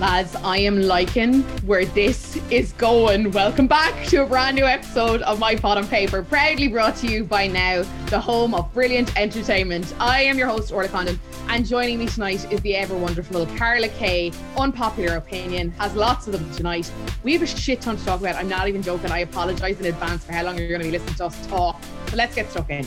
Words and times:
Lads, 0.00 0.34
I 0.36 0.56
am 0.56 0.80
liking 0.80 1.42
where 1.66 1.84
this 1.84 2.38
is 2.50 2.72
going. 2.72 3.32
Welcome 3.32 3.66
back 3.66 4.06
to 4.06 4.22
a 4.22 4.26
brand 4.26 4.56
new 4.56 4.64
episode 4.64 5.20
of 5.20 5.38
My 5.38 5.54
Pod 5.54 5.76
on 5.76 5.86
Paper, 5.86 6.22
proudly 6.22 6.68
brought 6.68 6.96
to 6.96 7.06
you 7.06 7.22
by 7.22 7.46
Now, 7.46 7.82
the 8.06 8.18
home 8.18 8.54
of 8.54 8.72
brilliant 8.72 9.14
entertainment. 9.18 9.94
I 10.00 10.22
am 10.22 10.38
your 10.38 10.48
host, 10.48 10.72
Orla 10.72 10.88
Condon, 10.88 11.20
and 11.48 11.66
joining 11.66 11.98
me 11.98 12.06
tonight 12.06 12.50
is 12.50 12.62
the 12.62 12.76
ever 12.76 12.96
wonderful 12.96 13.44
Carla 13.58 13.88
Kay. 13.88 14.32
Unpopular 14.56 15.16
opinion, 15.16 15.70
has 15.72 15.94
lots 15.94 16.26
of 16.26 16.32
them 16.32 16.50
tonight. 16.54 16.90
We 17.22 17.34
have 17.34 17.42
a 17.42 17.46
shit 17.46 17.82
ton 17.82 17.98
to 17.98 18.04
talk 18.06 18.20
about. 18.20 18.36
I'm 18.36 18.48
not 18.48 18.68
even 18.68 18.80
joking. 18.80 19.10
I 19.10 19.18
apologise 19.18 19.80
in 19.80 19.84
advance 19.84 20.24
for 20.24 20.32
how 20.32 20.44
long 20.44 20.56
you're 20.56 20.68
going 20.68 20.80
to 20.80 20.86
be 20.86 20.92
listening 20.92 21.16
to 21.16 21.26
us 21.26 21.46
talk. 21.48 21.78
But 22.06 22.14
let's 22.14 22.34
get 22.34 22.50
stuck 22.50 22.70
in. 22.70 22.86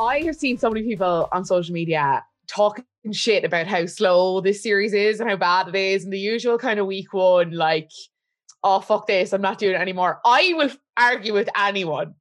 I 0.00 0.22
have 0.22 0.34
seen 0.34 0.58
so 0.58 0.70
many 0.70 0.84
people 0.84 1.28
on 1.30 1.44
social 1.44 1.72
media 1.72 2.24
talking 2.46 2.84
shit 3.12 3.44
about 3.44 3.66
how 3.66 3.86
slow 3.86 4.40
this 4.40 4.62
series 4.62 4.92
is 4.92 5.20
and 5.20 5.28
how 5.28 5.36
bad 5.36 5.68
it 5.68 5.74
is, 5.74 6.04
and 6.04 6.12
the 6.12 6.18
usual 6.18 6.58
kind 6.58 6.80
of 6.80 6.86
week 6.86 7.12
one, 7.12 7.52
like, 7.52 7.90
oh 8.62 8.80
fuck 8.80 9.06
this, 9.06 9.32
I'm 9.32 9.42
not 9.42 9.58
doing 9.58 9.74
it 9.74 9.80
anymore. 9.80 10.20
I 10.24 10.54
will 10.56 10.70
argue 10.96 11.32
with 11.32 11.48
anyone. 11.56 12.14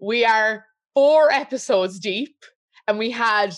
We 0.00 0.24
are 0.24 0.64
four 0.94 1.30
episodes 1.30 1.98
deep, 1.98 2.36
and 2.86 2.98
we 2.98 3.10
had 3.10 3.54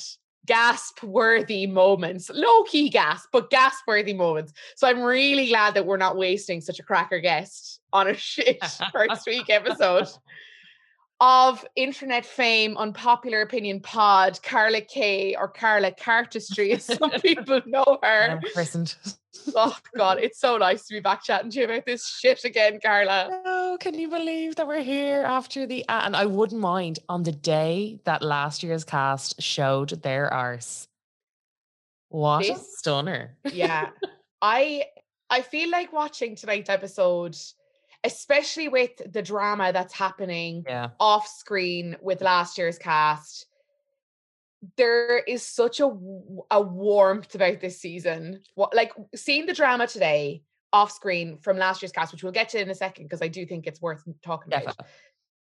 gasp 0.47 1.03
worthy 1.03 1.67
moments, 1.67 2.31
low 2.31 2.65
key 2.65 2.89
gasp, 2.89 3.29
but 3.33 3.51
gasp 3.51 3.85
worthy 3.87 4.15
moments. 4.15 4.53
So 4.77 4.89
I'm 4.89 5.03
really 5.03 5.49
glad 5.49 5.75
that 5.75 5.85
we're 5.85 5.99
not 5.99 6.17
wasting 6.17 6.61
such 6.61 6.79
a 6.79 6.83
cracker 6.83 7.21
guest 7.21 7.81
on 7.93 8.09
a 8.09 8.15
shit 8.17 8.65
first 8.93 9.27
week 9.27 9.51
episode 9.51 10.09
of 11.21 11.65
internet 11.75 12.25
fame, 12.25 12.77
unpopular 12.77 13.41
opinion 13.41 13.81
pod, 13.81 14.39
Carla 14.43 14.81
Kay 14.81 15.35
or 15.37 15.49
Carla 15.49 15.91
Cartistry, 15.93 16.73
as 16.73 16.85
some 16.85 17.11
people 17.23 17.61
know 17.67 17.99
her. 18.03 18.41
Christened. 18.53 18.95
Oh 19.55 19.77
God, 19.97 20.19
it's 20.21 20.39
so 20.41 20.57
nice 20.59 20.87
to 20.87 20.95
be 20.95 21.01
back 21.01 21.23
chatting 21.25 21.51
to 21.51 21.59
you 21.59 21.65
about 21.65 21.87
this 21.87 22.07
shit 22.07 22.45
again, 22.45 22.79
Carla. 22.85 23.43
Oh, 23.47 23.77
can 23.81 23.95
you 23.95 24.09
believe 24.09 24.57
that 24.57 24.67
we're 24.69 24.83
here 24.83 25.23
after 25.23 25.67
the 25.67 25.85
and 25.89 26.15
I 26.15 26.27
wouldn't 26.27 26.61
mind 26.61 26.99
on 27.09 27.23
the 27.25 27.33
day 27.33 28.01
that 28.05 28.23
last 28.23 28.63
year's 28.63 28.85
cast 28.85 29.41
showed 29.43 29.91
their 30.03 30.33
arse. 30.33 30.87
What 32.11 32.43
This- 32.47 32.59
a 32.61 32.65
stunner. 32.79 33.37
Yeah. 33.53 33.91
I 34.43 34.85
I 35.31 35.43
feel 35.43 35.69
like 35.71 35.93
watching 35.93 36.37
tonight's 36.37 36.71
episode, 36.71 37.37
especially 38.05 38.69
with 38.69 38.91
the 39.13 39.23
drama 39.23 39.73
that's 39.73 39.93
happening 39.95 40.65
Yeah. 40.67 40.91
off 41.01 41.27
screen 41.27 41.97
with 42.01 42.21
last 42.23 42.57
year's 42.59 42.79
cast. 42.79 43.47
There 44.77 45.19
is 45.19 45.43
such 45.45 45.79
a 45.81 45.87
a 46.51 46.61
warmth 46.61 47.35
about 47.35 47.61
this 47.61 47.81
season. 47.81 48.43
What 48.55 48.75
like 48.75 48.93
seeing 49.15 49.47
the 49.47 49.53
drama 49.55 49.87
today 49.87 50.43
off 50.73 50.91
screen 50.93 51.39
from 51.39 51.57
last 51.59 51.81
year's 51.81 51.93
cast, 51.93 52.13
which 52.13 52.23
we'll 52.23 52.33
get 52.33 52.49
to 52.51 52.61
in 52.61 52.69
a 52.71 52.75
second 52.75 53.05
because 53.05 53.23
I 53.23 53.29
do 53.29 53.47
think 53.47 53.67
it's 53.67 53.81
worth 53.81 54.03
talking 54.23 54.53
about. 54.53 54.65
Definitely. 54.67 54.87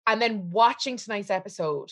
And 0.06 0.22
then 0.22 0.50
watching 0.50 0.96
tonight's 0.96 1.30
episode, 1.30 1.90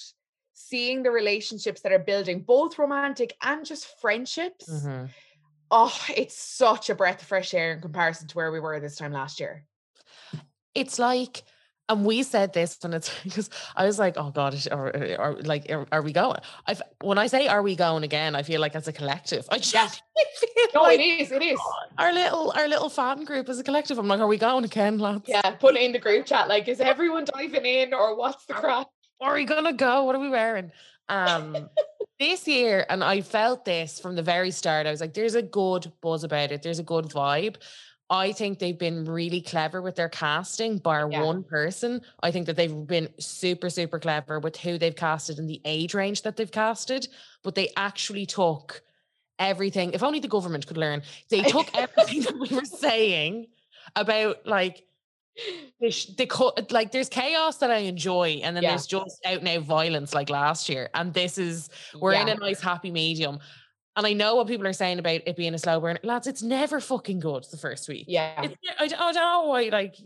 seeing 0.54 1.02
the 1.02 1.10
relationships 1.10 1.82
that 1.82 1.92
are 1.92 1.98
building, 1.98 2.40
both 2.42 2.78
romantic 2.78 3.36
and 3.42 3.66
just 3.66 3.86
friendships. 4.00 4.68
Mhm. 4.70 5.10
Oh, 5.70 5.98
it's 6.16 6.38
such 6.38 6.88
a 6.90 6.94
breath 6.94 7.20
of 7.22 7.26
fresh 7.28 7.52
air 7.52 7.72
in 7.72 7.80
comparison 7.80 8.28
to 8.28 8.36
where 8.36 8.52
we 8.52 8.60
were 8.60 8.78
this 8.80 8.96
time 8.96 9.12
last 9.12 9.40
year. 9.40 9.66
It's 10.76 10.98
like, 10.98 11.42
and 11.88 12.04
we 12.04 12.22
said 12.22 12.52
this, 12.52 12.78
and 12.84 12.94
it's 12.94 13.10
because 13.24 13.48
I 13.74 13.86
was 13.86 13.98
like, 13.98 14.14
oh 14.16 14.30
God, 14.30 14.54
or, 14.70 15.16
or 15.18 15.36
like, 15.42 15.70
are, 15.70 15.86
are 15.92 16.02
we 16.02 16.12
going? 16.12 16.38
I've 16.66 16.82
when 17.00 17.18
I 17.18 17.26
say, 17.28 17.48
are 17.48 17.62
we 17.62 17.76
going 17.76 18.04
again? 18.04 18.34
I 18.34 18.42
feel 18.42 18.60
like 18.60 18.74
as 18.76 18.88
a 18.88 18.92
collective, 18.92 19.46
I 19.50 19.58
just 19.58 20.02
feel 20.40 20.66
No, 20.74 20.82
like 20.82 21.00
it 21.00 21.02
is, 21.02 21.32
it 21.32 21.42
is. 21.42 21.60
our 21.98 22.12
little 22.12 22.52
our 22.56 22.68
little 22.68 22.88
fan 22.88 23.24
group 23.24 23.48
as 23.48 23.58
a 23.58 23.64
collective. 23.64 23.98
I'm 23.98 24.08
like, 24.08 24.20
are 24.20 24.26
we 24.26 24.38
going 24.38 24.64
again, 24.64 24.98
lads? 24.98 25.24
Yeah, 25.28 25.50
put 25.52 25.76
it 25.76 25.82
in 25.82 25.92
the 25.92 25.98
group 25.98 26.26
chat. 26.26 26.48
Like, 26.48 26.68
is 26.68 26.80
everyone 26.80 27.24
diving 27.24 27.64
in 27.66 27.94
or 27.94 28.16
what's 28.16 28.44
the 28.46 28.54
crack? 28.54 28.86
are 29.20 29.34
we 29.34 29.44
gonna 29.46 29.72
go? 29.72 30.04
What 30.04 30.14
are 30.14 30.20
we 30.20 30.28
wearing? 30.28 30.70
Um 31.08 31.68
this 32.18 32.48
year, 32.48 32.84
and 32.88 33.04
I 33.04 33.20
felt 33.20 33.64
this 33.64 34.00
from 34.00 34.16
the 34.16 34.22
very 34.22 34.50
start. 34.50 34.86
I 34.86 34.90
was 34.90 35.00
like, 35.00 35.14
there's 35.14 35.34
a 35.34 35.42
good 35.42 35.92
buzz 36.00 36.24
about 36.24 36.50
it, 36.50 36.62
there's 36.62 36.78
a 36.78 36.82
good 36.82 37.06
vibe. 37.06 37.56
I 38.08 38.30
think 38.32 38.58
they've 38.60 38.78
been 38.78 39.04
really 39.04 39.40
clever 39.40 39.82
with 39.82 39.96
their 39.96 40.08
casting, 40.08 40.78
bar 40.78 41.08
Yeah. 41.10 41.22
one 41.24 41.42
person. 41.42 42.00
I 42.22 42.30
think 42.30 42.46
that 42.46 42.54
they've 42.56 42.86
been 42.86 43.08
super, 43.18 43.68
super 43.68 43.98
clever 43.98 44.38
with 44.38 44.56
who 44.56 44.78
they've 44.78 44.94
casted 44.94 45.38
and 45.38 45.50
the 45.50 45.60
age 45.64 45.92
range 45.92 46.22
that 46.22 46.36
they've 46.36 46.50
casted, 46.50 47.08
but 47.42 47.54
they 47.56 47.72
actually 47.76 48.24
took 48.26 48.82
everything. 49.40 49.92
If 49.92 50.02
only 50.04 50.20
the 50.20 50.28
government 50.28 50.66
could 50.68 50.76
learn, 50.76 51.02
they 51.30 51.42
took 51.54 51.68
everything 51.76 52.22
that 52.22 52.38
we 52.38 52.54
were 52.54 52.64
saying 52.64 53.48
about 53.96 54.46
like 54.46 54.84
the, 55.80 55.90
sh- 55.90 56.06
the 56.16 56.26
co- 56.26 56.54
like 56.70 56.92
there's 56.92 57.08
chaos 57.08 57.58
that 57.58 57.70
I 57.70 57.78
enjoy, 57.78 58.40
and 58.42 58.54
then 58.56 58.62
Yeah. 58.62 58.70
there's 58.70 58.86
just 58.86 59.20
out 59.26 59.38
and 59.40 59.48
out 59.48 59.62
violence 59.64 60.14
like 60.14 60.30
last 60.30 60.68
year. 60.68 60.88
And 60.94 61.12
this 61.12 61.38
is 61.38 61.68
we're 62.00 62.12
in 62.14 62.28
a 62.28 62.36
nice 62.36 62.60
happy 62.60 62.90
medium. 62.92 63.40
And 63.96 64.06
I 64.06 64.12
know 64.12 64.36
what 64.36 64.46
people 64.46 64.66
are 64.66 64.72
saying 64.74 64.98
about 64.98 65.22
it 65.26 65.36
being 65.36 65.54
a 65.54 65.58
slow 65.58 65.80
burn. 65.80 65.98
Lads, 66.02 66.26
it's 66.26 66.42
never 66.42 66.80
fucking 66.80 67.18
good 67.20 67.44
the 67.50 67.56
first 67.56 67.88
week. 67.88 68.04
Yeah. 68.08 68.42
It's, 68.42 68.54
I, 68.78 68.86
don't- 68.88 69.14
know 69.14 69.44
why, 69.46 69.70
like, 69.72 69.96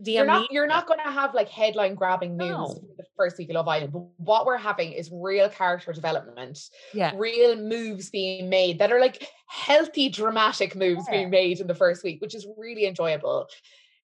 the 0.00 0.12
You're 0.12 0.26
not 0.26 0.52
you're 0.52 0.66
not 0.68 0.86
gonna 0.86 1.10
have 1.10 1.34
like 1.34 1.48
headline 1.48 1.96
grabbing 1.96 2.36
news 2.36 2.50
No. 2.50 2.80
the 2.96 3.04
first 3.16 3.36
week 3.36 3.48
of 3.48 3.54
Love 3.56 3.66
Island, 3.66 3.92
but 3.92 4.04
what 4.18 4.46
we're 4.46 4.56
having 4.56 4.92
is 4.92 5.10
real 5.12 5.48
character 5.48 5.92
development, 5.92 6.56
yeah. 6.94 7.10
real 7.16 7.56
moves 7.56 8.08
being 8.08 8.48
made 8.48 8.78
that 8.78 8.92
are 8.92 9.00
like 9.00 9.26
healthy, 9.48 10.08
dramatic 10.08 10.76
moves 10.76 11.04
Yeah. 11.08 11.16
being 11.16 11.30
made 11.30 11.58
in 11.58 11.66
the 11.66 11.74
first 11.74 12.04
week, 12.04 12.20
which 12.20 12.36
is 12.36 12.46
really 12.56 12.86
enjoyable. 12.86 13.48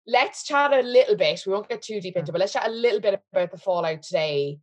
Let's 0.05 0.43
chat 0.43 0.73
a 0.73 0.81
little 0.83 1.17
bit. 1.17 1.45
We 1.47 1.53
won't 1.53 1.69
get 1.69 1.83
too 1.83 2.01
deep 2.01 2.17
into, 2.17 2.31
it, 2.31 2.33
but 2.33 2.41
let's 2.41 2.53
chat 2.55 2.67
a 2.67 2.71
little 2.73 3.01
bit 3.01 3.21
about 3.33 3.53
the 3.53 3.59
fallout 3.59 4.03
today 4.03 4.59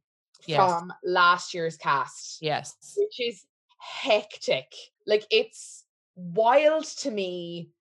Yes. 0.48 0.58
from 0.58 0.92
last 1.06 1.54
year's 1.54 1.78
cast. 1.78 2.40
Yes. 2.42 2.76
which 2.98 3.22
is 3.22 3.46
hectic. 3.82 4.74
Like 5.06 5.26
it's 5.32 5.84
wild 6.16 6.86
to 6.86 7.12
me 7.12 7.72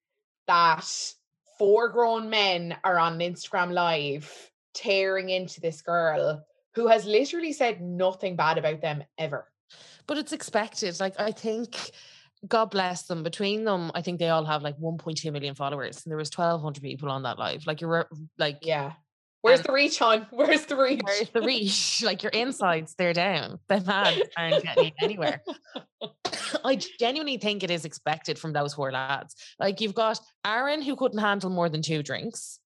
that 0.47 0.87
four 1.59 1.91
grown 1.91 2.31
men 2.31 2.77
are 2.85 2.99
on 2.99 3.19
Instagram 3.19 3.73
live 3.73 4.51
tearing 4.75 5.29
into 5.31 5.61
this 5.61 5.83
girl 5.83 6.43
who 6.75 6.87
has 6.87 7.05
literally 7.05 7.53
said 7.53 7.81
nothing 7.81 8.37
bad 8.37 8.59
about 8.59 8.81
them 8.81 9.03
ever. 9.19 9.47
But 10.07 10.19
it's 10.19 10.33
expected. 10.33 10.99
Like, 11.01 11.19
I 11.21 11.33
think, 11.33 11.77
God 12.47 12.71
bless 12.71 13.03
them. 13.03 13.23
Between 13.23 13.65
them, 13.65 13.91
I 13.95 14.03
think 14.03 14.19
they 14.19 14.29
all 14.29 14.45
have 14.45 14.63
like 14.63 14.79
1.2 14.79 15.33
million 15.33 15.55
followers. 15.55 16.03
And 16.05 16.11
there 16.11 16.19
was 16.19 16.31
1,200 16.35 16.83
people 16.83 17.11
on 17.11 17.25
that 17.25 17.39
live. 17.39 17.67
Like, 17.67 17.81
you're 17.81 17.91
re- 17.91 18.19
like, 18.39 18.59
Yeah. 18.63 18.93
Where's 19.43 19.63
the 19.63 19.73
reach 19.73 20.03
on? 20.03 20.27
Where's 20.31 20.67
the 20.67 20.77
reach? 20.77 21.01
Where's 21.03 21.31
the 21.31 21.41
reach? 21.41 22.03
like 22.05 22.23
your 22.23 22.31
insides, 22.31 22.95
they're 22.97 23.15
down. 23.15 23.59
The 23.69 23.81
man 23.81 24.21
aren't 24.37 24.63
getting 24.63 24.85
you 24.85 24.91
anywhere. 25.01 25.43
I 26.65 26.79
genuinely 26.99 27.39
think 27.39 27.63
it 27.63 27.71
is 27.71 27.85
expected 27.87 28.39
from 28.39 28.53
those 28.53 28.75
four 28.75 28.93
lads. 28.93 29.35
Like 29.59 29.81
you've 29.81 29.95
got 29.95 30.21
Aaron 30.45 30.83
who 30.83 30.95
couldn't 30.95 31.19
handle 31.19 31.49
more 31.51 31.69
than 31.69 31.81
two 31.83 32.03
drinks. 32.03 32.59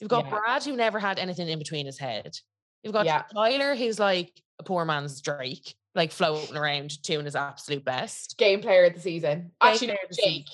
You've 0.00 0.10
got 0.10 0.24
Yeah. 0.24 0.30
Brad 0.30 0.64
who 0.64 0.76
never 0.76 0.98
had 0.98 1.18
anything 1.18 1.48
in 1.48 1.58
between 1.58 1.86
his 1.86 1.98
head. 1.98 2.36
You've 2.82 2.92
got 2.92 3.06
Yeah. 3.06 3.22
Tyler 3.32 3.74
who's 3.76 3.98
like 4.00 4.32
a 4.58 4.64
poor 4.64 4.84
man's 4.84 5.20
Drake, 5.20 5.74
like 5.94 6.10
floating 6.12 6.56
around 6.56 7.00
doing 7.02 7.24
his 7.24 7.36
absolute 7.36 7.84
best. 7.84 8.36
Game 8.36 8.60
player 8.62 8.84
of 8.86 8.94
the 8.94 9.00
season. 9.00 9.38
Game 9.38 9.50
Actually, 9.60 9.86
no, 9.88 9.96
Jake. 10.12 10.48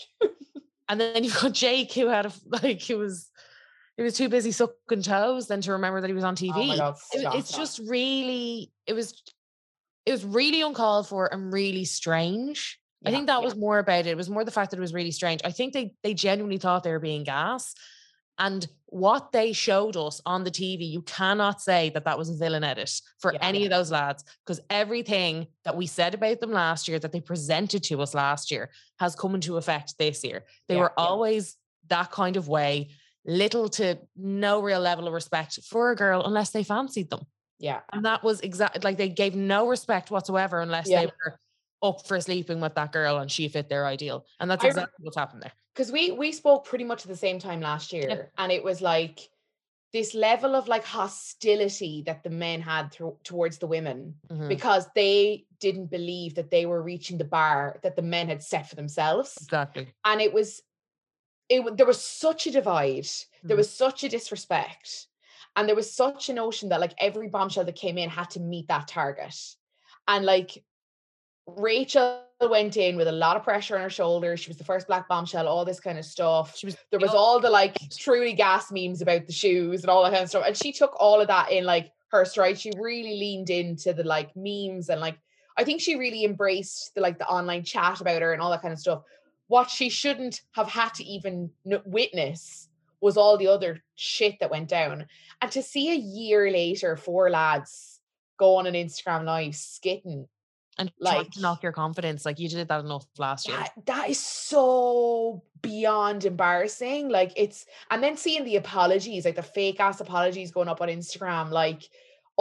And 0.89 1.01
then 1.01 1.25
you've 1.25 1.41
got 1.41 1.53
Jake 1.53 1.93
who 1.95 2.09
had 2.09 2.27
a 2.27 2.33
like 2.63 2.81
he 2.81 2.95
was 2.95 3.31
he 3.97 4.03
was 4.03 4.17
too 4.17 4.29
busy 4.29 4.53
sucking 4.53 5.03
toes 5.03 5.47
than 5.49 5.61
to 5.63 5.73
remember 5.73 6.01
that 6.01 6.09
he 6.09 6.15
was 6.15 6.25
on 6.25 6.35
TV 6.37 6.53
Oh 6.55 6.77
god, 6.77 6.97
it- 7.13 7.35
it's 7.39 7.49
stop. 7.49 7.61
just 7.61 7.79
really 7.87 8.73
it 8.87 8.93
was 8.95 9.23
it 10.07 10.13
was 10.13 10.25
really 10.25 10.63
uncalled 10.63 11.07
for 11.09 11.33
and 11.33 11.53
really 11.53 11.85
strange 11.85 12.79
i 13.07 13.11
think 13.11 13.27
that 13.27 13.39
yeah. 13.39 13.45
was 13.45 13.57
more 13.57 13.79
about 13.79 14.01
it 14.01 14.07
it 14.09 14.17
was 14.17 14.29
more 14.31 14.45
the 14.45 14.51
fact 14.51 14.71
that 14.71 14.79
it 14.79 14.81
was 14.81 14.93
really 14.95 15.11
strange 15.13 15.41
i 15.45 15.51
think 15.51 15.73
they 15.73 15.93
they 16.03 16.15
genuinely 16.15 16.59
thought 16.59 16.83
they 16.83 16.91
were 16.93 16.99
being 17.01 17.23
gas 17.25 17.75
and 18.39 18.67
what 18.87 19.31
they 19.33 19.53
showed 19.53 19.97
us 19.97 20.21
on 20.27 20.43
the 20.45 20.51
tv 20.51 20.89
you 20.91 21.03
cannot 21.03 21.61
say 21.61 21.91
that 21.91 22.05
that 22.05 22.17
was 22.19 22.31
a 22.31 22.35
villain 22.37 22.65
edit 22.65 22.91
for 23.19 23.33
Yeah, 23.33 23.39
any 23.43 23.61
yeah. 23.61 23.65
of 23.67 23.71
those 23.71 23.91
lads 23.91 24.25
because 24.45 24.61
everything 24.71 25.47
that 25.65 25.77
we 25.77 25.87
said 25.87 26.15
about 26.15 26.41
them 26.41 26.51
last 26.53 26.89
year 26.89 26.99
that 26.99 27.13
they 27.13 27.21
presented 27.21 27.83
to 27.85 28.01
us 28.03 28.15
last 28.15 28.51
year 28.51 28.71
has 28.99 29.15
come 29.15 29.35
into 29.37 29.57
effect 29.57 29.95
this 29.99 30.25
year 30.25 30.45
they 30.69 30.75
Yeah, 30.75 30.81
were 30.83 30.93
yeah. 30.97 31.05
always 31.05 31.57
that 31.89 32.11
kind 32.11 32.37
of 32.37 32.49
way 32.49 32.91
little 33.25 33.69
to 33.69 33.99
no 34.17 34.61
real 34.63 34.81
level 34.81 35.07
of 35.07 35.13
respect 35.13 35.59
for 35.65 35.91
a 35.91 35.97
girl 35.97 36.23
unless 36.25 36.51
they 36.51 36.65
fancied 36.65 37.09
them. 37.11 37.25
Yeah. 37.59 37.81
And 37.93 38.05
that 38.05 38.25
was 38.25 38.41
exactly 38.41 38.81
like 38.83 38.97
they 38.97 39.09
gave 39.09 39.35
no 39.37 39.69
respect 39.69 40.11
whatsoever 40.11 40.61
unless 40.61 40.89
Yeah. 40.89 41.03
they 41.03 41.07
were 41.07 41.39
up 41.83 42.07
for 42.07 42.21
sleeping 42.21 42.61
with 42.61 42.75
that 42.75 42.93
girl 42.93 43.19
and 43.19 43.31
she 43.31 43.49
fit 43.49 43.69
their 43.69 43.87
ideal. 43.87 44.25
And 44.41 44.51
that's 44.51 44.65
exactly 44.65 45.05
what's 45.05 45.17
happened 45.17 45.43
there. 45.43 45.53
because 45.75 45.91
we 45.93 46.11
we 46.11 46.33
spoke 46.33 46.65
pretty 46.67 46.85
much 46.85 47.03
at 47.03 47.09
the 47.09 47.17
same 47.17 47.39
time 47.39 47.61
last 47.61 47.93
year 47.93 48.31
and 48.39 48.53
it 48.53 48.63
was 48.63 48.81
like 48.83 49.21
this 49.93 50.15
level 50.15 50.55
of 50.57 50.69
like 50.69 50.85
hostility 50.85 52.03
that 52.07 52.23
the 52.25 52.31
men 52.31 52.61
had 52.61 52.91
thro- 52.93 53.19
towards 53.25 53.59
the 53.59 53.67
women 53.67 54.15
Mhm. 54.31 54.49
because 54.49 54.87
they 54.95 55.47
didn't 55.61 55.87
believe 55.91 56.35
that 56.35 56.51
they 56.51 56.67
were 56.67 56.83
reaching 56.83 57.19
the 57.19 57.25
bar 57.25 57.79
that 57.83 57.95
the 57.97 58.03
men 58.03 58.29
had 58.29 58.43
set 58.43 58.69
for 58.69 58.75
themselves 58.77 59.37
Exactly. 59.43 59.89
and 60.05 60.21
it 60.21 60.33
was 60.33 60.63
it 61.49 61.77
there 61.77 61.87
was 61.87 62.03
such 62.03 62.47
a 62.47 62.51
divide. 62.51 63.07
There 63.43 63.57
Mhm. 63.57 63.59
was 63.59 63.71
such 63.71 64.05
a 64.05 64.09
disrespect. 64.09 65.09
And 65.57 65.69
there 65.69 65.77
was 65.77 65.93
such 65.93 66.29
a 66.31 66.33
notion 66.33 66.71
that 66.71 66.81
like 66.81 66.95
every 66.99 67.29
bombshell 67.29 67.65
that 67.65 67.75
came 67.77 67.99
in 67.99 68.09
had 68.09 68.31
to 68.31 68.41
meet 68.41 68.69
that 68.69 68.89
target. 68.89 69.35
And 70.09 70.25
like 70.25 70.65
Rachel 71.47 72.23
went 72.41 72.77
in 72.77 72.97
with 72.97 73.09
a 73.09 73.13
lot 73.13 73.37
of 73.37 73.43
pressure 73.43 73.75
on 73.77 73.83
her 73.83 73.91
shoulders. 73.91 74.41
She 74.41 74.49
was 74.49 74.57
the 74.57 74.65
first 74.65 74.87
black 74.87 75.09
bombshell, 75.09 75.49
all 75.49 75.65
this 75.65 75.81
kind 75.81 75.99
of 75.99 76.05
stuff. 76.05 76.57
She 76.57 76.67
was 76.67 76.77
There 76.91 77.01
was 77.01 77.11
all 77.11 77.41
the 77.41 77.51
like 77.51 77.77
truly 77.91 78.33
gas 78.33 78.71
memes 78.71 79.03
about 79.03 79.27
the 79.27 79.33
shoes 79.33 79.83
and 79.83 79.91
all 79.91 80.03
that 80.05 80.13
kind 80.13 80.23
of 80.23 80.29
stuff. 80.29 80.45
And 80.47 80.57
she 80.57 80.73
took 80.73 80.95
all 81.01 81.21
of 81.21 81.29
that 81.29 81.51
in 81.51 81.65
like 81.65 81.91
her 82.13 82.25
stride. 82.25 82.59
She 82.61 82.71
really 82.79 83.19
leaned 83.19 83.51
into 83.51 83.93
the 83.93 84.05
like 84.05 84.31
memes 84.37 84.89
and 84.89 85.01
like 85.01 85.19
I 85.59 85.65
think 85.65 85.83
she 85.83 85.97
really 85.97 86.25
embraced 86.25 86.95
the 86.95 87.01
like 87.03 87.19
the 87.19 87.29
online 87.29 87.65
chat 87.65 88.01
about 88.01 88.23
her 88.23 88.33
and 88.33 88.41
all 88.41 88.51
that 88.53 88.63
kind 88.63 88.73
of 88.73 88.79
stuff. 88.79 89.03
What 89.53 89.69
she 89.69 89.91
shouldn't 89.91 90.41
have 90.53 90.69
had 90.69 90.95
to 90.95 91.05
even 91.05 91.51
witness 91.85 92.71
was 93.03 93.19
all 93.19 93.37
the 93.37 93.49
other 93.49 93.83
shit 93.97 94.41
that 94.41 94.51
went 94.51 94.71
down. 94.71 95.05
And 95.43 95.53
to 95.53 95.63
see 95.63 95.91
a 95.91 95.95
year 95.95 96.51
later, 96.51 96.97
four 96.97 97.29
lads 97.29 98.01
go 98.39 98.57
on 98.57 98.67
an 98.67 98.73
Instagram 98.73 99.25
live 99.25 99.53
skitting 99.53 100.27
and 100.79 100.91
like- 100.99 101.33
to 101.33 101.41
knock 101.43 101.63
your 101.63 101.73
confidence. 101.73 102.25
Like 102.25 102.39
you 102.39 102.49
did 102.49 102.69
that 102.69 102.81
enough 102.81 103.05
last 103.19 103.47
year. 103.47 103.59
that, 103.59 103.73
that 103.85 104.09
is 104.09 104.19
so 104.19 105.43
beyond 105.61 106.25
embarrassing. 106.25 107.11
Like 107.11 107.33
it's 107.37 107.67
and 107.91 108.03
then 108.03 108.17
seeing 108.17 108.45
the 108.45 108.57
apologies, 108.57 109.27
like 109.27 109.37
the 109.37 109.43
fake 109.43 109.81
ass 109.81 110.01
apologies 110.01 110.51
going 110.51 110.69
up 110.69 110.81
on 110.81 110.89
Instagram, 110.89 111.51
like, 111.51 111.83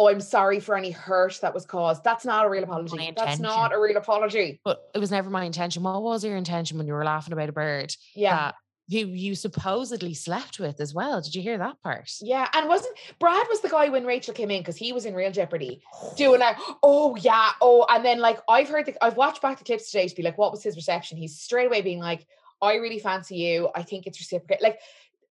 oh, 0.01 0.07
I'm 0.09 0.21
sorry 0.21 0.59
for 0.59 0.75
any 0.75 0.91
hurt 0.91 1.39
that 1.41 1.53
was 1.53 1.65
caused. 1.65 2.03
That's 2.03 2.25
not 2.25 2.45
a 2.45 2.49
real 2.49 2.63
apology. 2.63 3.13
That's 3.15 3.39
not 3.39 3.73
a 3.73 3.79
real 3.79 3.97
apology. 3.97 4.59
But 4.63 4.89
it 4.95 4.99
was 4.99 5.11
never 5.11 5.29
my 5.29 5.43
intention. 5.43 5.83
What 5.83 6.01
was 6.01 6.23
your 6.23 6.37
intention 6.37 6.77
when 6.77 6.87
you 6.87 6.93
were 6.93 7.03
laughing 7.03 7.33
about 7.33 7.49
a 7.49 7.51
bird 7.51 7.95
Yeah. 8.15 8.51
who 8.89 8.97
you 8.97 9.35
supposedly 9.35 10.13
slept 10.13 10.59
with 10.59 10.81
as 10.81 10.93
well? 10.93 11.21
Did 11.21 11.35
you 11.35 11.41
hear 11.41 11.57
that 11.59 11.81
part? 11.83 12.11
Yeah, 12.21 12.47
and 12.53 12.67
wasn't 12.67 12.97
Brad 13.19 13.45
was 13.49 13.61
the 13.61 13.69
guy 13.69 13.89
when 13.89 14.05
Rachel 14.05 14.33
came 14.33 14.49
in 14.51 14.61
because 14.61 14.77
he 14.77 14.91
was 14.91 15.05
in 15.05 15.13
Real 15.13 15.31
Jeopardy 15.31 15.81
doing 16.17 16.39
like, 16.39 16.57
oh 16.81 17.15
yeah, 17.17 17.51
oh, 17.61 17.85
and 17.89 18.03
then 18.03 18.19
like 18.19 18.39
I've 18.49 18.69
heard 18.69 18.87
the 18.87 18.95
I've 19.03 19.17
watched 19.17 19.41
back 19.41 19.59
the 19.59 19.63
clips 19.63 19.91
today 19.91 20.07
to 20.07 20.15
be 20.15 20.23
like, 20.23 20.37
what 20.37 20.51
was 20.51 20.63
his 20.63 20.75
reception? 20.75 21.17
He's 21.17 21.39
straight 21.39 21.67
away 21.67 21.81
being 21.81 21.99
like, 21.99 22.25
I 22.61 22.75
really 22.75 22.99
fancy 22.99 23.35
you. 23.37 23.69
I 23.75 23.83
think 23.83 24.07
it's 24.07 24.19
reciprocate. 24.19 24.61
Like, 24.61 24.79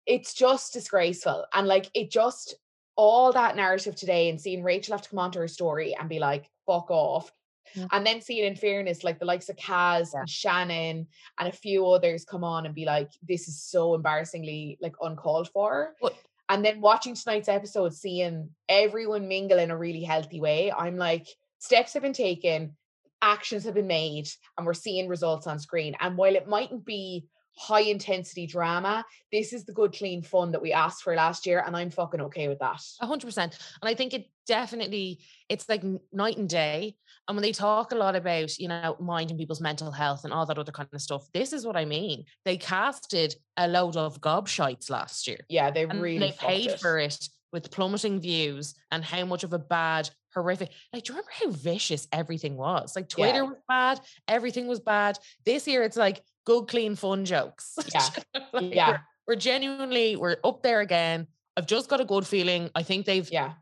it's 0.07 0.33
just 0.33 0.73
disgraceful, 0.73 1.45
and 1.53 1.67
like 1.67 1.91
it 1.95 2.11
just 2.11 2.55
all 2.97 3.33
that 3.33 3.57
narrative 3.57 3.95
today, 3.97 4.29
and 4.29 4.41
seeing 4.41 4.63
Rachel 4.63 4.95
have 4.95 5.03
to 5.03 5.09
come 5.11 5.19
onto 5.19 5.39
her 5.39 5.49
story 5.49 5.95
and 5.99 6.09
be 6.09 6.19
like, 6.19 6.51
fuck 6.67 6.91
off. 6.91 7.33
Yeah. 7.75 7.87
And 7.93 8.05
then 8.05 8.21
seeing 8.21 8.45
in 8.47 8.57
fairness, 8.57 9.05
like 9.05 9.19
the 9.19 9.25
likes 9.25 9.49
of 9.49 9.57
Kaz 9.57 10.11
Yeah. 10.13 10.21
and 10.21 10.29
Shannon 10.29 11.07
and 11.39 11.49
a 11.49 11.53
few 11.53 11.87
others 11.87 12.25
come 12.25 12.43
on 12.45 12.67
and 12.67 12.75
be 12.75 12.85
like, 12.85 13.11
this 13.27 13.47
is 13.49 13.63
so 13.63 13.95
embarrassingly 13.95 14.77
like 14.81 14.95
uncalled 15.01 15.49
for. 15.53 15.95
But- 16.01 16.15
And 16.49 16.65
then 16.65 16.81
watching 16.81 17.15
tonight's 17.15 17.49
episode, 17.49 17.95
seeing 17.95 18.51
everyone 18.69 19.29
mingle 19.29 19.61
in 19.61 19.71
a 19.71 19.79
really 19.79 20.03
healthy 20.03 20.41
way, 20.41 20.73
I'm 20.73 20.97
like, 20.97 21.29
steps 21.61 21.93
have 21.95 22.03
been 22.03 22.13
taken, 22.13 22.77
actions 23.23 23.65
have 23.65 23.75
been 23.75 23.87
made, 23.87 24.29
and 24.59 24.67
we're 24.67 24.75
seeing 24.75 25.07
results 25.07 25.47
on 25.47 25.61
screen. 25.61 25.95
And 26.01 26.17
while 26.17 26.35
it 26.35 26.49
mightn't 26.49 26.85
be 26.85 27.27
high 27.61 27.83
intensity 27.83 28.47
drama, 28.47 29.05
this 29.31 29.53
is 29.53 29.65
the 29.65 29.73
good, 29.73 29.93
clean 29.93 30.23
fun 30.23 30.51
that 30.53 30.63
we 30.63 30.73
asked 30.73 31.03
for 31.03 31.15
last 31.15 31.47
year. 31.47 31.63
And 31.67 31.77
I'm 31.77 31.91
fucking 31.91 32.21
okay 32.23 32.49
with 32.49 32.59
that. 32.61 32.81
A 33.01 33.07
hundred 33.07 33.27
percent. 33.27 33.59
And 33.83 33.89
I 33.89 33.95
think 33.95 34.15
it 34.15 34.31
definitely 34.47 35.21
it's 35.49 35.69
like 35.69 35.85
night 36.13 36.39
and 36.39 36.49
day. 36.49 36.97
And 37.29 37.37
when 37.37 37.43
they 37.43 37.53
talk 37.53 37.93
a 37.93 37.97
lot 37.97 38.17
about, 38.17 38.59
you 38.59 38.67
know, 38.67 38.97
minding 38.99 39.37
people's 39.37 39.61
mental 39.61 39.91
health 39.93 40.25
and 40.25 40.33
all 40.33 40.47
that 40.47 40.59
other 40.59 40.73
kind 40.73 40.89
of 40.93 41.03
stuff, 41.03 41.29
this 41.33 41.53
is 41.53 41.65
what 41.67 41.77
I 41.77 41.85
mean. 41.85 42.25
They 42.45 42.57
casted 42.57 43.37
a 43.57 43.69
load 43.69 43.97
of 43.97 44.21
gobshites 44.21 44.91
last 44.91 45.29
year. 45.29 45.39
Yeah, 45.49 45.71
they 45.71 45.83
And 45.85 46.01
really 46.01 46.19
they 46.19 46.33
paid 46.33 46.71
it. 46.71 46.81
for 46.81 46.99
it 46.99 47.29
with 47.53 47.71
plummeting 47.71 48.21
views 48.21 48.75
and 48.91 49.05
how 49.05 49.25
much 49.25 49.45
of 49.45 49.53
a 49.53 49.59
bad, 49.59 50.09
horrific. 50.35 50.71
Like, 50.93 51.05
do 51.05 51.13
you 51.13 51.19
remember 51.19 51.33
how 51.41 51.51
vicious 51.51 52.09
everything 52.13 52.57
was? 52.57 52.97
Like 52.97 53.07
Yeah. 53.17 53.27
Twitter 53.27 53.45
was 53.45 53.59
bad, 53.69 54.01
everything 54.27 54.67
was 54.67 54.81
bad. 54.81 55.19
This 55.45 55.67
year 55.69 55.83
it's 55.83 55.97
like 55.97 56.23
good, 56.45 56.67
clean, 56.69 56.97
fun 56.97 57.25
jokes. 57.25 57.77
Yeah. 57.95 58.09
Like, 58.53 58.75
Yeah. 58.75 58.91
We're, 58.91 59.01
we're 59.29 59.37
genuinely, 59.37 60.17
we're 60.17 60.37
up 60.45 60.63
there 60.63 60.81
again. 60.81 61.27
I've 61.57 61.67
just 61.67 61.89
got 61.89 62.01
a 62.01 62.05
good 62.05 62.27
feeling. 62.27 62.71
I 62.75 62.83
think 62.83 63.07
they've 63.07 63.29
Yeah. 63.31 63.53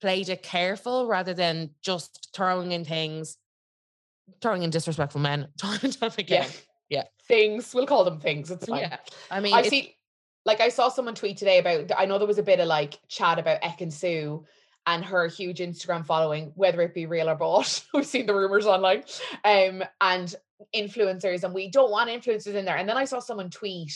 played 0.00 0.28
it 0.28 0.42
careful 0.42 1.06
rather 1.06 1.34
than 1.34 1.70
just 1.82 2.28
throwing 2.34 2.72
in 2.72 2.84
things, 2.84 3.36
throwing 4.40 4.62
in 4.62 4.70
disrespectful 4.70 5.20
men 5.20 5.48
time 5.58 5.80
and 5.82 5.98
time 5.98 6.12
again. 6.18 6.48
Yeah. 6.88 7.04
Things. 7.26 7.74
We'll 7.74 7.86
call 7.86 8.04
them 8.04 8.20
things. 8.20 8.50
It's 8.50 8.66
fine. 8.66 8.80
Yeah. 8.80 8.96
I 9.30 9.40
mean, 9.40 9.52
I 9.54 9.62
see, 9.62 9.94
like, 10.44 10.60
I 10.60 10.68
saw 10.70 10.88
someone 10.88 11.14
tweet 11.14 11.36
today 11.36 11.58
about, 11.58 11.90
I 11.96 12.06
know 12.06 12.16
there 12.18 12.26
was 12.26 12.38
a 12.38 12.42
bit 12.42 12.60
of 12.60 12.66
like 12.68 12.98
chat 13.08 13.38
about 13.38 13.60
Ekin-Su 13.60 14.44
and 14.86 15.04
her 15.04 15.26
huge 15.26 15.58
Instagram 15.58 16.06
following, 16.06 16.52
whether 16.54 16.80
it 16.80 16.94
be 16.94 17.04
real 17.04 17.28
or 17.28 17.34
bought. 17.34 17.84
We've 17.94 18.06
seen 18.06 18.24
the 18.24 18.34
rumors 18.34 18.64
online. 18.66 19.02
Um, 19.44 19.82
and 20.00 20.34
influencers, 20.74 21.44
and 21.44 21.54
we 21.54 21.70
don't 21.70 21.90
want 21.90 22.10
influencers 22.10 22.54
in 22.54 22.64
there. 22.64 22.76
And 22.76 22.88
then 22.88 22.96
I 22.96 23.04
saw 23.04 23.18
someone 23.20 23.50
tweet, 23.50 23.92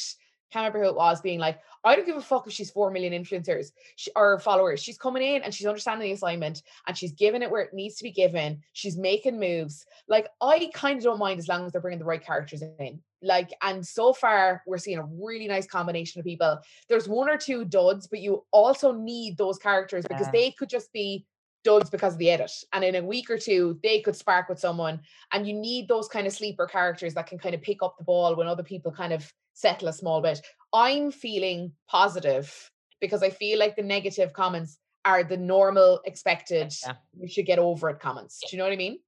can't 0.52 0.64
remember 0.64 0.84
who 0.84 0.90
it 0.90 0.96
was, 0.96 1.20
being 1.22 1.38
like, 1.38 1.58
I 1.82 1.96
don't 1.96 2.06
give 2.06 2.16
a 2.16 2.20
fuck 2.20 2.46
if 2.46 2.52
she's 2.52 2.70
4 2.70 2.90
million 2.90 3.12
influencers 3.12 3.72
or 4.14 4.38
followers. 4.38 4.82
She's 4.82 4.98
coming 4.98 5.22
in 5.22 5.42
and 5.42 5.52
she's 5.54 5.66
understanding 5.66 6.06
the 6.08 6.12
assignment 6.12 6.62
and 6.86 6.96
she's 6.96 7.12
giving 7.12 7.42
it 7.42 7.50
where 7.50 7.62
it 7.62 7.72
needs 7.72 7.96
to 7.96 8.04
be 8.04 8.12
given. 8.12 8.60
She's 8.74 8.96
making 8.98 9.40
moves. 9.40 9.86
Like, 10.08 10.28
I 10.42 10.70
kind 10.74 10.98
of 10.98 11.04
don't 11.04 11.18
mind 11.18 11.38
as 11.38 11.48
long 11.48 11.64
as 11.64 11.72
they're 11.72 11.80
bringing 11.80 11.98
the 11.98 12.04
right 12.04 12.24
characters 12.24 12.62
in. 12.62 13.00
Like, 13.22 13.50
and 13.62 13.86
so 13.86 14.12
far, 14.12 14.62
we're 14.66 14.78
seeing 14.78 14.98
a 14.98 15.04
really 15.04 15.48
nice 15.48 15.66
combination 15.66 16.18
of 16.18 16.26
people. 16.26 16.58
There's 16.88 17.08
one 17.08 17.30
or 17.30 17.38
two 17.38 17.64
duds, 17.64 18.06
but 18.06 18.20
you 18.20 18.44
also 18.50 18.92
need 18.92 19.38
those 19.38 19.58
characters 19.58 20.04
because 20.06 20.26
Yeah. 20.26 20.32
they 20.32 20.50
could 20.50 20.68
just 20.68 20.92
be 20.92 21.24
duds 21.64 21.90
because 21.90 22.14
of 22.14 22.18
the 22.18 22.30
edit. 22.30 22.52
And 22.72 22.84
in 22.84 22.96
a 22.96 23.02
week 23.02 23.30
or 23.30 23.38
two, 23.38 23.78
they 23.82 24.00
could 24.00 24.16
spark 24.16 24.48
with 24.48 24.58
someone. 24.58 25.00
And 25.32 25.46
you 25.46 25.54
need 25.54 25.88
those 25.88 26.08
kind 26.08 26.26
of 26.26 26.32
sleeper 26.32 26.66
characters 26.66 27.14
that 27.14 27.26
can 27.26 27.38
kind 27.38 27.54
of 27.54 27.62
pick 27.62 27.82
up 27.82 27.96
the 27.98 28.04
ball 28.04 28.36
when 28.36 28.46
other 28.46 28.62
people 28.62 28.92
kind 28.92 29.12
of 29.12 29.30
settle 29.54 29.88
a 29.88 29.92
small 29.92 30.20
bit. 30.20 30.40
I'm 30.72 31.10
feeling 31.10 31.72
positive 31.88 32.70
because 33.00 33.22
I 33.22 33.30
feel 33.30 33.58
like 33.58 33.76
the 33.76 33.82
negative 33.82 34.32
comments 34.32 34.78
are 35.04 35.24
the 35.24 35.36
normal, 35.36 36.00
expected, 36.04 36.72
Yeah. 36.86 36.94
you 37.18 37.28
should 37.28 37.46
get 37.46 37.58
over 37.58 37.90
it 37.90 38.00
comments. 38.00 38.40
Do 38.40 38.56
you 38.56 38.58
know 38.58 38.64
what 38.64 38.72
I 38.72 38.76
mean? 38.76 38.98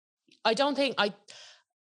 I 0.44 0.54
don't 0.54 0.74
think 0.74 0.94
I 0.98 1.14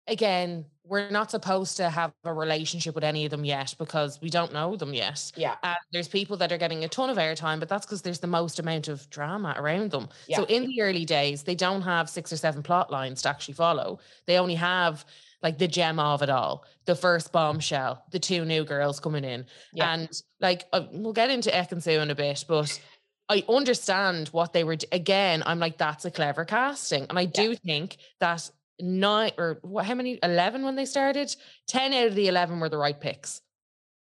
again, 0.07 0.65
we're 0.87 1.09
not 1.09 1.31
supposed 1.31 1.77
to 1.77 1.89
have 1.89 2.13
a 2.23 2.33
relationship 2.33 2.93
with 2.93 3.03
any 3.03 3.25
of 3.25 3.31
them 3.31 3.43
yet 3.43 3.73
because 3.79 4.21
we 4.21 4.29
don't 4.29 4.53
know 4.53 4.75
them 4.75 4.93
yet. 4.93 5.31
Yeah. 5.35 5.55
Uh, 5.63 5.73
there's 5.91 6.07
people 6.07 6.37
that 6.37 6.51
are 6.51 6.57
getting 6.59 6.83
a 6.83 6.87
ton 6.87 7.09
of 7.09 7.17
airtime, 7.17 7.59
but 7.59 7.69
that's 7.69 7.85
because 7.85 8.03
there's 8.03 8.19
the 8.19 8.27
most 8.27 8.59
amount 8.59 8.87
of 8.87 9.09
drama 9.09 9.55
around 9.57 9.89
them. 9.91 10.09
Yeah. 10.27 10.37
So 10.37 10.43
in 10.45 10.67
the 10.67 10.81
early 10.81 11.05
days, 11.05 11.41
they 11.43 11.55
don't 11.55 11.81
have 11.81 12.09
six 12.09 12.31
or 12.31 12.37
seven 12.37 12.61
plot 12.61 12.91
lines 12.91 13.23
to 13.23 13.29
actually 13.29 13.55
follow. 13.55 13.99
They 14.27 14.37
only 14.37 14.55
have 14.55 15.05
like 15.41 15.57
the 15.57 15.67
gem 15.67 15.99
of 15.99 16.21
it 16.21 16.29
all, 16.29 16.65
the 16.85 16.95
first 16.95 17.31
bombshell, 17.31 18.03
the 18.11 18.19
two 18.19 18.45
new 18.45 18.63
girls 18.63 18.99
coming 18.99 19.23
in, 19.23 19.45
Yeah. 19.73 19.93
and 19.93 20.09
like 20.39 20.65
uh, 20.71 20.85
we'll 20.91 21.13
get 21.13 21.29
into 21.29 21.49
Ekin-Su 21.49 21.91
in 21.91 22.11
a 22.11 22.15
bit, 22.15 22.43
but. 22.47 22.79
I 23.27 23.43
understand 23.49 24.27
what 24.27 24.53
they 24.53 24.63
were. 24.63 24.77
Again, 24.91 25.41
I'm 25.47 25.57
like, 25.57 25.79
that's 25.79 26.05
a 26.05 26.11
clever 26.11 26.45
casting, 26.45 27.07
and 27.09 27.17
I 27.17 27.25
do 27.25 27.55
think 27.55 27.97
that 28.19 28.47
nine 28.79 29.31
or 29.37 29.59
what? 29.61 29.85
How 29.85 29.95
many? 29.95 30.19
Eleven 30.23 30.63
when 30.63 30.75
they 30.75 30.85
started. 30.85 31.35
Ten 31.67 31.93
out 31.93 32.07
of 32.07 32.15
the 32.15 32.27
eleven 32.27 32.59
were 32.59 32.69
the 32.69 32.77
right 32.77 32.99
picks. 32.99 33.41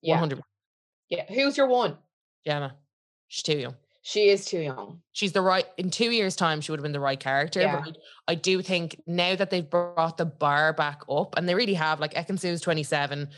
Yeah. 0.00 0.19
hundred. 0.19 0.41
Yeah. 1.09 1.25
Who's 1.33 1.57
your 1.57 1.67
one? 1.69 1.97
Gemma, 2.47 2.75
she's 3.29 3.43
too 3.43 3.59
young. 3.59 3.75
She 4.05 4.31
is 4.31 4.45
too 4.47 4.59
young. 4.59 5.00
She's 5.12 5.31
the 5.33 5.43
right. 5.43 5.64
In 5.79 5.91
two 5.91 6.11
years' 6.11 6.35
time, 6.35 6.61
she 6.61 6.73
would 6.73 6.81
have 6.81 6.83
been 6.83 6.93
the 6.93 6.99
right 6.99 7.21
character. 7.21 7.61
Yeah. 7.61 7.83
But 7.85 7.97
I, 8.26 8.33
I 8.33 8.35
do 8.35 8.61
think 8.61 9.00
now 9.07 9.37
that 9.37 9.50
they've 9.50 9.69
brought 9.69 10.17
the 10.17 10.25
bar 10.25 10.73
back 10.73 11.02
up, 11.09 11.37
and 11.37 11.49
they 11.49 11.55
really 11.55 11.75
have. 11.75 12.00
Like 12.00 12.14
Ekin-Su's 12.14 12.61
twenty 12.61 12.83
seven, 12.83 13.29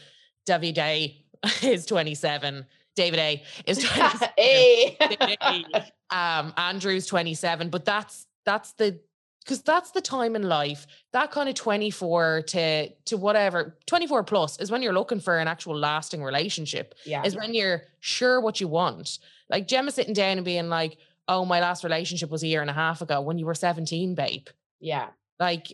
Davide 0.48 1.16
is 1.62 1.84
twenty 1.84 2.14
seven, 2.14 2.64
David 2.96 3.18
A 3.18 3.42
is 3.66 3.78
twenty 3.84 4.10
seven. 4.18 4.28
hey. 4.38 4.96
Hey. 5.00 5.64
um 6.10 6.52
andrew's 6.56 7.06
27 7.06 7.70
but 7.70 7.84
that's 7.84 8.26
that's 8.44 8.72
the 8.74 9.00
because 9.44 9.62
that's 9.62 9.90
the 9.92 10.00
time 10.00 10.34
in 10.36 10.42
life 10.42 10.86
that 11.12 11.30
kind 11.30 11.48
of 11.48 11.54
24 11.54 12.42
to 12.48 12.88
to 13.04 13.16
whatever 13.16 13.76
24 13.86 14.24
plus 14.24 14.58
is 14.60 14.70
when 14.70 14.82
you're 14.82 14.92
looking 14.92 15.20
for 15.20 15.38
an 15.38 15.48
actual 15.48 15.76
lasting 15.76 16.22
relationship 16.22 16.94
yeah. 17.04 17.22
is 17.24 17.36
when 17.36 17.54
you're 17.54 17.82
sure 18.00 18.40
what 18.40 18.60
you 18.60 18.68
want 18.68 19.18
like 19.50 19.68
gemma 19.68 19.90
sitting 19.90 20.14
down 20.14 20.38
and 20.38 20.44
being 20.44 20.68
like 20.68 20.96
oh 21.28 21.44
my 21.44 21.60
last 21.60 21.84
relationship 21.84 22.30
was 22.30 22.42
a 22.42 22.46
year 22.46 22.60
and 22.60 22.70
a 22.70 22.74
half 22.74 23.00
ago 23.02 23.20
when 23.20 23.38
you 23.38 23.46
were 23.46 23.54
17 23.54 24.14
babe 24.14 24.46
Yeah. 24.80 25.08
like 25.38 25.68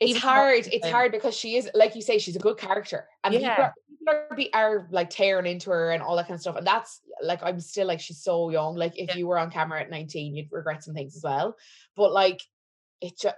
It's 0.00 0.18
hard. 0.18 0.66
it's 0.66 0.88
hard 0.88 1.12
because 1.12 1.34
she 1.36 1.56
is, 1.56 1.70
like 1.74 1.94
you 1.94 2.02
say, 2.02 2.18
she's 2.18 2.36
a 2.36 2.40
good 2.40 2.58
character, 2.58 3.06
and 3.22 3.32
people, 3.32 3.46
Yeah. 3.46 3.62
are, 3.62 3.74
people 3.88 4.14
are, 4.14 4.36
be, 4.36 4.52
are 4.52 4.88
like 4.90 5.08
tearing 5.08 5.46
into 5.46 5.70
her 5.70 5.92
and 5.92 6.02
all 6.02 6.16
that 6.16 6.26
kind 6.26 6.34
of 6.34 6.40
stuff. 6.40 6.56
And 6.56 6.66
that's 6.66 7.00
like 7.22 7.40
I'm 7.42 7.60
still 7.60 7.86
like 7.86 8.00
she's 8.00 8.20
so 8.22 8.50
young. 8.50 8.74
Like 8.74 8.98
if 8.98 9.10
Yeah. 9.10 9.16
you 9.18 9.26
were 9.28 9.38
on 9.38 9.50
camera 9.50 9.80
at 9.80 9.90
19, 9.90 10.34
you'd 10.34 10.50
regret 10.50 10.82
some 10.82 10.94
things 10.94 11.16
as 11.16 11.22
well. 11.22 11.56
But 11.96 12.12
like 12.12 12.40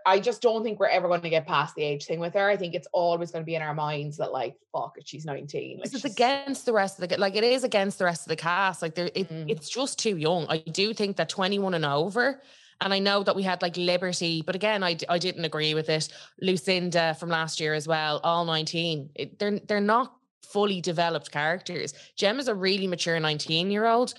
I 0.07 0.21
just 0.21 0.43
don't 0.43 0.63
think 0.63 0.79
we're 0.79 0.87
ever 0.89 1.09
going 1.09 1.21
to 1.23 1.31
get 1.31 1.47
past 1.47 1.75
the 1.75 1.83
age 1.83 2.05
thing 2.07 2.21
with 2.21 2.35
her. 2.35 2.49
I 2.49 2.57
think 2.57 2.75
it's 2.75 2.89
always 2.93 3.31
going 3.31 3.43
to 3.43 3.47
be 3.47 3.55
in 3.55 3.63
our 3.63 3.75
minds 3.75 4.17
that 4.19 4.33
like, 4.33 4.57
fuck 4.73 4.95
it, 4.97 5.09
she's 5.09 5.25
19. 5.25 5.79
Like, 5.79 5.87
it's 5.87 6.01
she's- 6.01 6.13
against 6.13 6.67
the 6.67 6.73
rest 6.73 7.01
of 7.01 7.09
the 7.09 7.17
like 7.19 7.37
it 7.37 7.45
is 7.45 7.65
against 7.65 7.99
the 7.99 8.05
rest 8.05 8.23
of 8.23 8.29
the 8.29 8.37
cast. 8.37 8.83
Like 8.83 8.95
there, 8.95 9.11
it, 9.15 9.29
Mm. 9.29 9.51
it's 9.51 9.69
just 9.69 9.99
too 9.99 10.17
young. 10.17 10.47
I 10.49 10.59
do 10.59 10.93
think 10.95 11.17
that 11.17 11.29
21 11.29 11.75
and 11.75 11.85
over. 11.85 12.41
And 12.81 12.93
I 12.93 12.99
know 12.99 13.23
that 13.23 13.35
we 13.35 13.43
had 13.43 13.63
like 13.63 13.77
Liberty, 13.79 14.43
but 14.45 14.55
again, 14.55 14.83
I, 14.85 14.99
I 15.09 15.19
didn't 15.19 15.45
agree 15.47 15.73
with 15.73 15.89
it. 15.89 16.09
Lucinda 16.43 17.15
from 17.19 17.31
last 17.31 17.59
year 17.61 17.73
as 17.75 17.89
well, 17.89 18.21
all 18.23 18.45
19. 18.45 19.11
It, 19.15 19.39
they're 19.39 19.59
they're 19.61 19.81
not 19.81 20.13
fully 20.43 20.81
developed 20.81 21.31
characters. 21.33 21.95
Gemma's 22.17 22.49
a 22.49 22.55
really 22.55 22.87
mature 22.87 23.19
19 23.19 23.71
year 23.71 23.87
old, 23.87 24.15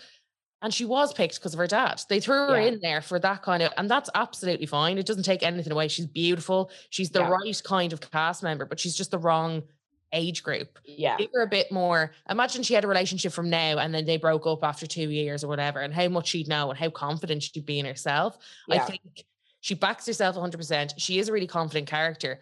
and 0.61 0.73
she 0.73 0.85
was 0.85 1.13
picked 1.13 1.35
because 1.35 1.53
of 1.53 1.59
her 1.59 1.67
dad. 1.67 2.01
They 2.09 2.19
threw 2.19 2.47
her 2.47 2.59
Yeah. 2.59 2.67
in 2.67 2.79
there 2.81 3.01
for 3.01 3.19
that 3.19 3.41
kind 3.43 3.61
of, 3.63 3.71
and 3.77 3.89
that's 3.89 4.09
absolutely 4.15 4.65
fine. 4.65 4.97
It 4.97 5.05
doesn't 5.05 5.23
take 5.23 5.43
anything 5.43 5.71
away. 5.71 5.87
She's 5.87 6.07
beautiful. 6.07 6.71
She's 6.89 7.09
the 7.11 7.19
Yeah. 7.19 7.29
right 7.29 7.61
kind 7.63 7.93
of 7.93 8.01
cast 8.01 8.43
member, 8.43 8.65
but 8.65 8.79
she's 8.79 8.95
just 8.95 9.11
the 9.11 9.19
wrong 9.19 9.63
age 10.13 10.41
group 10.41 10.79
yeah. 10.85 11.17
give 11.17 11.29
her 11.33 11.41
a 11.41 11.47
bit 11.47 11.69
more. 11.69 12.13
Imagine 12.29 12.63
she 12.63 12.73
had 12.73 12.85
a 12.85 12.87
relationship 12.87 13.33
from 13.33 13.49
now 13.49 13.77
and 13.77 13.93
then 13.93 14.05
they 14.05 14.15
broke 14.15 14.47
up 14.47 14.63
after 14.63 14.87
two 14.87 15.09
years 15.09 15.43
or 15.43 15.47
whatever, 15.49 15.81
and 15.81 15.93
how 15.93 16.07
much 16.07 16.27
she'd 16.29 16.47
know 16.47 16.69
and 16.69 16.79
how 16.79 16.89
confident 16.89 17.43
she'd 17.43 17.65
be 17.65 17.77
in 17.79 17.85
herself. 17.85 18.37
I 18.71 18.79
think 18.79 19.01
she 19.59 19.75
backs 19.75 20.05
herself 20.07 20.37
100%. 20.37 20.93
She 20.97 21.19
is 21.19 21.27
a 21.27 21.33
really 21.33 21.45
confident 21.47 21.87
character, 21.87 22.39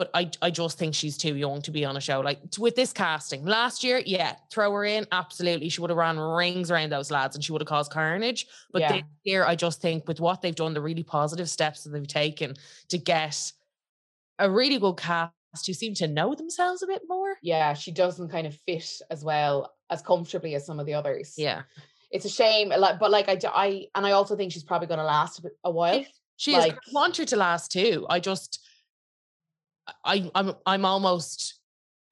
but 0.00 0.10
I, 0.14 0.30
I 0.40 0.50
just 0.50 0.78
think 0.78 0.94
she's 0.94 1.18
too 1.18 1.36
young 1.36 1.60
to 1.60 1.70
be 1.70 1.84
on 1.84 1.94
a 1.94 2.00
show. 2.00 2.20
Like 2.20 2.38
with 2.58 2.74
this 2.74 2.90
casting, 2.90 3.44
last 3.44 3.84
year, 3.84 4.00
yeah, 4.06 4.36
throw 4.50 4.72
her 4.72 4.86
in. 4.86 5.06
Absolutely. 5.12 5.68
She 5.68 5.82
would 5.82 5.90
have 5.90 5.98
run 5.98 6.18
rings 6.18 6.70
around 6.70 6.90
those 6.90 7.10
lads 7.10 7.36
and 7.36 7.44
she 7.44 7.52
would 7.52 7.60
have 7.60 7.68
caused 7.68 7.92
carnage. 7.92 8.46
But 8.72 8.80
Yeah. 8.80 8.92
this 8.92 9.02
year, 9.24 9.44
I 9.44 9.56
just 9.56 9.82
think 9.82 10.08
with 10.08 10.18
what 10.18 10.40
they've 10.40 10.54
done, 10.54 10.72
the 10.72 10.80
really 10.80 11.02
positive 11.02 11.50
steps 11.50 11.84
that 11.84 11.90
they've 11.90 12.08
taken 12.08 12.54
to 12.88 12.96
get 12.96 13.52
a 14.38 14.50
really 14.50 14.78
good 14.78 14.96
cast 14.96 15.34
who 15.66 15.74
seem 15.74 15.92
to 15.96 16.08
know 16.08 16.34
themselves 16.34 16.82
a 16.82 16.86
bit 16.86 17.02
more. 17.06 17.36
yeah, 17.42 17.74
she 17.74 17.92
doesn't 17.92 18.30
kind 18.30 18.46
of 18.46 18.56
fit 18.66 19.02
as 19.10 19.22
well 19.22 19.70
as 19.90 20.00
comfortably 20.00 20.54
as 20.54 20.64
some 20.64 20.80
of 20.80 20.86
the 20.86 20.94
others. 20.94 21.34
Yeah. 21.36 21.64
It's 22.10 22.24
a 22.24 22.30
shame. 22.30 22.70
Like, 22.70 22.98
but 22.98 23.10
like 23.10 23.28
I, 23.28 23.38
I, 23.52 23.84
and 23.94 24.06
I 24.06 24.12
also 24.12 24.34
think 24.34 24.50
she's 24.50 24.64
probably 24.64 24.88
going 24.88 24.96
to 24.96 25.04
last 25.04 25.44
a, 25.62 25.70
while. 25.70 26.06
She 26.38 26.54
is. 26.54 26.64
I 26.64 26.74
want 26.90 27.18
her 27.18 27.26
to 27.26 27.36
last 27.36 27.70
too. 27.70 28.06
I 28.08 28.18
just, 28.18 28.66
I, 30.04 30.30
I'm, 30.34 30.52
I'm 30.66 30.84
almost 30.84 31.58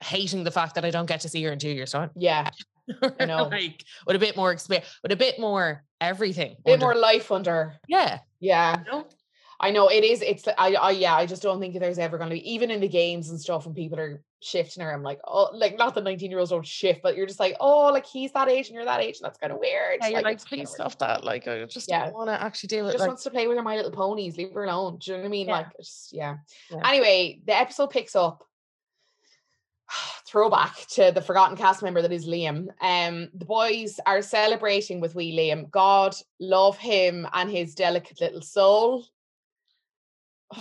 hating 0.00 0.44
the 0.44 0.50
fact 0.50 0.74
that 0.76 0.84
I 0.84 0.90
don't 0.90 1.06
get 1.06 1.20
to 1.22 1.28
see 1.28 1.42
her 1.44 1.52
in 1.52 1.58
two 1.58 1.70
years' 1.70 1.92
time. 1.92 2.10
Yeah, 2.16 2.50
I 3.20 3.24
know. 3.24 3.44
like 3.48 3.84
with 4.06 4.16
a 4.16 4.18
bit 4.18 4.36
more 4.36 4.52
experience, 4.52 4.88
with 5.02 5.12
a 5.12 5.16
bit 5.16 5.38
more 5.38 5.84
everything. 6.00 6.52
A 6.52 6.62
bit 6.64 6.72
under- 6.74 6.86
more 6.86 6.94
life 6.94 7.30
under. 7.32 7.74
yeah. 7.88 8.18
Yeah, 8.40 8.78
you 8.86 8.92
know? 8.92 9.06
I 9.60 9.70
know 9.72 9.88
it 9.88 10.04
is. 10.04 10.22
It's 10.22 10.46
I, 10.56 10.74
I 10.74 10.90
yeah. 10.92 11.14
I 11.14 11.26
just 11.26 11.42
don't 11.42 11.58
think 11.58 11.78
there's 11.78 11.98
ever 11.98 12.16
going 12.16 12.30
to 12.30 12.34
be 12.34 12.52
even 12.52 12.70
in 12.70 12.80
the 12.80 12.88
games 12.88 13.30
and 13.30 13.40
stuff 13.40 13.66
when 13.66 13.74
people 13.74 13.98
are 13.98 14.22
shifting 14.40 14.84
her. 14.84 14.92
I'm 14.92 15.02
like, 15.02 15.18
oh, 15.26 15.50
like 15.52 15.76
not 15.76 15.94
the 15.96 16.00
19 16.00 16.30
year 16.30 16.38
olds 16.38 16.50
don't 16.50 16.64
shift, 16.64 17.00
but 17.02 17.16
you're 17.16 17.26
just 17.26 17.40
like, 17.40 17.56
oh, 17.58 17.86
like 17.92 18.06
he's 18.06 18.30
that 18.32 18.48
age 18.48 18.68
and 18.68 18.76
you're 18.76 18.84
that 18.84 19.00
age, 19.00 19.16
and 19.18 19.24
that's 19.24 19.38
kind 19.38 19.52
of 19.52 19.58
weird. 19.58 19.98
Yeah, 20.00 20.08
you're 20.08 20.22
like, 20.22 20.38
kinda 20.38 20.44
please 20.48 20.70
stop 20.70 20.96
that. 21.00 21.24
Like, 21.24 21.48
I 21.48 21.64
just 21.64 21.88
Yeah. 21.88 22.04
don't 22.04 22.14
want 22.14 22.28
to 22.28 22.40
actually 22.40 22.68
deal 22.68 22.84
with 22.84 22.92
Just 22.92 23.00
like, 23.00 23.08
wants 23.08 23.24
to 23.24 23.30
play 23.30 23.48
with 23.48 23.56
her 23.56 23.62
My 23.64 23.74
Little 23.76 23.90
Ponies. 23.90 24.36
Leave 24.36 24.52
her 24.52 24.64
alone. 24.64 24.98
Do 24.98 25.10
you 25.10 25.16
know 25.16 25.22
what 25.22 25.26
I 25.26 25.30
mean? 25.30 25.48
Yeah. 25.48 25.52
Like, 25.52 25.76
just 25.76 26.12
yeah. 26.12 26.36
Yeah. 26.70 26.88
Anyway, 26.88 27.40
the 27.44 27.56
episode 27.56 27.90
picks 27.90 28.14
up. 28.14 28.44
Throwback 30.28 30.86
to 30.90 31.10
the 31.12 31.22
forgotten 31.22 31.56
cast 31.56 31.82
member 31.82 32.02
that 32.02 32.12
is 32.12 32.28
Liam. 32.28 32.68
Um, 32.80 33.30
the 33.34 33.44
boys 33.44 33.98
are 34.06 34.22
celebrating 34.22 35.00
with 35.00 35.16
wee 35.16 35.36
Liam. 35.36 35.68
God 35.70 36.14
love 36.38 36.78
him 36.78 37.26
and 37.32 37.50
his 37.50 37.74
delicate 37.74 38.20
little 38.20 38.42
soul. 38.42 39.04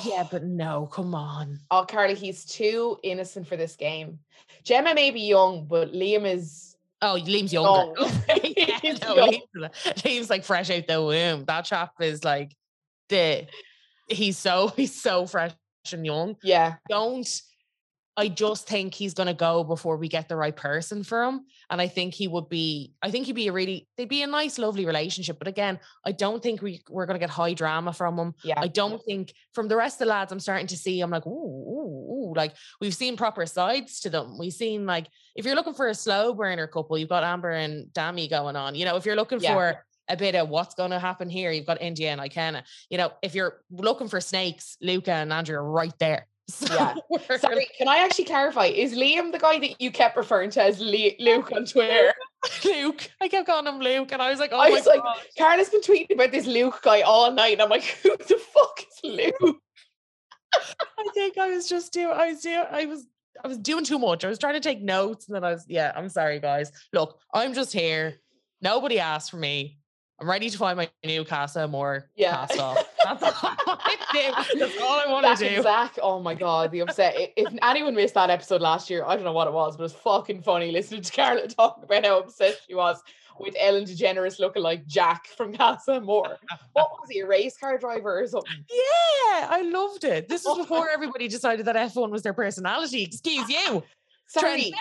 Yeah, 0.03 0.27
but 0.29 0.43
no, 0.45 0.87
come 0.91 1.15
on. 1.15 1.59
Oh, 1.71 1.85
Carly, 1.87 2.15
he's 2.15 2.45
too 2.45 2.97
innocent 3.03 3.47
for 3.47 3.57
this 3.57 3.75
game. 3.75 4.19
Gemma 4.63 4.93
may 4.93 5.11
be 5.11 5.21
young, 5.21 5.65
but 5.65 5.93
Liam 5.93 6.25
is 6.25 6.75
Oh, 7.01 7.17
Liam's 7.21 7.53
younger. 7.53 7.93
yeah, 8.57 8.79
He's 8.81 9.01
no, 9.01 9.15
young. 9.15 9.33
Liam's, 9.55 10.01
Liam's 10.01 10.29
like 10.29 10.43
fresh 10.43 10.69
out 10.69 10.87
the 10.87 11.01
womb. 11.01 11.45
That 11.45 11.65
chap 11.65 11.93
is 12.01 12.23
like 12.23 12.55
the 13.09 13.47
he's 14.07 14.37
so 14.37 14.67
he's 14.75 14.99
so 14.99 15.25
fresh 15.25 15.53
and 15.91 16.05
young. 16.05 16.35
Yeah, 16.43 16.75
Don't 16.89 17.27
I 18.17 18.29
just 18.29 18.67
think 18.67 18.95
he's 18.95 19.13
gonna 19.13 19.33
go 19.35 19.63
before 19.63 19.95
we 19.95 20.07
get 20.07 20.27
the 20.27 20.35
right 20.35 20.55
person 20.55 21.03
for 21.03 21.23
him. 21.23 21.45
And 21.69 21.79
I 21.79 21.87
think 21.87 22.15
he 22.15 22.27
would 22.27 22.49
be, 22.49 22.93
I 23.01 23.11
think 23.11 23.27
he'd 23.27 23.35
be 23.35 23.47
a 23.47 23.51
really, 23.51 23.87
they'd 23.95 24.09
be 24.09 24.23
a 24.23 24.27
nice, 24.27 24.57
lovely 24.57 24.87
relationship. 24.87 25.37
But 25.37 25.47
again, 25.47 25.79
I 26.03 26.13
don't 26.13 26.41
think 26.41 26.63
we, 26.63 26.81
we're 26.89 27.05
gonna 27.05 27.19
get 27.19 27.29
high 27.29 27.53
drama 27.53 27.93
from 27.93 28.17
him. 28.17 28.33
yeah. 28.43 28.55
I 28.57 28.67
don't 28.67 29.01
think 29.05 29.33
from 29.53 29.67
the 29.67 29.75
rest 29.75 29.95
of 29.95 29.99
the 29.99 30.05
lads, 30.07 30.31
I'm 30.31 30.39
starting 30.39 30.65
to 30.67 30.77
see, 30.77 30.99
I'm 31.01 31.11
like, 31.11 31.27
ooh, 31.27 31.29
ooh, 31.29 32.31
ooh, 32.31 32.33
like 32.35 32.53
we've 32.81 32.95
seen 32.95 33.17
proper 33.17 33.45
sides 33.45 33.99
to 34.01 34.09
them. 34.09 34.37
We've 34.39 34.51
seen 34.51 34.87
like, 34.87 35.07
if 35.35 35.45
you're 35.45 35.55
looking 35.55 35.75
for 35.75 35.87
a 35.87 35.95
slow 35.95 36.33
burner 36.33 36.65
couple, 36.65 36.97
you've 36.97 37.09
got 37.09 37.23
Amber 37.23 37.51
and 37.51 37.85
Dami 37.93 38.27
going 38.29 38.55
on. 38.55 38.73
You 38.73 38.85
know, 38.85 38.95
if 38.95 39.05
you're 39.05 39.15
looking 39.15 39.39
Yeah. 39.41 39.53
for 39.53 39.85
a 40.09 40.17
bit 40.17 40.35
of 40.35 40.49
what's 40.49 40.73
going 40.73 40.91
to 40.91 40.99
happen 40.99 41.29
here, 41.29 41.51
you've 41.51 41.65
got 41.67 41.79
Indiyah 41.81 42.13
and 42.13 42.21
Ikenna. 42.21 42.63
You 42.89 42.97
know, 42.97 43.11
if 43.21 43.35
you're 43.35 43.61
looking 43.69 44.07
for 44.07 44.19
snakes, 44.21 44.77
Luca 44.81 45.11
and 45.11 45.31
Andrew 45.31 45.57
are 45.57 45.69
right 45.69 45.93
there. 45.99 46.27
So 46.49 46.73
Yeah. 46.73 46.95
Sorry, 47.37 47.67
can 47.77 47.87
I 47.87 47.97
actually 47.97 48.25
clarify? 48.25 48.65
Is 48.65 48.93
Liam 48.93 49.31
the 49.31 49.39
guy 49.39 49.59
that 49.59 49.81
you 49.81 49.91
kept 49.91 50.15
referring 50.15 50.49
to 50.51 50.63
as 50.63 50.79
Le- 50.79 51.17
Luke 51.19 51.51
on 51.51 51.65
Twitter? 51.65 52.13
Luke. 52.65 53.09
I 53.19 53.27
kept 53.27 53.47
calling 53.47 53.67
him 53.67 53.79
Luke, 53.79 54.11
and 54.11 54.21
I 54.21 54.29
was 54.29 54.39
like, 54.39 54.51
oh 54.53 54.59
I 54.59 54.69
was 54.69 54.85
like, 54.85 55.01
god. 55.01 55.17
Carla's 55.37 55.69
been 55.69 55.81
tweeting 55.81 56.13
about 56.13 56.31
this 56.31 56.45
Luke 56.45 56.79
guy 56.83 57.01
all 57.01 57.31
night, 57.31 57.53
and 57.53 57.61
I'm 57.61 57.69
like, 57.69 57.83
who 58.03 58.15
the 58.17 58.39
fuck 58.53 58.79
is 58.79 59.31
Luke? 59.41 59.57
I 60.53 61.09
think 61.13 61.37
I 61.37 61.49
was 61.49 61.67
just 61.67 61.91
doing. 61.93 62.13
I 62.15 62.27
was 62.31 62.41
doing. 62.41 62.63
I 62.71 62.85
was. 62.85 63.05
I 63.43 63.47
was 63.47 63.57
doing 63.59 63.83
too 63.83 63.99
much. 63.99 64.25
I 64.25 64.29
was 64.29 64.39
trying 64.39 64.55
to 64.55 64.59
take 64.59 64.81
notes, 64.81 65.27
and 65.27 65.35
then 65.35 65.43
I 65.43 65.51
was. 65.51 65.65
Yeah, 65.67 65.91
I'm 65.95 66.09
sorry, 66.09 66.39
guys. 66.39 66.71
Look, 66.93 67.19
I'm 67.33 67.53
just 67.53 67.73
here. 67.73 68.15
Nobody 68.61 68.99
asked 68.99 69.29
for 69.29 69.37
me. 69.37 69.76
I'm 70.19 70.27
ready 70.27 70.49
to 70.49 70.57
find 70.57 70.77
my 70.77 70.89
new 71.05 71.23
Casa 71.23 71.61
Amor 71.61 72.09
Yeah. 72.15 72.47
off. 72.59 72.87
That's 73.03 73.21
all 73.23 73.29
I 73.43 73.63
want 73.67 73.81
to 73.81 74.17
do. 74.53 74.59
That's 74.59 74.81
all 74.81 74.99
I 74.99 75.05
want 75.07 75.25
Zach 75.25 75.37
to 75.37 75.55
do. 75.55 75.61
Zach, 75.61 75.99
oh 76.01 76.19
my 76.19 76.33
god, 76.33 76.71
the 76.71 76.79
upset. 76.79 77.15
If 77.35 77.53
anyone 77.61 77.93
missed 77.93 78.15
that 78.15 78.31
episode 78.31 78.61
last 78.61 78.89
year, 78.89 79.03
I 79.05 79.15
don't 79.15 79.25
know 79.25 79.31
what 79.31 79.47
it 79.47 79.53
was, 79.53 79.77
but 79.77 79.81
it 79.81 79.85
was 79.85 79.93
fucking 79.93 80.41
funny 80.41 80.71
listening 80.71 81.01
to 81.03 81.11
Carla 81.15 81.47
talk 81.47 81.81
about 81.83 82.03
how 82.03 82.19
upset 82.19 82.59
she 82.67 82.73
was 82.73 83.01
with 83.39 83.55
Ellen 83.59 83.83
DeGeneres 83.83 84.39
looking 84.39 84.63
like 84.63 84.87
Jack 84.87 85.27
from 85.27 85.53
Casa 85.53 85.93
Amor. 85.97 86.39
What 86.73 86.89
was 86.99 87.09
he, 87.11 87.19
a 87.19 87.27
race 87.27 87.55
car 87.55 87.77
driver 87.77 88.19
or 88.19 88.25
something? 88.25 88.65
Yeah, 88.71 89.47
I 89.49 89.61
loved 89.71 90.03
it. 90.03 90.27
This 90.27 90.43
was 90.45 90.57
before 90.67 90.89
everybody 90.89 91.27
decided 91.27 91.67
that 91.67 91.75
F1 91.75 92.09
was 92.09 92.23
their 92.23 92.33
personality. 92.33 93.03
Excuse 93.03 93.47
you. 93.47 93.83
Sorry, 94.25 94.73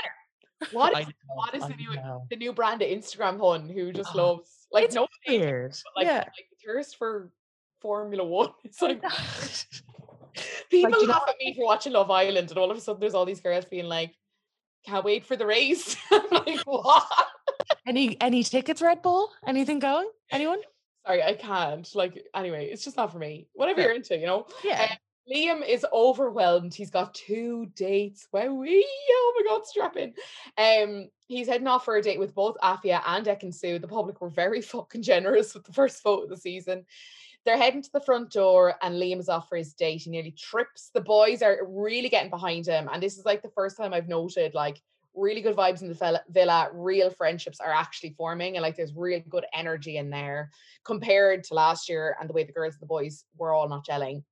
what 0.73 0.99
is, 0.99 1.07
know, 1.07 1.13
what 1.35 1.55
is 1.55 1.63
the 1.63 1.75
new 1.77 1.95
the 2.31 2.37
new 2.37 2.53
brand 2.55 2.81
of 2.81 2.89
Instagram 2.89 3.39
hun 3.39 3.69
who 3.69 3.93
just 3.93 4.11
Oh, 4.15 4.19
loves 4.19 4.56
like 4.73 4.85
it's 4.85 4.95
no 4.95 5.07
Weird. 5.29 5.77
like, 5.97 6.07
yeah. 6.07 6.19
like 6.19 6.49
the 6.51 6.57
thirst 6.67 6.97
for 6.97 7.31
Formula 7.81 8.25
One. 8.25 8.51
It's 8.65 8.83
like 8.83 9.03
people 10.71 10.91
know 10.91 10.99
laugh 11.01 11.25
at 11.29 11.37
me 11.41 11.55
for 11.55 11.65
watching 11.65 11.93
Love 11.93 12.11
Island, 12.11 12.51
and 12.51 12.59
all 12.59 12.71
of 12.71 12.77
a 12.77 12.81
sudden 12.81 13.01
there's 13.01 13.15
all 13.15 13.25
these 13.25 13.41
girls 13.41 13.65
being 13.65 13.87
like, 13.87 14.15
"Can't 14.87 15.05
wait 15.05 15.25
for 15.25 15.37
the 15.37 15.47
race." 15.47 15.97
Like, 16.31 16.61
what? 16.65 17.07
Any 17.87 18.21
any 18.21 18.43
tickets, 18.43 18.83
Red 18.83 19.03
Bull? 19.03 19.31
Anything 19.47 19.79
going? 19.79 20.09
Anyone? 20.31 20.61
Sorry, 21.07 21.23
I 21.23 21.35
can't. 21.35 21.89
Like, 21.95 22.23
anyway, 22.35 22.67
it's 22.67 22.85
just 22.85 22.97
not 22.97 23.13
for 23.13 23.19
me. 23.19 23.49
Whatever 23.55 23.77
Fair. 23.77 23.87
you're 23.89 23.97
into, 23.97 24.17
you 24.19 24.27
know. 24.27 24.47
Yeah. 24.65 24.83
Um, 24.91 24.97
Liam 25.33 25.67
is 25.67 25.85
overwhelmed. 25.93 26.73
He's 26.73 26.91
got 26.91 27.15
two 27.15 27.67
dates. 27.75 28.29
Wowee! 28.33 28.83
Oh 29.11 29.43
my 29.43 29.51
god, 29.51 29.67
strap 29.67 29.97
in. 29.97 30.15
Um, 30.57 31.11
he's 31.27 31.49
heading 31.49 31.67
off 31.67 31.85
for 31.85 31.97
a 31.97 32.03
date 32.03 32.19
with 32.19 32.35
both 32.35 32.57
Afia 32.63 33.03
and 33.07 33.27
Ekin-Su. 33.27 33.79
The 33.79 33.89
public 33.89 34.21
were 34.21 34.31
very 34.31 34.61
fucking 34.63 35.03
generous 35.03 35.53
with 35.53 35.65
the 35.65 35.73
first 35.73 36.03
vote 36.03 36.25
of 36.25 36.31
the 36.31 36.37
season. 36.37 36.87
They're 37.45 37.59
heading 37.59 37.83
to 37.83 37.93
the 37.93 38.01
front 38.01 38.33
door, 38.33 38.75
and 38.83 38.95
Liam 38.95 39.21
is 39.21 39.29
off 39.29 39.49
for 39.49 39.57
his 39.57 39.75
date. 39.75 40.03
He 40.03 40.11
nearly 40.11 40.33
trips. 40.33 40.91
The 40.95 41.01
boys 41.01 41.43
are 41.43 41.59
really 41.67 42.09
getting 42.09 42.31
behind 42.31 42.67
him, 42.67 42.89
and 42.93 43.03
this 43.03 43.19
is 43.19 43.25
like 43.25 43.43
the 43.43 43.51
first 43.51 43.77
time 43.77 43.93
I've 43.93 44.09
noted 44.09 44.55
like 44.55 44.81
really 45.15 45.41
good 45.41 45.57
vibes 45.57 45.83
in 45.83 45.89
the 45.89 46.23
villa. 46.31 46.69
Real 46.73 47.11
friendships 47.11 47.61
are 47.61 47.73
actually 47.73 48.15
forming, 48.17 48.57
and 48.57 48.63
like 48.63 48.77
there's 48.77 48.95
real 48.95 49.21
good 49.29 49.47
energy 49.53 49.97
in 49.97 50.09
there 50.11 50.51
compared 50.85 51.45
to 51.45 51.55
last 51.55 51.89
year 51.89 52.17
and 52.21 52.29
the 52.29 52.33
way 52.33 52.45
the 52.45 52.53
girls 52.53 52.75
and 52.75 52.83
the 52.83 52.87
boys 52.87 53.25
were 53.37 53.53
all 53.53 53.69
not 53.69 53.87
gelling. 53.87 54.23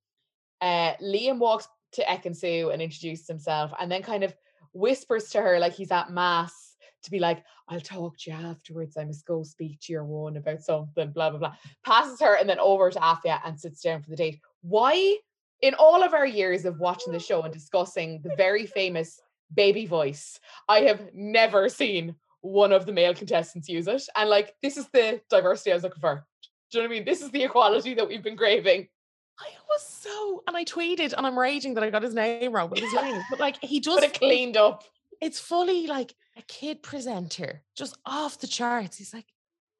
Uh, 0.64 0.97
Liam 1.02 1.38
walks 1.38 1.68
to 1.92 2.02
Ekin 2.04 2.73
and 2.73 2.80
introduces 2.80 3.28
himself, 3.28 3.71
and 3.78 3.92
then 3.92 4.02
kind 4.02 4.25
of 4.25 4.35
whispers 4.73 5.28
to 5.28 5.42
her 5.42 5.59
like 5.59 5.75
he's 5.75 5.92
at 5.92 6.11
mass 6.11 6.76
to 7.02 7.11
be 7.11 7.18
like, 7.18 7.44
"I'll 7.68 7.80
talk 7.80 8.16
to 8.21 8.30
you 8.30 8.37
afterwards. 8.37 8.97
I 8.97 9.04
must 9.04 9.26
go 9.26 9.42
speak 9.42 9.78
to 9.80 9.92
your 9.92 10.04
one 10.04 10.38
about 10.38 10.62
something." 10.62 11.11
Blah 11.11 11.30
blah 11.30 11.38
blah. 11.38 11.54
Passes 11.85 12.18
her 12.23 12.37
and 12.38 12.49
then 12.49 12.59
over 12.59 12.90
to 12.90 12.99
Afia 12.99 13.40
and 13.44 13.61
sits 13.61 13.83
down 13.83 14.02
for 14.02 14.09
the 14.09 14.16
date. 14.16 14.40
Why? 14.62 15.18
In 15.61 15.75
all 15.75 16.02
of 16.02 16.14
our 16.14 16.26
years 16.26 16.64
of 16.64 16.80
watching 16.80 17.12
the 17.12 17.21
show 17.21 17.42
and 17.42 17.52
discussing 17.52 18.23
the 18.23 18.35
very 18.37 18.64
famous 18.64 19.21
baby 19.54 19.85
voice, 19.85 20.40
I 20.66 20.80
have 20.80 21.11
never 21.12 21.68
seen 21.68 22.16
one 22.40 22.73
of 22.73 22.87
the 22.87 22.92
male 22.92 23.14
contestants 23.14 23.68
use 23.68 23.87
it. 23.87 24.02
And 24.16 24.30
like, 24.30 24.54
this 24.62 24.78
is 24.78 24.88
the 24.92 25.21
diversity 25.30 25.73
I 25.73 25.75
was 25.75 25.83
looking 25.83 26.00
for. 26.00 26.26
Do 26.71 26.78
you 26.78 26.83
know 26.83 26.88
what 26.88 26.94
I 26.94 26.97
mean? 26.97 27.04
This 27.04 27.23
is 27.23 27.30
the 27.30 27.44
equality 27.44 27.94
that 27.94 28.09
we've 28.09 28.23
been 28.23 28.37
craving. 28.37 28.88
I 29.38 29.48
was 29.68 29.86
so, 29.86 30.42
and 30.46 30.56
I 30.56 30.64
tweeted, 30.64 31.12
and 31.16 31.26
I'm 31.26 31.38
raging 31.38 31.74
that 31.74 31.84
I 31.84 31.90
got 31.90 32.02
his 32.02 32.14
name 32.14 32.52
wrong, 32.52 32.68
but 32.68 32.78
his 32.78 32.92
name, 33.02 33.20
but 33.30 33.40
like 33.40 33.62
he 33.62 33.80
does, 33.80 33.96
But 33.96 34.04
it 34.04 34.14
cleaned 34.14 34.56
up. 34.56 34.84
it's 35.20 35.38
fully 35.40 35.86
like 35.86 36.14
a 36.36 36.42
kid 36.42 36.82
presenter, 36.82 37.62
just 37.74 37.96
off 38.06 38.38
the 38.38 38.46
charts. 38.46 38.96
He's 38.98 39.12
like, 39.14 39.26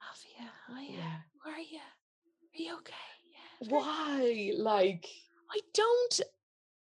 Avia, 0.03 0.51
hiya, 0.81 1.03
how 1.45 1.51
are 1.51 1.59
you? 1.59 1.79
Are 1.79 2.63
you 2.63 2.75
okay? 2.79 2.95
Yeah. 3.61 3.69
Why? 3.69 4.53
Like, 4.57 5.07
I 5.53 5.61
don't. 5.73 6.21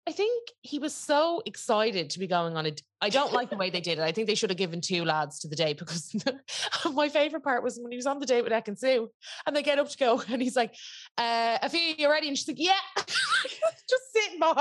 I 0.09 0.11
think 0.11 0.49
he 0.63 0.79
was 0.79 0.95
so 0.95 1.43
excited 1.45 2.09
to 2.09 2.19
be 2.19 2.25
going 2.25 2.57
on 2.57 2.65
it. 2.65 2.81
I 2.99 3.09
don't 3.09 3.31
like 3.31 3.51
the 3.51 3.57
way 3.57 3.69
they 3.69 3.79
did 3.79 3.99
it. 3.99 4.01
I 4.01 4.11
think 4.11 4.25
they 4.25 4.33
should 4.33 4.49
have 4.49 4.57
given 4.57 4.81
two 4.81 5.05
lads 5.05 5.37
to 5.41 5.47
the 5.47 5.55
date 5.55 5.77
because 5.77 6.15
my 6.93 7.09
favorite 7.09 7.43
part 7.43 7.63
was 7.63 7.79
when 7.79 7.91
he 7.91 7.95
was 7.95 8.07
on 8.07 8.17
the 8.17 8.25
date 8.25 8.41
with 8.41 8.51
Ekin-Su 8.51 9.07
and 9.45 9.55
they 9.55 9.61
get 9.61 9.77
up 9.77 9.87
to 9.87 9.97
go 9.99 10.19
and 10.31 10.41
he's 10.41 10.55
like, 10.55 10.73
uh, 11.19 11.59
Afia, 11.59 11.99
you 11.99 12.09
ready? 12.09 12.27
And 12.27 12.35
she's 12.35 12.47
like, 12.47 12.57
yeah. 12.57 12.73
just 12.97 14.11
sitting 14.11 14.39
behind. 14.39 14.57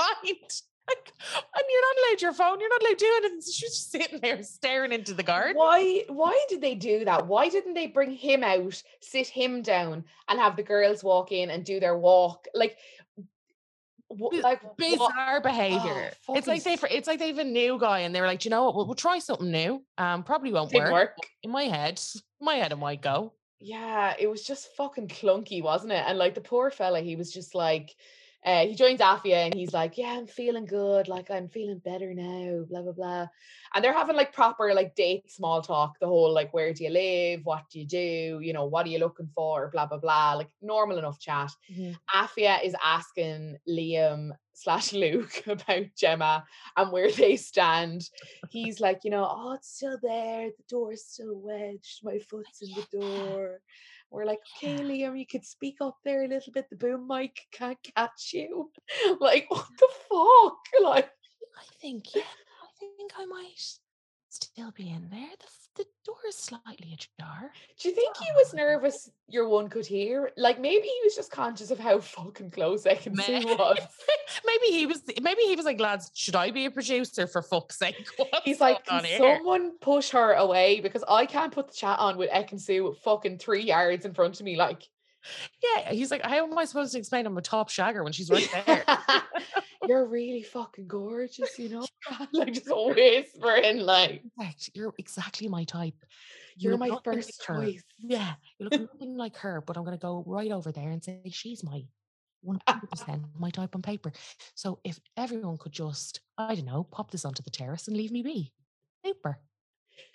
Like, 0.87 1.13
and 1.35 1.65
you're 1.71 1.81
not 1.81 1.97
allowed 1.97 2.21
your 2.21 2.35
phone. 2.35 2.61
You're 2.61 2.69
not 2.69 2.83
allowed 2.83 2.99
to 2.99 3.05
do 3.07 3.15
anything. 3.17 3.41
She's 3.41 3.59
just 3.59 3.91
sitting 3.91 4.21
there 4.21 4.43
staring 4.43 4.93
into 4.93 5.15
the 5.15 5.23
garden. 5.23 5.57
why? 5.57 6.05
Why 6.09 6.39
did 6.51 6.61
they 6.61 6.75
do 6.75 7.07
that? 7.07 7.27
Why 7.27 7.49
didn't 7.49 7.73
they 7.73 7.87
bring 7.87 8.11
him 8.11 8.45
out, 8.45 8.83
sit 9.01 9.29
him 9.29 9.63
down, 9.63 10.05
and 10.29 10.39
have 10.39 10.57
the 10.57 10.63
girls 10.63 11.03
walk 11.03 11.33
in 11.33 11.49
and 11.49 11.65
do 11.65 11.81
their 11.81 11.97
walk? 11.97 12.49
Like, 12.55 12.77
like 14.11 14.63
what- 14.63 14.77
bizarre 14.77 15.41
behavior. 15.41 16.13
it's 16.31 16.47
like 16.47 16.65
they 16.65 16.77
for 16.77 16.89
it's 16.91 17.07
like 17.07 17.19
they've 17.19 17.39
a 17.39 17.45
new 17.45 17.79
guy 17.79 18.01
and 18.01 18.15
they 18.15 18.21
were 18.21 18.27
like, 18.27 18.41
"Do 18.41 18.49
you 18.49 18.51
know 18.51 18.65
what? 18.65 18.75
We'll, 18.75 18.87
we'll 18.87 18.95
try 18.95 19.19
something 19.19 19.51
new. 19.51 19.83
Um, 19.99 20.23
probably 20.23 20.53
won't 20.53 20.73
work. 20.73 20.93
work. 20.93 21.17
In 21.43 21.51
my 21.51 21.65
head, 21.65 22.01
in 22.41 22.45
my 22.45 22.55
head, 22.55 22.73
it 22.73 22.77
might 22.77 23.03
go. 23.03 23.33
Yeah, 23.61 24.15
it 24.19 24.29
was 24.29 24.45
just 24.45 24.75
fucking 24.77 25.09
clunky, 25.09 25.63
wasn't 25.63 25.93
it? 25.93 26.05
And 26.07 26.17
like 26.19 26.35
the 26.35 26.41
poor 26.41 26.71
fella, 26.71 27.01
he 27.01 27.17
was 27.17 27.33
just 27.33 27.55
like, 27.55 27.95
uh, 28.45 28.67
he 28.67 28.75
joins 28.75 29.01
Afia 29.01 29.47
and 29.47 29.55
he's 29.55 29.73
like, 29.73 29.99
Yeah, 29.99 30.17
I'm 30.17 30.27
feeling 30.27 30.65
good. 30.65 31.09
Like, 31.09 31.31
I'm 31.31 31.49
feeling 31.49 31.81
better 31.85 32.15
now, 32.15 32.65
blah, 32.69 32.83
blah, 32.83 32.93
blah. 32.93 33.27
And 33.75 33.85
they're 33.85 33.93
having 33.93 34.17
like 34.17 34.33
proper 34.33 34.73
like 34.75 34.95
date 34.95 35.31
small 35.31 35.61
talk, 35.61 35.99
the 36.01 36.07
whole 36.07 36.33
like, 36.33 36.55
Where 36.55 36.73
do 36.73 36.85
you 36.85 36.91
live? 36.91 37.41
What 37.45 37.65
do 37.71 37.81
you 37.81 37.87
do? 37.87 38.41
You 38.41 38.53
know, 38.53 38.67
what 38.67 38.87
are 38.87 38.91
you 38.91 38.99
looking 38.99 39.29
for? 39.35 39.71
Blah, 39.73 39.87
blah, 39.87 39.99
blah. 39.99 40.35
Like, 40.35 40.51
normal 40.63 40.99
enough 40.99 41.19
chat. 41.19 41.51
Afia 42.15 42.63
is 42.65 42.75
asking 42.83 43.59
Liam 43.69 44.31
slash 44.59 44.93
Luke 45.05 45.43
about 45.47 45.87
Gemma 45.97 46.45
and 46.77 46.93
where 46.93 47.11
they 47.11 47.37
stand. 47.37 48.09
He's 48.51 48.81
like, 48.81 49.01
you 49.05 49.11
know, 49.11 49.27
oh, 49.29 49.53
it's 49.53 49.75
still 49.77 49.99
there. 50.03 50.49
The 50.49 50.65
door's 50.69 51.05
still 51.05 51.37
wedged. 51.37 52.01
My 52.03 52.19
foot's 52.19 52.63
in 52.63 52.71
the 52.75 52.99
door. 53.01 53.61
We're 54.11 54.25
like, 54.25 54.41
okay. 54.63 54.79
Liam, 54.79 55.19
you 55.19 55.27
could 55.27 55.45
speak 55.45 55.77
up 55.81 55.99
there 56.05 56.25
a 56.25 56.29
little 56.29 56.53
bit. 56.53 56.69
The 56.71 56.77
boom 56.77 57.07
mic 57.07 57.47
can't 57.53 57.79
catch 57.95 58.33
you. 58.33 58.71
like, 59.21 59.47
what 59.49 59.67
the 59.79 59.89
fuck? 60.09 60.59
Like, 60.83 61.11
I 61.57 61.63
think, 61.81 62.15
yeah, 62.15 62.23
I 62.23 62.69
think 62.79 63.13
I 63.19 63.27
might 63.27 63.59
still 64.59 64.73
be 64.73 64.91
in 64.91 65.09
there. 65.11 65.29
The, 65.77 65.83
the 65.85 65.87
door 66.05 66.17
is 66.27 66.35
slightly 66.35 66.93
ajar. 66.93 67.53
do 67.79 67.89
you 67.89 67.95
think 67.95 68.17
he 68.17 68.27
was 68.35 68.53
nervous 68.53 69.09
your 69.29 69.49
one 69.49 69.69
could 69.69 69.87
hear? 69.87 70.33
Like, 70.37 70.59
maybe 70.59 70.89
he 70.89 71.01
was 71.05 71.15
just 71.15 71.31
conscious 71.31 71.71
of 71.71 71.79
how 71.79 72.01
fucking 72.01 72.51
close 72.51 72.85
I 72.85 72.97
can 72.97 73.15
see 73.15 73.39
Ma- 73.41 73.55
was. 73.55 73.79
maybe 74.47 74.77
he 74.77 74.87
was. 74.87 75.03
Maybe 75.23 75.43
he 75.43 75.55
was 75.55 75.65
like, 75.65 75.79
lads, 75.79 76.11
should 76.13 76.35
I 76.35 76.51
be 76.51 76.65
a 76.65 76.73
producer 76.73 77.29
for 77.29 77.41
fuck's 77.41 77.79
sake? 77.79 78.09
What's 78.17 78.45
He's 78.45 78.61
like, 78.61 78.85
can 78.85 78.99
on 78.99 79.05
here?" 79.05 79.19
someone 79.19 79.79
push 79.79 80.11
her 80.11 80.33
away 80.33 80.81
because 80.81 81.05
I 81.09 81.25
can't 81.27 81.53
put 81.53 81.69
the 81.69 81.75
chat 81.75 82.01
on 82.01 82.17
with 82.17 82.31
Ekin-Su 82.31 82.97
fucking 83.05 83.39
three 83.39 83.63
yards 83.63 84.05
in 84.05 84.13
front 84.13 84.41
of 84.41 84.45
me. 84.45 84.57
Like, 84.57 84.89
Yeah, 85.63 85.93
he's 85.93 86.11
like, 86.11 86.23
how 86.23 86.47
am 86.47 86.57
I 86.57 86.65
supposed 86.65 86.93
to 86.93 86.99
explain 86.99 87.27
I'm 87.27 87.37
a 87.37 87.43
top 87.43 87.69
shagger 87.69 88.05
when 88.05 88.13
she's 88.13 88.31
right 88.31 88.49
there? 88.67 88.85
you're 89.87 90.07
really 90.07 90.43
fucking 90.43 90.87
gorgeous, 90.87 91.59
you 91.59 91.69
know? 91.69 91.87
like 92.33 92.53
just 92.53 92.69
whispering, 92.69 93.81
like, 93.81 94.23
You're 94.75 94.95
exactly 94.99 95.49
my 95.49 95.65
type. 95.65 95.95
You 96.57 96.71
you're 96.71 96.79
my 96.79 96.97
first 97.05 97.41
like 97.49 97.75
choice. 97.75 97.83
Yeah, 97.99 98.35
you 98.59 98.69
look 98.69 98.81
nothing 98.81 99.17
like 99.17 99.37
her, 99.39 99.61
but 99.61 99.77
I'm 99.77 99.85
going 99.85 99.97
to 99.97 100.01
go 100.01 100.25
right 100.27 100.51
over 100.51 100.73
there 100.73 100.91
and 100.91 101.03
say 101.03 101.21
she's 101.31 101.63
my 101.63 101.85
100% 102.45 103.25
my 103.39 103.51
type 103.51 103.75
on 103.75 103.83
paper. 103.83 104.13
So 104.55 104.79
if 104.85 104.99
everyone 105.17 105.59
could 105.59 105.73
just, 105.73 106.21
I 106.37 106.55
don't 106.55 106.65
know, 106.65 106.85
pop 106.85 107.11
this 107.11 107.25
onto 107.25 107.43
the 107.43 107.51
terrace 107.51 107.89
and 107.89 107.97
leave 107.97 108.13
me 108.13 108.23
be. 108.23 108.53
Super. 109.05 109.39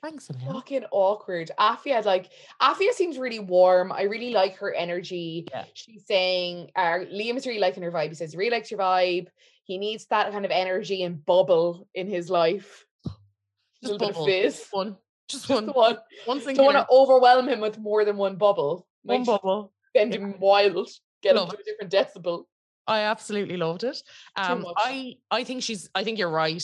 Thanks. 0.02 0.30
Fucking 0.48 0.86
awkward. 0.92 1.52
Afia, 1.60 2.04
like, 2.06 2.30
Afia 2.62 2.92
seems 2.92 3.18
really 3.18 3.40
warm. 3.40 3.92
I 3.92 4.04
really 4.04 4.32
like 4.32 4.58
her 4.58 4.74
energy. 4.74 5.48
Yeah. 5.52 5.66
She's 5.74 6.06
saying, 6.06 6.72
uh, 6.76 7.00
Liam 7.12 7.38
is 7.38 7.46
really 7.48 7.60
liking 7.60 7.84
her 7.84 7.92
vibe. 7.92 8.10
He 8.10 8.16
says, 8.16 8.32
he 8.32 8.38
really 8.38 8.52
likes 8.52 8.72
your 8.72 8.80
vibe. 8.80 9.28
He 9.66 9.78
needs 9.78 10.06
that 10.08 10.32
kind 10.32 10.46
of 10.46 10.52
energy 10.52 11.04
and 11.04 11.26
bubble 11.26 11.88
in 11.94 12.08
his 12.08 12.30
life. 12.30 12.86
A 13.06 13.10
Just 13.82 13.94
little 13.94 13.98
bit 14.00 14.10
of 14.10 14.14
bubble. 14.16 14.26
fizz. 14.26 14.68
One. 14.72 14.98
Just 15.30 15.48
Just 15.48 15.50
one. 15.50 15.66
the 15.66 15.72
one. 15.72 15.98
One 16.26 16.40
Don't 16.40 16.58
want 16.66 16.78
to 16.78 16.88
overwhelm 16.92 17.48
him 17.48 17.60
with 17.62 17.80
more 17.80 18.04
than 18.06 18.18
one 18.18 18.36
bubble. 18.36 18.86
One 19.04 19.24
bubble. 19.24 19.72
send 19.96 20.14
him 20.14 20.36
wild. 20.40 20.90
Get 21.22 21.32
him 21.32 21.38
Love 21.38 21.50
to 21.52 21.58
a 21.60 21.64
different 21.64 21.92
decibel. 21.92 22.44
I 22.86 23.00
absolutely 23.02 23.56
loved 23.56 23.86
it. 23.86 23.98
Um. 24.36 24.66
I 24.76 25.16
I 25.32 25.46
think 25.46 25.64
she's. 25.64 25.90
I 25.96 26.04
think 26.04 26.20
you're 26.20 26.30
right. 26.30 26.62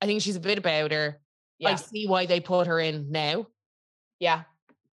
I 0.00 0.06
think 0.06 0.22
she's 0.22 0.36
a 0.36 0.40
bit 0.40 0.56
about 0.58 0.90
her. 0.92 1.20
I 1.70 1.74
see 1.76 2.06
why 2.06 2.26
they 2.26 2.40
put 2.40 2.66
her 2.66 2.78
in 2.80 3.10
now. 3.10 3.46
Yeah. 4.18 4.42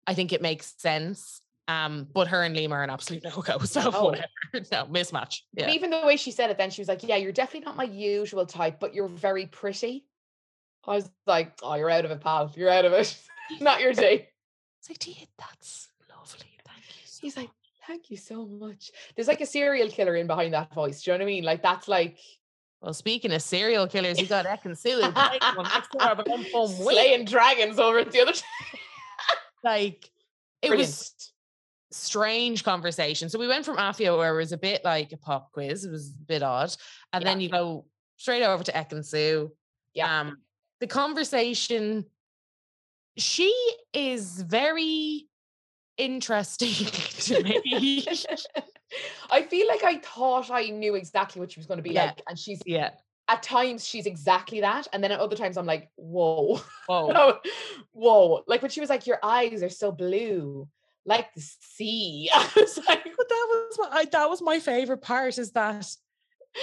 I 0.07 0.15
think 0.15 0.33
it 0.33 0.43
makes 0.43 0.75
sense. 0.79 1.41
Um, 1.67 2.07
but 2.15 2.29
her 2.29 2.43
and 2.43 2.57
Liam 2.57 2.71
are 2.73 2.83
an 2.83 2.89
absolute 2.91 3.25
no 3.37 3.43
go. 3.43 3.59
So 3.59 3.91
No. 3.91 4.05
whatever. 4.05 4.27
No 4.73 4.87
mismatch. 4.87 5.41
But 5.53 5.65
Yeah. 5.65 5.71
even 5.71 5.91
the 5.91 6.03
way 6.05 6.17
she 6.17 6.31
said 6.31 6.51
it, 6.51 6.57
then 6.59 6.71
she 6.71 6.81
was 6.81 6.89
like, 6.89 7.03
Yeah, 7.03 7.17
you're 7.17 7.33
definitely 7.33 7.67
not 7.67 7.77
my 7.77 7.85
usual 7.85 8.47
type, 8.47 8.81
but 8.81 8.95
you're 8.95 9.09
very 9.09 9.47
pretty. 9.47 10.07
I 10.87 10.95
was 10.95 11.11
like, 11.27 11.59
Oh, 11.63 11.75
you're 11.75 11.91
out 11.91 12.05
of 12.07 12.11
it, 12.11 12.21
pal. 12.21 12.51
You're 12.57 12.71
out 12.71 12.87
of 12.87 12.93
it. 12.95 13.17
not 13.61 13.81
your 13.81 13.93
day. 13.93 14.29
It's 14.81 14.89
like, 14.89 14.99
"Gee, 14.99 15.27
that's 15.39 15.89
lovely. 16.09 16.47
Thank 16.65 16.85
you. 16.87 17.03
So 17.05 17.19
He's 17.23 17.37
like. 17.37 17.51
Thank 17.87 18.11
you 18.11 18.19
so 18.19 18.45
much. 18.45 18.91
There's 19.17 19.29
like 19.29 19.41
a 19.41 19.47
serial 19.47 19.89
killer 19.89 20.15
in 20.17 20.27
behind 20.27 20.53
that 20.53 20.75
voice. 20.75 21.03
Do 21.03 21.11
you 21.11 21.17
know 21.17 21.25
what 21.25 21.31
I 21.31 21.33
mean? 21.33 21.45
Like, 21.45 21.63
that's 21.63 21.89
like 21.89 22.19
well, 22.81 22.93
speaking 22.95 23.33
of 23.33 23.43
serial 23.43 23.87
killers, 23.87 24.21
you 24.21 24.27
got 24.27 24.47
Ekin-Su 24.47 24.91
who 24.91 25.63
next 25.63 25.91
door, 25.91 26.15
but 26.15 26.29
one 26.29 26.45
phone 26.45 26.79
way. 26.85 26.95
slaying 26.95 27.25
dragons 27.25 27.79
over 27.79 27.99
at 27.99 28.11
the 28.13 28.21
other. 28.21 28.33
Like 29.65 30.09
it 30.63 30.69
Brilliant. 30.69 30.89
was 30.89 31.33
strange 31.91 32.63
conversation. 32.63 33.29
So 33.29 33.41
we 33.41 33.49
went 33.49 33.65
from 33.65 33.77
Afia 33.77 34.17
where 34.17 34.33
it 34.33 34.37
was 34.37 34.53
a 34.53 34.57
bit 34.57 34.85
like 34.85 35.11
a 35.13 35.17
pop 35.17 35.51
quiz. 35.53 35.85
It 35.85 35.91
was 35.91 36.11
a 36.11 36.25
bit 36.27 36.45
odd. 36.45 36.75
And 37.13 37.25
Yeah. 37.25 37.31
then 37.31 37.41
you 37.41 37.49
go 37.49 37.85
straight 38.19 38.45
over 38.45 38.63
to 38.63 38.73
Ekin-Su. 38.73 39.51
Yeah. 39.95 40.21
Um, 40.21 40.37
the 40.79 40.87
conversation, 40.87 42.05
she 43.17 43.53
is 43.93 44.43
very 44.43 45.27
interesting 45.97 46.87
to 46.87 47.43
me. 47.43 48.07
I 49.31 49.43
feel 49.43 49.67
like 49.69 49.85
I 49.85 49.99
thought 49.99 50.51
I 50.51 50.69
knew 50.69 50.95
exactly 50.95 51.41
what 51.41 51.53
she 51.53 51.61
was 51.61 51.67
going 51.67 51.79
to 51.79 51.83
be 51.83 51.91
Yeah. 51.93 52.07
like, 52.07 52.23
and 52.29 52.39
she's 52.39 52.61
yeah. 52.67 52.91
at 53.29 53.43
times 53.43 53.87
she's 53.87 54.07
exactly 54.07 54.61
that, 54.63 54.87
and 54.93 55.03
then 55.03 55.13
at 55.13 55.21
other 55.21 55.37
times 55.37 55.57
I'm 55.57 55.67
like, 55.67 55.91
whoa, 55.97 56.61
Whoa. 56.87 57.39
whoa, 57.93 58.43
like 58.47 58.63
when 58.63 58.71
she 58.71 58.81
was 58.81 58.91
like, 58.91 59.07
your 59.07 59.19
eyes 59.23 59.63
are 59.63 59.69
so 59.69 59.93
blue, 59.93 60.69
like 61.05 61.33
the 61.35 61.41
sea. 61.61 62.31
I 62.35 62.51
was 62.57 62.79
like, 62.89 63.05
But 63.05 63.29
that 63.29 63.47
was 63.51 63.77
what 63.77 63.93
I, 63.93 64.05
that 64.07 64.29
was 64.31 64.43
my 64.43 64.59
favorite 64.61 65.03
part 65.03 65.39
is 65.39 65.53
that 65.53 65.87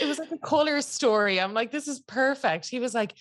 it 0.01 0.05
was 0.07 0.19
like 0.19 0.31
a 0.31 0.37
color 0.37 0.81
story. 0.81 1.39
I'm 1.39 1.53
like, 1.53 1.71
this 1.71 1.87
is 1.87 1.99
perfect. 1.99 2.67
He 2.67 2.79
was 2.79 2.93
like, 2.93 3.13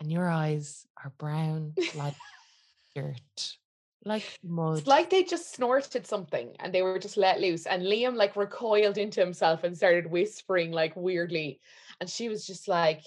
and 0.00 0.10
your 0.10 0.28
eyes 0.28 0.86
are 1.02 1.12
brown 1.18 1.74
like 1.94 2.14
dirt, 2.94 3.56
like 4.04 4.38
mud. 4.42 4.78
it's 4.78 4.86
like 4.86 5.10
they 5.10 5.22
just 5.22 5.54
snorted 5.54 6.06
something 6.06 6.50
and 6.58 6.72
they 6.72 6.82
were 6.82 6.98
just 6.98 7.16
let 7.16 7.40
loose, 7.40 7.66
and 7.66 7.82
Liam 7.82 8.14
like 8.14 8.36
recoiled 8.36 8.98
into 8.98 9.20
himself 9.20 9.64
and 9.64 9.76
started 9.76 10.10
whispering 10.10 10.72
like 10.72 10.94
weirdly, 10.96 11.60
and 12.00 12.08
she 12.08 12.28
was 12.28 12.46
just 12.46 12.68
like. 12.68 13.02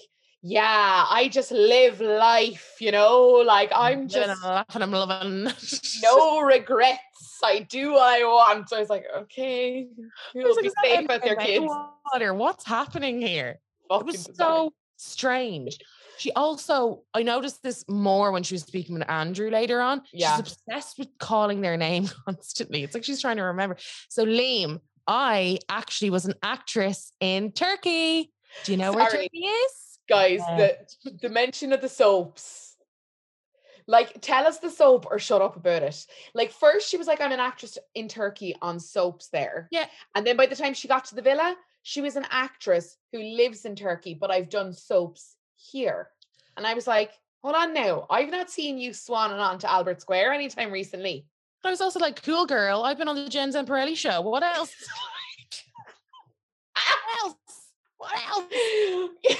Yeah, 0.46 1.06
I 1.08 1.28
just 1.28 1.52
live 1.52 2.02
life, 2.02 2.76
you 2.78 2.92
know, 2.92 3.42
like 3.46 3.70
I'm 3.74 4.08
just 4.08 4.28
and 4.28 4.42
laughing, 4.42 4.82
I'm 4.82 4.90
loving. 4.90 5.44
no 6.02 6.40
regrets. 6.40 7.40
I 7.42 7.60
do 7.60 7.92
what 7.92 8.02
I 8.02 8.24
want. 8.24 8.68
So 8.68 8.76
I 8.76 8.80
was 8.80 8.90
like, 8.90 9.06
okay, 9.16 9.88
you'll 10.34 10.54
like, 10.54 10.64
be 10.64 10.70
safe 10.82 11.08
with 11.08 11.24
your 11.24 11.36
kids. 11.36 11.64
Water? 12.12 12.34
What's 12.34 12.66
happening 12.66 13.22
here? 13.22 13.58
It 13.90 14.04
was 14.04 14.26
bizarre. 14.26 14.34
so 14.36 14.72
strange. 14.96 15.78
She 16.18 16.32
also, 16.32 17.02
I 17.12 17.22
noticed 17.22 17.62
this 17.62 17.84
more 17.88 18.30
when 18.32 18.42
she 18.42 18.54
was 18.54 18.62
speaking 18.62 18.98
with 18.98 19.08
Andrew 19.10 19.50
later 19.50 19.80
on. 19.80 20.02
Yeah. 20.12 20.36
She's 20.36 20.52
obsessed 20.68 20.98
with 20.98 21.08
calling 21.18 21.60
their 21.60 21.76
name 21.76 22.08
constantly. 22.24 22.82
It's 22.84 22.94
like 22.94 23.04
she's 23.04 23.20
trying 23.20 23.36
to 23.36 23.42
remember. 23.44 23.76
So, 24.08 24.24
Liam, 24.24 24.80
I 25.06 25.58
actually 25.68 26.10
was 26.10 26.24
an 26.26 26.34
actress 26.42 27.12
in 27.20 27.52
Turkey. 27.52 28.32
Do 28.64 28.72
you 28.72 28.78
know 28.78 28.92
where 28.92 29.10
Sorry. 29.10 29.24
Turkey 29.24 29.38
is? 29.46 29.70
guys, 30.08 30.40
Yeah. 30.46 30.56
the 31.04 31.10
the 31.22 31.28
mention 31.30 31.72
of 31.72 31.80
the 31.80 31.88
soaps. 31.88 32.76
Like, 33.86 34.20
tell 34.22 34.46
us 34.46 34.58
the 34.58 34.70
soap 34.70 35.06
or 35.10 35.18
shut 35.18 35.42
up 35.42 35.56
about 35.56 35.82
it. 35.82 36.06
Like, 36.34 36.52
first 36.52 36.88
she 36.88 36.96
was 36.96 37.06
like, 37.06 37.20
I'm 37.20 37.32
an 37.32 37.40
actress 37.40 37.76
in 37.94 38.08
Turkey 38.08 38.54
on 38.62 38.80
soaps 38.80 39.28
there. 39.28 39.68
Yeah. 39.70 39.86
And 40.14 40.26
then 40.26 40.36
by 40.38 40.46
the 40.46 40.56
time 40.56 40.72
she 40.72 40.88
got 40.88 41.04
to 41.06 41.14
the 41.14 41.20
villa, 41.22 41.54
she 41.82 42.00
was 42.00 42.16
an 42.16 42.24
actress 42.30 42.96
who 43.12 43.22
lives 43.22 43.66
in 43.66 43.76
Turkey, 43.76 44.14
but 44.14 44.30
I've 44.30 44.48
done 44.48 44.72
soaps 44.72 45.36
here. 45.64 46.08
And 46.56 46.66
I 46.66 46.74
was 46.74 46.86
like, 46.86 47.12
hold 47.42 47.54
on 47.54 47.74
now. 47.74 48.06
I've 48.10 48.30
not 48.30 48.50
seen 48.50 48.78
you 48.78 48.90
swanning 48.90 49.40
on 49.40 49.58
to 49.60 49.70
Albert 49.70 50.00
Square 50.00 50.32
anytime 50.32 50.70
recently. 50.70 51.26
But 51.62 51.70
I 51.70 51.72
was 51.72 51.80
also 51.80 51.98
like, 51.98 52.22
cool 52.22 52.46
girl. 52.46 52.82
I've 52.82 52.98
been 52.98 53.08
on 53.08 53.16
the 53.16 53.28
Jen 53.28 53.52
Zamparelli 53.52 53.96
show. 53.96 54.20
What 54.30 54.42
else? 54.42 54.74
what 56.76 57.24
else? 57.24 57.34
What 57.96 58.12
else? 58.28 59.38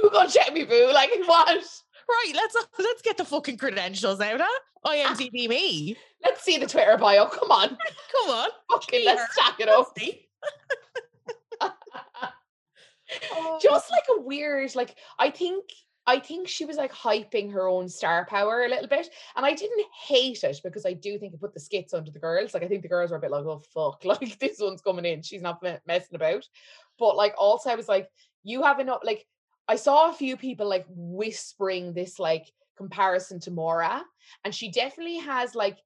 Who 0.00 0.10
gonna 0.10 0.30
check 0.30 0.52
me, 0.52 0.64
boo? 0.64 0.90
Like 0.92 1.10
what? 1.26 1.64
Right, 2.08 2.32
let's 2.34 2.56
let's 2.78 3.02
get 3.02 3.16
the 3.16 3.24
fucking 3.24 3.58
credentials 3.58 4.20
out, 4.20 4.40
huh? 4.40 4.60
IMDb 4.86 5.48
me. 5.48 5.96
Let's 6.24 6.42
see 6.42 6.58
the 6.58 6.66
Twitter 6.66 6.96
bio. 6.96 7.26
Come 7.26 7.50
on. 7.50 7.68
Come 7.68 8.30
on. 8.30 8.48
Okay, 8.76 9.04
let's 9.04 9.32
stack 9.32 9.60
it 9.60 9.68
up. 9.68 9.96
Oh. 13.32 13.58
Just 13.62 13.90
like 13.90 14.04
a 14.16 14.20
weird, 14.20 14.74
like 14.74 14.96
I 15.18 15.30
think 15.30 15.64
I 16.06 16.20
think 16.20 16.46
she 16.46 16.64
was 16.64 16.76
like 16.76 16.92
hyping 16.92 17.52
her 17.52 17.66
own 17.66 17.88
star 17.88 18.26
power 18.26 18.62
a 18.64 18.68
little 18.68 18.86
bit. 18.86 19.08
And 19.34 19.44
I 19.44 19.52
didn't 19.54 19.86
hate 20.06 20.44
it 20.44 20.60
because 20.62 20.86
I 20.86 20.92
do 20.92 21.18
think 21.18 21.34
it 21.34 21.40
put 21.40 21.52
the 21.52 21.60
skits 21.60 21.94
under 21.94 22.12
the 22.12 22.20
girls. 22.20 22.54
Like 22.54 22.62
I 22.62 22.68
think 22.68 22.82
the 22.82 22.88
girls 22.88 23.10
were 23.10 23.16
a 23.16 23.20
bit 23.20 23.32
like, 23.32 23.44
oh 23.44 23.62
fuck, 23.74 24.04
like 24.20 24.38
this 24.38 24.58
one's 24.60 24.82
coming 24.82 25.04
in. 25.04 25.22
She's 25.22 25.42
not 25.42 25.62
messing 25.62 26.14
about. 26.14 26.46
But 26.98 27.16
like 27.16 27.34
also 27.36 27.70
I 27.70 27.74
was 27.74 27.88
like, 27.88 28.08
you 28.44 28.62
have 28.62 28.78
enough 28.78 29.00
like 29.02 29.26
I 29.68 29.74
saw 29.74 30.08
a 30.10 30.14
few 30.14 30.36
people 30.36 30.68
like 30.68 30.86
whispering 30.88 31.92
this 31.92 32.20
like 32.20 32.52
comparison 32.76 33.40
to 33.40 33.50
Maura. 33.50 34.04
And 34.44 34.54
she 34.54 34.70
definitely 34.70 35.18
has 35.18 35.56
like 35.56 35.78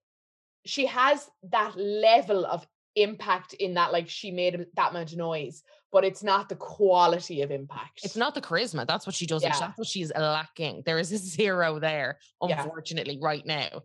she 0.66 0.85
has 0.87 1.30
that 1.44 1.74
level 1.78 2.44
of 2.44 2.66
impact 2.96 3.55
in 3.55 3.74
that 3.74 3.92
like 3.92 4.09
she 4.09 4.31
made 4.31 4.66
that 4.74 4.92
much 4.92 5.14
noise 5.14 5.62
but 5.92 6.05
it's 6.05 6.22
not 6.22 6.48
the 6.48 6.55
quality 6.55 7.42
of 7.42 7.50
impact 7.50 8.00
It's 8.05 8.16
not 8.16 8.35
the 8.35 8.40
charisma. 8.40 8.87
That's 8.87 9.07
what 9.07 9.14
she 9.16 9.26
doesn't. 9.26 9.48
Yeah. 9.48 9.59
That's 9.59 9.76
what 9.76 9.88
she's 9.88 10.12
lacking. 10.14 10.85
There 10.87 11.00
is 11.00 11.11
a 11.11 11.18
zero 11.18 11.81
there, 11.81 12.18
Yeah. 12.46 12.62
unfortunately, 12.62 13.18
right 13.20 13.44
now. 13.44 13.83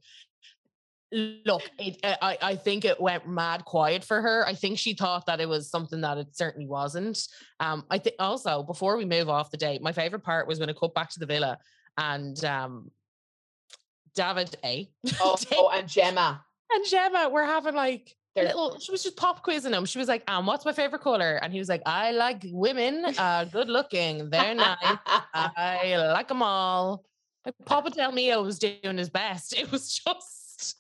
Look, 1.12 1.64
it, 1.80 1.98
I, 2.04 2.38
I 2.40 2.56
think 2.58 2.86
it 2.86 3.00
went 3.02 3.28
mad 3.28 3.66
quiet 3.66 4.04
for 4.04 4.22
her. 4.22 4.46
I 4.46 4.54
think 4.54 4.78
she 4.78 4.94
thought 4.94 5.26
that 5.28 5.40
it 5.40 5.50
was 5.50 5.70
something 5.70 6.02
that 6.02 6.18
it 6.18 6.36
certainly 6.36 6.68
wasn't. 6.68 7.28
Um, 7.60 7.86
I 7.90 7.98
think 7.98 8.18
also 8.20 8.62
before 8.62 8.98
we 8.98 9.06
move 9.06 9.30
off 9.30 9.50
the 9.50 9.58
date, 9.58 9.82
my 9.82 9.92
favorite 9.92 10.24
part 10.24 10.48
was 10.48 10.60
when 10.60 10.70
it 10.70 10.78
cut 10.80 10.94
back 10.94 11.10
to 11.12 11.20
the 11.20 11.26
villa 11.26 11.58
and 11.98 12.44
um, 12.46 12.92
David 14.14 14.58
A. 14.64 14.90
oh, 15.22 15.38
oh, 15.54 15.70
and 15.74 15.88
gemma 15.88 16.46
and 16.72 16.86
Gemma 16.86 17.30
were 17.30 17.44
having 17.44 17.76
like 17.76 18.16
little. 18.44 18.80
She 18.80 18.92
was 18.92 19.02
just 19.04 19.16
pop 19.16 19.44
quizzing 19.44 19.74
him. 19.74 19.86
She 19.86 19.98
was 19.98 20.08
like, 20.08 20.24
"Um, 20.30 20.46
what's 20.46 20.66
my 20.66 20.74
favorite 20.74 21.02
color?" 21.02 21.40
And 21.42 21.54
he 21.54 21.60
was 21.60 21.70
like, 21.70 21.82
"I 21.86 22.12
like 22.12 22.44
women. 22.52 23.06
Uh, 23.18 23.46
good 23.46 23.70
looking. 23.70 24.30
They're 24.30 24.54
nice. 24.56 24.78
I 25.34 25.96
like 26.14 26.28
them 26.28 26.42
all." 26.44 27.06
Like 27.46 27.56
Papa 27.66 27.92
Del 27.92 28.12
Mio 28.12 28.42
was 28.44 28.60
doing 28.60 28.98
his 28.98 29.10
best. 29.10 29.54
It 29.58 29.72
was 29.72 30.00
just, 30.00 30.78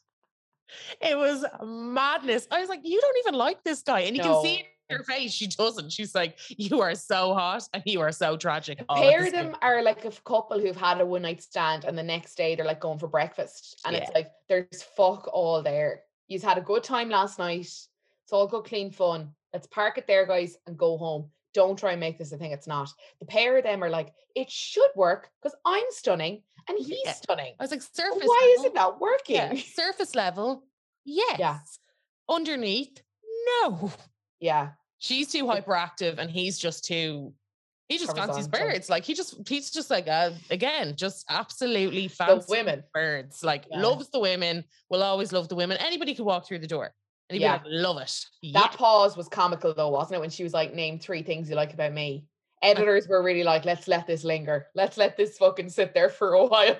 it 0.99 1.17
was 1.17 1.45
madness. 1.63 2.47
I 2.51 2.59
was 2.59 2.69
like, 2.69 2.81
"You 2.83 2.99
don't 2.99 3.17
even 3.19 3.35
like 3.35 3.63
this 3.63 3.81
guy," 3.83 4.01
and 4.01 4.15
you 4.17 4.23
can 4.23 4.41
see 4.43 4.65
in 4.89 4.97
her 4.97 5.03
face. 5.03 5.31
She 5.31 5.47
doesn't. 5.47 5.91
She's 5.91 6.13
like, 6.15 6.37
"You 6.49 6.81
are 6.81 6.95
so 6.95 7.33
hot 7.33 7.63
and 7.73 7.83
you 7.85 8.01
are 8.01 8.11
so 8.11 8.35
tragic." 8.37 8.83
pair 8.89 9.25
of 9.25 9.31
them 9.31 9.55
are 9.61 9.81
like 9.81 10.05
a 10.05 10.11
couple 10.11 10.59
who've 10.59 10.75
had 10.75 10.99
a 11.01 11.05
one 11.05 11.21
night 11.21 11.41
stand 11.41 11.85
and 11.85 11.97
the 11.97 12.03
next 12.03 12.35
day 12.35 12.55
they're 12.55 12.65
like 12.65 12.79
going 12.81 12.99
for 12.99 13.07
breakfast 13.07 13.79
and 13.85 13.95
Yeah. 13.95 14.01
it's 14.03 14.11
like 14.13 14.31
there's 14.49 14.83
fuck 14.83 15.27
all 15.31 15.61
there 15.61 16.01
you've 16.27 16.43
had 16.43 16.57
a 16.57 16.61
good 16.61 16.83
time 16.83 17.09
last 17.09 17.39
night. 17.39 17.61
It's 17.61 18.31
all 18.33 18.47
good 18.47 18.63
clean 18.65 18.91
fun. 18.91 19.29
Let's 19.53 19.67
park 19.67 19.97
it 19.97 20.07
there 20.07 20.25
guys 20.25 20.57
and 20.67 20.77
go 20.77 20.97
home. 20.97 21.29
Don't 21.53 21.77
try 21.79 21.91
and 21.91 21.99
make 21.99 22.17
this 22.17 22.31
a 22.33 22.37
thing 22.37 22.51
it's 22.51 22.67
not. 22.67 22.89
The 23.19 23.25
pair 23.25 23.57
of 23.57 23.63
them 23.63 23.83
are 23.83 23.89
like 23.89 24.13
it 24.35 24.51
should 24.51 24.89
work 24.97 25.29
because 25.41 25.55
i'm 25.65 25.85
stunning 25.91 26.41
and 26.67 26.77
he's 26.77 26.99
Yeah. 27.05 27.13
stunning. 27.13 27.53
I 27.59 27.63
was 27.63 27.71
like, 27.71 27.81
"Surface." 27.81 28.23
why 28.25 28.55
is 28.59 28.65
it 28.65 28.73
not 28.73 28.99
working? 28.99 29.35
yeah, 29.37 29.53
surface 29.73 30.15
level, 30.15 30.63
yes. 31.05 31.79
Underneath, 32.27 33.01
no. 33.61 33.91
yeah. 34.39 34.71
She's 34.97 35.31
too 35.31 35.45
hyperactive 35.45 36.17
and 36.17 36.29
he's 36.31 36.57
just 36.57 36.83
too 36.85 37.33
he 37.89 37.97
just 37.99 38.15
fancies 38.15 38.47
birds 38.47 38.89
like 38.89 39.03
he 39.03 39.13
just 39.13 39.35
he's 39.47 39.69
just 39.69 39.89
like 39.91 40.07
uh 40.07 40.31
again 40.49 40.95
just 40.95 41.23
absolutely 41.29 42.07
fancies 42.07 42.49
women. 42.49 42.83
birds 42.93 43.43
like 43.43 43.65
Yeah. 43.69 43.81
loves 43.81 44.09
the 44.09 44.19
women 44.19 44.63
will 44.89 45.03
always 45.03 45.31
love 45.31 45.49
the 45.49 45.55
women 45.55 45.77
anybody 45.77 46.15
could 46.15 46.25
walk 46.25 46.47
through 46.47 46.59
the 46.59 46.67
door 46.67 46.93
and 47.29 47.35
he'd 47.37 47.41
Yeah. 47.43 47.57
be 47.59 47.69
like 47.69 47.73
love 47.83 47.97
it 47.97 48.25
That 48.53 48.71
yeah. 48.71 48.77
pause 48.77 49.15
was 49.15 49.27
comical 49.27 49.73
though, 49.73 49.89
wasn't 49.89 50.17
it? 50.17 50.21
When 50.21 50.29
she 50.29 50.43
was 50.43 50.53
like, 50.53 50.73
name 50.73 50.99
three 50.99 51.23
things 51.23 51.49
you 51.49 51.55
like 51.55 51.73
about 51.73 51.93
me. 51.93 52.25
Editors 52.61 53.07
were 53.07 53.21
really 53.23 53.43
like, 53.43 53.65
let's 53.65 53.87
let 53.87 54.07
this 54.07 54.23
linger. 54.23 54.67
Let's 54.75 54.97
let 54.97 55.17
this 55.17 55.37
fucking 55.37 55.69
sit 55.69 55.93
there 55.93 56.09
for 56.09 56.33
a 56.33 56.45
while. 56.45 56.77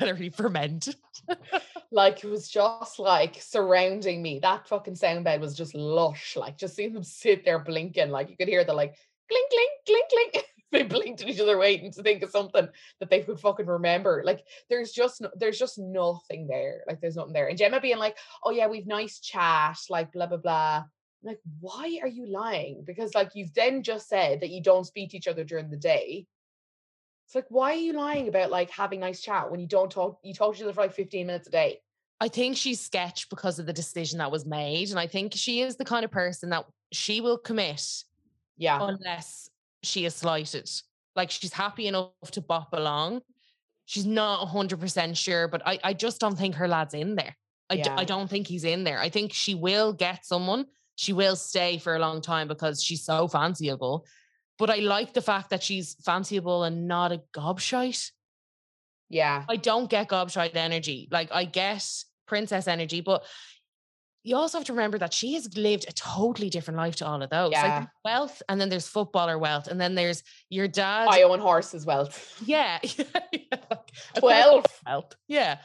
let 0.00 0.08
it 0.08 0.12
really 0.12 0.28
ferment 0.30 0.88
like 1.92 2.24
it 2.24 2.28
was 2.30 2.48
just 2.48 2.98
like 2.98 3.36
surrounding 3.40 4.20
me. 4.22 4.40
That 4.40 4.66
fucking 4.68 4.96
sound 4.96 5.24
bed 5.24 5.40
was 5.40 5.56
just 5.56 5.74
lush. 5.74 6.36
Like 6.36 6.58
just 6.58 6.74
seeing 6.74 6.92
them 6.92 7.04
sit 7.04 7.44
there 7.44 7.58
blinking. 7.60 8.10
Like 8.10 8.28
you 8.30 8.36
could 8.36 8.48
hear 8.48 8.64
the 8.64 8.74
like 8.74 8.96
clink, 9.28 9.50
clink, 9.50 9.70
clink, 9.86 10.32
clink. 10.32 10.44
they 10.72 10.82
blinked 10.82 11.22
at 11.22 11.28
each 11.28 11.40
other 11.40 11.56
waiting 11.56 11.92
to 11.92 12.02
think 12.02 12.22
of 12.22 12.30
something 12.30 12.68
that 13.00 13.10
they 13.10 13.20
could 13.20 13.38
fucking 13.38 13.66
remember. 13.66 14.22
Like 14.24 14.44
there's 14.68 14.92
just 14.92 15.20
no, 15.20 15.30
there's 15.36 15.58
just 15.58 15.78
nothing 15.78 16.46
there. 16.46 16.82
Like 16.86 17.00
there's 17.00 17.16
nothing 17.16 17.32
there. 17.32 17.46
And 17.46 17.56
Gemma 17.56 17.80
being 17.80 17.98
like, 17.98 18.16
oh 18.42 18.50
yeah, 18.50 18.66
we've 18.66 18.86
nice 18.86 19.20
chat, 19.20 19.78
like 19.88 20.12
blah 20.12 20.26
blah 20.26 20.38
blah. 20.38 20.76
I'm 20.78 21.28
like, 21.28 21.40
why 21.60 21.98
are 22.02 22.08
you 22.08 22.26
lying? 22.26 22.82
Because 22.84 23.14
like 23.14 23.30
you've 23.34 23.54
then 23.54 23.82
just 23.82 24.08
said 24.08 24.40
that 24.40 24.50
you 24.50 24.62
don't 24.62 24.84
speak 24.84 25.10
to 25.10 25.16
each 25.16 25.28
other 25.28 25.44
during 25.44 25.70
the 25.70 25.76
day. 25.76 26.26
It's 27.26 27.34
like, 27.34 27.46
why 27.48 27.72
are 27.72 27.76
you 27.76 27.94
lying 27.94 28.28
about 28.28 28.50
like 28.50 28.70
having 28.70 29.00
nice 29.00 29.22
chat 29.22 29.50
when 29.50 29.60
you 29.60 29.66
don't 29.66 29.90
talk? 29.90 30.18
You 30.22 30.34
talk 30.34 30.54
to 30.54 30.58
each 30.58 30.64
other 30.64 30.74
for 30.74 30.82
like 30.82 30.92
15 30.94 31.26
minutes 31.26 31.48
a 31.48 31.50
day. 31.50 31.80
i 32.20 32.28
think 32.28 32.56
she's 32.56 32.80
sketch 32.80 33.28
because 33.30 33.58
of 33.58 33.66
the 33.66 33.72
decision 33.72 34.18
that 34.18 34.30
was 34.30 34.44
made 34.44 34.90
and 34.90 34.98
i 34.98 35.06
think 35.06 35.32
she 35.34 35.62
is 35.62 35.76
the 35.76 35.84
kind 35.84 36.04
of 36.04 36.10
person 36.10 36.50
that 36.50 36.64
she 36.92 37.20
will 37.20 37.38
commit 37.38 38.04
Yeah. 38.56 38.78
unless 38.80 39.48
she 39.82 40.04
is 40.04 40.14
slighted. 40.14 40.70
Like 41.16 41.30
she's 41.30 41.52
happy 41.52 41.86
enough 41.86 42.10
to 42.32 42.40
bop 42.40 42.68
along. 42.72 43.20
She's 43.86 44.06
not 44.06 44.48
100% 44.48 45.16
sure, 45.16 45.46
but 45.48 45.62
I, 45.66 45.78
I 45.84 45.92
just 45.92 46.20
don't 46.20 46.36
think 46.38 46.54
her 46.56 46.66
lad's 46.68 46.94
in 46.94 47.16
there. 47.16 47.36
I, 47.70 47.76
d- 47.76 47.82
Yeah. 47.84 47.96
I 47.98 48.04
don't 48.04 48.28
think 48.28 48.46
he's 48.46 48.64
in 48.64 48.84
there. 48.84 48.98
I 48.98 49.08
think 49.10 49.32
she 49.32 49.54
will 49.54 49.92
get 49.92 50.24
someone. 50.24 50.66
She 50.96 51.12
will 51.12 51.36
stay 51.36 51.78
for 51.78 51.94
a 51.94 51.98
long 51.98 52.20
time 52.20 52.48
because 52.48 52.82
she's 52.82 53.04
so 53.04 53.28
fanciable. 53.28 54.04
But 54.58 54.70
I 54.70 54.76
like 54.76 55.12
the 55.12 55.20
fact 55.20 55.50
that 55.50 55.62
she's 55.62 55.96
fanciable 55.96 56.66
and 56.66 56.86
not 56.88 57.12
a 57.12 57.20
gobshite. 57.34 58.10
Yeah. 59.10 59.44
I 59.48 59.56
don't 59.56 59.90
get 59.90 60.08
gobshite 60.08 60.54
energy. 60.56 61.08
Like 61.10 61.30
I 61.32 61.44
get 61.44 61.84
princess 62.26 62.68
energy, 62.68 63.00
but 63.00 63.24
you 64.26 64.34
also 64.36 64.58
have 64.58 64.64
to 64.66 64.72
remember 64.72 64.98
that 64.98 65.12
she 65.12 65.34
has 65.34 65.54
lived 65.56 65.84
a 65.86 65.92
totally 65.92 66.48
different 66.50 66.78
life 66.78 66.96
to 66.96 67.06
all 67.06 67.22
of 67.22 67.28
those. 67.30 67.52
Yeah. 67.52 67.80
there's 67.80 67.88
wealth, 68.04 68.42
and 68.48 68.60
then 68.60 68.70
there's 68.70 68.88
footballer 68.88 69.38
wealth, 69.38 69.68
and 69.68 69.78
then 69.80 69.94
there's 69.94 70.22
your 70.48 70.66
dad. 70.66 71.08
I 71.10 71.22
own 71.22 71.38
horses 71.40 71.84
wealth. 71.86 72.42
yeah, 72.44 72.78
12. 74.18 74.64
wealth. 74.86 75.14
Yeah, 75.28 75.58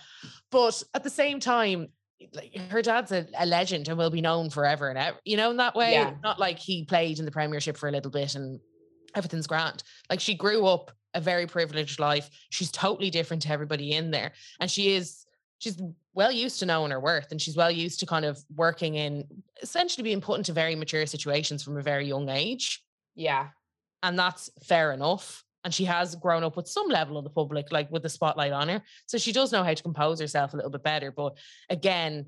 but 0.52 0.84
at 0.94 1.04
the 1.04 1.10
same 1.10 1.40
time, 1.40 1.88
like 2.34 2.56
her 2.70 2.82
dad's 2.82 3.12
a, 3.12 3.26
a 3.38 3.46
legend 3.46 3.88
and 3.88 3.98
will 3.98 4.10
be 4.10 4.22
known 4.22 4.50
forever 4.50 4.90
and 4.90 4.98
ever. 4.98 5.18
You 5.26 5.38
know, 5.38 5.52
in 5.52 5.58
that 5.58 5.76
way, 5.76 5.94
Yeah. 5.94 6.14
not 6.24 6.40
like 6.40 6.60
he 6.60 6.86
played 6.86 7.20
in 7.20 7.26
the 7.26 7.32
Premiership 7.32 7.78
for 7.78 7.88
a 7.88 7.92
little 7.92 8.12
bit 8.12 8.36
and 8.36 8.60
everything's 9.16 9.48
grand. 9.48 9.84
Like 10.10 10.20
she 10.20 10.36
grew 10.36 10.66
up 10.66 10.92
a 11.14 11.22
very 11.22 11.48
privileged 11.48 12.00
life. 12.00 12.30
She's 12.50 12.72
totally 12.72 13.10
different 13.10 13.44
to 13.44 13.50
everybody 13.52 13.94
in 13.94 14.12
there, 14.12 14.34
and 14.60 14.70
she 14.70 14.96
is. 14.96 15.26
She's 15.60 15.80
well 16.14 16.32
used 16.32 16.60
to 16.60 16.66
knowing 16.66 16.92
her 16.92 17.00
worth, 17.00 17.32
and 17.32 17.42
she's 17.42 17.56
well 17.56 17.70
used 17.72 18.00
to 18.00 18.06
kind 18.06 18.26
of 18.26 18.44
working 18.56 18.96
in 18.96 19.26
essentially 19.62 20.04
being 20.04 20.22
put 20.22 20.38
into 20.38 20.54
very 20.54 20.76
mature 20.76 21.06
situations 21.06 21.64
from 21.64 21.78
a 21.78 21.82
very 21.82 22.08
young 22.08 22.30
age 22.30 22.82
Yeah. 23.16 23.50
and 24.04 24.18
that's 24.18 24.50
fair 24.64 24.92
enough. 24.94 25.44
And 25.66 25.74
she 25.74 25.84
has 25.86 26.16
grown 26.16 26.46
up 26.46 26.56
with 26.56 26.70
some 26.70 26.88
level 26.88 27.18
of 27.18 27.26
the 27.26 27.30
public, 27.30 27.70
like 27.74 27.92
with 27.92 28.04
the 28.04 28.10
spotlight 28.10 28.54
on 28.54 28.70
her. 28.70 28.82
So 29.08 29.18
she 29.18 29.34
does 29.34 29.52
know 29.52 29.62
how 29.64 29.74
to 29.74 29.84
compose 29.84 30.18
herself 30.22 30.54
a 30.54 30.56
little 30.56 30.72
bit 30.72 30.84
better. 30.84 31.12
But 31.12 31.38
again, 31.70 32.28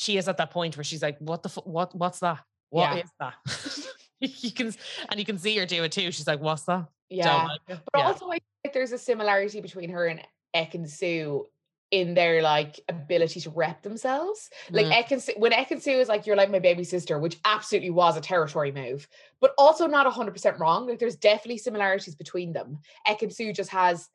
she 0.00 0.16
is 0.18 0.26
at 0.26 0.38
that 0.38 0.50
point 0.50 0.76
where 0.76 0.82
she's 0.82 1.02
like, 1.02 1.16
"What 1.20 1.44
the 1.44 1.48
fu- 1.48 1.60
what? 1.60 1.94
What's 1.94 2.18
that? 2.18 2.40
What 2.70 2.98
is 2.98 3.04
Yeah. 3.20 3.30
that?" 3.46 3.86
you 4.42 4.50
can, 4.50 4.74
and 5.10 5.20
you 5.20 5.24
can 5.24 5.38
see 5.38 5.56
her 5.58 5.66
do 5.66 5.84
it 5.84 5.92
too. 5.92 6.10
She's 6.10 6.26
like, 6.26 6.40
"What's 6.40 6.64
that?" 6.64 6.86
Yeah. 7.08 7.44
like. 7.44 7.60
But 7.68 7.80
Yeah. 7.96 8.06
also, 8.08 8.28
I 8.28 8.40
think 8.64 8.74
there's 8.74 8.90
a 8.90 8.98
similarity 8.98 9.60
between 9.60 9.90
her 9.90 10.08
and 10.08 10.20
Ekin-Su 10.56 11.46
in 11.92 12.14
their 12.14 12.40
like 12.40 12.80
ability 12.88 13.38
to 13.38 13.50
rep 13.50 13.82
themselves. 13.82 14.50
Like 14.70 14.86
Mm. 14.86 14.92
Ek 14.92 15.20
Sue, 15.20 15.34
when 15.36 15.52
Ekin-Su 15.52 15.90
is 15.90 16.08
like, 16.08 16.26
you're 16.26 16.36
like 16.36 16.50
my 16.50 16.58
baby 16.58 16.84
sister, 16.84 17.18
which 17.18 17.38
absolutely 17.44 17.90
was 17.90 18.16
a 18.16 18.20
territory 18.22 18.72
move, 18.72 19.06
but 19.40 19.52
also 19.58 19.86
not 19.86 20.10
100% 20.10 20.58
wrong. 20.58 20.88
Like 20.88 20.98
there's 20.98 21.16
definitely 21.16 21.58
similarities 21.58 22.14
between 22.14 22.54
them. 22.54 22.78
Ekin-Su 23.06 23.52
just 23.52 23.70
has 23.70 24.08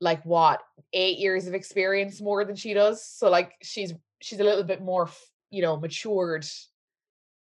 like 0.00 0.22
what, 0.24 0.62
eight 0.92 1.18
years 1.18 1.46
of 1.46 1.54
experience 1.54 2.20
more 2.20 2.44
than 2.44 2.56
she 2.56 2.74
does. 2.74 3.02
So 3.02 3.30
like 3.30 3.54
she's, 3.62 3.94
she's 4.20 4.40
a 4.40 4.44
little 4.44 4.62
bit 4.62 4.82
more, 4.82 5.08
you 5.50 5.62
know, 5.62 5.78
matured 5.78 6.46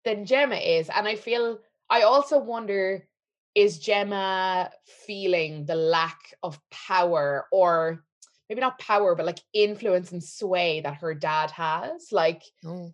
than 0.05 0.27
Gemma 0.27 0.57
is. 0.57 0.89
And 0.89 1.07
I 1.07 1.15
feel 1.15 1.61
I 1.89 2.03
also 2.03 2.39
wonder 2.39 3.07
is 3.55 3.79
Gemma 3.79 4.71
feeling 5.07 5.65
the 5.65 5.75
lack 5.75 6.35
of 6.43 6.59
power 6.71 7.47
or 7.53 8.05
maybe 8.51 8.61
not 8.61 8.79
power, 8.81 9.15
but 9.15 9.25
like 9.25 9.39
influence 9.55 10.13
and 10.13 10.23
sway 10.23 10.81
that 10.83 10.97
her 10.97 11.15
dad 11.15 11.51
has? 11.53 12.09
Like, 12.13 12.43
Oh. 12.67 12.93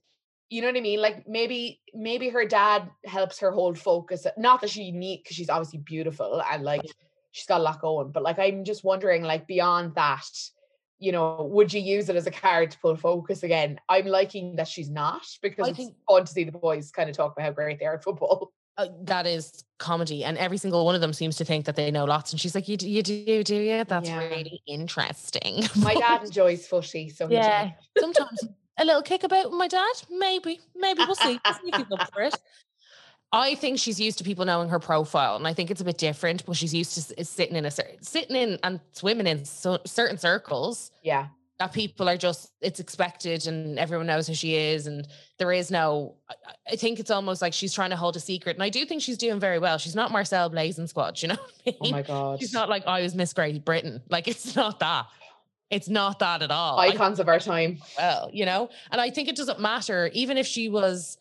you 0.51 0.61
know 0.61 0.69
what 0.69 0.77
I 0.77 0.81
mean? 0.81 1.01
Like 1.01 1.27
maybe 1.27 1.81
maybe 1.95 2.29
her 2.29 2.45
dad 2.45 2.89
helps 3.05 3.41
her 3.41 3.51
hold 3.51 3.77
focus. 3.79 4.27
Not 4.37 4.61
that 4.61 4.71
she 4.71 4.93
need 4.93 5.23
because 5.25 5.35
she's 5.37 5.49
obviously 5.51 5.79
beautiful 5.81 6.43
and 6.53 6.63
like 6.63 6.83
she's 7.33 7.47
got 7.47 7.61
a 7.61 7.65
lot 7.65 7.81
going, 7.81 8.13
but 8.13 8.23
like 8.23 8.39
I'm 8.39 8.63
just 8.65 8.85
wondering, 8.85 9.23
like 9.23 9.47
beyond 9.47 9.95
that, 9.97 10.29
you 10.99 11.11
know, 11.13 11.49
would 11.51 11.73
you 11.73 11.81
use 11.81 12.09
it 12.11 12.17
as 12.17 12.27
a 12.27 12.31
card 12.31 12.71
to 12.71 12.79
pull 12.79 12.97
focus 12.97 13.43
again? 13.43 13.81
I'm 13.89 14.07
liking 14.07 14.57
that 14.57 14.69
she's 14.69 14.91
not 14.91 15.27
because 15.43 15.67
I 15.67 15.71
it's 15.71 15.79
think- 15.79 15.97
fun 16.09 16.25
to 16.27 16.33
see 16.33 16.45
the 16.45 16.53
boys 16.53 16.91
kind 16.91 17.09
of 17.11 17.17
talk 17.17 17.33
about 17.33 17.45
how 17.47 17.53
great 17.53 17.79
they 17.79 17.87
are 17.87 17.95
at 17.95 18.05
football. 18.05 18.53
Uh, 18.79 18.89
that 19.03 19.27
is 19.27 19.65
comedy, 19.79 20.23
and 20.23 20.37
every 20.37 20.59
single 20.59 20.85
one 20.85 20.95
of 20.95 21.01
them 21.01 21.13
seems 21.13 21.37
to 21.37 21.45
think 21.45 21.65
that 21.65 21.77
they 21.77 21.91
know 21.91 22.05
lots. 22.05 22.33
And 22.33 22.41
she's 22.41 22.55
like, 22.55 22.69
"You 22.69 22.77
do, 22.77 22.89
you 22.89 23.03
do, 23.03 23.43
do 23.43 23.57
you? 23.57 23.85
That's 23.85 24.09
Yeah. 24.09 24.19
really 24.19 24.61
interesting." 24.67 25.65
My 25.77 25.95
dad 25.95 26.25
enjoys 26.25 26.67
footy, 26.67 27.09
so 27.09 27.29
yeah, 27.31 27.71
sometimes 27.99 28.47
a 28.79 28.85
little 28.85 29.03
kick 29.03 29.23
about 29.23 29.51
with 29.51 29.59
my 29.59 29.69
dad. 29.69 29.93
Maybe, 30.11 30.61
maybe 30.75 31.01
we'll 31.07 31.15
see. 31.15 31.35
See 31.63 31.69
if 31.69 31.77
he's 31.77 31.87
up 31.99 32.13
for 32.13 32.23
it. 32.23 32.37
I 33.33 33.55
think 33.55 33.79
she's 33.79 33.99
used 33.99 34.19
to 34.19 34.25
people 34.25 34.45
knowing 34.45 34.69
her 34.69 34.79
profile, 34.79 35.37
and 35.37 35.47
I 35.49 35.55
think 35.55 35.71
it's 35.71 35.81
a 35.81 35.85
bit 35.85 35.99
different. 35.99 36.45
But 36.45 36.57
she's 36.57 36.75
used 36.75 36.95
to 37.17 37.25
sitting 37.25 37.57
in 37.57 37.65
a 37.65 37.71
cer- 37.71 37.97
sitting 38.03 38.37
in 38.37 38.59
and 38.63 38.81
swimming 38.93 39.27
in 39.27 39.45
so, 39.45 39.79
certain 39.87 40.19
circles 40.19 40.91
yeah, 41.03 41.29
that 41.59 41.73
people 41.73 42.09
are 42.09 42.17
just 42.17 42.53
it's 42.61 42.81
expected, 42.81 43.47
and 43.47 43.79
everyone 43.79 44.07
knows 44.07 44.27
who 44.27 44.35
she 44.35 44.55
is, 44.55 44.87
and 44.87 45.07
there 45.39 45.53
is 45.53 45.71
no. 45.71 46.17
I, 46.71 46.77
think 46.77 47.01
it's 47.01 47.11
almost 47.11 47.41
like 47.41 47.55
she's 47.55 47.73
trying 47.73 47.91
to 47.91 47.97
hold 47.97 48.17
a 48.17 48.21
secret, 48.21 48.57
and 48.57 48.63
I 48.63 48.69
do 48.69 48.85
think 48.85 49.03
she's 49.03 49.17
doing 49.17 49.41
very 49.41 49.59
well. 49.59 49.79
She's 49.79 49.95
not 49.95 50.13
Marcel 50.13 50.51
Blazing 50.51 50.87
squad, 50.87 51.21
you 51.23 51.29
know. 51.29 51.39
I 51.67 51.77
oh 51.81 51.91
my 51.91 52.03
god, 52.03 52.41
She's 52.41 52.53
not 52.53 52.69
like 52.69 52.87
I 52.87 53.03
was 53.03 53.15
Miss 53.15 53.33
Great 53.33 53.65
Britain. 53.65 54.03
Like 54.11 54.29
it's 54.29 54.55
not 54.55 54.81
that. 54.81 55.07
It's 55.71 55.89
not 55.89 56.21
that 56.21 56.43
at 56.43 56.51
all. 56.51 56.79
Icons 56.79 57.19
of 57.19 57.29
our 57.29 57.41
time. 57.41 57.79
well, 57.99 58.31
you 58.33 58.45
know, 58.45 58.69
and 58.91 59.01
I 59.01 59.11
think 59.11 59.29
it 59.29 59.35
doesn't 59.35 59.59
matter, 59.59 60.11
even 60.13 60.37
if 60.37 60.47
she 60.47 60.69
was, 60.69 61.19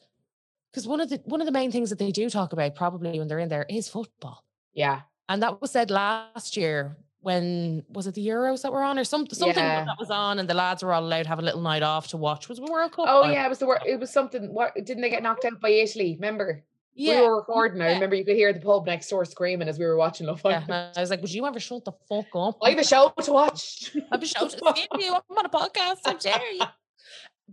because 0.71 0.85
one 0.85 0.99
of 0.99 1.09
the 1.09 1.21
one 1.25 1.41
of 1.41 1.45
the 1.45 1.53
main 1.53 1.71
things 1.71 1.89
that 1.89 1.99
they 1.99 2.11
do 2.11 2.29
talk 2.29 2.51
about 2.51 2.75
probably 2.75 3.17
when 3.17 3.27
they're 3.27 3.39
in 3.39 3.49
there 3.49 3.65
is 3.69 3.87
football, 3.87 4.43
Yeah, 4.73 5.01
and 5.29 5.41
that 5.43 5.61
was 5.61 5.71
said 5.71 5.89
last 5.89 6.57
year 6.57 6.97
when 7.25 7.83
was 7.89 8.05
it 8.05 8.13
the 8.13 8.25
Euros 8.27 8.61
that 8.61 8.71
were 8.71 8.83
on 8.83 8.99
or 8.99 9.03
some, 9.03 9.25
something 9.31 9.57
Yeah. 9.63 9.83
that 9.85 9.97
was 9.99 10.11
on, 10.11 10.37
and 10.37 10.47
the 10.47 10.53
lads 10.53 10.83
were 10.83 10.93
all 10.93 11.03
allowed 11.03 11.23
to 11.23 11.29
have 11.29 11.39
a 11.39 11.41
little 11.41 11.61
night 11.61 11.81
off 11.81 12.09
to 12.09 12.17
watch. 12.17 12.47
Was 12.47 12.59
it 12.59 12.65
World 12.65 12.91
Cup? 12.91 13.05
Oh 13.09 13.23
I- 13.23 13.31
yeah, 13.31 13.45
it 13.45 13.49
was 13.49 13.57
the 13.57 13.65
World. 13.65 13.81
it 13.85 13.99
was 13.99 14.11
something. 14.11 14.53
What 14.53 14.75
didn't 14.75 15.01
they 15.01 15.09
get 15.09 15.23
knocked 15.23 15.43
out 15.43 15.59
by 15.59 15.69
Italy? 15.69 16.13
Remember? 16.19 16.63
yeah. 16.93 17.19
We 17.21 17.27
were 17.27 17.35
recording. 17.37 17.81
I 17.81 17.93
remember 17.93 18.15
you 18.15 18.23
could 18.23 18.35
hear 18.37 18.53
the 18.53 18.59
pub 18.59 18.85
next 18.85 19.09
door 19.09 19.25
screaming 19.25 19.67
as 19.67 19.77
we 19.79 19.85
were 19.85 19.97
watching 19.97 20.27
Love 20.27 20.41
yeah, 20.45 20.51
Island. 20.51 20.71
and 20.71 20.97
I 20.97 21.01
was 21.01 21.09
like, 21.09 21.21
"Would 21.23 21.33
you 21.33 21.45
ever 21.47 21.59
shut 21.59 21.83
the 21.83 21.93
fuck 22.07 22.27
up?" 22.35 22.57
I 22.63 22.69
have 22.69 22.79
a 22.79 22.83
show 22.85 23.11
to 23.21 23.31
watch. 23.33 23.91
I've 24.11 24.19
been 24.21 24.29
shouting, 24.29 24.59
"Excuse 24.63 24.87
you, 25.05 25.13
I'm 25.29 25.37
on 25.37 25.45
a 25.45 25.49
podcast. 25.49 26.19
Dare 26.21 26.51
you?" 26.53 26.61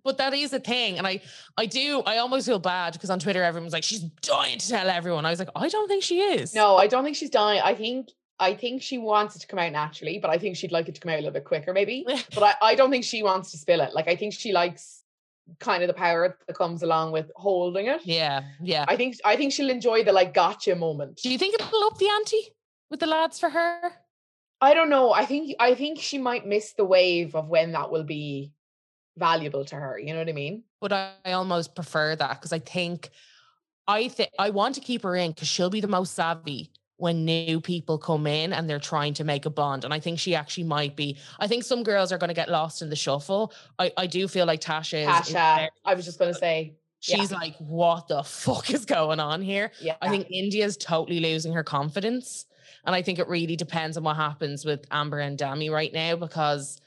But 0.05 0.19
that 0.19 0.33
is 0.35 0.53
a 0.53 0.61
thing, 0.61 0.99
and 0.99 1.07
I, 1.07 1.21
I 1.57 1.67
do, 1.67 2.03
I 2.07 2.17
almost 2.19 2.47
feel 2.47 2.59
bad 2.59 2.93
because 2.95 3.11
on 3.11 3.19
Twitter 3.19 3.43
everyone's 3.43 3.73
like, 3.73 3.85
"She's 3.85 4.01
dying 4.01 4.59
to 4.59 4.69
tell 4.69 4.89
everyone." 4.89 5.25
I 5.27 5.31
was 5.31 5.39
like, 5.39 5.51
"I 5.57 5.69
don't 5.69 5.89
think 5.89 6.03
she 6.03 6.21
is." 6.21 6.55
No, 6.55 6.77
I 6.77 6.87
don't 6.87 7.03
think 7.05 7.17
she's 7.17 7.31
dying. 7.31 7.61
I 7.65 7.75
think 7.75 8.11
I 8.43 8.55
think 8.55 8.83
she 8.83 8.99
wants 8.99 9.37
it 9.37 9.39
to 9.41 9.47
come 9.47 9.61
out 9.61 9.71
naturally, 9.71 10.19
but 10.19 10.29
I 10.29 10.37
think 10.37 10.57
she'd 10.57 10.73
like 10.73 10.89
it 10.89 10.97
to 10.97 11.01
come 11.01 11.13
out 11.13 11.15
a 11.15 11.23
little 11.23 11.33
bit 11.33 11.45
quicker, 11.45 11.73
maybe. 11.73 12.05
But 12.35 12.43
I, 12.43 12.55
I 12.71 12.75
don't 12.75 12.91
think 12.91 13.05
she 13.05 13.23
wants 13.23 13.53
to 13.53 13.59
spill 13.59 13.81
it. 13.81 13.95
Like 13.95 14.09
I 14.09 14.17
think 14.17 14.35
she 14.35 14.53
likes 14.53 15.05
kind 15.61 15.83
of 15.83 15.87
the 15.87 15.95
power 15.95 16.37
that 16.47 16.57
comes 16.57 16.83
along 16.83 17.13
with 17.13 17.31
holding 17.37 17.87
it. 17.87 18.01
yeah, 18.05 18.43
yeah. 18.61 18.85
I 18.89 18.97
think 18.97 19.17
I 19.25 19.37
think 19.37 19.53
she'll 19.53 19.71
enjoy 19.71 20.03
the 20.03 20.13
like 20.13 20.35
gotcha 20.35 20.75
moment. 20.75 21.21
Do 21.23 21.31
you 21.31 21.39
think 21.39 21.55
it'll 21.55 21.85
up 21.85 21.99
the 21.99 22.09
ante 22.09 22.55
with 22.91 23.01
the 23.01 23.07
lads 23.07 23.39
for 23.39 23.49
her? 23.49 23.93
I 24.61 24.75
don't 24.75 24.91
know. 24.91 25.13
I 25.13 25.25
think 25.25 25.55
I 25.61 25.75
think 25.75 26.01
she 26.01 26.19
might 26.19 26.45
miss 26.47 26.73
the 26.73 26.85
wave 26.85 27.37
of 27.37 27.49
when 27.49 27.73
that 27.73 27.91
will 27.93 28.05
be 28.05 28.53
valuable 29.17 29.65
to 29.67 29.77
her. 29.77 29.99
You 29.99 30.13
know 30.15 30.19
what 30.19 30.29
I 30.29 30.33
mean? 30.33 30.65
But 30.81 30.93
I, 30.93 31.13
I 31.25 31.33
almost 31.33 31.75
prefer 31.77 32.17
that 32.17 32.41
because 32.41 32.53
I 32.53 32.59
think 32.59 33.11
I 33.87 34.09
think 34.09 34.31
I 34.39 34.51
want 34.51 34.75
to 34.77 34.81
keep 34.81 35.03
her 35.03 35.15
in 35.15 35.31
because 35.31 35.49
she'll 35.49 35.71
be 35.71 35.81
the 35.81 35.89
most 35.89 36.15
savvy 36.15 36.73
when 37.03 37.25
new 37.25 37.61
people 37.61 37.99
come 37.99 38.29
in 38.29 38.53
and 38.53 38.71
they're 38.71 38.79
trying 38.79 39.13
to 39.13 39.25
make 39.25 39.45
a 39.45 39.51
bond. 39.51 39.85
And 39.85 39.93
I 39.93 39.99
think 39.99 40.21
she 40.21 40.37
actually 40.37 40.63
might 40.63 40.95
be. 40.95 41.19
I 41.41 41.49
think 41.49 41.65
some 41.65 41.83
girls 41.83 42.13
are 42.13 42.17
going 42.17 42.29
to 42.29 42.35
get 42.35 42.49
lost 42.49 42.81
in 42.81 42.91
the 42.91 42.95
shuffle. 42.95 43.53
I, 43.77 43.91
I 43.97 44.07
do 44.07 44.29
feel 44.29 44.47
like 44.47 44.61
Tasha 44.61 45.05
Tasha. 45.05 45.69
I 45.85 45.95
was 45.95 46.05
just 46.05 46.21
gonna 46.21 46.33
say, 46.33 46.77
yeah. 47.03 47.17
she's 47.17 47.33
like, 47.33 47.57
what 47.59 48.07
the 48.07 48.23
fuck 48.23 48.71
is 48.71 48.85
going 48.85 49.19
on 49.19 49.43
here? 49.43 49.73
yeah. 49.81 49.97
I 50.01 50.11
think 50.11 50.29
Indiyah's 50.29 50.77
totally 50.77 51.19
losing 51.19 51.53
her 51.55 51.65
confidence. 51.65 52.47
And 52.87 52.95
I 52.95 53.03
think 53.03 53.19
it 53.19 53.27
really 53.27 53.57
depends 53.57 53.97
on 53.97 54.05
what 54.05 54.15
happens 54.15 54.65
with 54.65 54.87
Amber 54.93 55.19
and 55.19 55.37
Dami 55.37 55.73
right 55.73 55.93
now 55.93 56.15
because 56.15 56.81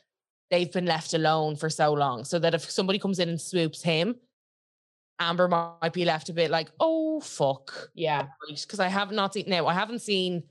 they've 0.49 0.71
been 0.71 0.85
left 0.85 1.13
alone 1.13 1.57
for 1.57 1.69
so 1.69 1.91
long. 1.91 2.23
So 2.23 2.39
that 2.39 2.53
if 2.53 2.71
somebody 2.71 2.99
comes 2.99 3.19
in 3.19 3.27
and 3.27 3.41
swoops 3.41 3.83
him, 3.83 4.15
Amber 5.19 5.47
might 5.47 5.93
be 5.93 6.05
left 6.05 6.29
a 6.29 6.33
bit 6.33 6.51
like, 6.51 6.69
oh, 6.79 7.19
fuck. 7.21 7.89
yeah. 7.93 8.27
Because 8.49 8.79
I 8.79 8.87
have 8.87 9.11
not 9.11 9.33
seen, 9.33 9.45
now 9.47 9.67
I 9.67 9.73
haven't 9.73 9.99
seen 9.99 10.43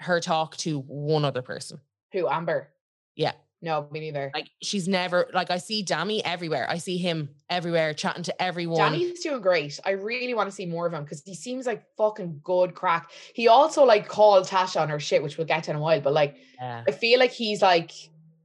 her 0.00 0.20
talk 0.20 0.56
to 0.58 0.80
one 0.80 1.24
other 1.24 1.42
person. 1.42 1.80
Who 2.12 2.28
Amber? 2.28 2.68
Yeah. 3.14 3.32
No, 3.62 3.88
me 3.90 4.00
neither. 4.00 4.30
Like 4.34 4.50
she's 4.62 4.86
never, 4.86 5.28
like 5.32 5.50
I 5.50 5.56
see 5.58 5.82
Dami 5.82 6.20
everywhere. 6.24 6.66
I 6.68 6.76
see 6.78 6.98
him 6.98 7.30
everywhere 7.48 7.94
chatting 7.94 8.22
to 8.24 8.42
everyone. 8.42 8.92
Danny's 8.92 9.20
doing 9.22 9.40
great. 9.40 9.80
I 9.84 9.92
really 9.92 10.34
want 10.34 10.50
to 10.50 10.54
see 10.54 10.66
more 10.66 10.86
of 10.86 10.92
him 10.92 11.04
because 11.04 11.22
he 11.24 11.34
seems 11.34 11.64
like 11.66 11.82
fucking 11.96 12.40
good 12.44 12.74
crack. 12.74 13.10
He 13.34 13.48
also 13.48 13.84
like 13.84 14.08
called 14.08 14.46
Tasha 14.46 14.80
on 14.80 14.90
her 14.90 15.00
shit, 15.00 15.22
which 15.22 15.38
we'll 15.38 15.46
get 15.46 15.64
to 15.64 15.70
in 15.70 15.76
a 15.78 15.80
while. 15.80 16.00
But 16.02 16.12
like, 16.12 16.36
yeah. 16.60 16.84
I 16.86 16.90
feel 16.92 17.18
like 17.18 17.32
he's 17.32 17.62
like 17.62 17.92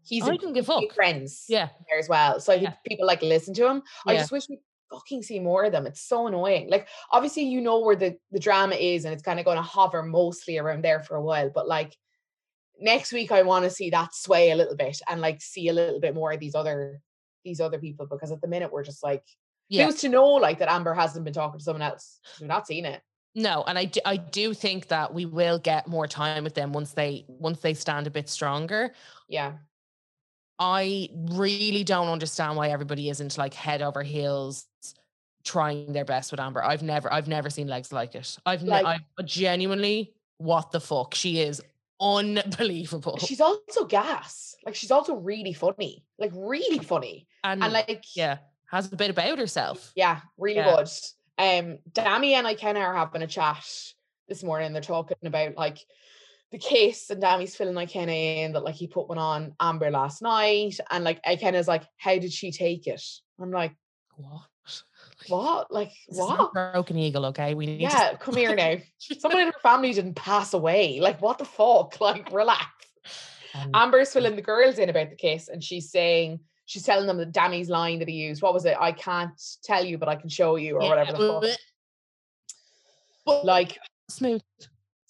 he's 0.04 0.24
I 0.24 0.34
a 0.34 0.38
don't 0.38 0.54
give 0.54 0.66
few 0.66 0.90
friends 0.96 1.46
Yeah. 1.50 1.68
there 1.90 2.00
as 2.00 2.08
well. 2.08 2.40
So 2.40 2.54
I 2.54 2.56
think 2.56 2.70
Yeah. 2.70 2.76
people 2.88 3.06
like 3.06 3.22
listen 3.22 3.54
to 3.56 3.68
him. 3.70 3.84
I 4.08 4.16
just 4.16 4.32
wish 4.32 4.48
we 4.50 4.60
fucking 4.92 5.24
see 5.24 5.40
more 5.40 5.64
of 5.64 5.72
them. 5.72 5.88
It's 5.88 6.02
so 6.02 6.28
annoying. 6.28 6.70
Like 6.70 6.88
obviously 7.12 7.44
you 7.44 7.62
know 7.62 7.80
where 7.80 7.96
the 7.96 8.18
the 8.32 8.40
drama 8.40 8.76
is, 8.76 9.06
and 9.06 9.14
it's 9.14 9.24
kind 9.24 9.40
of 9.40 9.46
going 9.46 9.58
to 9.58 9.64
hover 9.64 10.04
mostly 10.04 10.58
around 10.58 10.84
there 10.84 11.02
for 11.02 11.16
a 11.16 11.22
while. 11.24 11.50
But 11.50 11.68
like 11.68 11.96
next 12.80 13.12
week, 13.14 13.32
I 13.32 13.44
want 13.44 13.64
to 13.66 13.72
see 13.72 13.90
that 13.92 14.14
sway 14.14 14.52
a 14.52 14.56
little 14.56 14.76
bit 14.76 15.00
and 15.10 15.22
like 15.22 15.42
see 15.42 15.70
a 15.70 15.74
little 15.74 16.00
bit 16.00 16.16
more 16.16 16.32
of 16.32 16.40
these 16.40 16.56
other 16.56 17.00
these 17.44 17.60
other 17.60 17.80
people 17.80 18.06
because 18.06 18.32
at 18.32 18.42
the 18.42 18.48
minute 18.48 18.72
we're 18.72 18.84
just 18.84 19.02
like 19.04 19.24
Yeah. 19.70 19.86
who's 19.86 20.02
to 20.02 20.10
know 20.10 20.26
like 20.28 20.60
that 20.60 20.70
Amber 20.72 20.94
hasn't 20.94 21.26
been 21.26 21.34
talking 21.34 21.58
to 21.60 21.64
someone 21.64 21.82
else. 21.82 22.20
We've 22.40 22.48
not 22.48 22.68
seen 22.68 22.86
it. 22.86 23.02
No, 23.34 23.64
and 23.66 23.80
I 23.80 23.86
do, 23.86 24.02
I 24.06 24.18
do 24.18 24.54
think 24.54 24.90
that 24.90 25.14
we 25.14 25.26
will 25.26 25.58
get 25.58 25.88
more 25.88 26.06
time 26.06 26.44
with 26.44 26.54
them 26.54 26.74
once 26.74 26.92
they 26.92 27.24
once 27.28 27.62
they 27.62 27.74
stand 27.74 28.06
a 28.06 28.12
bit 28.12 28.28
stronger. 28.30 28.94
Yeah. 29.30 29.54
I 30.64 31.10
really 31.32 31.84
don't 31.84 32.08
understand 32.08 32.56
why 32.56 32.70
everybody 32.70 33.10
isn't 33.10 33.36
like 33.36 33.56
head 33.56 33.82
over 33.82 34.04
heels 34.04 34.68
trying 35.44 35.92
their 35.92 36.06
best 36.06 36.30
with 36.30 36.40
Amber. 36.40 36.64
I've 36.64 36.84
never 36.84 37.12
I've 37.12 37.28
never 37.28 37.50
seen 37.50 37.68
legs 37.68 37.92
like 37.92 38.14
it. 38.14 38.38
I've 38.46 38.62
ne- 38.62 38.84
Like- 38.84 39.02
I 39.18 39.24
genuinely 39.24 40.14
what 40.38 40.72
the 40.72 40.80
fuck 40.80 41.16
she 41.16 41.40
is 41.40 41.64
unbelievable. 42.00 43.18
She's 43.18 43.42
also 43.42 43.86
gas. 43.86 44.56
Like 44.64 44.76
she's 44.76 44.92
also 44.92 45.16
really 45.16 45.54
funny. 45.54 46.06
Like 46.20 46.32
really 46.36 46.78
funny. 46.80 47.28
and, 47.44 47.64
And 47.64 47.74
like 47.74 48.06
yeah, 48.16 48.38
has 48.70 48.92
a 48.94 48.96
bit 48.96 49.10
about 49.10 49.40
herself. 49.40 49.92
Yeah, 49.96 50.22
really 50.38 50.58
Yeah. 50.58 50.76
good. 50.76 50.90
Um, 51.40 51.80
Dami 51.92 52.34
and 52.34 52.46
Ikenna 52.46 52.80
are 52.80 52.96
having 52.96 53.24
a 53.24 53.28
chat 53.28 53.66
this 54.28 54.44
morning. 54.44 54.74
They're 54.74 54.82
talking 54.84 55.18
about 55.24 55.56
like 55.58 55.80
the 56.52 56.58
kiss, 56.58 57.10
and 57.10 57.22
Dami's 57.22 57.56
filling 57.56 57.76
Ikenna 57.76 58.44
in 58.44 58.54
that 58.54 58.64
like 58.64 58.76
he 58.76 58.88
put 58.88 59.08
one 59.08 59.18
on 59.18 59.56
Amber 59.60 59.90
last 59.90 60.22
night, 60.22 60.78
and 60.90 61.04
like 61.04 61.24
Ikenna's 61.24 61.68
like, 61.68 61.84
"How 61.98 62.18
did 62.18 62.34
she 62.34 62.52
take 62.52 62.88
it?" 62.88 63.02
I'm 63.40 63.52
like, 63.52 63.74
What? 64.16 64.42
"What? 65.28 65.72
Like 65.72 65.92
This 66.10 66.18
what?" 66.20 66.54
Broken 66.54 66.98
Eagle, 66.98 67.26
okay? 67.28 67.54
We 67.54 67.66
need 67.66 67.78
to 67.78 67.84
Yeah, 67.84 68.16
come 68.18 68.36
here 68.36 68.56
now. 68.56 68.76
Someone 69.20 69.42
in 69.42 69.48
her 69.48 69.60
family 69.64 69.94
didn't 69.94 70.16
pass 70.16 70.54
away. 70.54 71.00
Like, 71.00 71.22
what 71.22 71.38
the 71.38 71.46
fuck? 71.46 72.00
Like, 72.02 72.32
relax. 72.32 72.66
Um, 73.54 73.72
Amber's 73.74 74.14
filling 74.14 74.36
the 74.36 74.42
girls 74.42 74.78
in 74.78 74.90
about 74.90 75.10
the 75.10 75.16
kiss, 75.16 75.48
and 75.48 75.64
she's 75.64 75.90
saying 75.90 76.42
she's 76.66 76.84
telling 76.84 77.08
them 77.08 77.18
that 77.18 77.32
Dami's 77.32 77.70
line 77.70 78.00
that 78.00 78.08
he 78.08 78.16
used. 78.16 78.42
What 78.42 78.54
was 78.54 78.66
it? 78.66 78.76
I 78.80 78.92
can't 78.92 79.42
tell 79.64 79.86
you, 79.86 79.98
but 79.98 80.10
I 80.10 80.16
can 80.16 80.30
show 80.30 80.58
you, 80.58 80.76
or 80.76 80.84
yeah, 80.84 80.90
whatever 80.90 81.12
the 81.14 81.18
fuck. 81.18 81.58
But 83.26 83.46
Like 83.46 83.78
smooth. 84.10 84.42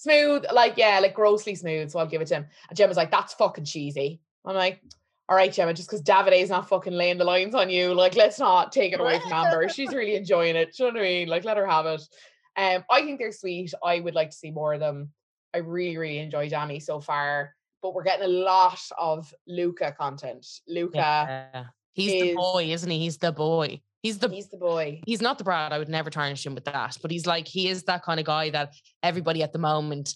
Smooth, 0.01 0.45
like 0.51 0.77
yeah, 0.77 0.99
like 0.99 1.13
grossly 1.13 1.55
smooth. 1.55 1.91
So 1.91 1.99
I'll 1.99 2.07
give 2.07 2.21
it 2.21 2.27
to 2.27 2.35
him. 2.35 2.45
And 2.69 2.77
Gemma's 2.77 2.97
like, 2.97 3.11
that's 3.11 3.33
fucking 3.35 3.65
cheesy. 3.65 4.19
I'm 4.45 4.55
like, 4.55 4.81
all 5.29 5.35
right, 5.35 5.53
Gemma, 5.53 5.73
just 5.73 5.87
because 5.87 6.01
Davide's 6.01 6.49
not 6.49 6.67
fucking 6.67 6.93
laying 6.93 7.17
the 7.17 7.23
lines 7.23 7.55
on 7.55 7.69
you, 7.69 7.93
like 7.93 8.15
let's 8.15 8.39
not 8.39 8.71
take 8.71 8.93
it 8.93 8.99
away 8.99 9.19
from 9.19 9.31
Amber. 9.33 9.69
She's 9.69 9.93
really 9.93 10.15
enjoying 10.15 10.55
it. 10.55 10.75
Do 10.75 10.85
you 10.85 10.89
know 10.91 10.99
what 10.99 11.05
I 11.05 11.09
mean? 11.09 11.27
Like 11.27 11.45
let 11.45 11.57
her 11.57 11.67
have 11.67 11.85
it. 11.85 12.01
Um, 12.57 12.83
I 12.89 13.01
think 13.01 13.19
they're 13.19 13.31
sweet. 13.31 13.73
I 13.83 13.99
would 13.99 14.15
like 14.15 14.31
to 14.31 14.35
see 14.37 14.51
more 14.51 14.73
of 14.73 14.79
them. 14.79 15.11
I 15.53 15.59
really, 15.59 15.97
really 15.97 16.19
enjoy 16.19 16.49
Dami 16.49 16.81
so 16.81 16.99
far. 16.99 17.53
But 17.81 17.93
we're 17.93 18.03
getting 18.03 18.25
a 18.25 18.27
lot 18.27 18.79
of 18.97 19.33
Luca 19.47 19.93
content. 19.97 20.45
Luca, 20.67 20.97
Yeah. 20.97 21.63
He's 21.93 22.21
the 22.21 22.35
boy, 22.35 22.65
isn't 22.65 22.89
he? 22.89 22.99
He's 22.99 23.17
the 23.17 23.31
boy. 23.31 23.81
He's 24.03 24.17
the 24.17 24.29
He's 24.29 24.49
the 24.49 24.57
boy. 24.57 25.01
he's 25.05 25.21
not 25.21 25.37
the 25.37 25.43
Brad. 25.43 25.71
I 25.71 25.77
would 25.77 25.89
never 25.89 26.09
tarnish 26.09 26.45
him 26.45 26.55
with 26.55 26.65
that. 26.65 26.97
But 27.01 27.11
he's 27.11 27.25
like 27.27 27.47
he 27.47 27.67
is 27.69 27.83
that 27.83 28.03
kind 28.03 28.19
of 28.19 28.25
guy 28.25 28.49
that 28.49 28.73
everybody 29.03 29.43
at 29.43 29.53
the 29.53 29.59
moment 29.59 30.15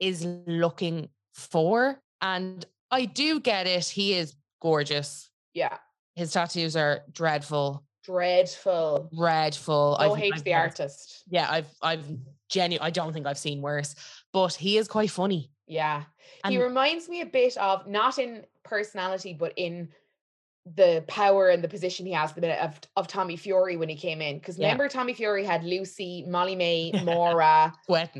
is 0.00 0.24
looking 0.46 1.08
for. 1.34 2.00
And 2.20 2.64
I 2.90 3.04
do 3.04 3.40
get 3.40 3.66
it. 3.66 3.86
He 3.86 4.14
is 4.14 4.34
gorgeous. 4.60 5.30
Yeah. 5.54 5.76
His 6.16 6.32
tattoos 6.32 6.76
are 6.76 7.02
dreadful, 7.12 7.84
Dreadful. 8.04 9.10
dreadful. 9.16 9.96
No 10.00 10.14
I've- 10.14 10.40
the 10.40 10.54
artist. 10.54 11.22
Yeah, 11.28 11.48
I've 11.50 11.68
I've 11.80 12.04
genuine. 12.48 12.84
I 12.84 12.90
don't 12.90 13.12
think 13.12 13.26
I've 13.26 13.38
seen 13.38 13.62
worse. 13.62 13.94
But 14.32 14.54
he 14.54 14.76
is 14.76 14.88
quite 14.88 15.10
funny. 15.10 15.50
Yeah. 15.66 16.02
And 16.42 16.52
he 16.52 16.60
reminds 16.62 17.08
me 17.08 17.20
a 17.20 17.26
bit 17.26 17.56
of 17.58 17.86
not 17.86 18.18
in 18.18 18.44
personality, 18.64 19.34
but 19.38 19.52
in 19.56 19.90
the 20.76 21.02
power 21.08 21.48
and 21.48 21.64
the 21.64 21.68
position 21.68 22.04
he 22.04 22.12
has 22.12 22.32
the 22.32 22.40
minute 22.40 22.58
of, 22.60 22.78
of 22.96 23.08
Tommy 23.08 23.36
Fury 23.36 23.76
when 23.76 23.88
he 23.88 23.96
came 23.96 24.20
in. 24.20 24.38
Because 24.38 24.58
Yeah. 24.58 24.66
remember, 24.66 24.88
Tommy 24.88 25.14
Fury 25.14 25.44
had 25.44 25.64
Lucy, 25.64 26.24
Molly 26.28 26.54
May, 26.54 26.92
Maura, 27.02 27.72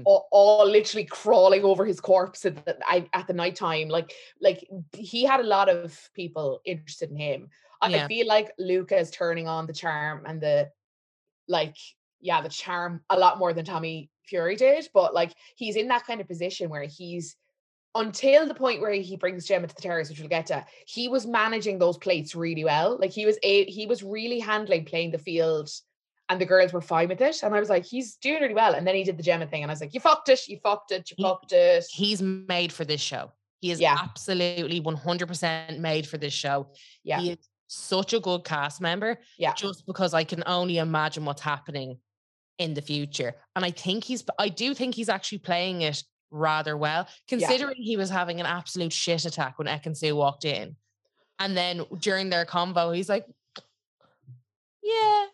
all, 0.04 0.26
all 0.32 0.66
literally 0.66 1.04
crawling 1.04 1.64
over 1.64 1.84
his 1.84 2.00
corpse 2.00 2.46
at 2.46 2.64
the, 2.64 2.78
at 3.12 3.26
the 3.26 3.34
night 3.34 3.56
time. 3.56 3.88
Like, 3.88 4.12
like 4.40 4.66
he 4.94 5.24
had 5.24 5.40
a 5.40 5.44
lot 5.44 5.68
of 5.68 6.08
people 6.14 6.60
interested 6.64 7.10
in 7.10 7.16
him. 7.16 7.48
I, 7.82 7.94
I 8.04 8.08
feel 8.08 8.26
like 8.26 8.52
Luca 8.58 8.98
is 8.98 9.10
turning 9.10 9.46
on 9.46 9.66
the 9.66 9.72
charm 9.72 10.24
and 10.26 10.40
the 10.40 10.70
like, 11.46 11.76
yeah, 12.20 12.40
the 12.40 12.48
charm 12.48 13.02
a 13.10 13.18
lot 13.18 13.38
more 13.38 13.52
than 13.52 13.64
Tommy 13.64 14.10
Fury 14.24 14.56
did. 14.56 14.88
But 14.94 15.14
like, 15.14 15.32
he's 15.56 15.76
in 15.76 15.88
that 15.88 16.06
kind 16.06 16.20
of 16.20 16.28
position 16.28 16.70
where 16.70 16.84
he's 16.84 17.36
until 17.94 18.46
the 18.46 18.54
point 18.54 18.80
where 18.80 18.92
he 18.92 19.16
brings 19.16 19.46
Gemma 19.46 19.66
to 19.66 19.74
the 19.74 19.82
terrace, 19.82 20.08
which 20.08 20.20
we'll 20.20 20.28
get 20.28 20.46
to, 20.46 20.64
he 20.86 21.08
was 21.08 21.26
managing 21.26 21.78
those 21.78 21.98
plates 21.98 22.34
really 22.34 22.64
well. 22.64 22.96
Like 23.00 23.10
he 23.10 23.26
was 23.26 23.38
a 23.42 23.64
he 23.66 23.86
was 23.86 24.02
really 24.02 24.38
handling 24.38 24.84
playing 24.84 25.10
the 25.10 25.18
field 25.18 25.70
and 26.28 26.40
the 26.40 26.46
girls 26.46 26.72
were 26.72 26.80
fine 26.80 27.08
with 27.08 27.20
it. 27.20 27.42
And 27.42 27.52
I 27.54 27.58
was 27.58 27.68
like, 27.68 27.84
he's 27.84 28.14
doing 28.16 28.40
really 28.42 28.54
well. 28.54 28.74
And 28.74 28.86
then 28.86 28.94
he 28.94 29.02
did 29.02 29.16
the 29.18 29.22
Gemma 29.22 29.46
thing, 29.48 29.62
and 29.62 29.70
I 29.70 29.74
was 29.74 29.80
like, 29.80 29.92
you 29.94 30.00
fucked 30.00 30.28
it, 30.28 30.46
you 30.48 30.58
fucked 30.62 30.92
it, 30.92 31.10
you 31.10 31.16
He- 31.18 31.22
fucked 31.24 31.52
it. 31.52 31.84
He's 31.90 32.22
made 32.22 32.72
for 32.72 32.84
this 32.84 33.00
show. 33.00 33.32
He 33.60 33.72
is 33.72 33.80
Yeah. 33.80 33.96
absolutely 34.00 34.80
100% 34.80 35.80
made 35.80 36.06
for 36.06 36.16
this 36.16 36.32
show. 36.32 36.68
Yeah. 37.02 37.20
He 37.20 37.30
is 37.32 37.38
such 37.66 38.12
a 38.14 38.20
good 38.20 38.44
cast 38.44 38.80
member. 38.80 39.18
Yeah. 39.38 39.52
Just 39.54 39.84
because 39.86 40.14
I 40.14 40.24
can 40.24 40.42
only 40.46 40.78
imagine 40.78 41.24
what's 41.24 41.42
happening 41.42 41.98
in 42.58 42.74
the 42.74 42.80
future. 42.82 43.34
And 43.56 43.64
I 43.64 43.70
think 43.72 44.04
he's, 44.04 44.24
I 44.38 44.48
do 44.48 44.72
think 44.72 44.94
he's 44.94 45.08
actually 45.08 45.38
playing 45.38 45.82
it 45.82 46.02
rather 46.30 46.76
well, 46.76 47.08
considering 47.28 47.76
he 47.76 47.96
was 47.96 48.10
having 48.10 48.40
an 48.40 48.46
absolute 48.46 48.92
shit 48.92 49.24
attack 49.24 49.58
when 49.58 49.66
Ekin 49.68 50.14
walked 50.14 50.44
in. 50.44 50.76
And 51.38 51.56
then 51.56 51.84
during 52.00 52.30
their 52.30 52.44
convo, 52.44 52.94
he's 52.94 53.08
like, 53.08 53.26
yeah, 54.82 55.26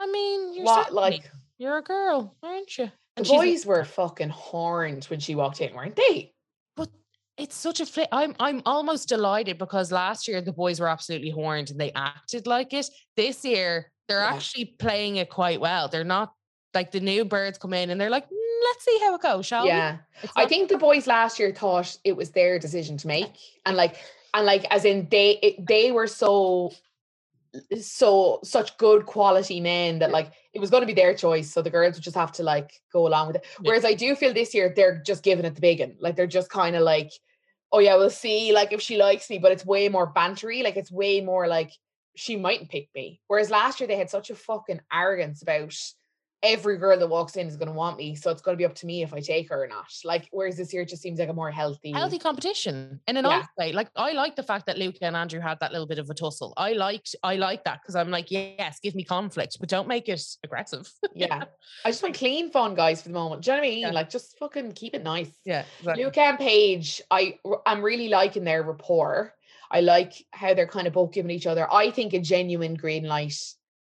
I 0.00 0.06
mean, 0.10 0.54
you're, 0.54 0.64
What 0.64 0.92
like 0.92 1.30
you're 1.58 1.78
a 1.78 1.82
girl, 1.82 2.36
aren't 2.42 2.76
you? 2.78 2.86
the 2.86 2.92
And 3.16 3.28
like, 3.28 3.38
boys 3.40 3.66
were 3.66 3.84
fucking 3.84 4.28
horned 4.30 5.04
when 5.06 5.20
she 5.20 5.34
walked 5.34 5.60
in, 5.60 5.74
weren't 5.74 5.96
they? 5.96 6.32
But 6.76 6.88
it's 7.36 7.56
such 7.56 7.80
a 7.80 7.86
flip. 7.86 8.08
I'm 8.12 8.34
I'm 8.38 8.62
almost 8.66 9.08
delighted 9.08 9.58
because 9.58 9.90
last 9.92 10.28
year 10.28 10.40
the 10.40 10.52
boys 10.52 10.80
were 10.80 10.88
absolutely 10.88 11.30
horned 11.30 11.70
and 11.70 11.80
they 11.80 11.92
acted 11.92 12.46
like 12.46 12.72
it. 12.72 12.88
This 13.16 13.44
year 13.44 13.90
they're 14.08 14.20
Yeah. 14.20 14.34
actually 14.34 14.66
playing 14.78 15.16
it 15.16 15.28
quite 15.30 15.60
well. 15.60 15.88
They're 15.88 16.04
not 16.04 16.32
like 16.74 16.90
the 16.92 17.00
new 17.00 17.24
birds 17.24 17.58
come 17.58 17.72
in 17.74 17.90
and 17.90 18.00
they're 18.00 18.10
like, 18.10 18.26
"Mm, 18.28 18.62
let's 18.64 18.84
see 18.84 18.98
how 19.02 19.14
it 19.14 19.22
goes, 19.22 19.46
shall 19.46 19.62
we? 19.64 19.68
Yeah. 19.68 19.98
I 20.36 20.46
think 20.46 20.68
the 20.68 20.78
boys 20.78 21.06
last 21.06 21.38
year 21.38 21.52
thought 21.52 21.96
it 22.04 22.16
was 22.16 22.30
their 22.30 22.58
decision 22.58 22.96
to 22.98 23.06
make. 23.06 23.32
And 23.66 23.76
like 23.76 23.96
and 24.34 24.44
like 24.46 24.64
as 24.70 24.84
in 24.84 25.08
they 25.10 25.38
it, 25.42 25.66
they 25.66 25.92
were 25.92 26.06
so 26.06 26.72
so 27.80 28.40
such 28.44 28.76
good 28.76 29.06
quality 29.06 29.58
men 29.60 29.98
that 30.00 30.10
like 30.10 30.32
it 30.52 30.60
was 30.60 30.68
going 30.70 30.82
to 30.82 30.86
be 30.86 30.92
their 30.92 31.14
choice 31.14 31.50
so 31.50 31.62
the 31.62 31.70
girls 31.70 31.94
would 31.94 32.02
just 32.04 32.14
have 32.16 32.30
to 32.30 32.42
like 32.42 32.82
go 32.92 33.06
along 33.06 33.26
with 33.28 33.36
it 33.36 33.44
Yeah. 33.60 33.68
whereas 33.70 33.84
i 33.86 33.94
do 33.94 34.14
feel 34.14 34.34
this 34.34 34.54
year 34.54 34.70
they're 34.76 35.00
just 35.04 35.24
giving 35.24 35.46
it 35.46 35.54
the 35.54 35.60
big 35.60 35.80
one 35.80 35.96
like 35.98 36.14
they're 36.14 36.26
just 36.26 36.50
kind 36.50 36.76
of 36.76 36.82
like 36.82 37.10
oh 37.72 37.78
yeah 37.78 37.96
we'll 37.96 38.10
see 38.10 38.52
like 38.52 38.72
if 38.72 38.82
she 38.82 38.98
likes 38.98 39.30
me 39.30 39.38
but 39.38 39.50
it's 39.50 39.64
way 39.64 39.88
more 39.88 40.12
bantery 40.12 40.62
like 40.62 40.76
it's 40.76 40.92
way 40.92 41.22
more 41.22 41.48
like 41.48 41.72
she 42.16 42.36
mightn't 42.36 42.68
pick 42.68 42.90
me 42.94 43.18
whereas 43.28 43.48
last 43.50 43.80
year 43.80 43.86
they 43.86 43.96
had 43.96 44.10
such 44.10 44.28
a 44.28 44.34
fucking 44.34 44.80
arrogance 44.92 45.40
about 45.40 45.74
every 46.42 46.78
girl 46.78 46.96
that 46.98 47.08
walks 47.08 47.36
in 47.36 47.46
is 47.48 47.56
going 47.56 47.66
to 47.68 47.74
want 47.74 47.96
me 47.96 48.14
so 48.14 48.30
it's 48.30 48.40
going 48.42 48.54
to 48.56 48.58
be 48.58 48.64
up 48.64 48.74
to 48.74 48.86
me 48.86 49.02
if 49.02 49.12
i 49.12 49.20
take 49.20 49.48
her 49.48 49.64
or 49.64 49.66
not 49.66 49.86
like 50.04 50.28
whereas 50.30 50.56
this 50.56 50.72
year 50.72 50.82
it 50.82 50.88
just 50.88 51.02
seems 51.02 51.18
like 51.18 51.28
a 51.28 51.32
more 51.32 51.50
healthy 51.50 51.90
healthy 51.92 52.18
competition 52.18 53.00
in 53.08 53.16
an 53.16 53.24
Yeah. 53.24 53.42
way. 53.58 53.72
Like 53.72 53.88
I 53.96 54.12
like 54.12 54.36
the 54.36 54.42
fact 54.42 54.66
that 54.66 54.78
Luca 54.78 55.04
and 55.04 55.16
Andrew 55.16 55.40
had 55.40 55.58
that 55.60 55.72
little 55.72 55.86
bit 55.86 55.98
of 55.98 56.08
a 56.10 56.14
tussle. 56.14 56.54
I 56.56 56.72
liked 56.74 57.16
I 57.24 57.36
like 57.36 57.64
that 57.64 57.80
because 57.82 57.96
I'm 57.96 58.10
like, 58.10 58.30
yes, 58.30 58.78
give 58.80 58.94
me 58.94 59.02
conflict, 59.04 59.56
but 59.58 59.68
don't 59.68 59.88
make 59.88 60.08
it 60.08 60.22
aggressive. 60.44 60.88
yeah 61.14 61.44
i 61.84 61.90
just 61.90 62.02
want 62.02 62.14
clean 62.14 62.50
fun 62.50 62.74
guys 62.74 63.02
for 63.02 63.08
the 63.08 63.14
moment 63.14 63.42
do 63.42 63.50
you 63.50 63.56
know 63.56 63.60
what 63.62 63.66
i 63.66 63.70
mean 63.70 63.78
Yeah. 63.80 63.90
like 63.90 64.10
just 64.10 64.38
fucking 64.38 64.72
keep 64.72 64.94
it 64.94 65.02
nice 65.02 65.30
yeah. 65.44 65.64
Luca 65.84 66.20
and 66.20 66.38
Paige, 66.38 67.02
I'm 67.10 67.82
really 67.82 68.08
liking 68.08 68.44
their 68.44 68.62
rapport. 68.62 69.34
I 69.70 69.80
like 69.80 70.12
how 70.32 70.54
they're 70.54 70.66
kind 70.66 70.86
of 70.86 70.92
both 70.94 71.12
giving 71.12 71.30
each 71.30 71.46
other. 71.46 71.70
I 71.72 71.90
think 71.90 72.14
a 72.14 72.20
genuine 72.20 72.74
green 72.74 73.04
light 73.04 73.34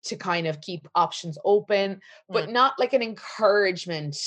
to 0.03 0.15
kind 0.15 0.47
of 0.47 0.61
keep 0.61 0.87
options 0.95 1.37
open, 1.45 2.01
but 2.29 2.49
not 2.49 2.79
like 2.79 2.93
an 2.93 3.01
encouragement. 3.01 4.17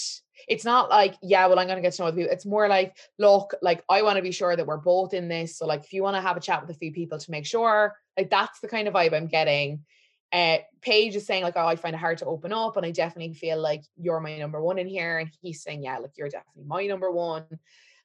It's 0.49 0.65
not 0.65 0.91
like, 0.91 1.15
yeah, 1.23 1.47
well, 1.47 1.59
I'm 1.59 1.69
gonna 1.69 1.81
get 1.81 1.95
to 1.95 2.03
know 2.03 2.09
other 2.09 2.17
people. 2.17 2.33
It's 2.33 2.47
more 2.47 2.69
like, 2.69 2.97
look, 3.19 3.55
like 3.63 3.85
I 3.89 4.03
want 4.03 4.17
to 4.17 4.23
be 4.23 4.33
sure 4.33 4.55
that 4.55 4.67
we're 4.67 4.77
both 4.77 5.15
in 5.15 5.29
this. 5.29 5.57
So, 5.59 5.67
like, 5.67 5.85
if 5.85 5.93
you 5.93 6.03
want 6.03 6.17
to 6.17 6.21
have 6.21 6.37
a 6.37 6.41
chat 6.41 6.61
with 6.61 6.75
a 6.75 6.79
few 6.79 6.93
people 6.93 7.19
to 7.19 7.31
make 7.31 7.47
sure, 7.47 7.97
like 8.17 8.31
that's 8.31 8.61
the 8.61 8.69
kind 8.69 8.89
of 8.89 8.95
vibe 8.95 9.15
I'm 9.15 9.27
getting. 9.27 9.85
Uh, 10.33 10.59
Paige 10.81 11.15
is 11.15 11.27
saying 11.27 11.45
like, 11.45 11.55
oh, 11.57 11.67
I 11.67 11.77
find 11.77 11.95
it 11.95 11.99
hard 11.99 12.19
to 12.19 12.27
open 12.27 12.53
up, 12.53 12.77
and 12.77 12.85
I 12.85 12.91
definitely 12.91 13.35
feel 13.35 13.61
like 13.61 13.85
you're 13.97 14.21
my 14.21 14.37
number 14.37 14.61
one 14.63 14.79
in 14.79 14.89
here, 14.89 15.19
and 15.19 15.31
he's 15.41 15.63
saying, 15.63 15.83
yeah, 15.85 15.99
like 15.99 16.13
you're 16.17 16.29
definitely 16.29 16.65
my 16.67 16.87
number 16.87 17.11
one. 17.11 17.45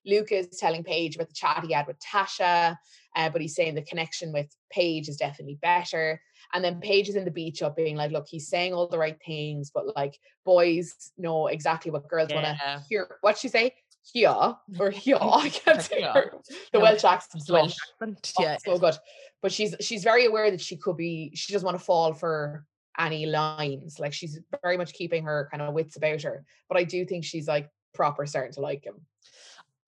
Luke 0.06 0.32
is 0.32 0.48
telling 0.58 0.84
Paige 0.84 1.16
about 1.16 1.28
the 1.28 1.34
chat 1.34 1.64
he 1.66 1.74
had 1.74 1.88
with 1.88 2.00
Tasha, 2.00 2.78
uh, 3.16 3.30
but 3.30 3.42
he's 3.42 3.56
saying 3.56 3.76
the 3.76 3.82
connection 3.82 4.32
with 4.32 4.56
Paige 4.72 5.10
is 5.10 5.18
definitely 5.18 5.58
better. 5.62 6.22
And 6.54 6.64
then 6.64 6.80
Paige 6.82 7.10
is 7.10 7.16
in 7.16 7.26
the 7.26 7.32
beach 7.32 7.62
up 7.62 7.76
being 7.76 7.96
like, 7.96 8.12
look, 8.12 8.28
he's 8.28 8.48
saying 8.48 8.74
all 8.74 8.88
the 8.88 8.98
right 8.98 9.18
things, 9.26 9.70
but 9.72 9.96
like 9.96 10.20
boys 10.46 11.12
know 11.18 11.48
exactly 11.48 11.92
what 11.92 12.08
girls 12.08 12.30
want 12.34 12.46
to 12.46 12.84
hear. 12.90 13.18
What'd 13.22 13.40
she 13.40 13.48
say? 13.50 13.76
Yeah 14.14 14.54
or 14.80 14.92
yeah. 15.04 15.18
I 15.22 15.50
can't 15.50 15.82
say 15.82 16.00
Yeah. 16.00 16.14
her. 16.14 16.34
The 16.72 16.80
No, 16.80 16.82
Welsh 16.82 17.04
accent. 17.04 17.44
Welsh 17.50 17.76
accent, 18.02 18.34
Oh, 18.40 18.44
Yeah. 18.44 18.58
so 18.64 18.78
good. 18.80 18.96
But 19.42 19.52
she's 19.52 19.76
she's 19.80 20.04
very 20.04 20.26
aware 20.26 20.50
that 20.52 20.62
she 20.62 20.76
could 20.76 20.98
be. 20.98 21.32
She 21.36 21.54
doesn't 21.54 21.66
want 21.66 21.78
to 21.78 21.84
fall 21.84 22.14
for 22.14 22.66
any 22.98 23.26
lines. 23.26 24.00
Like 24.00 24.12
she's 24.14 24.40
very 24.64 24.76
much 24.78 24.94
keeping 24.94 25.24
her 25.24 25.48
kind 25.52 25.62
of 25.62 25.74
wits 25.74 25.96
about 25.96 26.22
her. 26.24 26.44
But 26.68 26.78
I 26.78 26.84
do 26.84 27.06
think 27.06 27.24
she's 27.24 27.48
like 27.48 27.70
proper 27.94 28.26
starting 28.26 28.54
to 28.54 28.62
like 28.62 28.84
him. 28.84 28.96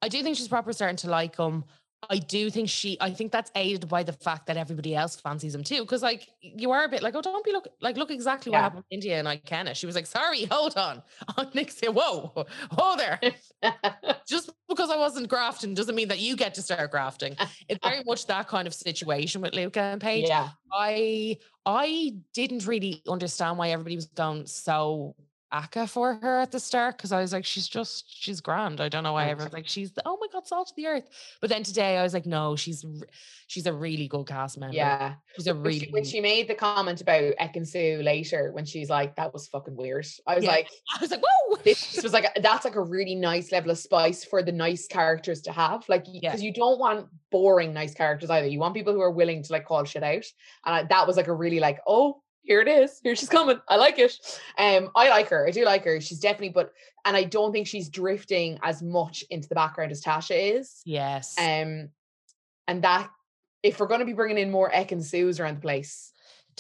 I 0.02 0.08
do 0.08 0.24
think 0.24 0.38
she's 0.38 0.48
proper 0.48 0.72
starting 0.74 0.98
to 0.98 1.10
like 1.10 1.36
him. 1.36 1.64
I 2.10 2.18
do 2.18 2.50
think 2.50 2.68
she, 2.68 2.98
I 3.00 3.12
think 3.12 3.32
that's 3.32 3.52
aided 3.56 3.88
by 3.88 4.04
the 4.04 4.14
fact 4.14 4.48
that 4.48 4.58
everybody 4.58 4.96
else 4.96 5.16
fancies 5.16 5.54
him 5.54 5.64
too. 5.64 5.86
Cause 5.86 6.02
like 6.02 6.28
you 6.42 6.72
are 6.72 6.84
a 6.84 6.90
bit 6.90 7.04
like, 7.04 7.16
oh, 7.16 7.22
don't 7.22 7.46
be 7.46 7.52
look 7.52 7.68
like 7.80 7.96
look 7.96 8.12
exactly 8.12 8.52
what 8.52 8.62
happened 8.62 8.84
in 8.90 9.00
Indiyah 9.00 9.20
and 9.20 9.28
Ikenna. 9.28 9.76
She 9.76 9.86
was 9.86 9.96
like, 9.96 10.08
sorry, 10.08 10.46
hold 10.52 10.78
on. 10.78 11.04
On 11.38 11.50
Nick 11.54 11.72
said, 11.72 11.90
whoa, 11.90 12.46
hold 12.72 13.00
there. 13.00 13.20
Just 14.28 14.50
because 14.68 14.90
I 14.90 14.98
wasn't 14.98 15.28
grafting 15.28 15.74
doesn't 15.74 15.96
mean 15.96 16.08
that 16.08 16.20
you 16.20 16.36
get 16.36 16.54
to 16.56 16.62
start 16.62 16.90
grafting. 16.92 17.36
It's 17.70 17.80
very 17.86 18.04
much 18.04 18.26
that 18.28 18.48
kind 18.48 18.68
of 18.68 18.74
situation 18.74 19.42
with 19.42 19.54
Luca 19.54 19.82
and 19.82 20.02
Paige. 20.02 20.28
yeah. 20.28 20.50
I 20.74 21.38
I 21.66 22.16
didn't 22.34 22.66
really 22.66 23.04
understand 23.08 23.58
why 23.58 23.70
everybody 23.70 23.96
was 23.96 24.08
going 24.08 24.48
so 24.48 25.16
aka 25.54 25.86
for 25.88 26.16
her 26.16 26.40
at 26.40 26.52
the 26.52 26.60
start 26.60 26.98
because 26.98 27.12
I 27.12 27.20
was 27.22 27.34
like, 27.34 27.46
she's 27.46 27.68
just 27.68 28.06
she's 28.08 28.40
grand. 28.42 28.80
I 28.82 28.90
don't 28.90 29.04
know 29.04 29.14
why 29.14 29.30
everyone's 29.30 29.54
like, 29.54 29.68
she's 29.68 29.92
the, 29.92 30.02
oh 30.06 30.18
my 30.20 30.28
god, 30.32 30.48
salt 30.48 30.70
of 30.72 30.76
the 30.76 30.88
earth. 30.88 31.08
But 31.42 31.50
then 31.50 31.64
today 31.64 31.98
I 31.98 32.04
was 32.04 32.14
like, 32.14 32.26
no, 32.26 32.56
she's 32.56 32.86
she's 33.48 33.66
a 33.66 33.74
really 33.74 34.08
good 34.08 34.28
cast 34.28 34.58
member. 34.58 34.76
Yeah. 34.76 35.16
she's 35.36 35.48
a 35.48 35.54
When 35.54 35.64
really 35.64 35.80
she, 35.80 35.92
when 35.92 36.04
she 36.06 36.22
made 36.22 36.48
the 36.48 36.56
comment 36.56 37.02
about 37.02 37.34
Ekin-Su 37.40 38.02
later, 38.04 38.52
when 38.54 38.66
she's 38.66 38.90
like, 38.90 39.16
that 39.18 39.34
was 39.34 39.48
fucking 39.48 39.76
weird. 39.76 40.06
I 40.26 40.36
was 40.36 40.44
Yeah. 40.46 40.52
like, 40.52 40.70
I 40.96 41.02
was 41.02 41.12
like, 41.12 41.22
whoa. 41.22 41.58
this 41.64 42.02
was 42.02 42.14
like 42.14 42.28
that's 42.42 42.66
like 42.66 42.76
a 42.76 42.82
really 42.82 43.16
nice 43.16 43.52
level 43.52 43.72
of 43.72 43.78
spice 43.78 44.24
for 44.24 44.42
the 44.42 44.52
nice 44.54 44.88
characters 44.88 45.42
to 45.42 45.52
have 45.52 45.88
like 45.90 46.06
because 46.06 46.42
Yeah. 46.42 46.48
you 46.48 46.54
don't 46.54 46.80
want 46.80 47.08
boring 47.32 47.74
nice 47.74 47.94
characters 47.94 48.30
either 48.30 48.48
you 48.48 48.60
want 48.60 48.74
people 48.74 48.94
who 48.94 49.02
are 49.02 49.12
willing 49.12 49.44
to 49.44 49.52
like 49.54 49.66
call 49.66 49.84
shit 49.84 50.04
out 50.04 50.24
and 50.66 50.76
I, 50.76 50.84
that 50.84 51.08
was 51.08 51.18
like 51.18 51.28
a 51.28 51.34
really 51.34 51.60
like 51.60 51.80
oh 51.88 52.22
here 52.44 52.62
it 52.62 52.68
is 52.68 53.00
here 53.04 53.16
she's 53.16 53.30
coming 53.30 53.60
i 53.68 53.76
like 53.76 54.00
it 54.00 54.14
um 54.58 54.90
i 54.96 55.10
like 55.10 55.30
her 55.30 55.48
i 55.48 55.52
do 55.52 55.64
like 55.66 55.84
her 55.84 56.02
she's 56.02 56.20
definitely 56.20 56.50
but 56.50 56.74
and 57.06 57.16
i 57.16 57.24
don't 57.24 57.52
think 57.52 57.68
she's 57.68 57.90
drifting 57.90 58.60
as 58.64 58.82
much 58.82 59.24
into 59.30 59.48
the 59.48 59.56
background 59.56 59.92
as 59.92 60.02
tasha 60.02 60.58
is 60.58 60.82
yes. 60.86 61.36
um 61.38 61.90
and 62.68 62.84
that 62.84 63.10
if 63.64 63.80
we're 63.80 63.88
going 63.88 64.00
to 64.00 64.06
be 64.06 64.14
bringing 64.14 64.40
in 64.40 64.50
more 64.50 64.72
Ekin-Su's 64.72 65.40
around 65.40 65.58
the 65.58 65.62
place 65.62 66.12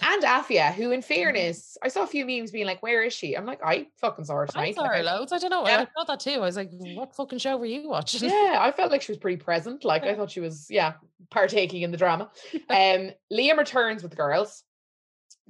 and 0.01 0.23
Afia, 0.23 0.73
who 0.73 0.91
in 0.91 1.01
fairness, 1.01 1.77
I 1.83 1.87
saw 1.87 2.03
a 2.03 2.07
few 2.07 2.25
memes 2.25 2.51
being 2.51 2.65
like, 2.65 2.81
"Where 2.81 3.03
is 3.03 3.13
she?" 3.13 3.35
I'm 3.35 3.45
like, 3.45 3.59
"I 3.63 3.87
fucking 3.99 4.25
saw 4.25 4.35
her 4.35 4.43
I 4.43 4.45
tonight." 4.47 4.75
saw 4.75 4.81
like, 4.81 4.91
her 4.91 4.97
I- 4.97 5.01
loads. 5.01 5.31
I 5.31 5.37
don't 5.37 5.49
know. 5.51 5.67
Yeah. 5.67 5.81
I 5.81 5.85
thought 5.85 6.07
that 6.07 6.19
too. 6.19 6.31
I 6.31 6.37
was 6.39 6.55
like, 6.55 6.69
what 6.71 7.15
fucking 7.15 7.39
show 7.39 7.57
were 7.57 7.65
you 7.65 7.89
watching? 7.89 8.29
yeah, 8.29 8.57
I 8.59 8.71
felt 8.71 8.91
like 8.91 9.01
she 9.01 9.11
was 9.11 9.19
pretty 9.19 9.37
present. 9.37 9.83
Like 9.83 10.03
I 10.03 10.15
thought 10.15 10.31
she 10.31 10.39
was, 10.39 10.67
yeah, 10.69 10.93
partaking 11.29 11.81
in 11.83 11.91
the 11.91 11.97
drama. 11.97 12.31
Um, 12.69 13.11
Liam 13.31 13.57
returns 13.57 14.01
with 14.01 14.11
the 14.11 14.15
girls. 14.17 14.63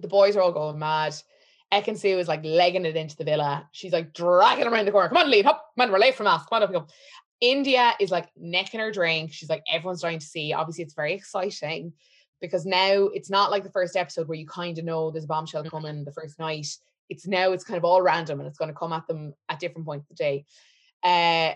The 0.01 0.07
boys 0.07 0.35
are 0.35 0.41
all 0.41 0.51
going 0.51 0.79
mad. 0.79 1.15
Ekin-Su 1.71 2.19
is 2.19 2.27
like 2.27 2.43
legging 2.43 2.85
it 2.85 2.97
into 2.97 3.15
the 3.15 3.23
villa. 3.23 3.67
She's 3.71 3.93
like 3.93 4.13
dragging 4.13 4.65
him 4.65 4.73
around 4.73 4.85
the 4.85 4.91
corner. 4.91 5.07
Come 5.07 5.17
on, 5.19 5.31
leave. 5.31 5.45
Up, 5.45 5.71
man, 5.77 5.91
we're 5.91 5.99
late 5.99 6.15
for 6.15 6.23
mass. 6.23 6.45
Come 6.45 6.61
on 6.61 6.63
up, 6.63 6.75
up. 6.75 6.89
Indiyah 7.41 7.93
is 7.99 8.11
like 8.11 8.29
necking 8.35 8.79
her 8.81 8.91
drink. 8.91 9.31
She's 9.31 9.49
like, 9.49 9.63
everyone's 9.71 10.01
trying 10.01 10.19
to 10.19 10.25
see. 10.25 10.53
Obviously, 10.53 10.83
it's 10.83 10.93
very 10.93 11.13
exciting 11.13 11.93
because 12.41 12.65
now 12.65 13.05
it's 13.13 13.29
not 13.29 13.51
like 13.51 13.63
the 13.63 13.71
first 13.71 13.95
episode 13.95 14.27
where 14.27 14.37
you 14.37 14.47
kind 14.47 14.77
of 14.77 14.85
know 14.85 15.11
there's 15.11 15.23
a 15.23 15.27
bombshell 15.27 15.61
Mm-hmm. 15.63 15.69
coming 15.69 16.03
the 16.03 16.11
first 16.11 16.39
night. 16.39 16.67
It's 17.09 17.25
now 17.27 17.51
it's 17.51 17.63
kind 17.63 17.77
of 17.77 17.85
all 17.85 18.01
random 18.01 18.39
and 18.39 18.47
it's 18.47 18.57
going 18.57 18.69
to 18.71 18.77
come 18.77 18.93
at 18.93 19.07
them 19.07 19.33
at 19.49 19.59
different 19.59 19.85
points 19.85 20.09
of 20.09 20.17
the 20.17 20.23
day. 20.23 20.45
Uh, 21.03 21.55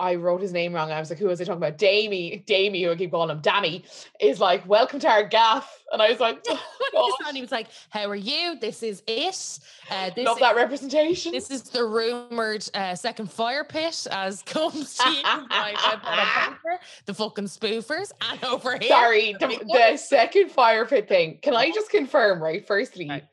I 0.00 0.14
wrote 0.14 0.40
his 0.40 0.52
name 0.52 0.72
wrong. 0.72 0.92
I 0.92 1.00
was 1.00 1.10
like, 1.10 1.18
who 1.18 1.26
was 1.26 1.40
I 1.40 1.44
talking 1.44 1.58
about? 1.58 1.76
Dami, 1.76 2.44
Dami, 2.46 2.84
who 2.84 2.92
I 2.92 2.94
keep 2.94 3.10
calling 3.10 3.30
him, 3.30 3.42
Dami, 3.42 3.82
is 4.20 4.38
like, 4.38 4.66
welcome 4.68 5.00
to 5.00 5.08
our 5.08 5.24
gaff. 5.24 5.82
And 5.92 6.00
I 6.00 6.08
was 6.10 6.20
like, 6.20 6.44
oh, 6.94 7.16
man, 7.24 7.34
he 7.34 7.40
was 7.40 7.50
like, 7.50 7.66
"How 7.90 8.08
are 8.08 8.14
you? 8.14 8.58
This 8.60 8.84
is 8.84 9.02
it. 9.08 9.58
Uh, 9.90 10.10
this 10.14 10.24
love 10.24 10.36
is, 10.36 10.40
that 10.40 10.54
representation. 10.54 11.32
This 11.32 11.50
is 11.50 11.62
the 11.62 11.84
rumored 11.84 12.68
uh, 12.74 12.94
second 12.94 13.32
fire 13.32 13.64
pit 13.64 14.06
as 14.10 14.42
comes 14.46 14.94
to 14.98 15.10
you 15.10 15.22
by 15.22 15.74
paper, 16.54 16.80
the 17.06 17.14
fucking 17.14 17.46
spoofers, 17.46 18.12
and 18.30 18.44
over 18.44 18.78
here. 18.78 18.88
Sorry, 18.90 19.34
the, 19.40 19.48
the 19.66 19.96
second 19.96 20.52
fire 20.52 20.86
pit 20.86 21.08
thing. 21.08 21.38
Can 21.42 21.56
I 21.56 21.70
just 21.72 21.90
confirm, 21.90 22.40
right? 22.40 22.64
Firstly, 22.64 23.08
Right. 23.08 23.24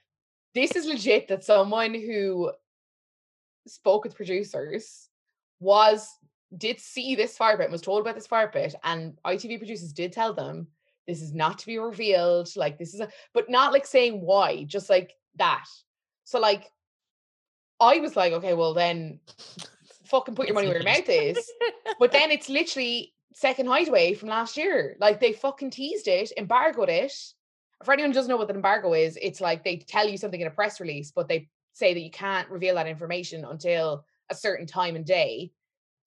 this 0.56 0.76
is 0.76 0.86
legit 0.86 1.28
that 1.28 1.44
someone 1.44 1.94
who 1.94 2.52
spoke 3.68 4.04
with 4.04 4.16
producers 4.16 5.10
was 5.60 6.08
did 6.58 6.80
see 6.80 7.16
this 7.16 7.38
fire 7.38 7.58
pit, 7.58 7.66
and 7.66 7.72
was 7.72 7.82
told 7.82 8.02
about 8.02 8.16
this 8.16 8.28
fire 8.28 8.48
pit, 8.48 8.76
and 8.84 9.18
ITV 9.26 9.58
producers 9.58 9.94
did 9.94 10.12
tell 10.12 10.34
them 10.34 10.68
this 11.08 11.22
is 11.22 11.34
not 11.34 11.60
to 11.60 11.66
be 11.66 11.78
revealed. 11.78 12.50
Like 12.56 12.78
this 12.78 12.94
is 12.94 13.00
a, 13.00 13.10
but 13.34 13.50
not 13.50 13.74
like 13.74 13.86
saying 13.86 14.22
why, 14.22 14.64
just 14.64 14.90
like 14.90 15.14
that. 15.36 15.66
So 16.24 16.40
like, 16.40 16.72
I 17.80 18.00
was 18.00 18.16
like, 18.16 18.34
okay, 18.34 18.54
well 18.54 18.74
then, 18.74 19.20
fucking 20.06 20.36
put 20.36 20.48
your 20.48 20.56
money 20.56 20.68
where 20.68 20.78
your 20.78 20.86
mouth 20.86 21.10
is. 21.10 21.52
But 22.00 22.12
then 22.14 22.32
it's 22.32 22.50
literally 22.50 23.14
second 23.34 23.68
hideaway 23.68 24.14
from 24.14 24.30
last 24.30 24.58
year. 24.58 24.96
Like 25.00 25.20
they 25.20 25.34
fucking 25.34 25.72
teased 25.72 26.08
it, 26.08 26.32
embargoed 26.38 26.90
it. 26.90 27.14
For 27.84 27.94
anyone 27.94 28.12
who 28.12 28.16
doesn't 28.16 28.30
know 28.30 28.38
what 28.38 28.50
an 28.50 28.56
embargo 28.56 28.94
is, 28.94 29.18
it's 29.22 29.42
like 29.42 29.64
they 29.64 29.78
tell 29.78 30.08
you 30.08 30.18
something 30.18 30.40
in 30.40 30.48
a 30.48 30.52
press 30.52 30.80
release, 30.80 31.12
but 31.12 31.28
they 31.28 31.50
say 31.74 31.94
that 31.94 32.00
you 32.00 32.10
can't 32.12 32.50
reveal 32.50 32.76
that 32.76 32.88
information 32.88 33.44
until 33.44 34.06
a 34.30 34.36
certain 34.36 34.66
time 34.66 34.96
and 34.96 35.06
day. 35.06 35.52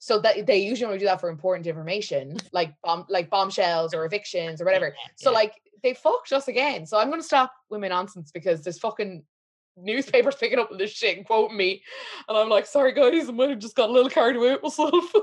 So 0.00 0.20
that 0.20 0.46
they 0.46 0.58
usually 0.58 0.86
only 0.86 0.98
do 0.98 1.06
that 1.06 1.20
for 1.20 1.28
important 1.28 1.66
information, 1.66 2.36
like 2.52 2.74
bomb, 2.82 3.06
like 3.08 3.30
bombshells 3.30 3.94
or 3.94 4.04
evictions 4.04 4.60
or 4.60 4.64
whatever. 4.64 4.94
So 5.16 5.30
Yeah. 5.30 5.34
like 5.34 5.54
they 5.82 5.94
fucked 5.94 6.32
us 6.32 6.48
again. 6.48 6.86
So 6.86 6.98
I'm 6.98 7.10
gonna 7.10 7.22
stop 7.22 7.52
women 7.70 7.90
nonsense 7.90 8.30
because 8.30 8.62
there's 8.62 8.78
fucking 8.78 9.24
newspapers 9.76 10.36
picking 10.40 10.58
up 10.58 10.70
this 10.76 10.92
shit 10.92 11.16
and 11.16 11.26
quoting 11.26 11.56
me. 11.56 11.82
And 12.28 12.36
I'm 12.38 12.48
like, 12.48 12.66
sorry 12.66 12.92
guys, 12.92 13.28
I 13.28 13.32
might 13.32 13.50
have 13.50 13.58
just 13.58 13.76
got 13.76 13.90
a 13.90 13.92
little 13.92 14.10
carried 14.10 14.36
away 14.36 14.52
with 14.52 14.62
myself. 14.62 15.12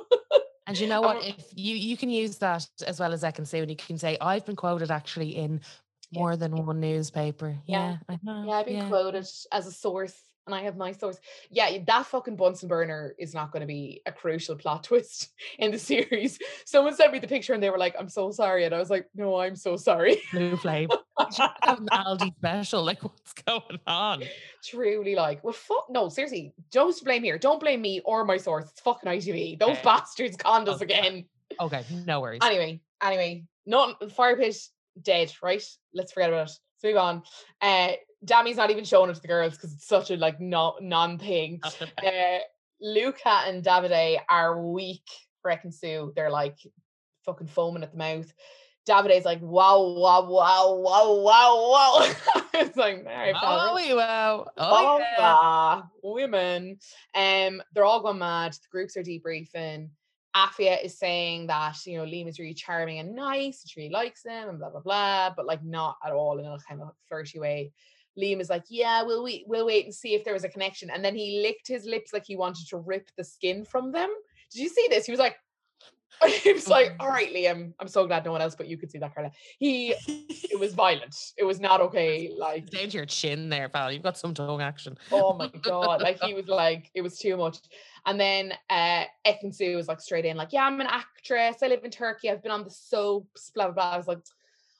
And 0.67 0.79
you 0.79 0.87
know 0.87 1.01
what? 1.01 1.23
If 1.23 1.45
you 1.53 1.75
you 1.75 1.95
can 1.95 2.09
use 2.09 2.37
that 2.37 2.67
as 2.87 2.99
well 2.99 3.13
as 3.13 3.23
I 3.23 3.29
can 3.29 3.45
say, 3.45 3.59
when 3.59 3.69
you 3.69 3.75
can 3.75 3.99
say, 3.99 4.17
I've 4.19 4.45
been 4.45 4.55
quoted 4.55 4.89
actually 4.89 5.35
in 5.35 5.61
Yeah, 6.09 6.21
more 6.21 6.35
than 6.35 6.55
one 6.55 6.79
newspaper. 6.79 7.55
Yeah. 7.67 7.91
Yeah, 7.91 7.97
I 8.09 8.19
know. 8.23 8.45
Yeah, 8.47 8.53
I've 8.53 8.65
been 8.65 8.75
yeah. 8.77 8.87
quoted 8.87 9.27
as 9.51 9.67
a 9.67 9.71
source, 9.71 10.19
and 10.45 10.53
I 10.55 10.61
have 10.61 10.77
my 10.77 10.91
source. 10.91 11.19
Yeah, 11.49 11.77
that 11.87 12.05
fucking 12.05 12.35
Bunsen 12.35 12.67
burner 12.69 13.15
is 13.17 13.33
not 13.33 13.51
going 13.51 13.61
to 13.61 13.67
be 13.67 14.01
a 14.05 14.11
crucial 14.11 14.55
plot 14.55 14.83
twist 14.85 15.33
in 15.59 15.71
the 15.71 15.79
series. 15.79 16.39
Someone 16.65 16.95
sent 16.95 17.13
me 17.13 17.19
the 17.19 17.27
picture, 17.27 17.53
and 17.53 17.61
they 17.63 17.69
were 17.69 17.77
like, 17.77 17.95
"I'm 17.97 18.09
so 18.09 18.31
sorry," 18.31 18.63
and 18.65 18.73
I 18.73 18.79
was 18.79 18.89
like, 18.89 19.09
"No, 19.15 19.37
I'm 19.37 19.55
so 19.55 19.75
sorry." 19.75 20.21
Blue 20.31 20.55
flame. 20.57 20.89
You 21.27 21.31
should 21.35 21.49
have 21.63 21.79
an 21.79 21.87
Aldi 21.93 22.35
special. 22.37 22.83
Like, 22.83 23.01
what's 23.03 23.33
going 23.33 23.79
on? 23.87 24.23
Truly, 24.63 25.15
like, 25.15 25.43
well, 25.43 25.53
fuck, 25.53 25.87
no, 25.89 26.09
seriously, 26.09 26.53
don't 26.71 27.03
blame 27.03 27.23
here. 27.23 27.37
Don't 27.37 27.59
blame 27.59 27.81
me 27.81 28.01
or 28.05 28.25
my 28.25 28.37
source. 28.37 28.65
It's 28.69 28.81
fucking 28.81 29.09
ITV. 29.09 29.59
Those 29.59 29.71
Okay. 29.71 29.81
bastards 29.83 30.37
conned 30.37 30.69
us 30.69 30.81
Okay. 30.81 30.97
again. 30.99 31.25
Okay, 31.59 31.85
no 32.05 32.19
worries. 32.21 32.41
Anyway, 32.43 32.81
anyway, 33.01 33.45
not 33.65 34.11
fire 34.11 34.35
pit 34.35 34.57
dead, 35.01 35.31
right? 35.41 35.63
Let's 35.93 36.11
forget 36.13 36.29
about 36.29 36.49
it. 36.49 36.57
Let's 36.83 36.83
move 36.83 36.97
on. 36.97 37.23
Uh, 37.61 37.93
Dami's 38.25 38.57
not 38.57 38.71
even 38.71 38.83
showing 38.83 39.09
it 39.09 39.15
to 39.15 39.21
the 39.21 39.27
girls 39.27 39.53
because 39.53 39.73
it's 39.73 39.87
such 39.87 40.11
a 40.11 40.17
like 40.17 40.39
no 40.39 40.75
non 40.81 41.17
thing. 41.17 41.59
uh, 41.63 42.39
Luca 42.81 43.43
and 43.47 43.63
Davide 43.63 44.19
are 44.29 44.61
weak 44.61 45.07
for 45.41 45.51
Ekin-Su. 45.51 46.13
They're 46.15 46.31
like 46.31 46.57
fucking 47.25 47.47
foaming 47.47 47.83
at 47.83 47.91
the 47.91 47.97
mouth. 47.97 48.31
Davide's 48.87 49.25
like, 49.25 49.41
wow, 49.41 49.79
wow, 49.81 50.29
wow, 50.29 50.75
wow, 50.77 51.13
wow, 51.15 51.71
wow. 51.71 52.13
it's 52.53 52.77
like, 52.77 52.97
all 52.97 53.03
right, 53.03 53.35
Oh, 53.41 53.75
we 53.75 53.93
wow. 53.95 54.45
Oh, 54.57 54.99
yeah. 54.99 55.81
women. 56.03 56.77
Um, 57.15 57.63
they're 57.73 57.85
all 57.85 58.01
going 58.01 58.19
mad. 58.19 58.53
The 58.53 58.59
groups 58.71 58.95
are 58.95 59.03
debriefing. 59.03 59.89
Afia 60.35 60.83
is 60.83 60.99
saying 60.99 61.47
that 61.47 61.77
you 61.85 61.97
know 61.97 62.03
Liam 62.03 62.27
is 62.27 62.39
really 62.39 62.53
charming 62.53 62.99
and 62.99 63.15
nice, 63.15 63.63
and 63.63 63.69
she 63.71 63.79
really 63.79 63.93
likes 63.93 64.23
him, 64.25 64.49
and 64.49 64.59
blah 64.59 64.69
blah 64.69 64.81
blah, 64.81 65.33
but 65.35 65.45
like 65.45 65.63
not 65.63 65.95
at 66.05 66.11
all 66.11 66.37
in 66.39 66.45
a 66.45 66.57
kind 66.67 66.81
of 66.81 66.91
flirty 67.07 67.39
way. 67.39 67.71
Liam 68.19 68.39
is 68.39 68.49
like, 68.49 68.63
yeah, 68.69 69.03
we'll 69.03 69.23
wait, 69.23 69.43
we'll 69.47 69.65
wait 69.65 69.85
and 69.85 69.93
see 69.93 70.13
if 70.13 70.23
there 70.23 70.33
was 70.33 70.43
a 70.43 70.49
connection. 70.49 70.89
And 70.89 71.03
then 71.03 71.15
he 71.15 71.41
licked 71.41 71.67
his 71.67 71.85
lips 71.85 72.13
like 72.13 72.25
he 72.25 72.35
wanted 72.35 72.67
to 72.69 72.77
rip 72.77 73.09
the 73.17 73.23
skin 73.23 73.65
from 73.65 73.91
them. 73.91 74.09
Did 74.51 74.61
you 74.61 74.69
see 74.69 74.87
this? 74.89 75.05
He 75.05 75.11
was 75.11 75.19
like, 75.19 75.35
he 76.43 76.53
was 76.53 76.69
like, 76.69 76.93
all 77.01 77.09
right, 77.09 77.33
Liam, 77.33 77.73
I'm 77.77 77.89
so 77.89 78.07
glad 78.07 78.23
no 78.23 78.31
one 78.31 78.41
else 78.41 78.55
but 78.55 78.67
you 78.67 78.77
could 78.77 78.89
see 78.89 78.99
that, 78.99 79.13
Carla. 79.13 79.31
He, 79.59 79.93
it 80.07 80.57
was 80.57 80.73
violent. 80.85 81.13
It 81.37 81.43
was 81.43 81.59
not 81.59 81.81
okay. 81.81 82.31
Like, 82.37 82.69
Down 82.69 82.87
to 82.87 82.97
your 82.97 83.05
chin 83.05 83.49
there, 83.49 83.67
pal. 83.67 83.91
You've 83.91 84.01
got 84.03 84.17
some 84.17 84.33
tongue 84.33 84.61
action. 84.61 84.97
oh 85.11 85.33
my 85.33 85.51
god 85.61 86.01
like 86.01 86.21
he 86.23 86.33
was 86.33 86.47
like 86.47 86.89
it 86.93 87.01
was 87.01 87.17
too 87.19 87.35
much 87.35 87.57
and 88.05 88.17
then 88.17 88.53
uh 88.69 89.03
Ekin-Su 89.27 89.75
was 89.75 89.87
like 89.89 89.99
straight 89.99 90.23
in 90.23 90.37
like 90.37 90.53
yeah 90.53 90.63
I'm 90.65 90.79
an 90.79 90.87
actress 90.87 91.57
I 91.61 91.67
live 91.67 91.83
in 91.83 91.91
Turkey 91.91 92.29
I've 92.29 92.41
been 92.41 92.51
on 92.51 92.63
the 92.63 92.69
soaps 92.71 93.51
blah 93.53 93.65
blah 93.65 93.73
blah 93.73 93.91
I 93.91 93.97
was 93.97 94.07
like 94.07 94.19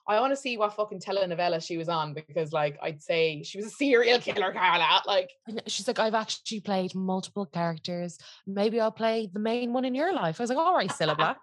I 0.08 0.20
want 0.20 0.32
to 0.32 0.38
see 0.38 0.58
what 0.58 0.76
fucking 0.76 1.00
telenovela 1.00 1.66
she 1.66 1.78
was 1.78 1.90
on 1.90 2.14
because 2.14 2.52
like 2.54 2.78
I'd 2.82 3.02
say 3.02 3.42
she 3.44 3.58
was 3.58 3.68
a 3.68 3.70
serial 3.82 4.20
killer 4.20 4.54
Carla 4.54 5.02
like 5.08 5.32
She's 5.68 5.88
like, 5.88 6.00
I've 6.00 6.14
actually 6.14 6.60
played 6.60 6.94
multiple 6.94 7.46
characters. 7.46 8.18
Maybe 8.46 8.80
I'll 8.80 8.92
play 8.92 9.30
the 9.32 9.40
main 9.40 9.74
one 9.74 9.86
in 9.86 9.96
your 9.96 10.14
life. 10.14 10.40
I 10.40 10.44
was 10.44 10.50
like, 10.50 10.60
all 10.60 10.76
right, 10.76 10.90
Cilla 10.90 11.18
Black, 11.18 11.38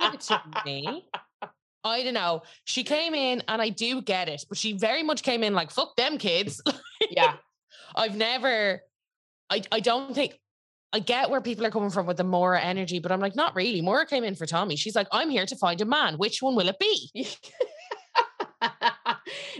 give 0.00 0.14
it 0.14 0.20
to 0.20 0.42
me. 0.64 1.08
I 1.84 2.02
don't 2.02 2.14
know. 2.14 2.42
She 2.64 2.82
came 2.82 3.14
in 3.14 3.42
and 3.46 3.60
I 3.60 3.68
do 3.68 4.00
get 4.00 4.28
it, 4.28 4.44
but 4.48 4.58
she 4.58 4.72
very 4.72 5.02
much 5.02 5.22
came 5.22 5.44
in 5.44 5.54
like, 5.54 5.70
fuck 5.70 5.94
them 5.96 6.18
kids. 6.18 6.62
yeah 7.10 7.34
I've 7.96 8.16
never, 8.16 8.80
I, 9.50 9.62
I 9.70 9.80
don't 9.80 10.14
think, 10.14 10.38
I 10.92 11.00
get 11.00 11.28
where 11.28 11.40
people 11.40 11.66
are 11.66 11.70
coming 11.70 11.90
from 11.90 12.06
with 12.06 12.16
the 12.16 12.24
Maura 12.24 12.60
energy, 12.60 13.00
but 13.00 13.10
I'm 13.10 13.20
like, 13.20 13.34
not 13.34 13.54
really. 13.56 13.80
Maura 13.80 14.06
came 14.06 14.22
in 14.24 14.36
for 14.36 14.46
Tommy. 14.46 14.76
She's 14.76 14.94
like, 14.94 15.08
I'm 15.10 15.28
here 15.28 15.44
to 15.44 15.56
find 15.56 15.80
a 15.80 15.84
man. 15.84 16.14
Which 16.18 16.40
one 16.40 16.54
will 16.54 16.68
it 16.68 16.78
be? 16.78 17.10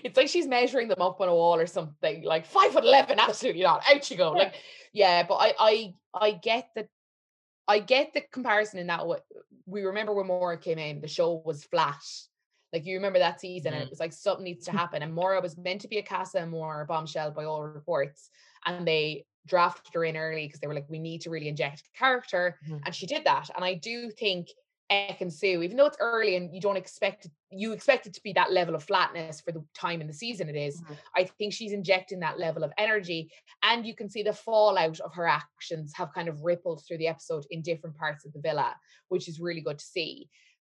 It's 0.04 0.16
like 0.18 0.28
she's 0.28 0.46
measuring 0.46 0.88
them 0.88 1.00
up 1.00 1.20
on 1.20 1.28
a 1.28 1.34
wall 1.34 1.56
or 1.56 1.66
something 1.66 2.22
like 2.22 2.44
five 2.46 2.72
foot 2.72 2.84
eleven 2.84 3.18
absolutely 3.18 3.62
not 3.62 3.82
out 3.90 4.10
you 4.10 4.16
go 4.18 4.32
like 4.32 4.54
yeah 4.92 5.22
but 5.26 5.36
I 5.36 5.54
I 5.58 5.94
I 6.14 6.30
get 6.32 6.68
that 6.76 6.88
I 7.66 7.78
get 7.78 8.12
the 8.12 8.20
comparison 8.20 8.78
in 8.78 8.86
that 8.88 9.06
way 9.08 9.18
we 9.66 9.82
remember 9.82 10.12
when 10.12 10.26
Maura 10.26 10.58
came 10.58 10.78
in 10.78 11.00
the 11.00 11.08
show 11.08 11.42
was 11.44 11.64
flat 11.64 12.02
like 12.72 12.84
you 12.84 12.96
remember 12.96 13.18
that 13.20 13.40
season 13.40 13.72
and 13.72 13.82
Mhm. 13.82 13.86
it 13.86 13.90
was 13.90 14.00
like 14.00 14.12
something 14.12 14.44
needs 14.44 14.66
to 14.66 14.72
happen 14.82 15.02
and 15.02 15.14
Maura 15.14 15.40
was 15.40 15.56
meant 15.56 15.80
to 15.80 15.88
be 15.88 15.98
a 15.98 16.02
Casa 16.02 16.40
Amor 16.40 16.84
bombshell 16.86 17.30
by 17.30 17.44
all 17.44 17.62
reports 17.62 18.30
and 18.66 18.86
they 18.86 19.24
drafted 19.46 19.94
her 19.94 20.04
in 20.04 20.16
early 20.16 20.46
because 20.46 20.60
they 20.60 20.66
were 20.66 20.74
like 20.74 20.88
we 20.90 20.98
need 20.98 21.22
to 21.22 21.30
really 21.30 21.48
inject 21.48 21.88
character 21.96 22.58
Mhm. 22.68 22.82
and 22.84 22.94
she 22.94 23.06
did 23.06 23.24
that 23.24 23.48
and 23.56 23.64
I 23.64 23.74
do 23.74 24.10
think 24.10 24.48
Ekin-Su, 24.90 25.62
even 25.62 25.76
though 25.76 25.86
it's 25.86 25.96
early 25.98 26.36
and 26.36 26.54
you 26.54 26.60
don't 26.60 26.76
expect 26.76 27.24
it, 27.24 27.32
you 27.50 27.72
expect 27.72 28.06
it 28.06 28.12
to 28.14 28.22
be 28.22 28.32
that 28.34 28.52
level 28.52 28.74
of 28.74 28.84
flatness 28.84 29.40
for 29.40 29.50
the 29.52 29.64
time 29.74 30.00
in 30.00 30.06
the 30.06 30.12
season 30.12 30.48
it 30.48 30.56
is, 30.56 30.82
Mhm. 30.82 30.98
I 31.16 31.24
think 31.24 31.52
she's 31.52 31.72
injecting 31.72 32.20
that 32.20 32.38
level 32.38 32.62
of 32.64 32.72
energy. 32.76 33.32
And 33.62 33.86
you 33.86 33.94
can 33.94 34.08
see 34.10 34.22
the 34.22 34.32
fallout 34.32 35.00
of 35.00 35.14
her 35.14 35.26
actions 35.26 35.94
have 35.94 36.12
kind 36.12 36.28
of 36.28 36.42
rippled 36.42 36.84
through 36.84 36.98
the 36.98 37.08
episode 37.08 37.46
in 37.50 37.62
different 37.62 37.96
parts 37.96 38.24
of 38.26 38.32
the 38.32 38.40
villa, 38.40 38.78
which 39.08 39.28
is 39.28 39.40
really 39.40 39.62
good 39.62 39.78
to 39.78 39.84
see. 39.84 40.28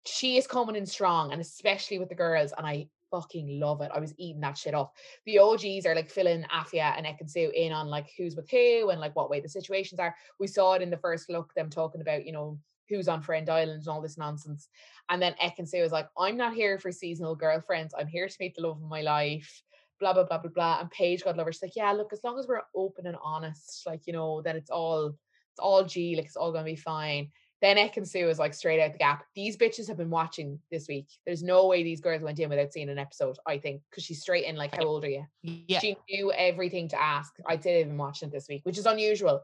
She 0.05 0.37
is 0.37 0.47
coming 0.47 0.77
in 0.77 0.87
strong, 0.87 1.33
and 1.33 1.41
especially 1.41 1.99
with 1.99 2.09
the 2.09 2.15
girls, 2.15 2.53
and 2.57 2.65
I 2.67 2.89
fucking 3.11 3.59
love 3.59 3.81
it. 3.81 3.91
I 3.93 3.99
was 3.99 4.15
eating 4.19 4.41
that 4.41 4.59
shit 4.59 4.75
up. 4.75 4.97
The 5.25 5.39
OGs 5.39 5.85
are 5.87 5.95
like 5.95 6.11
filling 6.11 6.45
Afia 6.45 6.97
and 6.97 7.07
Ekin-Su 7.07 7.51
in 7.55 7.73
on 7.73 7.89
like 7.89 8.13
who's 8.17 8.37
with 8.37 8.49
who 8.51 8.91
and 8.91 9.01
like 9.01 9.17
what 9.17 9.31
way 9.31 9.41
the 9.41 9.49
situations 9.49 9.99
are. 9.99 10.15
We 10.39 10.47
saw 10.47 10.75
it 10.75 10.83
in 10.83 10.91
the 10.91 10.97
first 10.97 11.29
look, 11.29 11.53
them 11.55 11.71
talking 11.71 12.01
about, 12.01 12.25
you 12.25 12.33
know, 12.33 12.59
who's 12.89 13.09
on 13.09 13.23
Friend 13.23 13.49
Island 13.49 13.81
and 13.81 13.89
all 13.89 14.01
this 14.01 14.19
nonsense. 14.19 14.69
And 15.09 15.21
then 15.21 15.35
Ekin-Su 15.43 15.81
was 15.81 15.93
like, 15.93 16.09
I'm 16.19 16.37
not 16.37 16.55
here 16.55 16.79
for 16.79 16.91
seasonal 16.91 17.37
girlfriends. 17.37 17.95
I'm 17.97 18.09
here 18.09 18.29
to 18.29 18.37
meet 18.41 18.55
the 18.55 18.63
love 18.63 18.83
of 18.83 18.89
my 18.89 19.03
life. 19.03 19.63
Blah 20.01 20.13
blah 20.13 20.25
blah 20.25 20.39
blah 20.39 20.51
blah. 20.51 20.81
And 20.81 20.91
Paige 20.91 21.25
got 21.25 21.37
lover. 21.37 21.53
She's 21.53 21.63
like, 21.63 21.77
yeah, 21.77 21.93
look, 21.93 22.13
as 22.13 22.23
long 22.23 22.39
as 22.39 22.47
we're 22.47 22.63
open 22.75 23.07
and 23.07 23.17
honest, 23.23 23.87
like 23.87 24.07
you 24.07 24.13
know, 24.13 24.43
then 24.43 24.57
it's 24.57 24.71
all 24.71 25.09
it's 25.53 25.61
all 25.61 25.85
G, 25.85 26.17
like 26.17 26.27
it's 26.27 26.37
all 26.37 26.53
gonna 26.53 26.65
be 26.65 26.77
fine. 26.77 27.31
Then 27.63 27.79
Ekin-Su 27.79 28.29
is 28.29 28.39
like 28.39 28.53
straight 28.53 28.83
out 28.83 28.93
the 28.93 28.99
gap. 28.99 29.25
These 29.35 29.57
bitches 29.57 29.89
have 29.89 29.97
been 29.97 30.11
watching 30.11 30.59
this 30.71 30.89
week. 30.89 31.09
There's 31.25 31.43
no 31.43 31.67
way 31.67 31.83
these 31.83 32.03
girls 32.03 32.21
went 32.21 32.39
in 32.39 32.51
without 32.51 32.71
seeing 32.71 32.91
an 32.91 32.99
episode, 32.99 33.39
I 33.47 33.57
think, 33.57 33.81
because 33.91 34.05
she's 34.05 34.21
straight 34.21 34.45
in 34.45 34.57
like, 34.57 34.77
how 34.77 34.85
old 34.85 35.05
are 35.07 35.09
you? 35.09 35.25
Yeah. 35.43 35.79
She 35.79 35.97
knew 36.11 36.31
everything 36.33 36.89
to 36.91 37.01
ask. 37.01 37.33
I'd 37.47 37.63
say 37.63 37.73
they've 37.73 37.87
been 37.87 37.97
watching 37.97 38.29
it 38.29 38.33
this 38.33 38.49
week, 38.49 38.61
which 38.65 38.77
is 38.77 38.85
unusual. 38.85 39.43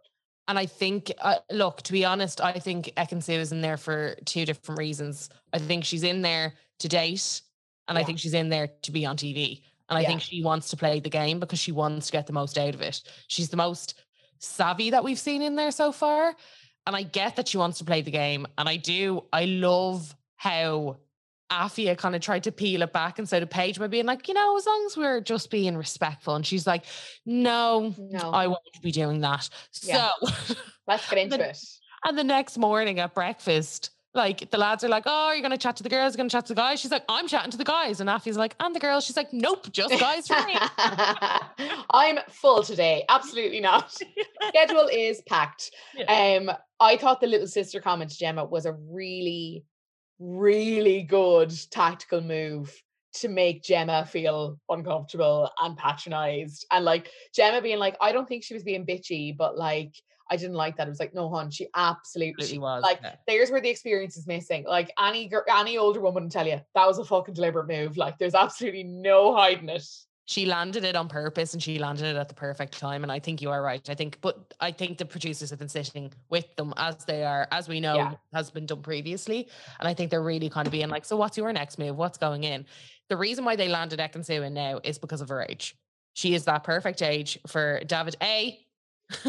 And 0.49 0.59
I 0.59 0.67
think, 0.67 1.13
uh, 1.21 1.37
look, 1.51 1.83
to 1.83 1.93
be 1.93 2.05
honest, 2.05 2.41
I 2.41 2.53
think 2.59 2.93
Ekin-Su 2.97 3.33
is 3.33 3.53
in 3.53 3.61
there 3.61 3.77
for 3.77 4.17
two 4.25 4.45
different 4.45 4.79
reasons. 4.79 5.31
I 5.53 5.59
think 5.59 5.85
she's 5.85 6.03
in 6.03 6.23
there 6.23 6.55
to 6.81 6.89
date, 6.89 7.43
and 7.89 7.97
I 7.97 8.03
think 8.03 8.19
she's 8.19 8.35
in 8.35 8.49
there 8.49 8.69
to 8.83 8.91
be 8.91 9.07
on 9.07 9.17
TV. 9.17 9.63
And 9.89 9.99
I 9.99 10.03
Yeah. 10.03 10.09
think 10.09 10.23
she 10.23 10.43
wants 10.43 10.71
to 10.71 10.77
play 10.77 11.01
the 11.01 11.11
game 11.11 11.39
because 11.39 11.59
she 11.59 11.71
wants 11.71 12.07
to 12.07 12.13
get 12.13 12.27
the 12.27 12.33
most 12.33 12.59
out 12.59 12.75
of 12.75 12.81
it. 12.81 13.03
She's 13.29 13.51
the 13.51 13.57
most 13.57 13.95
savvy 14.39 14.91
that 14.91 15.05
we've 15.05 15.19
seen 15.19 15.43
in 15.43 15.55
there 15.55 15.71
so 15.71 15.93
far. 15.93 16.35
And 16.87 16.97
I 16.97 17.03
get 17.03 17.37
that 17.37 17.47
she 17.47 17.59
wants 17.59 17.79
to 17.79 17.85
play 17.85 18.03
the 18.03 18.11
game. 18.11 18.47
And 18.59 18.69
I 18.69 18.77
do, 18.77 19.25
I 19.33 19.45
love 19.45 20.17
how 20.37 20.97
Afia 21.53 21.97
kind 21.97 22.15
of 22.15 22.21
tried 22.23 22.45
to 22.45 22.53
peel 22.53 22.83
it 22.83 22.93
back 22.93 23.19
instead 23.19 23.43
of 23.43 23.51
Paige 23.51 23.79
by 23.79 23.87
being 23.87 24.07
like, 24.07 24.27
you 24.29 24.35
know, 24.35 24.57
as 24.57 24.67
long 24.67 24.85
as 24.87 24.97
we're 24.97 25.21
just 25.21 25.51
being 25.51 25.77
respectful. 25.77 26.35
And 26.35 26.47
she's 26.47 26.67
like, 26.67 26.85
no, 27.27 27.95
No, 27.99 28.31
I 28.31 28.47
won't 28.47 28.61
be 28.83 28.91
doing 28.91 29.21
that. 29.21 29.49
Yeah. 29.83 30.11
So 30.21 30.57
let's 30.89 31.09
get 31.09 31.19
into 31.25 31.37
the- 31.37 31.51
it. 31.51 31.59
And 32.05 32.19
the 32.19 32.25
next 32.25 32.59
morning 32.59 32.99
at 33.01 33.15
breakfast, 33.15 33.91
like 34.15 34.51
the 34.51 34.59
lads 34.59 34.83
are 34.85 34.89
like, 34.89 35.05
Oh, 35.07 35.33
you're 35.33 35.41
gonna 35.43 35.57
chat 35.57 35.77
to 35.77 35.83
the 35.83 35.89
girls, 35.89 36.13
you're 36.15 36.19
gonna 36.19 36.29
chat 36.31 36.47
to 36.47 36.55
the 36.55 36.61
guys. 36.61 36.81
She's 36.81 36.91
like, 36.91 37.05
I'm 37.09 37.29
chatting 37.29 37.51
to 37.53 37.57
the 37.57 37.65
guys. 37.65 38.01
And 38.01 38.11
Afi's 38.11 38.37
like, 38.37 38.55
and 38.61 38.75
the 38.75 38.81
girls. 38.81 39.05
She's 39.05 39.17
like, 39.17 39.33
Nope, 39.33 39.71
just 39.73 39.99
guys 40.01 40.27
for 40.27 40.43
me. 40.47 40.57
I'm 41.91 42.19
full 42.29 42.63
today. 42.63 43.05
Absolutely 43.09 43.61
not. 43.61 43.93
Schedule 44.49 44.89
is 44.93 45.23
packed. 45.29 45.71
Yeah. 45.97 46.39
Um, 46.49 46.51
I 46.81 46.97
thought 46.97 47.21
the 47.21 47.27
little 47.27 47.47
sister 47.47 47.81
comment 47.81 48.11
to 48.11 48.19
Gemma 48.19 48.45
was 48.45 48.67
a 48.67 48.73
really, 48.73 49.65
really 50.19 51.03
good 51.03 51.53
tactical 51.71 52.21
move 52.21 52.75
to 53.15 53.29
make 53.29 53.63
Gemma 53.63 54.07
feel 54.07 54.59
uncomfortable 54.69 55.51
and 55.61 55.77
patronized. 55.77 56.67
And 56.71 56.85
like 56.85 57.11
Gemma 57.35 57.61
being 57.61 57.79
like, 57.79 57.97
I 58.01 58.13
don't 58.13 58.27
think 58.27 58.43
she 58.43 58.55
was 58.55 58.63
being 58.63 58.87
bitchy, 58.87 59.37
but 59.37 59.59
like 59.59 59.95
I 60.31 60.37
didn't 60.37 60.57
like 60.57 60.77
that. 60.77 60.87
It 60.87 60.91
was 60.91 61.01
like, 61.01 61.15
no, 61.15 61.29
hon, 61.29 61.51
she 61.51 61.69
absolutely 61.75 62.47
she- 62.47 62.59
was. 62.59 62.83
like 62.83 63.01
yeah. 63.03 63.17
there's 63.27 63.51
where 63.51 63.61
the 63.61 63.69
experience 63.69 64.17
is 64.17 64.27
missing. 64.27 64.65
Like 64.67 64.91
any 64.99 65.31
any 65.51 65.77
older 65.77 66.01
woman 66.01 66.25
would 66.25 66.33
tell 66.33 66.47
you 66.47 66.61
that 66.75 66.87
was 66.87 66.99
a 66.99 67.05
fucking 67.05 67.35
deliberate 67.35 67.69
move. 67.69 67.97
Like 67.97 68.19
there's 68.19 68.35
absolutely 68.35 68.85
no 68.85 69.35
hiding 69.37 69.69
it. 69.69 69.87
She 70.27 70.47
landed 70.47 70.85
it 70.85 70.95
on 70.95 71.09
purpose 71.09 71.53
and 71.53 71.63
she 71.63 71.79
landed 71.81 72.07
it 72.07 72.17
at 72.17 72.29
the 72.29 72.35
perfect 72.35 72.79
time. 72.79 73.03
And 73.03 73.11
I 73.11 73.19
think 73.19 73.43
you 73.43 73.51
are 73.51 73.61
right. 73.61 73.89
I 73.91 73.95
think, 73.95 74.19
but 74.21 74.55
I 74.61 74.71
think 74.71 74.99
the 74.99 75.05
producers 75.05 75.51
have 75.51 75.59
been 75.59 75.69
sitting 75.69 76.13
with 76.31 76.55
them 76.57 76.73
as 76.77 77.05
they 77.05 77.25
are, 77.25 77.49
as 77.51 77.69
we 77.69 77.81
know 77.81 77.97
Yeah. 77.97 78.13
has 78.33 78.51
been 78.51 78.67
done 78.67 78.83
previously. 78.83 79.49
And 79.81 79.89
I 79.89 79.95
think 79.95 80.11
they're 80.11 80.23
really 80.23 80.49
kind 80.49 80.67
of 80.67 80.73
being 80.73 80.89
like, 80.89 81.05
so 81.05 81.17
what's 81.17 81.37
your 81.37 81.53
next 81.53 81.79
move? 81.79 81.97
What's 81.97 82.19
going 82.19 82.45
in? 82.45 82.67
The 83.09 83.17
reason 83.17 83.45
why 83.45 83.57
they 83.57 83.69
landed 83.69 83.99
Ekin-Su 83.99 84.43
in 84.43 84.55
now 84.55 84.81
is 84.85 84.97
because 84.99 85.21
of 85.21 85.29
her 85.29 85.43
age. 85.49 85.75
She 86.15 86.35
is 86.35 86.45
that 86.45 86.63
perfect 86.63 87.03
age 87.03 87.39
for 87.49 87.81
Davide. 87.85 88.59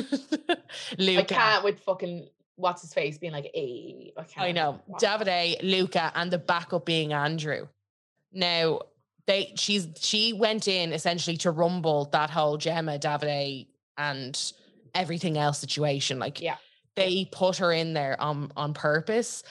Luca. 0.98 1.22
I 1.22 1.24
can't 1.24 1.64
with 1.64 1.80
fucking 1.82 2.28
what's 2.56 2.82
his 2.82 2.94
face 2.94 3.18
being 3.18 3.34
like, 3.34 3.50
"Hey, 3.54 4.14
I. 4.38 4.48
I 4.48 4.52
know. 4.52 4.80
Davide, 5.02 5.58
Luca, 5.64 6.12
and 6.16 6.32
the 6.32 6.38
backup 6.38 6.86
being 6.86 7.14
Andrew. 7.14 7.68
Now 8.32 8.82
they 9.28 9.54
she's 9.56 9.88
she 10.00 10.34
went 10.34 10.68
in 10.68 10.94
essentially 10.94 11.38
to 11.38 11.52
rumble 11.52 12.06
that 12.12 12.30
whole 12.30 12.58
Gemma, 12.58 13.00
Davide, 13.00 13.68
and 13.98 14.54
everything 14.94 15.38
else 15.38 15.60
situation. 15.60 16.20
Like 16.20 16.42
Yeah. 16.42 16.58
they 16.96 17.26
put 17.32 17.58
her 17.58 17.72
in 17.72 17.94
there 17.94 18.20
on 18.22 18.52
on 18.58 18.74
purpose. 18.74 19.44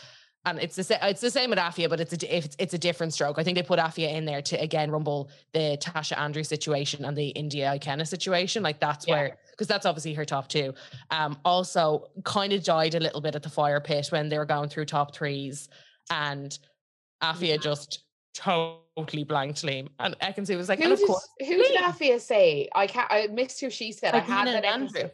And 0.45 0.59
it's 0.59 0.75
the 0.75 0.83
same. 0.83 0.99
It's 1.03 1.21
the 1.21 1.31
same 1.31 1.51
with 1.51 1.61
Afia, 1.61 1.89
but 1.89 2.01
it's 2.01 2.13
a 2.13 2.37
it's, 2.37 2.57
it's 2.59 2.75
a 2.75 2.79
different 2.79 3.15
stroke. 3.15 3.39
I 3.39 3.45
think 3.45 3.57
they 3.57 3.63
put 3.63 3.79
Afia 3.79 4.13
in 4.13 4.25
there 4.25 4.43
to 4.43 4.61
again 4.61 4.91
rumble 4.91 5.31
the 5.53 5.79
Tasha 5.81 6.19
Andrew 6.19 6.43
situation 6.43 7.05
and 7.05 7.17
the 7.17 7.33
Indiyah 7.37 7.79
Ikenna 7.81 8.05
situation. 8.09 8.61
Like 8.65 8.81
that's 8.81 9.07
Yeah. 9.07 9.15
where 9.15 9.39
because 9.53 9.69
that's 9.69 9.87
obviously 9.87 10.15
her 10.15 10.25
top 10.25 10.49
two. 10.49 10.75
Um, 11.13 11.39
also 11.45 12.09
kind 12.25 12.53
of 12.53 12.65
died 12.65 12.97
a 12.97 13.01
little 13.01 13.21
bit 13.21 13.37
at 13.37 13.45
the 13.45 13.49
fire 13.51 13.81
pit 13.81 14.09
when 14.11 14.29
they 14.29 14.37
were 14.37 14.45
going 14.45 14.69
through 14.69 14.87
top 14.87 15.15
threes, 15.15 15.69
and 16.11 16.59
Afia 17.23 17.51
Yeah. 17.51 17.57
just 17.59 18.03
totally 18.35 19.25
blanked 19.25 19.65
name. 19.65 19.89
And 19.99 20.19
Ekin-Su 20.21 20.57
was 20.57 20.69
like, 20.69 20.79
Who 20.79 20.85
and 20.85 20.93
of 20.93 20.99
did, 20.99 21.07
course, 21.07 21.29
who 21.41 21.47
did 21.47 21.77
Liam. 21.77 21.85
Afia 21.85 22.21
say? 22.21 22.69
I 22.75 22.87
can't. 22.87 23.09
I 23.11 23.27
missed 23.29 23.61
who 23.61 23.71
she 23.71 23.93
said. 23.93 24.15
I 24.15 24.19
had 24.19 24.47
that. 24.49 24.65
Andrew. 24.65 25.11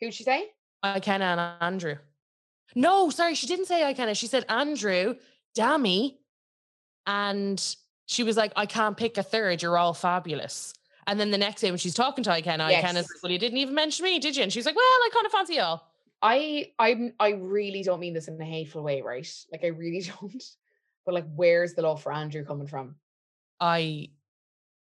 Who'd 0.00 0.14
she 0.14 0.24
say? 0.24 0.50
Ikenna 0.84 1.20
and 1.22 1.40
Andrew. 1.62 1.96
No, 2.74 3.10
sorry, 3.10 3.34
she 3.34 3.46
didn't 3.46 3.66
say 3.66 3.82
Ikenna. 3.82 4.16
She 4.16 4.26
said 4.26 4.44
Andrew, 4.48 5.14
Dami, 5.56 6.16
and 7.06 7.76
she 8.06 8.22
was 8.22 8.36
like, 8.36 8.52
I 8.56 8.66
can't 8.66 8.96
pick 8.96 9.16
a 9.18 9.22
third. 9.22 9.62
You're 9.62 9.78
all 9.78 9.94
fabulous. 9.94 10.74
And 11.06 11.20
then 11.20 11.30
the 11.30 11.38
next 11.38 11.60
day 11.60 11.70
when 11.70 11.78
she's 11.78 11.94
talking 11.94 12.24
to 12.24 12.30
Ikenna, 12.30 12.70
Yes. 12.70 12.82
Ikenna's 12.84 12.96
like, 13.10 13.22
well, 13.22 13.32
you 13.32 13.38
didn't 13.38 13.58
even 13.58 13.74
mention 13.74 14.04
me, 14.04 14.18
did 14.18 14.36
you? 14.36 14.42
And 14.42 14.52
she's 14.52 14.66
like, 14.66 14.74
well, 14.76 14.84
I 14.84 15.10
kind 15.12 15.26
of 15.26 15.32
fancy 15.32 15.54
y'all. 15.54 15.82
I 16.22 16.72
I 16.78 17.12
I 17.20 17.30
really 17.32 17.82
don't 17.82 18.00
mean 18.00 18.14
this 18.14 18.28
in 18.28 18.40
a 18.40 18.44
hateful 18.44 18.82
way, 18.82 19.02
right? 19.02 19.30
Like 19.52 19.62
I 19.64 19.68
really 19.68 20.00
don't. 20.20 20.42
But 21.04 21.14
like, 21.14 21.26
where's 21.34 21.74
the 21.74 21.82
love 21.82 22.02
for 22.02 22.12
Andrew 22.12 22.44
coming 22.44 22.66
from? 22.66 22.96
I 23.60 24.10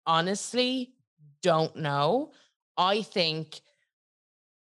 honestly 0.05 0.93
don't 1.41 1.75
know. 1.75 2.31
I 2.77 3.01
think 3.01 3.61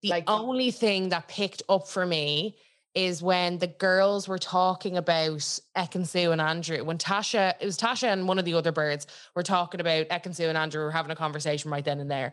the 0.03 0.11
Like- 0.11 0.30
only 0.30 0.70
thing 0.70 1.11
that 1.11 1.28
picked 1.28 1.62
up 1.68 1.89
for 1.89 2.07
me 2.07 2.57
is 2.95 3.22
when 3.22 3.59
the 3.59 3.66
girls 3.66 4.26
were 4.26 4.39
talking 4.39 4.97
about 4.97 5.39
Ekin-Su 5.76 6.32
and 6.32 6.41
Andrew. 6.41 6.82
When 6.84 6.99
Tasha, 6.99 7.55
it 7.61 7.64
was 7.64 7.78
Tasha 7.78 8.09
and 8.09 8.26
one 8.26 8.39
of 8.39 8.45
the 8.45 8.55
other 8.55 8.72
birds 8.72 9.07
were 9.34 9.43
talking 9.43 9.80
about 9.80 10.09
Ekin-Su 10.09 10.45
and 10.49 10.59
Andrew 10.59 10.82
were 10.82 10.91
having 10.91 11.11
a 11.12 11.16
conversation 11.16 11.70
right 11.70 11.84
then 11.84 12.01
and 12.01 12.11
there. 12.11 12.32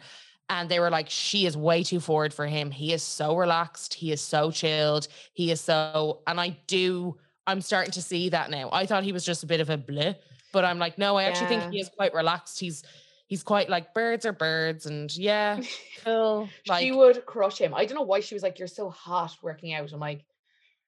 And 0.50 0.70
they 0.70 0.80
were 0.80 0.90
like, 0.90 1.10
she 1.10 1.46
is 1.46 1.58
way 1.58 1.84
too 1.84 2.00
forward 2.00 2.34
for 2.34 2.46
him. 2.48 2.72
He 2.72 2.94
is 2.94 3.04
so 3.04 3.36
relaxed. 3.36 3.96
He 3.96 4.12
is 4.12 4.22
so 4.22 4.50
chilled. 4.50 5.08
He 5.34 5.52
is 5.52 5.60
so, 5.60 6.22
and 6.26 6.40
I 6.40 6.50
do, 6.68 7.18
I'm 7.48 7.62
starting 7.62 7.92
to 7.92 8.02
see 8.02 8.30
that 8.30 8.50
now. 8.50 8.70
I 8.72 8.86
thought 8.86 9.04
he 9.04 9.12
was 9.12 9.26
just 9.26 9.44
a 9.44 9.48
bit 9.48 9.60
of 9.60 9.70
a 9.70 9.78
bleh, 9.78 10.16
but 10.52 10.66
I'm 10.66 10.80
like, 10.80 10.98
no, 10.98 11.16
I 11.16 11.24
actually 11.24 11.48
think 11.48 11.72
he 11.72 11.80
is 11.80 11.90
quite 11.90 12.14
relaxed. 12.14 12.60
He's, 12.60 12.84
he's 13.28 13.44
quite 13.44 13.70
like 13.70 13.94
birds 13.94 14.26
are 14.26 14.34
birds. 14.34 14.86
And 14.86 15.16
yeah, 15.16 15.60
cool. 16.04 16.50
Like, 16.68 16.82
she 16.82 16.92
would 16.92 17.26
crush 17.26 17.60
him. 17.60 17.74
I 17.74 17.86
don't 17.86 17.96
know 17.96 18.04
why 18.04 18.20
she 18.20 18.36
was 18.36 18.44
like, 18.44 18.60
"You're 18.60 18.68
so 18.68 18.90
hot 18.90 19.36
working 19.42 19.74
out." 19.74 19.92
I'm 19.92 20.00
like, 20.00 20.26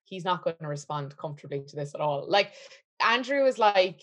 he's 0.03 0.25
not 0.25 0.43
going 0.43 0.55
to 0.61 0.67
respond 0.67 1.15
comfortably 1.17 1.61
to 1.67 1.75
this 1.75 1.93
at 1.93 2.01
all. 2.01 2.25
Like 2.27 2.53
Andrew 3.05 3.45
is 3.45 3.57
like, 3.57 4.01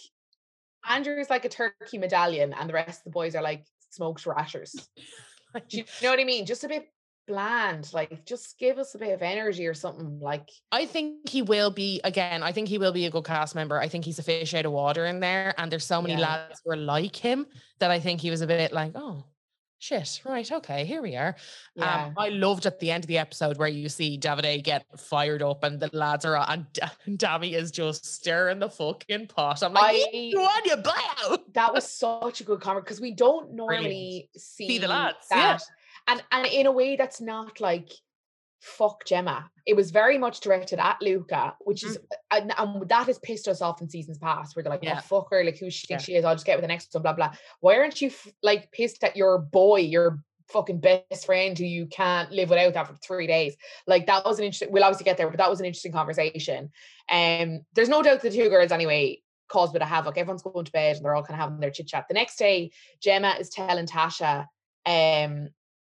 Andrew 0.88 1.18
is 1.18 1.30
like 1.30 1.44
a 1.44 1.48
turkey 1.48 1.98
medallion, 1.98 2.52
and 2.52 2.68
the 2.68 2.74
rest 2.74 3.00
of 3.00 3.04
the 3.04 3.10
boys 3.10 3.34
are 3.34 3.42
like 3.42 3.64
smoked 3.90 4.26
rashers. 4.26 4.88
Do 5.68 5.78
you 5.78 5.84
know 6.02 6.10
what 6.10 6.20
I 6.20 6.24
mean? 6.24 6.46
Just 6.46 6.64
a 6.64 6.68
bit 6.68 6.88
bland. 7.26 7.92
Like, 7.92 8.24
just 8.26 8.58
give 8.58 8.78
us 8.78 8.94
a 8.94 8.98
bit 8.98 9.12
of 9.12 9.22
energy 9.22 9.66
or 9.66 9.74
something. 9.74 10.18
Like, 10.20 10.48
I 10.72 10.86
think 10.86 11.28
he 11.28 11.42
will 11.42 11.70
be 11.70 12.00
again. 12.04 12.42
I 12.42 12.52
think 12.52 12.68
he 12.68 12.78
will 12.78 12.92
be 12.92 13.06
a 13.06 13.10
good 13.10 13.24
cast 13.24 13.54
member. 13.54 13.80
I 13.80 13.88
think 13.88 14.04
he's 14.04 14.18
a 14.18 14.22
fish 14.22 14.54
out 14.54 14.66
of 14.66 14.72
water 14.72 15.06
in 15.06 15.20
there, 15.20 15.54
and 15.58 15.70
there's 15.70 15.86
so 15.86 16.00
many 16.02 16.14
Yeah. 16.14 16.20
lads 16.28 16.60
who 16.64 16.72
are 16.72 16.76
like 16.76 17.16
him 17.16 17.46
that 17.78 17.90
I 17.90 18.00
think 18.00 18.20
he 18.20 18.30
was 18.30 18.40
a 18.40 18.46
bit 18.46 18.72
like, 18.72 18.92
oh, 18.94 19.24
shit, 19.78 20.22
right, 20.24 20.50
okay, 20.50 20.86
here 20.86 21.02
we 21.02 21.14
are. 21.14 21.36
yeah, 21.74 22.06
Um, 22.06 22.14
I 22.16 22.30
loved 22.30 22.64
at 22.64 22.78
the 22.78 22.90
end 22.90 23.04
of 23.04 23.08
the 23.08 23.18
episode 23.18 23.58
where 23.58 23.68
you 23.68 23.90
see 23.90 24.18
Davide 24.18 24.62
get 24.62 24.86
fired 24.98 25.42
up, 25.42 25.62
and 25.62 25.78
the 25.78 25.90
lads 25.92 26.24
are 26.24 26.36
and, 26.48 26.66
Da- 26.72 26.88
and 27.04 27.18
Dami 27.18 27.52
is 27.54 27.70
just 27.70 28.06
stirring 28.06 28.60
the 28.60 28.70
fucking 28.70 29.26
pot. 29.26 29.62
I'm 29.62 29.74
like, 29.74 29.94
I- 29.96 30.10
you 30.12 30.40
on 30.40 30.64
you 30.64 30.76
blow. 30.76 31.36
that 31.52 31.74
was 31.74 31.90
such 31.90 32.40
a 32.40 32.44
good 32.44 32.60
comment 32.60 32.84
because 32.86 33.00
we 33.00 33.12
don't 33.12 33.52
normally 33.52 34.30
see, 34.36 34.78
the 34.78 34.88
lads, 34.88 35.16
yeah. 35.30 35.58
And 36.08 36.22
and 36.32 36.46
in 36.46 36.66
a 36.66 36.72
way 36.72 36.96
that's 36.96 37.20
not 37.20 37.60
like 37.60 37.90
fuck 38.60 39.04
Gemma. 39.04 39.50
It 39.66 39.76
was 39.76 39.90
very 39.90 40.16
much 40.16 40.40
directed 40.40 40.78
at 40.78 40.96
Luca, 41.02 41.54
which 41.60 41.84
is 41.84 41.98
and, 42.30 42.50
and 42.56 42.88
that 42.88 43.06
has 43.08 43.18
pissed 43.18 43.46
us 43.46 43.60
off 43.60 43.82
in 43.82 43.90
seasons 43.90 44.16
past, 44.18 44.56
where 44.56 44.62
they're 44.62 44.70
like, 44.70 44.80
Mm-hmm. 44.80 44.88
Yeah. 44.94 45.00
oh 45.04 45.20
fuck 45.20 45.30
her, 45.30 45.44
like 45.44 45.58
who 45.58 45.70
she 45.70 45.86
thinks 45.86 46.08
Yeah. 46.08 46.14
she 46.14 46.18
is. 46.18 46.24
I'll 46.24 46.34
just 46.34 46.46
get 46.46 46.56
with 46.56 46.62
the 46.64 46.68
next 46.68 46.92
one, 46.94 47.02
blah 47.02 47.12
blah. 47.12 47.32
Why 47.60 47.76
aren't 47.76 48.00
you 48.00 48.08
f- 48.08 48.32
like 48.42 48.70
pissed 48.72 49.04
at 49.04 49.16
your 49.16 49.38
boy, 49.38 49.80
your 49.80 50.20
fucking 50.48 50.80
best 50.80 51.26
friend 51.26 51.58
who 51.58 51.64
you 51.64 51.86
can't 51.86 52.30
live 52.30 52.48
without 52.50 52.74
after 52.76 52.94
three 52.96 53.26
days? 53.26 53.54
Like 53.86 54.06
that 54.06 54.24
was 54.24 54.38
an 54.38 54.46
interesting. 54.46 54.72
We'll 54.72 54.84
obviously 54.84 55.04
get 55.04 55.18
there, 55.18 55.28
but 55.28 55.38
that 55.38 55.50
was 55.50 55.60
an 55.60 55.66
interesting 55.66 55.92
conversation. 55.92 56.70
Um, 57.10 57.60
there's 57.74 57.88
no 57.90 58.02
doubt 58.02 58.22
the 58.22 58.30
two 58.30 58.48
girls 58.48 58.72
anyway 58.72 59.20
caused 59.48 59.72
a 59.72 59.74
bit 59.74 59.82
of 59.82 59.88
havoc. 59.88 60.16
Everyone's 60.16 60.42
going 60.42 60.64
to 60.64 60.72
bed 60.72 60.96
and 60.96 61.04
they're 61.04 61.14
all 61.14 61.22
kind 61.22 61.38
of 61.38 61.44
having 61.44 61.60
their 61.60 61.70
chit 61.70 61.86
chat. 61.88 62.06
The 62.08 62.14
next 62.14 62.36
day, 62.36 62.72
Gemma 63.02 63.36
is 63.38 63.50
telling 63.50 63.86
Tasha, 63.86 64.46
um, 64.86 65.48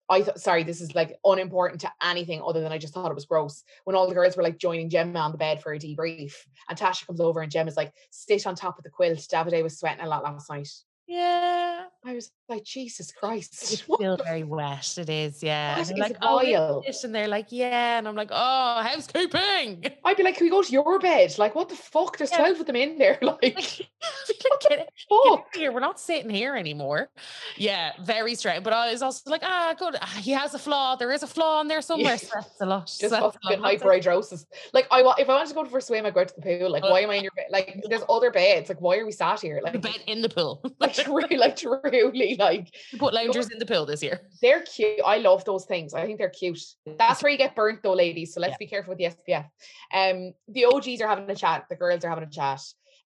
I 0.09 0.21
thought, 0.21 0.39
sorry, 0.39 0.63
this 0.63 0.81
is 0.81 0.93
like 0.93 1.17
unimportant 1.25 1.81
to 1.81 1.91
anything 2.01 2.41
other 2.45 2.61
than 2.61 2.71
I 2.71 2.77
just 2.77 2.93
thought 2.93 3.09
it 3.09 3.15
was 3.15 3.25
gross. 3.25 3.63
When 3.85 3.95
all 3.95 4.07
the 4.07 4.13
girls 4.13 4.37
were 4.37 4.43
like 4.43 4.57
joining 4.57 4.89
Gemma 4.89 5.19
on 5.19 5.31
the 5.31 5.37
bed 5.37 5.61
for 5.61 5.73
a 5.73 5.79
debrief, 5.79 6.33
and 6.69 6.77
Tasha 6.77 7.07
comes 7.07 7.19
over 7.19 7.41
and 7.41 7.51
Gemma's 7.51 7.77
like, 7.77 7.93
sit 8.11 8.45
on 8.45 8.55
top 8.55 8.77
of 8.77 8.83
the 8.83 8.89
quilt. 8.89 9.17
Davide 9.17 9.63
was 9.63 9.79
sweating 9.79 10.03
a 10.03 10.07
lot 10.07 10.23
last 10.23 10.49
night. 10.49 10.69
Yeah. 11.07 11.83
I 12.07 12.13
was 12.13 12.31
like, 12.49 12.63
Jesus 12.63 13.11
Christ. 13.11 13.53
It's 13.73 13.81
still 13.81 14.17
very 14.23 14.43
wet. 14.43 14.93
It 14.97 15.09
is, 15.09 15.41
yeah. 15.41 15.77
And 15.79 15.97
like, 15.97 16.17
oh, 16.21 16.81
is 16.87 17.03
and 17.03 17.13
they're 17.13 17.27
like, 17.27 17.47
yeah. 17.49 17.97
And 17.97 18.07
I'm 18.07 18.15
like, 18.15 18.29
oh, 18.31 18.81
housekeeping. 18.83 19.85
I'd 20.03 20.17
be 20.17 20.23
like, 20.23 20.35
can 20.37 20.45
we 20.45 20.51
go 20.51 20.61
to 20.61 20.71
your 20.71 20.99
bed? 20.99 21.35
Like, 21.37 21.55
what 21.55 21.69
the 21.69 21.75
fuck? 21.75 22.17
There's 22.17 22.31
Yeah. 22.31 22.37
12 22.39 22.59
of 22.61 22.65
them 22.67 22.75
in 22.75 22.97
there. 22.97 23.17
Like, 23.25 23.41
Like, 23.41 24.43
what 24.43 24.61
the 24.61 24.69
get, 24.69 24.79
it- 24.79 24.89
fuck? 25.09 25.39
out 25.39 25.45
here. 25.55 25.71
We're 25.71 25.79
not 25.79 25.99
sitting 25.99 26.29
here 26.29 26.55
anymore. 26.55 27.09
Yeah, 27.57 27.93
very 28.03 28.35
strange. 28.35 28.63
But 28.63 28.73
I 28.73 28.91
was 28.91 29.01
also 29.01 29.29
like, 29.29 29.41
ah, 29.43 29.73
good. 29.77 29.95
Ah, 29.99 30.19
He 30.21 30.31
has 30.31 30.53
a 30.53 30.59
flaw. 30.59 30.95
There 30.95 31.11
is 31.11 31.23
a 31.23 31.27
flaw 31.27 31.61
in 31.61 31.67
there 31.67 31.81
somewhere. 31.81 32.17
So 32.17 32.27
that's 32.35 32.61
a 32.61 32.65
lot. 32.65 32.85
Just 32.85 32.99
so 32.99 33.31
fucking 33.31 33.61
lot. 33.61 33.71
That's 33.71 33.81
a- 33.83 33.85
hyperhidrosis. 33.87 34.45
Like, 34.73 34.87
I 34.91 34.99
if 35.17 35.27
I 35.29 35.33
wanted 35.35 35.49
to 35.49 35.55
go 35.55 35.65
for 35.65 35.79
a 35.79 35.81
swim, 35.81 36.05
I'd 36.05 36.13
go 36.13 36.23
to 36.23 36.33
the 36.35 36.41
pool. 36.59 36.69
Like, 36.71 36.83
why 36.83 36.99
am 37.01 37.09
I 37.09 37.15
in 37.15 37.23
your 37.23 37.31
bed? 37.35 37.45
Like, 37.49 37.83
there's 37.89 38.03
other 38.09 38.29
beds. 38.31 38.69
Like, 38.69 38.79
why 38.81 38.97
are 38.97 39.05
we 39.05 39.11
sat 39.11 39.41
here? 39.41 39.59
The 39.63 39.71
Like, 39.71 39.81
bed 39.81 40.01
in 40.07 40.21
the 40.21 40.29
pool. 40.29 40.61
like, 40.79 40.94
truly, 41.03 41.37
like, 41.43 41.55
truly, 41.55 42.35
like, 42.39 42.73
put 42.97 43.13
loungers 43.13 43.49
in 43.49 43.59
the 43.59 43.65
pill 43.65 43.85
this 43.85 44.01
year. 44.03 44.21
they're 44.41 44.61
cute. 44.61 44.99
I 45.05 45.17
love 45.17 45.45
those 45.45 45.65
things. 45.65 45.93
I 45.93 46.05
think 46.05 46.17
they're 46.17 46.29
cute. 46.29 46.59
That's 46.97 47.21
where 47.21 47.31
you 47.31 47.37
get 47.37 47.55
burnt, 47.55 47.81
though, 47.83 47.93
ladies. 47.93 48.33
So 48.33 48.41
let's 48.41 48.51
Yeah. 48.53 48.57
be 48.59 48.67
careful 48.67 48.91
with 48.91 48.97
the 48.99 49.05
SPF. 49.05 49.45
Um, 49.93 50.33
the 50.47 50.65
OGs 50.65 51.01
are 51.01 51.07
having 51.07 51.29
a 51.29 51.35
chat. 51.35 51.65
The 51.69 51.75
girls 51.75 52.03
are 52.03 52.09
having 52.09 52.23
a 52.23 52.29
chat. 52.29 52.61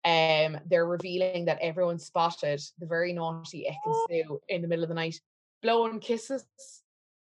Um, 0.06 0.60
they're 0.68 0.86
revealing 0.86 1.46
that 1.46 1.58
everyone 1.62 2.00
spotted 2.00 2.62
the 2.80 2.86
very 2.86 3.12
naughty 3.14 3.66
Ekin 3.70 3.76
Oh. 3.94 4.06
Sue 4.10 4.42
in 4.48 4.62
the 4.62 4.68
middle 4.68 4.84
of 4.84 4.90
the 4.90 4.96
night, 4.96 5.20
blowing 5.62 6.00
kisses. 6.00 6.46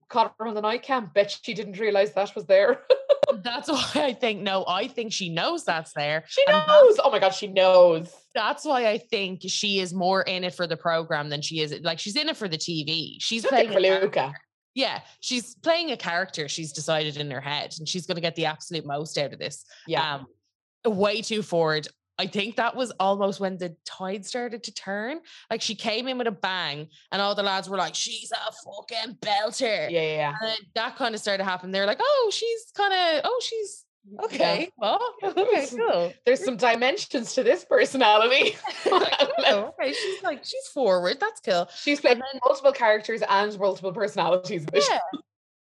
Caught 0.10 0.36
her 0.38 0.48
on 0.48 0.54
the 0.54 0.62
night 0.62 0.84
cam. 0.84 1.10
Bet 1.14 1.40
she 1.42 1.54
didn't 1.54 1.80
realize 1.80 2.14
that 2.14 2.36
was 2.36 2.46
there. 2.46 2.82
That's 3.44 3.70
why 3.70 3.92
I 3.96 4.14
think 4.14 4.42
no. 4.42 4.64
I 4.68 4.88
think 4.88 5.12
she 5.12 5.30
knows 5.30 5.64
that's 5.66 5.94
there. 5.94 6.24
she 6.28 6.44
knows. 6.48 7.00
Oh 7.04 7.10
my 7.12 7.18
god, 7.20 7.30
she 7.34 7.48
knows. 7.48 8.14
That's 8.34 8.66
why 8.66 8.88
I 8.88 8.98
think 8.98 9.42
she 9.46 9.80
is 9.80 9.94
more 9.94 10.22
in 10.24 10.44
it 10.44 10.56
for 10.56 10.66
the 10.66 10.78
program 10.78 11.30
than 11.30 11.42
she 11.42 11.60
is 11.60 11.74
like 11.82 12.00
she's 12.00 12.16
in 12.16 12.30
it 12.30 12.38
for 12.38 12.48
the 12.48 12.58
TV. 12.58 13.18
She's 13.20 13.46
playing 13.46 13.72
for. 13.72 13.80
Luca. 13.80 14.34
Yeah, 14.76 15.02
she's 15.20 15.54
playing 15.56 15.92
a 15.92 15.98
character 15.98 16.48
she's 16.48 16.72
decided 16.74 17.18
in 17.18 17.30
her 17.30 17.42
head, 17.42 17.76
and 17.78 17.88
she's 17.88 18.08
going 18.08 18.16
to 18.16 18.22
get 18.22 18.36
the 18.36 18.46
absolute 18.46 18.86
most 18.86 19.18
out 19.18 19.34
of 19.34 19.40
this. 19.40 19.66
Yeah. 19.88 20.16
Um, 20.16 20.26
way 20.86 21.22
too 21.22 21.44
forward. 21.44 21.88
I 22.20 22.28
think 22.28 22.58
that 22.58 22.76
was 22.76 22.92
almost 23.00 23.40
when 23.40 23.58
the 23.58 23.76
tide 23.86 24.26
started 24.26 24.64
to 24.64 24.74
turn. 24.74 25.20
Like 25.50 25.62
she 25.62 25.76
came 25.76 26.08
in 26.08 26.18
with 26.18 26.28
a 26.28 26.32
bang, 26.32 26.88
and 27.12 27.22
all 27.22 27.36
the 27.36 27.44
lads 27.44 27.70
were 27.70 27.78
like, 27.78 27.96
"She's 27.96 28.32
a 28.32 28.52
fucking 28.52 29.18
belter." 29.18 29.90
yeah, 29.90 30.02
yeah, 30.02 30.16
yeah. 30.16 30.34
And 30.40 30.50
then 30.50 30.58
that 30.76 30.96
kind 30.96 31.16
of 31.16 31.22
started 31.22 31.44
happening. 31.44 31.72
They're 31.72 31.88
like, 31.88 32.02
"Oh, 32.02 32.32
she's 32.34 32.66
kind 32.76 32.94
of. 32.94 33.22
Oh, 33.26 33.40
she's 33.44 33.83
Yeah. 34.10 34.22
okay. 34.26 34.70
Well, 34.78 35.00
okay, 35.24 35.68
cool." 35.70 36.14
There's 36.26 36.44
some 36.44 36.58
dimensions 36.58 37.34
to 37.36 37.44
this 37.44 37.66
personality. 37.66 38.56
Oh, 39.46 39.74
okay, 39.80 39.92
she's 39.92 40.24
like 40.24 40.44
she's 40.46 40.68
forward. 40.74 41.18
That's 41.20 41.42
cool. 41.42 41.68
She's 41.76 42.00
played 42.00 42.18
then- 42.18 42.40
multiple 42.46 42.72
characters 42.72 43.22
and 43.28 43.58
multiple 43.60 43.92
personalities. 43.92 44.66
Yeah. 44.74 45.00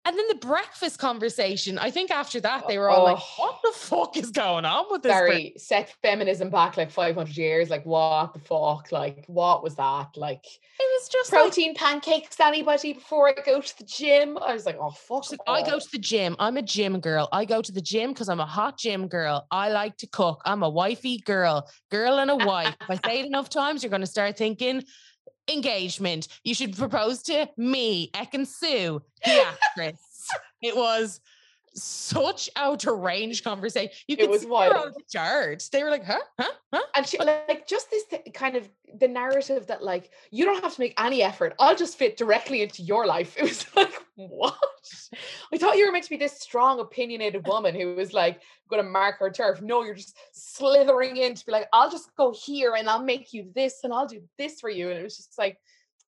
And 0.05 0.17
then 0.17 0.27
the 0.29 0.37
breakfast 0.37 0.99
conversation. 0.99 1.77
I 1.79 1.91
think 1.91 2.11
after 2.11 2.41
that 2.41 2.67
they 2.67 2.79
were 2.79 2.89
all 2.89 3.05
like, 3.05 3.19
Oh. 3.21 3.43
"What 3.43 3.59
the 3.63 3.73
fuck 3.79 4.17
is 4.17 4.31
going 4.31 4.65
on 4.65 4.87
with 4.91 5.03
this?" 5.03 5.13
bre- 5.13 5.19
Sorry, 5.19 5.53
set 5.59 5.95
feminism 6.03 6.49
back 6.49 6.79
like 6.79 6.91
500 6.91 7.37
years. 7.37 7.69
Like, 7.69 7.85
what 7.85 8.33
the 8.33 8.41
fuck? 8.41 8.91
Like, 8.91 9.25
what 9.27 9.63
was 9.63 9.75
that? 9.77 10.17
Like, 10.17 10.47
It 10.47 11.01
was 11.01 11.09
just 11.11 11.31
like, 11.31 11.43
protein 11.43 11.75
pancakes, 11.75 12.41
anybody, 12.41 12.95
before 12.95 13.29
I 13.29 13.43
go 13.45 13.61
to 13.61 13.79
the 13.79 13.85
gym? 13.85 14.39
I 14.39 14.55
was 14.55 14.65
like, 14.65 14.79
oh, 14.81 14.91
fuck. 14.93 15.31
like, 15.31 15.41
I 15.47 15.63
go 15.69 15.79
to 15.79 15.89
the 15.93 15.99
gym. 15.99 16.37
I'm 16.39 16.57
a 16.57 16.63
gym 16.63 17.01
girl. 17.01 17.29
I 17.31 17.45
go 17.45 17.61
to 17.61 17.73
the 17.73 17.83
gym 17.83 18.13
because 18.13 18.31
I'm 18.31 18.41
a 18.41 18.47
hot 18.47 18.79
gym 18.79 19.09
girl. 19.09 19.47
I 19.51 19.69
like 19.69 19.99
to 19.99 20.07
cook. 20.07 20.41
I'm 20.47 20.63
a 20.63 20.71
wifey 20.71 21.19
girl, 21.19 21.69
girl 21.91 22.19
and 22.19 22.31
a 22.31 22.37
wife. 22.47 22.75
if 22.81 22.91
I 22.91 23.09
say 23.09 23.21
it 23.21 23.27
enough 23.27 23.51
times, 23.51 23.83
you're 23.83 23.91
going 23.91 24.01
to 24.01 24.07
start 24.07 24.39
thinking 24.39 24.85
engagement. 25.49 26.29
You 26.45 26.55
should 26.55 26.77
propose 26.77 27.23
to 27.25 27.49
me, 27.57 28.11
Ekin-Su, 28.15 29.03
the 29.25 29.45
actress. 29.77 29.99
it 30.63 30.77
was 30.77 31.21
such 31.75 32.51
out 32.57 32.85
of 32.87 32.99
range 32.99 33.45
conversation. 33.45 33.93
You 34.09 34.17
It 34.19 34.21
could 34.23 34.31
was 34.31 34.41
see 34.43 34.49
her 34.49 34.53
on 34.55 34.71
wild. 34.71 34.95
the 34.95 35.03
chart. 35.11 35.69
They 35.71 35.83
were 35.85 35.91
like, 35.91 36.05
huh, 36.05 36.19
huh, 36.39 36.51
huh. 36.73 36.83
And 36.97 37.07
she 37.07 37.19
like 37.19 37.69
just 37.69 37.91
this 37.91 38.05
th- 38.07 38.23
kind 38.35 38.57
of 38.57 38.69
the 38.99 39.07
narrative 39.07 39.67
that 39.69 39.85
like 39.85 40.11
you 40.31 40.45
don't 40.45 40.63
have 40.63 40.75
to 40.75 40.81
make 40.81 40.95
any 41.01 41.23
effort. 41.23 41.55
I'll 41.61 41.77
just 41.77 41.97
fit 41.97 42.17
directly 42.17 42.63
into 42.63 42.83
your 42.83 43.07
life. 43.07 43.37
It 43.39 43.43
was 43.45 43.65
like 43.77 43.93
what? 44.29 44.57
I 45.53 45.59
thought 45.59 45.77
you 45.77 45.87
were 45.87 45.93
meant 45.93 46.05
to 46.05 46.11
be 46.11 46.17
this 46.17 46.41
strong, 46.41 46.81
opinionated 46.81 47.47
woman 47.47 47.75
who 47.75 47.95
was 47.95 48.13
like 48.13 48.41
going 48.69 48.83
to 48.83 48.89
mark 48.91 49.19
her 49.21 49.31
turf. 49.31 49.63
No, 49.63 49.85
you're 49.85 49.95
just 49.95 50.17
slithering 50.33 51.17
in 51.17 51.35
to 51.35 51.47
be 51.47 51.53
like, 51.53 51.69
I'll 51.73 51.91
just 51.91 52.11
go 52.17 52.33
here 52.33 52.75
and 52.75 52.89
I'll 52.89 53.03
make 53.03 53.33
you 53.33 53.51
this 53.55 53.81
and 53.85 53.93
I'll 53.93 54.07
do 54.09 54.23
this 54.37 54.61
for 54.61 54.71
you. 54.71 54.91
And 54.91 54.99
it 54.99 55.03
was 55.05 55.17
just 55.17 55.39
like, 55.39 55.59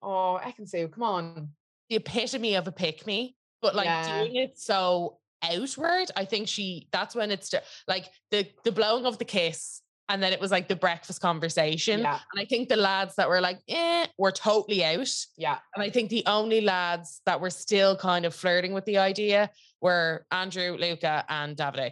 oh, 0.02 0.36
I 0.44 0.52
can 0.52 0.66
say, 0.68 0.88
come 0.88 1.04
on. 1.04 1.50
the 1.90 1.98
epitome 1.98 2.56
of 2.56 2.68
a 2.68 2.72
pick 2.72 3.06
me, 3.06 3.36
but 3.62 3.76
like 3.76 3.86
Yeah. 3.86 4.24
doing 4.24 4.36
it 4.38 4.58
so 4.60 5.20
outward. 5.44 6.12
I 6.16 6.26
think 6.26 6.48
she 6.48 6.88
that's 6.92 7.16
when 7.16 7.30
it's 7.32 7.54
like 7.88 8.10
the 8.32 8.48
the 8.64 8.72
blowing 8.72 9.06
of 9.06 9.18
the 9.18 9.26
kiss, 9.26 9.82
and 10.10 10.22
then 10.24 10.32
it 10.34 10.40
was 10.40 10.52
like 10.52 10.68
the 10.68 10.76
breakfast 10.76 11.22
conversation. 11.22 12.00
Yeah, 12.02 12.20
And 12.34 12.42
I 12.42 12.46
think 12.46 12.70
the 12.70 12.78
lads 12.78 13.16
that 13.16 13.28
were 13.30 13.42
like, 13.42 13.60
eh, 13.68 14.08
were 14.18 14.32
totally 14.32 14.84
out. 14.86 15.10
yeah, 15.38 15.60
And 15.76 15.84
I 15.84 15.90
think 15.90 16.10
the 16.10 16.24
only 16.26 16.62
lads 16.62 17.22
that 17.26 17.42
were 17.42 17.50
still 17.50 17.96
kind 17.98 18.26
of 18.26 18.34
flirting 18.34 18.74
with 18.74 18.86
the 18.86 18.98
idea 18.98 19.50
were 19.82 20.26
Andrew, 20.32 20.78
Luca, 20.80 21.26
and 21.30 21.56
Davide. 21.58 21.92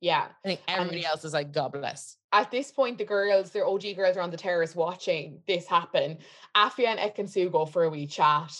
yeah. 0.00 0.26
I 0.44 0.48
think 0.48 0.60
everybody 0.68 0.98
And- 0.98 1.06
else 1.06 1.24
is 1.24 1.32
like, 1.32 1.52
God 1.52 1.72
bless. 1.72 2.16
at 2.32 2.50
this 2.50 2.72
point, 2.72 2.98
the 2.98 3.04
girls, 3.04 3.50
their 3.52 3.64
OG 3.66 3.94
girls, 3.94 4.16
are 4.16 4.20
on 4.22 4.30
the 4.32 4.36
terrace 4.36 4.74
watching 4.74 5.40
this 5.46 5.66
happen. 5.68 6.18
Afia 6.56 6.88
and 6.88 6.98
Ekin-Su 6.98 7.48
go 7.50 7.64
for 7.66 7.84
a 7.84 7.88
wee 7.90 8.06
chat. 8.08 8.52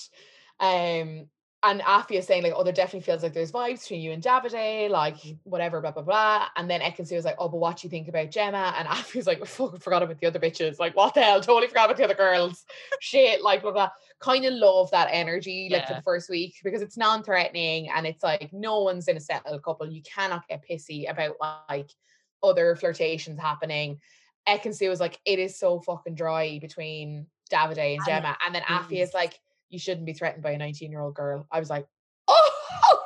Um, 0.60 1.28
and 1.64 1.80
Afia 1.80 2.18
is 2.18 2.26
saying, 2.26 2.42
like, 2.42 2.52
oh, 2.54 2.62
there 2.62 2.72
definitely 2.72 3.00
feels 3.00 3.22
like 3.22 3.32
there's 3.32 3.50
vibes 3.50 3.80
between 3.80 4.02
you 4.02 4.12
and 4.12 4.22
Davide, 4.22 4.90
like 4.90 5.16
whatever, 5.44 5.80
blah, 5.80 5.92
blah, 5.92 6.02
blah. 6.02 6.46
And 6.56 6.68
then 6.68 6.82
Ekin 6.82 7.10
was 7.10 7.24
like, 7.24 7.36
oh, 7.38 7.48
but 7.48 7.56
what 7.56 7.78
do 7.78 7.86
you 7.86 7.90
think 7.90 8.06
about 8.06 8.30
Gemma? 8.30 8.74
And 8.76 8.86
Afia's 8.88 9.26
like, 9.26 9.44
fucking 9.46 9.80
forgot 9.80 10.02
about 10.02 10.20
the 10.20 10.26
other 10.26 10.38
bitches. 10.38 10.78
Like, 10.78 10.94
what 10.94 11.14
the 11.14 11.22
hell? 11.22 11.40
Totally 11.40 11.68
forgot 11.68 11.86
about 11.86 11.96
the 11.96 12.04
other 12.04 12.14
girls. 12.14 12.66
Shit, 13.00 13.42
like, 13.42 13.62
blah, 13.62 13.72
blah. 13.72 13.88
Kind 14.20 14.44
of 14.44 14.52
love 14.52 14.90
that 14.90 15.08
energy, 15.10 15.70
like, 15.72 15.88
for 15.88 15.94
the 15.94 16.02
first 16.02 16.28
week 16.28 16.56
because 16.62 16.82
it's 16.82 16.98
non 16.98 17.22
threatening 17.22 17.88
and 17.90 18.06
it's 18.06 18.22
like 18.22 18.50
no 18.52 18.82
one's 18.82 19.08
in 19.08 19.16
a 19.16 19.20
settled 19.20 19.62
couple. 19.62 19.90
You 19.90 20.02
cannot 20.02 20.46
get 20.48 20.64
pissy 20.68 21.10
about 21.10 21.36
like 21.68 21.90
other 22.42 22.76
flirtations 22.76 23.40
happening. 23.40 24.00
Ekin-Su 24.46 24.88
was 24.90 25.00
like, 25.00 25.18
it 25.24 25.38
is 25.38 25.58
so 25.58 25.80
fucking 25.80 26.14
dry 26.14 26.58
between 26.58 27.26
Davide 27.50 27.96
and 27.96 28.04
Gemma. 28.06 28.36
And 28.44 28.54
then 28.54 28.62
is. 28.90 29.08
is 29.08 29.14
like, 29.14 29.38
you 29.70 29.78
shouldn't 29.78 30.06
be 30.06 30.12
threatened 30.12 30.42
by 30.42 30.52
a 30.52 30.58
19 30.58 30.90
year 30.90 31.00
old 31.00 31.14
girl. 31.14 31.46
I 31.50 31.60
was 31.60 31.70
like, 31.70 31.86
oh, 32.28 32.98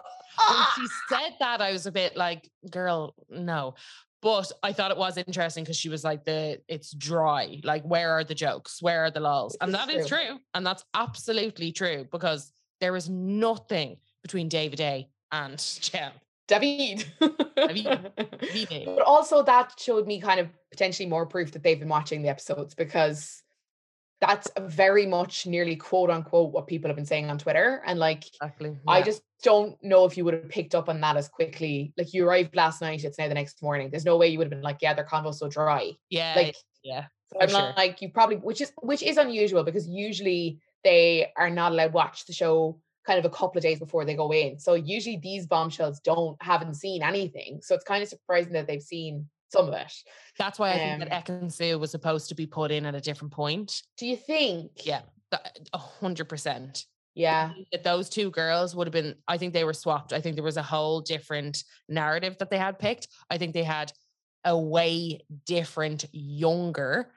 when 0.49 0.67
she 0.77 0.93
said 1.09 1.35
that, 1.41 1.61
I 1.61 1.73
was 1.73 1.87
a 1.87 1.93
bit 1.93 2.17
like, 2.17 2.51
girl, 2.71 3.15
no. 3.29 3.75
But 4.21 4.51
I 4.63 4.73
thought 4.73 4.91
it 4.91 4.97
was 4.97 5.17
interesting 5.17 5.63
because 5.63 5.77
she 5.77 5.89
was 5.89 6.03
like, 6.03 6.25
the 6.25 6.61
it's 6.67 6.93
dry. 6.93 7.61
Like, 7.63 7.85
where 7.85 8.11
are 8.13 8.25
the 8.25 8.35
jokes? 8.35 8.83
Where 8.83 9.05
are 9.05 9.11
the 9.11 9.21
lols? 9.21 9.57
And 9.61 9.73
that 9.75 9.89
is 9.91 10.05
is 10.05 10.09
true. 10.09 10.19
true. 10.27 10.39
And 10.55 10.67
that's 10.67 10.85
absolutely 10.93 11.71
true 11.71 12.07
because 12.11 12.53
there 12.81 12.97
is 12.97 13.09
nothing 13.09 13.99
between 14.23 14.51
Davide 14.51 15.07
and 15.31 15.59
Jem. 15.81 16.13
David. 16.49 17.05
David. 17.57 18.87
but 18.87 19.03
also 19.03 19.43
that 19.43 19.75
showed 19.79 20.07
me 20.07 20.21
kind 20.21 20.41
of 20.41 20.49
potentially 20.71 21.09
more 21.09 21.27
proof 21.27 21.53
that 21.53 21.63
they've 21.63 21.79
been 21.79 21.89
watching 21.89 22.23
the 22.23 22.29
episodes 22.29 22.75
because 22.75 23.43
that's 24.21 24.49
very 24.59 25.07
much 25.07 25.47
nearly 25.47 25.77
quote 25.77 26.11
unquote 26.11 26.53
what 26.53 26.67
people 26.67 26.89
have 26.89 26.97
been 26.97 27.07
saying 27.07 27.31
on 27.31 27.39
Twitter. 27.39 27.83
And 27.87 27.99
like 27.99 28.27
Exactly. 28.27 28.77
I 28.87 29.03
just 29.03 29.23
don't 29.43 29.77
know 29.83 30.05
if 30.05 30.17
you 30.17 30.25
would 30.25 30.35
have 30.35 30.49
picked 30.49 30.75
up 30.75 30.89
on 30.89 31.01
that 31.03 31.17
as 31.17 31.29
quickly. 31.29 31.93
Like 31.97 32.13
you 32.13 32.27
arrived 32.27 32.57
last 32.57 32.81
night, 32.81 33.05
it's 33.05 33.19
now 33.19 33.29
the 33.29 33.35
next 33.35 33.63
morning. 33.63 33.91
There's 33.91 34.05
no 34.05 34.17
way 34.17 34.29
you 34.29 34.39
would 34.39 34.47
have 34.47 34.51
been 34.51 34.63
like, 34.63 34.79
yeah, 34.81 34.95
their 34.95 35.05
convo's 35.05 35.39
so 35.39 35.49
dry. 35.49 35.93
yeah, 36.11 36.35
Like 36.37 36.57
yeah. 36.83 37.05
I'm 37.41 37.49
sure. 37.49 37.75
like 37.77 38.01
you 38.03 38.09
probably 38.09 38.37
which 38.37 38.61
is 38.61 38.73
which 38.81 39.03
is 39.03 39.19
unusual 39.19 39.63
because 39.63 39.87
usually 39.87 40.59
they 40.83 41.31
are 41.37 41.51
not 41.51 41.73
allowed 41.73 41.89
to 41.89 41.93
watch 41.93 42.25
the 42.27 42.33
show 42.33 42.81
kind 43.07 43.19
of 43.19 43.25
a 43.25 43.31
couple 43.31 43.59
of 43.59 43.63
days 43.63 43.79
before 43.79 44.05
they 44.05 44.15
go 44.15 44.33
in. 44.33 44.59
So 44.59 44.75
usually 44.75 45.17
these 45.17 45.47
bombshells 45.47 46.01
don't 46.01 46.41
haven't 46.43 46.75
seen 46.75 47.03
anything. 47.03 47.61
So 47.63 47.75
it's 47.75 47.85
kind 47.85 48.03
of 48.03 48.09
surprising 48.09 48.53
that 48.53 48.67
they've 48.67 48.83
seen 48.83 49.29
some 49.51 49.69
of 49.69 49.75
it. 49.75 49.93
That's 50.39 50.59
why 50.59 50.71
I 50.73 50.79
think 50.79 51.01
that 51.01 51.13
Um, 51.31 51.41
Ekin-Su 51.41 51.79
was 51.79 51.91
supposed 51.91 52.29
to 52.29 52.35
be 52.35 52.47
put 52.47 52.71
in 52.71 52.87
at 52.87 52.95
a 52.95 53.01
different 53.01 53.33
point. 53.33 53.83
Do 53.97 54.07
you 54.07 54.17
think? 54.17 54.71
Yeah, 54.85 55.01
a 55.73 55.79
hundred 55.79 56.29
percent. 56.29 56.85
Yeah. 57.15 57.51
that 57.73 57.83
those 57.83 58.09
two 58.09 58.31
girls 58.31 58.77
would 58.77 58.87
have 58.87 58.93
been 58.93 59.17
i 59.27 59.37
think 59.39 59.53
they 59.53 59.65
were 59.65 59.73
swapped 59.73 60.13
i 60.13 60.21
think 60.21 60.37
there 60.37 60.45
was 60.45 60.57
a 60.57 60.63
whole 60.63 61.01
different 61.01 61.65
narrative 61.89 62.37
that 62.39 62.49
they 62.49 62.59
had 62.59 62.79
picked 62.79 63.09
i 63.29 63.37
think 63.37 63.55
they 63.55 63.65
had 63.65 63.91
a 64.45 64.57
way 64.57 65.21
different 65.45 66.05
younger 66.13 67.11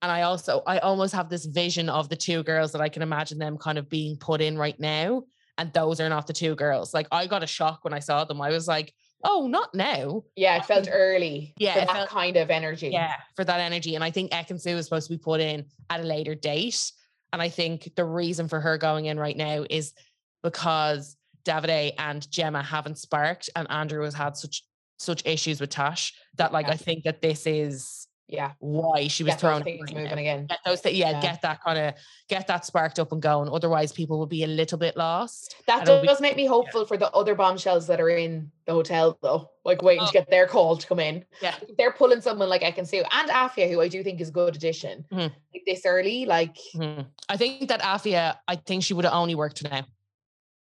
and 0.00 0.12
i 0.12 0.22
also 0.22 0.62
i 0.64 0.78
almost 0.78 1.12
have 1.12 1.28
this 1.28 1.44
vision 1.44 1.88
of 1.88 2.08
the 2.08 2.14
two 2.14 2.44
girls 2.44 2.70
that 2.70 2.80
i 2.80 2.88
can 2.88 3.02
imagine 3.02 3.36
them 3.38 3.58
kind 3.58 3.78
of 3.78 3.88
being 3.88 4.16
put 4.16 4.40
in 4.40 4.56
right 4.56 4.78
now 4.78 5.24
and 5.58 5.72
those 5.72 6.00
are 6.00 6.08
not 6.08 6.28
the 6.28 6.32
two 6.32 6.54
girls 6.54 6.94
like 6.94 7.08
i 7.10 7.26
got 7.26 7.42
a 7.42 7.46
shock 7.46 7.80
when 7.82 7.92
i 7.92 7.98
saw 7.98 8.24
them 8.24 8.40
i 8.40 8.50
was 8.50 8.68
like 8.68 8.94
oh, 9.24 9.46
not 9.46 9.74
now. 9.74 10.24
Yeah, 10.36 10.56
it 10.56 10.64
felt 10.64 10.88
early. 10.90 11.54
Yeah, 11.58 11.74
for 11.74 11.80
that 11.80 11.92
felt- 11.92 12.08
kind 12.08 12.36
of 12.36 12.50
energy. 12.50 12.88
Yeah, 12.88 13.14
for 13.36 13.44
that 13.44 13.60
energy. 13.60 13.94
And 13.94 14.04
I 14.04 14.10
think 14.10 14.32
Ekin-Su 14.32 14.70
is 14.70 14.84
supposed 14.86 15.08
to 15.08 15.14
be 15.14 15.18
put 15.18 15.40
in 15.40 15.66
at 15.90 16.00
a 16.00 16.04
later 16.04 16.34
date. 16.34 16.92
And 17.32 17.40
I 17.40 17.48
think 17.48 17.92
the 17.96 18.04
reason 18.04 18.48
for 18.48 18.60
her 18.60 18.76
going 18.78 19.06
in 19.06 19.18
right 19.18 19.36
now 19.36 19.64
is 19.70 19.94
because 20.42 21.16
Davide 21.44 21.94
and 21.98 22.30
Gemma 22.30 22.62
haven't 22.62 22.98
sparked, 22.98 23.48
and 23.56 23.70
Andrew 23.70 24.04
has 24.04 24.14
had 24.14 24.36
such 24.36 24.64
such 24.98 25.22
issues 25.26 25.60
with 25.60 25.70
Tash 25.70 26.12
that 26.36 26.52
like 26.52 26.66
Yeah. 26.66 26.74
I 26.74 26.76
think 26.76 27.04
that 27.04 27.22
this 27.22 27.46
is 27.46 28.06
yeah. 28.32 28.52
why 28.58 29.06
she 29.08 29.22
was 29.22 29.34
Get 29.34 29.40
thrown 29.40 29.62
things 29.62 29.92
moving 29.92 30.18
again. 30.18 30.46
Get 30.46 30.58
those 30.64 30.80
thi- 30.80 30.90
yeah, 30.92 31.10
Yeah. 31.10 31.20
get 31.20 31.42
that 31.42 31.62
kind 31.62 31.78
of 31.78 31.94
get 32.28 32.46
that 32.46 32.64
sparked 32.64 32.98
up 32.98 33.12
and 33.12 33.20
going. 33.20 33.48
Otherwise, 33.50 33.92
people 33.92 34.18
will 34.18 34.26
be 34.26 34.42
a 34.42 34.46
little 34.46 34.78
bit 34.78 34.96
lost. 34.96 35.54
That 35.66 35.82
it'll 35.82 36.00
be- 36.00 36.08
does 36.08 36.20
make 36.20 36.34
me 36.36 36.46
hopeful 36.46 36.86
for 36.86 36.96
the 36.96 37.10
other 37.12 37.34
bombshells 37.34 37.86
that 37.88 38.00
are 38.00 38.08
in 38.08 38.50
the 38.64 38.72
hotel, 38.72 39.18
though. 39.22 39.50
Like 39.64 39.82
waiting 39.82 40.02
Oh. 40.04 40.06
to 40.06 40.12
get 40.12 40.30
their 40.30 40.46
call 40.46 40.76
to 40.78 40.86
come 40.86 40.98
in. 40.98 41.24
Yeah. 41.42 41.54
They're 41.76 41.92
pulling 41.92 42.20
someone 42.22 42.48
like 42.48 42.62
Ekin-Su 42.62 43.02
and 43.12 43.28
Afia, 43.30 43.70
who 43.70 43.80
I 43.82 43.88
do 43.88 44.02
think 44.02 44.20
is 44.20 44.30
a 44.30 44.32
good 44.32 44.56
addition. 44.56 45.04
Mhm. 45.12 45.30
Like 45.54 45.62
this 45.66 45.84
early, 45.84 46.24
like 46.24 46.56
Mhm. 46.74 47.06
I 47.28 47.36
think 47.36 47.68
that 47.68 47.82
Afia, 47.82 48.38
I 48.48 48.56
think 48.56 48.82
she 48.82 48.94
would 48.94 49.04
have 49.04 49.14
only 49.14 49.34
worked 49.34 49.62
now. 49.62 49.84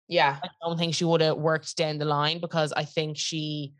yeah, 0.09 0.39
I 0.43 0.49
don't 0.63 0.79
think 0.79 0.95
she 0.95 1.05
would 1.05 1.21
have 1.21 1.37
worked 1.39 1.77
down 1.77 1.99
the 1.99 2.05
line 2.05 2.39
because 2.41 2.73
I 2.73 2.85
think 2.85 3.17
she 3.17 3.73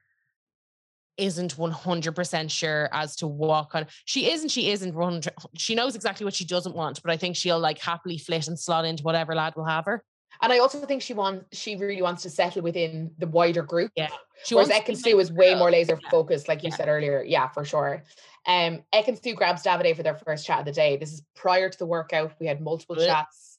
isn't 1.17 1.57
100% 1.57 2.51
sure 2.51 2.89
as 2.93 3.17
to 3.17 3.27
what 3.27 3.71
kind 3.71 3.87
of 3.87 3.93
she 4.05 4.31
isn't 4.31 4.49
she 4.49 4.71
isn't 4.71 4.95
100 4.95 5.33
she 5.57 5.75
knows 5.75 5.95
exactly 5.95 6.25
what 6.25 6.35
she 6.35 6.45
doesn't 6.45 6.75
want 6.75 7.03
but 7.03 7.13
i 7.13 7.17
think 7.17 7.37
she'll 7.37 7.61
like 7.61 7.79
happily 7.79 8.19
flit 8.19 8.49
and 8.49 8.59
slot 8.59 8.85
into 8.85 9.03
whatever 9.03 9.35
lad 9.35 9.55
will 9.57 9.65
have 9.65 9.85
her 9.85 10.03
and 10.41 10.53
I 10.53 10.59
also 10.59 10.85
think 10.85 11.03
she 11.03 11.15
wants 11.15 11.57
she 11.57 11.77
really 11.77 12.03
wants 12.03 12.23
to 12.23 12.31
settle 12.31 12.63
within 12.63 13.13
the 13.19 13.27
wider 13.29 13.63
group. 13.63 13.93
Yeah, 13.95 14.09
she 14.45 14.55
Whereas 14.55 14.69
wants 14.71 14.87
to 14.87 14.93
be 14.93 14.99
Ekin-Su 14.99 15.19
is 15.21 15.33
way 15.33 15.55
more 15.55 15.71
laser 15.71 15.99
Yeah. 16.03 16.11
focused, 16.11 16.49
like 16.49 16.63
you 16.65 16.71
Yeah. 16.71 16.77
said 16.77 16.89
earlier. 16.89 17.23
Yeah, 17.23 17.49
for 17.49 17.65
sure. 17.65 18.03
Um, 18.47 18.83
Ekin-Su 18.93 19.35
grabs 19.35 19.63
Davide 19.63 19.95
for 19.95 20.03
their 20.03 20.17
first 20.17 20.45
chat 20.45 20.61
of 20.61 20.65
the 20.65 20.73
day. 20.73 20.97
This 20.97 21.13
is 21.13 21.23
prior 21.35 21.69
to 21.69 21.79
the 21.79 21.87
workout. 21.87 22.33
We 22.41 22.47
had 22.47 22.61
multiple 22.61 22.97
Good. 22.97 23.07
chats. 23.07 23.59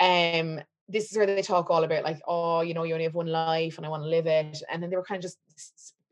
Um, 0.00 0.60
this 0.88 1.10
is 1.10 1.16
where 1.16 1.26
they 1.26 1.42
talk 1.42 1.70
all 1.70 1.84
about 1.84 2.04
like, 2.04 2.20
oh, 2.26 2.60
you 2.60 2.74
know, 2.74 2.82
you 2.82 2.94
only 2.94 3.04
have 3.04 3.14
one 3.14 3.26
life 3.26 3.78
and 3.78 3.86
I 3.86 3.88
want 3.88 4.02
to 4.02 4.08
live 4.08 4.26
it. 4.26 4.62
And 4.70 4.82
then 4.82 4.90
they 4.90 4.96
were 4.96 5.04
kind 5.04 5.18
of 5.18 5.22
just 5.22 5.38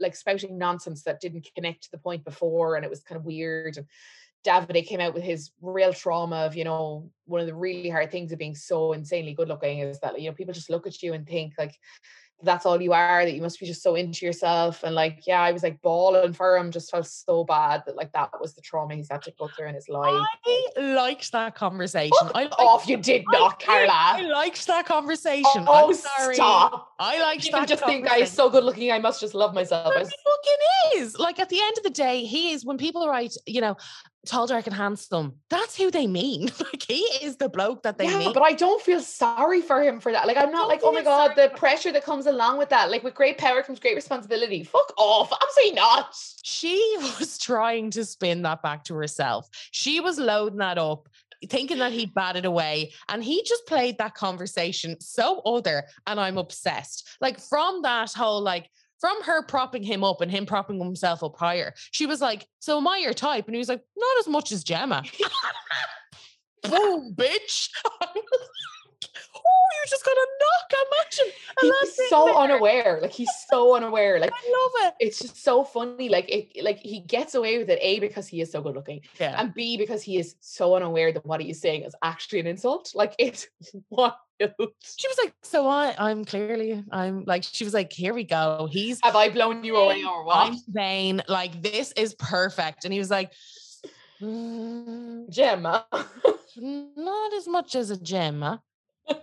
like 0.00 0.16
spouting 0.16 0.58
nonsense 0.58 1.02
that 1.02 1.20
didn't 1.20 1.48
connect 1.54 1.84
to 1.84 1.90
the 1.90 1.98
point 1.98 2.24
before, 2.24 2.76
and 2.76 2.84
it 2.84 2.90
was 2.90 3.00
kind 3.00 3.18
of 3.18 3.24
weird. 3.24 3.76
And 3.76 3.86
Davide 4.44 4.86
came 4.86 5.00
out 5.00 5.14
with 5.14 5.24
his 5.24 5.50
real 5.60 5.92
trauma 5.92 6.36
of, 6.46 6.56
you 6.56 6.64
know, 6.64 7.10
one 7.24 7.40
of 7.40 7.46
the 7.46 7.54
really 7.54 7.90
hard 7.90 8.10
things 8.10 8.30
of 8.32 8.38
being 8.38 8.54
so 8.54 8.92
insanely 8.92 9.34
good 9.34 9.48
looking 9.48 9.80
is 9.80 9.98
that, 10.00 10.20
you 10.20 10.28
know, 10.28 10.34
people 10.34 10.54
just 10.54 10.70
look 10.70 10.86
at 10.86 11.02
you 11.02 11.14
and 11.14 11.26
think 11.26 11.54
like 11.58 11.74
that's 12.42 12.66
all 12.66 12.80
you 12.80 12.92
are, 12.92 13.24
that 13.24 13.34
you 13.34 13.40
must 13.40 13.58
be 13.58 13.66
just 13.66 13.82
so 13.82 13.94
into 13.94 14.26
yourself. 14.26 14.82
And 14.82 14.94
like, 14.94 15.26
yeah, 15.26 15.40
I 15.40 15.52
was 15.52 15.62
like 15.62 15.80
bawling 15.80 16.32
for 16.34 16.56
him, 16.56 16.70
just 16.70 16.90
felt 16.90 17.06
so 17.06 17.44
bad 17.44 17.82
that 17.86 17.96
like 17.96 18.12
that 18.12 18.30
was 18.40 18.54
the 18.54 18.60
trauma 18.60 18.94
he's 18.94 19.08
had 19.10 19.22
to 19.22 19.32
go 19.38 19.48
through 19.48 19.68
in 19.68 19.74
his 19.74 19.88
life. 19.88 20.22
i 20.46 20.70
liked 20.78 21.32
that 21.32 21.54
conversation 21.54 22.12
Fuck 22.20 22.32
i 22.34 22.42
liked, 22.42 22.54
off, 22.58 22.88
you 22.88 22.98
did 22.98 23.24
I 23.32 23.38
not, 23.38 23.62
i 23.68 23.86
Carla. 23.86 24.28
liked 24.28 24.66
that 24.66 24.84
conversation 24.86 25.64
Oh, 25.66 25.88
i'm 25.88 25.94
sorry 25.94 26.34
stop. 26.34 26.92
i 26.98 27.20
liked 27.22 27.44
People 27.44 27.60
that 27.60 27.68
just 27.68 27.84
think 27.84 28.08
I 28.10 28.18
is 28.18 28.30
so 28.30 28.50
good 28.50 28.64
looking, 28.64 28.92
I 28.92 28.98
must 28.98 29.20
just 29.20 29.34
love 29.34 29.54
myself. 29.54 29.92
But 29.94 30.04
fucking 30.04 31.00
is. 31.02 31.18
Like 31.18 31.38
at 31.38 31.48
the 31.48 31.60
end 31.60 31.78
of 31.78 31.84
the 31.84 31.90
day, 31.90 32.24
he 32.24 32.52
is 32.52 32.64
when 32.64 32.76
people 32.78 33.08
write, 33.08 33.34
you 33.46 33.60
know, 33.60 33.76
tall, 34.26 34.46
dark, 34.46 34.66
and 34.66 34.74
handsome, 34.74 35.34
that's 35.48 35.76
who 35.76 35.90
they 35.90 36.06
mean. 36.06 36.50
Like 36.66 36.82
he 36.82 37.02
is 37.22 37.36
the 37.36 37.48
bloke 37.48 37.84
that 37.84 37.96
they 37.96 38.06
yeah, 38.06 38.18
mean. 38.18 38.32
but 38.32 38.42
I 38.42 38.52
don't 38.52 38.82
feel 38.82 39.00
sorry 39.00 39.60
for 39.60 39.82
him 39.82 40.00
for 40.00 40.10
that. 40.10 40.26
Like, 40.26 40.36
I'm 40.36 40.50
not 40.50 40.68
like, 40.68 40.80
oh 40.82 40.90
my 40.90 41.02
God, 41.02 41.32
the 41.36 41.50
pressure 41.54 41.92
that 41.92 42.02
comes 42.04 42.26
along 42.26 42.58
with 42.58 42.70
that. 42.70 42.90
Like, 42.90 43.04
with 43.04 43.14
great 43.14 43.38
power 43.38 43.62
comes 43.62 43.78
great 43.78 43.94
responsibility. 43.94 44.64
Fuck 44.64 44.92
off. 44.98 45.32
Absolutely 45.42 45.76
not. 45.76 46.16
she 46.42 46.96
was 47.20 47.38
trying 47.38 47.90
to 47.92 48.04
spin 48.04 48.42
that 48.42 48.62
back 48.62 48.84
to 48.84 48.94
herself. 48.94 49.48
She 49.70 50.00
was 50.00 50.18
loading 50.18 50.58
that 50.58 50.76
up, 50.76 51.08
thinking 51.48 51.78
that 51.78 51.92
he'd 51.92 52.14
batted 52.14 52.44
away, 52.44 52.92
and 53.08 53.22
he 53.22 53.44
just 53.44 53.66
played 53.66 53.98
that 53.98 54.14
conversation 54.14 55.00
so 55.00 55.40
other. 55.40 55.84
And 56.06 56.18
I'm 56.18 56.38
obsessed. 56.38 57.08
Like 57.20 57.38
from 57.38 57.82
that 57.82 58.12
whole 58.12 58.42
like. 58.42 58.68
From 59.00 59.22
her 59.24 59.42
propping 59.42 59.82
him 59.82 60.02
up 60.02 60.20
and 60.20 60.30
him 60.30 60.46
propping 60.46 60.78
himself 60.78 61.22
up 61.22 61.36
higher, 61.36 61.74
she 61.90 62.06
was 62.06 62.20
like, 62.20 62.46
So 62.60 62.78
am 62.78 62.88
I 62.88 62.98
your 62.98 63.12
type? 63.14 63.46
And 63.46 63.54
he 63.54 63.58
was 63.58 63.68
like, 63.68 63.82
Not 63.96 64.18
as 64.20 64.28
much 64.28 64.52
as 64.52 64.64
Gemma. 64.64 65.02
Boom, 66.62 67.14
bitch. 67.14 67.68
oh, 69.04 69.40
you're 69.76 69.88
just 69.88 70.04
gonna 70.04 70.16
knock. 70.40 70.72
Imagine. 70.92 71.32
And 71.62 71.72
He's 71.82 72.08
so 72.08 72.24
there. 72.26 72.34
unaware. 72.34 72.98
Like, 73.02 73.12
he's 73.12 73.30
so 73.48 73.74
unaware. 73.76 74.18
Like, 74.20 74.32
I 74.32 74.50
love 74.82 74.88
it. 74.88 74.94
it's 75.00 75.18
just 75.18 75.42
so 75.42 75.64
funny. 75.64 76.08
Like, 76.08 76.28
it, 76.28 76.62
like 76.62 76.78
he 76.78 77.00
gets 77.00 77.34
away 77.34 77.58
with 77.58 77.70
it, 77.70 77.78
A, 77.80 77.98
because 78.00 78.26
he 78.28 78.40
is 78.40 78.50
so 78.52 78.60
good 78.60 78.74
looking, 78.74 79.00
Yeah. 79.20 79.40
and 79.40 79.54
B, 79.54 79.76
because 79.76 80.02
he 80.02 80.18
is 80.18 80.36
so 80.40 80.74
unaware 80.74 81.12
that 81.12 81.24
what 81.24 81.40
he 81.40 81.50
is 81.50 81.60
saying 81.60 81.82
is 81.84 81.94
actually 82.02 82.40
an 82.40 82.46
insult. 82.46 82.92
Like, 82.94 83.14
it's 83.18 83.48
wild. 83.90 84.14
She 84.38 85.08
was 85.08 85.18
like, 85.24 85.32
So 85.42 85.66
I 85.66 85.94
I'm 85.98 86.24
clearly 86.26 86.84
I'm 86.92 87.24
like, 87.24 87.42
she 87.42 87.64
was 87.64 87.72
like, 87.72 87.90
Here 87.92 88.12
we 88.12 88.24
go. 88.24 88.68
He's 88.70 89.00
Have 89.02 89.16
I 89.16 89.30
blown 89.30 89.64
you 89.64 89.76
away 89.76 90.04
or 90.04 90.24
what? 90.24 90.36
I'm 90.36 90.58
vain. 90.68 91.22
Like, 91.28 91.62
this 91.62 91.92
is 91.92 92.14
perfect. 92.16 92.84
And 92.84 92.92
he 92.92 92.98
was 92.98 93.10
like, 93.10 93.32
"Mm, 94.20 95.30
Gemma. 95.30 95.86
not 96.56 97.32
as 97.34 97.48
much 97.48 97.74
as 97.74 97.90
a 97.90 97.96
Gemma. 97.96 98.62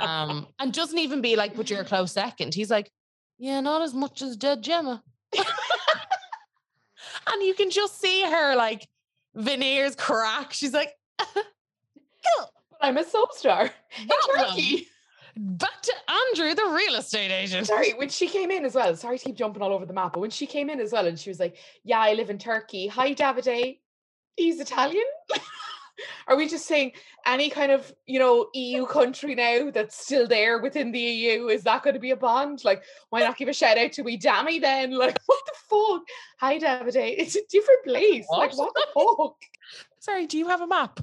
Um, 0.00 0.46
and 0.58 0.72
doesn't 0.72 0.98
even 0.98 1.20
be 1.20 1.34
like, 1.36 1.56
but 1.56 1.70
you're 1.70 1.80
a 1.80 1.84
close 1.84 2.12
second. 2.12 2.54
He's 2.54 2.70
like, 2.70 2.90
yeah, 3.38 3.60
not 3.60 3.82
as 3.82 3.94
much 3.94 4.22
as 4.22 4.36
dead 4.36 4.62
Gemma. 4.62 5.02
and 7.26 7.42
you 7.42 7.54
can 7.54 7.70
just 7.70 8.00
see 8.00 8.22
her 8.22 8.54
like 8.54 8.86
veneers 9.34 9.96
crack. 9.96 10.52
She's 10.52 10.72
like, 10.72 10.92
I'm 12.80 12.96
a 12.96 13.04
soap 13.04 13.32
star. 13.32 13.70
in 13.98 14.08
Turkey. 14.36 14.88
back 15.36 15.82
to 15.82 15.92
Andrew, 16.08 16.54
the 16.54 16.70
real 16.74 16.96
estate 16.96 17.30
agent. 17.30 17.66
Sorry, 17.66 17.92
when 17.92 18.08
she 18.08 18.28
came 18.28 18.50
in 18.50 18.64
as 18.64 18.74
well, 18.74 18.94
sorry 18.96 19.18
to 19.18 19.24
keep 19.24 19.36
jumping 19.36 19.62
all 19.62 19.72
over 19.72 19.86
the 19.86 19.94
map, 19.94 20.12
but 20.14 20.20
when 20.20 20.30
she 20.30 20.46
came 20.46 20.70
in 20.70 20.80
as 20.80 20.92
well 20.92 21.06
and 21.06 21.18
she 21.18 21.30
was 21.30 21.40
like, 21.40 21.56
Yeah, 21.84 22.00
I 22.00 22.14
live 22.14 22.30
in 22.30 22.38
Turkey. 22.38 22.86
Hi, 22.88 23.14
Davide. 23.14 23.78
He's 24.36 24.60
Italian. 24.60 25.04
Are 26.28 26.36
we 26.36 26.48
just 26.48 26.66
saying 26.66 26.92
any 27.26 27.50
kind 27.50 27.72
of, 27.72 27.92
you 28.06 28.18
know, 28.18 28.48
EU 28.54 28.86
country 28.86 29.34
now 29.34 29.70
that's 29.70 29.96
still 29.98 30.26
there 30.26 30.58
within 30.60 30.92
the 30.92 30.98
EU? 31.00 31.48
Is 31.48 31.62
that 31.64 31.82
going 31.82 31.94
to 31.94 32.00
be 32.00 32.10
a 32.10 32.16
bond? 32.16 32.64
Like, 32.64 32.82
why 33.10 33.20
not 33.20 33.36
give 33.36 33.48
a 33.48 33.52
shout 33.52 33.78
out 33.78 33.92
to 33.92 34.02
we 34.02 34.18
Dami 34.18 34.60
then? 34.60 34.90
Like, 34.98 35.18
what 35.26 35.40
the 35.46 35.52
fuck? 35.68 36.02
Hi, 36.40 36.58
Davide. 36.58 37.14
It's 37.18 37.36
a 37.36 37.40
different 37.50 37.84
place. 37.84 38.26
Like, 38.30 38.56
What? 38.56 38.72
the 38.74 38.86
fuck? 38.94 39.36
Sorry, 40.00 40.26
do 40.26 40.38
you 40.38 40.48
have 40.48 40.60
a 40.60 40.66
map? 40.66 41.00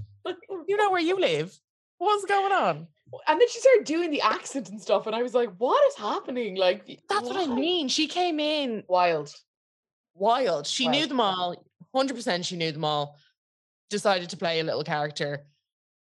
You 0.68 0.78
know 0.78 0.90
where 0.92 1.02
you 1.02 1.20
live. 1.20 1.58
What's 1.98 2.26
going 2.26 2.52
on? 2.52 2.88
and 3.28 3.40
then 3.40 3.48
she 3.48 3.60
started 3.60 3.86
doing 3.86 4.10
the 4.12 4.22
accent 4.22 4.70
and 4.70 4.82
stuff, 4.82 5.06
and 5.06 5.16
I 5.16 5.22
was 5.22 5.34
like, 5.36 5.50
what 5.58 5.86
is 5.88 5.96
happening? 5.96 6.56
Like, 6.56 7.00
That's 7.10 7.28
what 7.30 7.38
I 7.38 7.46
mean. 7.54 7.88
She 7.88 8.08
came 8.08 8.40
in 8.40 8.84
Wild. 8.88 9.32
wild. 10.16 10.66
She 10.68 10.88
knew 10.88 11.06
them 11.08 11.20
all. 11.20 11.56
100% 11.96 12.44
she 12.46 12.56
knew 12.58 12.72
them 12.72 12.86
all. 12.86 13.18
Decided 13.90 14.30
to 14.30 14.38
play 14.38 14.60
a 14.60 14.64
little 14.64 14.84
character. 14.84 15.46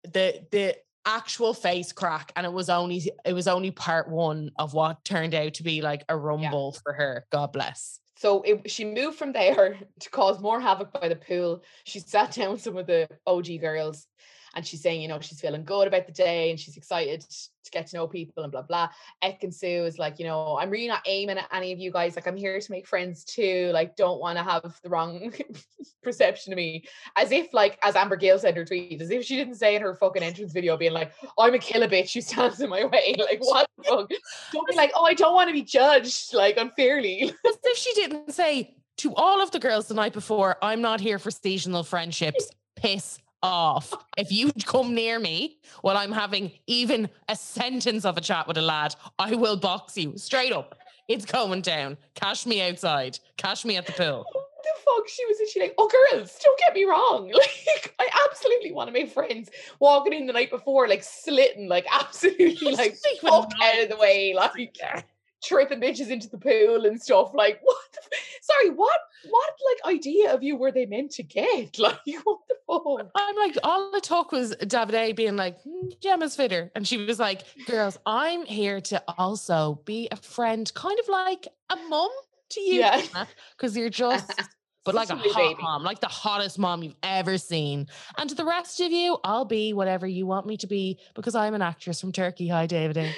The 0.04 0.46
the 0.52 0.76
actual 1.06 1.54
face 1.54 1.92
crack 1.92 2.32
and 2.36 2.46
it 2.46 2.54
was 2.54 2.70
only 2.70 3.12
it 3.26 3.34
was 3.34 3.48
only 3.48 3.72
part 3.72 4.10
1 4.10 4.52
of 4.58 4.74
what 4.74 5.04
turned 5.04 5.36
out 5.36 5.56
to 5.56 5.64
be 5.64 5.82
like 5.82 6.04
a 6.08 6.18
rumble 6.18 6.78
for 6.84 6.94
her. 6.94 7.26
God 7.32 7.52
bless. 7.52 8.00
So 8.16 8.42
it, 8.44 8.72
she 8.72 8.86
moved 8.86 9.18
from 9.18 9.34
there 9.34 9.78
to 10.00 10.10
cause 10.10 10.40
more 10.40 10.62
havoc 10.62 10.94
by 10.94 11.10
the 11.10 11.16
pool. 11.16 11.64
She 11.84 12.00
sat 12.00 12.32
down 12.36 12.54
with 12.54 12.62
some 12.62 12.78
of 12.78 12.88
the 12.88 13.10
OG 13.28 13.60
girls 13.60 14.08
and 14.56 14.66
she's 14.66 14.82
saying, 14.82 15.02
you 15.02 15.08
know, 15.08 15.20
she's 15.20 15.42
feeling 15.42 15.64
good 15.64 15.88
about 15.88 16.06
the 16.06 16.14
day 16.14 16.52
and 16.52 16.60
she's 16.60 16.78
excited 16.78 17.22
to 17.22 17.72
get 17.72 17.88
to 17.88 17.98
know 17.98 18.08
people 18.08 18.44
and 18.44 18.52
blah, 18.52 18.62
blah. 18.62 18.90
Ekin-Su 19.24 19.86
is 19.86 19.98
like, 19.98 20.20
you 20.20 20.26
know, 20.26 20.58
I'm 20.60 20.70
really 20.70 20.88
not 20.88 21.02
aiming 21.08 21.38
at 21.38 21.48
any 21.52 21.72
of 21.72 21.80
you 21.80 21.92
guys. 21.92 22.16
Like, 22.16 22.28
I'm 22.28 22.36
here 22.36 22.60
to 22.60 22.72
make 22.72 22.88
friends 22.88 23.24
too. 23.24 23.72
Like, 23.74 23.96
don't 23.96 24.20
want 24.20 24.38
to 24.38 24.44
have 24.44 24.80
the 24.84 24.90
wrong 24.90 25.34
perception 26.04 26.54
of 26.54 26.58
me. 26.58 26.86
As 27.16 27.32
if, 27.32 27.54
like, 27.54 27.80
as 27.84 27.96
Amber 27.96 28.16
Gill 28.16 28.38
said 28.38 28.50
in 28.50 28.58
her 28.58 28.66
tweet, 28.66 29.02
as 29.02 29.10
if 29.10 29.26
she 29.26 29.36
didn't 29.36 29.56
say 29.56 29.76
in 29.76 29.82
her 29.82 29.96
fucking 29.96 30.22
entrance 30.22 30.54
video, 30.54 30.78
being 30.78 30.94
like, 30.94 31.12
I'm 31.40 31.54
a 31.54 31.60
killer 31.60 31.88
bitch 31.88 32.14
who 32.14 32.22
stands 32.22 32.62
in 32.62 32.70
my 32.70 32.86
way. 32.94 33.16
Like, 33.18 33.40
what 33.40 33.68
the 33.78 33.84
fuck? 33.84 34.12
Don't 34.52 34.68
be 34.68 34.76
like, 34.76 34.92
oh, 34.96 35.06
I 35.06 35.16
don't 35.16 35.34
want 35.34 35.50
to 35.50 35.54
be 35.54 35.64
judged, 35.64 36.34
like, 36.34 36.58
unfairly. 36.58 37.24
As 37.48 37.58
if 37.64 37.78
she 37.78 37.94
didn't 37.94 38.34
say 38.34 38.76
to 38.98 39.16
all 39.16 39.42
of 39.42 39.50
the 39.50 39.60
girls 39.60 39.88
the 39.88 39.96
night 39.96 40.14
before, 40.14 40.58
I'm 40.62 40.82
not 40.82 41.02
here 41.02 41.18
for 41.18 41.32
seasonal 41.32 41.84
friendships. 41.84 42.50
Piss 42.76 43.20
off. 43.44 43.94
If 44.18 44.32
you 44.32 44.52
come 44.66 44.96
near 44.96 45.20
me 45.20 45.60
while 45.82 45.98
I'm 45.98 46.12
having 46.12 46.52
even 46.66 47.10
a 47.30 47.36
sentence 47.36 48.06
of 48.06 48.18
a 48.18 48.22
chat 48.22 48.48
with 48.48 48.58
a 48.58 48.62
lad, 48.62 48.96
I 49.20 49.36
will 49.36 49.58
box 49.58 49.98
you 49.98 50.18
straight 50.18 50.54
up. 50.54 50.80
It's 51.10 51.26
going 51.26 51.62
down. 51.62 51.98
Cash 52.16 52.46
me 52.46 52.62
outside. 52.62 53.20
Cash 53.38 53.66
me 53.66 53.78
at 53.78 53.86
the 53.86 53.92
pool. 53.92 54.26
What 54.64 54.76
the 54.78 54.82
fuck? 54.86 55.10
She 55.10 55.26
was 55.26 55.52
she 55.52 55.60
like, 55.60 55.76
oh 55.78 55.90
girls, 55.90 56.40
don't 56.42 56.58
get 56.58 56.74
me 56.74 56.86
wrong. 56.86 57.30
Like 57.68 57.96
I 58.00 58.28
absolutely 58.30 58.72
want 58.72 58.88
to 58.88 58.94
make 58.94 59.12
friends. 59.12 59.50
Walking 59.80 60.14
in 60.14 60.26
the 60.26 60.32
night 60.32 60.50
before, 60.50 60.88
like 60.88 61.04
slitting, 61.04 61.68
like 61.68 61.86
absolutely 61.92 62.72
like 62.72 62.96
fuck 63.20 63.52
out 63.62 63.84
of 63.84 63.90
the 63.90 63.98
way. 63.98 64.34
Like 64.34 64.78
tripping 65.44 65.82
bitches 65.82 66.10
into 66.10 66.30
the 66.30 66.38
pool 66.38 66.86
and 66.86 67.02
stuff. 67.02 67.32
Like, 67.34 67.60
what? 67.64 67.78
The 67.94 68.00
f- 68.04 68.22
Sorry, 68.42 68.70
what? 68.70 69.00
What 69.30 69.54
like 69.86 69.96
idea 69.96 70.34
of 70.34 70.44
you 70.44 70.56
were 70.58 70.72
they 70.72 70.86
meant 70.86 71.12
to 71.12 71.24
get? 71.24 71.78
Like, 71.80 72.00
what 72.24 72.40
the 72.48 72.56
fuck? 72.68 73.12
I'm 73.16 73.36
like, 73.36 73.58
all 73.64 73.92
the 73.92 74.02
talk 74.02 74.32
was 74.32 74.56
Davide 74.56 75.16
being 75.16 75.36
like, 75.36 75.62
"Hmm, 75.64 75.90
Gemma's 76.02 76.36
fitter. 76.36 76.72
And 76.76 76.88
she 76.88 76.98
was 76.98 77.20
like, 77.20 77.44
girls, 77.66 77.98
I'm 78.06 78.46
here 78.46 78.82
to 78.82 79.04
also 79.18 79.82
be 79.86 80.08
a 80.12 80.16
friend, 80.16 80.72
kind 80.74 80.98
of 81.00 81.08
like 81.10 81.48
a 81.70 81.76
mum 81.90 82.10
to 82.52 82.62
you. 82.62 82.80
Yeah. 82.80 83.02
Because 83.58 83.76
you're 83.76 83.90
just, 83.90 84.32
but 84.86 84.96
like 84.96 85.10
a 85.10 85.16
hot 85.16 85.36
baby. 85.36 85.62
mom, 85.62 85.84
like 85.84 86.00
the 86.00 86.08
hottest 86.08 86.58
mom 86.60 86.84
you've 86.84 86.96
ever 87.04 87.38
seen. 87.38 87.88
And 88.18 88.30
to 88.30 88.36
the 88.36 88.46
rest 88.46 88.80
of 88.80 88.92
you, 88.92 89.18
I'll 89.24 89.46
be 89.46 89.74
whatever 89.74 90.08
you 90.08 90.26
want 90.26 90.46
me 90.46 90.58
to 90.58 90.68
be 90.68 91.00
because 91.16 91.36
I'm 91.36 91.54
an 91.54 91.62
actress 91.62 92.00
from 92.02 92.12
Turkey. 92.12 92.48
Hi, 92.50 92.68
Davide. 92.68 93.14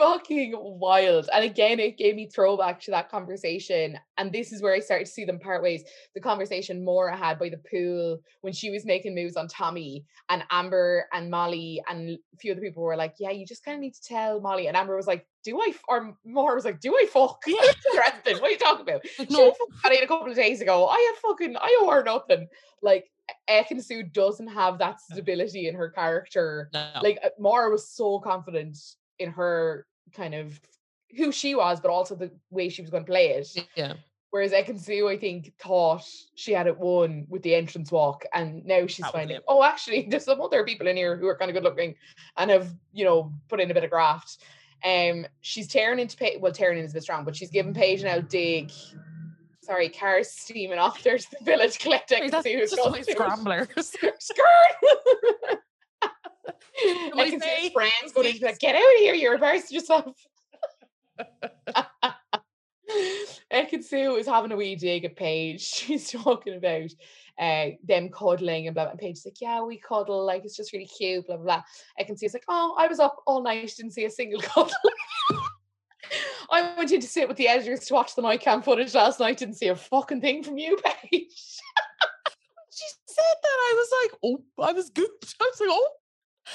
Fucking 0.00 0.54
wild. 0.56 1.28
And 1.30 1.44
again, 1.44 1.78
it 1.78 1.98
gave 1.98 2.16
me 2.16 2.26
throwback 2.26 2.80
to 2.82 2.90
that 2.92 3.10
conversation. 3.10 3.98
And 4.16 4.32
this 4.32 4.50
is 4.50 4.62
where 4.62 4.72
I 4.72 4.80
started 4.80 5.04
to 5.04 5.12
see 5.12 5.26
them 5.26 5.38
part 5.38 5.62
ways. 5.62 5.84
The 6.14 6.22
conversation 6.22 6.82
Maura 6.82 7.14
had 7.14 7.38
by 7.38 7.50
the 7.50 7.60
pool 7.70 8.18
when 8.40 8.54
she 8.54 8.70
was 8.70 8.86
making 8.86 9.14
moves 9.14 9.36
on 9.36 9.46
Tommy, 9.46 10.06
and 10.30 10.42
Amber 10.50 11.04
and 11.12 11.30
Molly 11.30 11.82
and 11.86 12.10
a 12.10 12.36
few 12.38 12.52
other 12.52 12.62
people 12.62 12.82
were 12.82 12.96
like, 12.96 13.14
Yeah, 13.18 13.30
you 13.30 13.44
just 13.44 13.62
kind 13.62 13.74
of 13.74 13.82
need 13.82 13.92
to 13.92 14.02
tell 14.02 14.40
Molly. 14.40 14.68
And 14.68 14.76
Amber 14.76 14.96
was 14.96 15.06
like, 15.06 15.26
Do 15.44 15.60
I? 15.60 15.66
F-? 15.68 15.82
Or 15.86 16.16
Maura 16.24 16.54
was 16.54 16.64
like, 16.64 16.80
Do 16.80 16.96
I 16.96 17.06
fuck? 17.06 17.42
What 17.46 18.42
are 18.42 18.50
you 18.50 18.58
talking 18.58 18.88
about? 18.88 19.06
She 19.06 19.26
no, 19.28 19.54
got 19.82 19.92
a 19.92 20.06
couple 20.06 20.30
of 20.30 20.36
days 20.36 20.62
ago. 20.62 20.86
I 20.88 21.12
had 21.12 21.20
fucking, 21.20 21.56
I 21.58 21.78
owe 21.82 21.90
her 21.90 22.02
nothing. 22.02 22.48
Like, 22.82 23.10
Ekin-Su 23.48 24.04
doesn't 24.04 24.48
have 24.48 24.78
that 24.78 25.00
stability 25.00 25.68
in 25.68 25.74
her 25.74 25.90
character 25.90 26.68
no. 26.72 26.88
like 27.02 27.18
uh, 27.24 27.28
Mara 27.38 27.70
was 27.70 27.88
so 27.88 28.18
confident 28.18 28.76
in 29.20 29.30
her 29.30 29.86
kind 30.14 30.34
of 30.34 30.60
who 31.16 31.30
she 31.32 31.54
was, 31.54 31.80
but 31.80 31.90
also 31.90 32.14
the 32.14 32.30
way 32.50 32.68
she 32.68 32.82
was 32.82 32.90
going 32.90 33.04
to 33.04 33.10
play 33.10 33.30
it. 33.30 33.48
yeah. 33.76 33.94
Whereas 34.30 34.52
Ekin 34.52 35.08
I 35.08 35.16
think, 35.16 35.52
thought 35.58 36.04
she 36.36 36.52
had 36.52 36.68
it 36.68 36.78
won 36.78 37.26
with 37.28 37.42
the 37.42 37.54
entrance 37.54 37.90
walk, 37.90 38.24
and 38.32 38.64
now 38.64 38.86
she's 38.86 39.06
finding, 39.08 39.40
oh, 39.48 39.64
actually, 39.64 40.06
there's 40.10 40.24
some 40.24 40.40
other 40.40 40.64
people 40.64 40.86
in 40.86 40.96
here 40.96 41.16
who 41.16 41.26
are 41.26 41.36
kind 41.36 41.50
of 41.50 41.54
good 41.54 41.64
looking 41.64 41.96
and 42.36 42.50
have, 42.50 42.72
you 42.92 43.04
know, 43.04 43.32
put 43.48 43.60
in 43.60 43.70
a 43.70 43.74
bit 43.74 43.82
of 43.82 43.90
graft. 43.90 44.38
Um, 44.84 45.26
she's 45.40 45.66
tearing 45.66 45.98
into 45.98 46.16
Paige. 46.16 46.40
Well, 46.40 46.52
tearing 46.52 46.78
in 46.78 46.84
is 46.84 46.92
a 46.92 46.94
bit 46.94 47.02
strong, 47.02 47.24
but 47.24 47.34
she's 47.34 47.50
giving 47.50 47.74
Paige 47.74 48.02
an 48.02 48.06
out 48.06 48.30
dig. 48.30 48.70
Sorry, 49.62 49.88
cars 49.88 50.30
steaming 50.30 50.78
off 50.78 51.02
there 51.04 51.18
to 51.18 51.26
the 51.38 51.44
village 51.44 51.80
collecting. 51.80 52.30
That's 52.30 52.46
just 52.46 52.76
going 52.76 52.92
my 52.92 53.02
scrambler. 53.02 53.68
Skirt! 53.80 55.60
I 57.16 57.30
can 57.30 57.40
see 57.40 57.46
say, 57.46 57.62
his 57.62 57.72
friends 57.72 58.12
going 58.14 58.32
to 58.32 58.44
like, 58.44 58.58
get 58.58 58.74
out 58.74 58.80
of 58.80 58.98
here, 58.98 59.14
you're 59.14 59.34
embarrassing 59.34 59.74
yourself. 59.76 60.16
I 61.74 62.14
Ekin-Su 63.52 64.16
is 64.16 64.26
having 64.26 64.52
a 64.52 64.56
wee 64.56 64.76
dig 64.76 65.04
at 65.04 65.16
Paige. 65.16 65.60
She's 65.64 66.10
talking 66.10 66.56
about 66.56 66.90
uh, 67.38 67.70
them 67.84 68.08
cuddling 68.08 68.66
and 68.66 68.74
blah, 68.74 68.84
blah. 68.84 68.90
And 68.92 69.00
Paige's 69.00 69.24
like, 69.24 69.40
yeah, 69.40 69.62
we 69.62 69.78
cuddle. 69.78 70.24
Like, 70.24 70.44
it's 70.44 70.56
just 70.56 70.72
really 70.72 70.86
cute, 70.86 71.26
blah, 71.26 71.36
blah, 71.36 71.44
blah. 71.44 71.62
Ekin-Su's 72.00 72.34
like, 72.34 72.44
oh, 72.48 72.74
I 72.78 72.86
was 72.86 73.00
up 73.00 73.16
all 73.26 73.42
night, 73.42 73.72
didn't 73.76 73.92
see 73.92 74.04
a 74.04 74.10
single 74.10 74.40
cuddle. 74.40 74.72
I 76.50 76.74
went 76.76 76.90
in 76.90 77.00
to 77.00 77.06
sit 77.06 77.28
with 77.28 77.36
the 77.36 77.46
editors 77.46 77.86
to 77.86 77.94
watch 77.94 78.16
the 78.16 78.22
night 78.22 78.40
cam 78.40 78.62
footage 78.62 78.94
last 78.94 79.20
night, 79.20 79.38
didn't 79.38 79.54
see 79.54 79.68
a 79.68 79.76
fucking 79.76 80.20
thing 80.20 80.42
from 80.42 80.58
you, 80.58 80.76
Paige. 80.84 81.30
she 82.70 82.86
said 83.06 83.36
that, 83.42 83.46
I 83.46 83.74
was 83.76 83.88
like, 84.02 84.18
oh, 84.24 84.64
I 84.64 84.72
was 84.72 84.90
gooped. 84.90 85.34
I 85.40 85.44
was 85.44 85.60
like, 85.60 85.68
oh, 85.70 85.88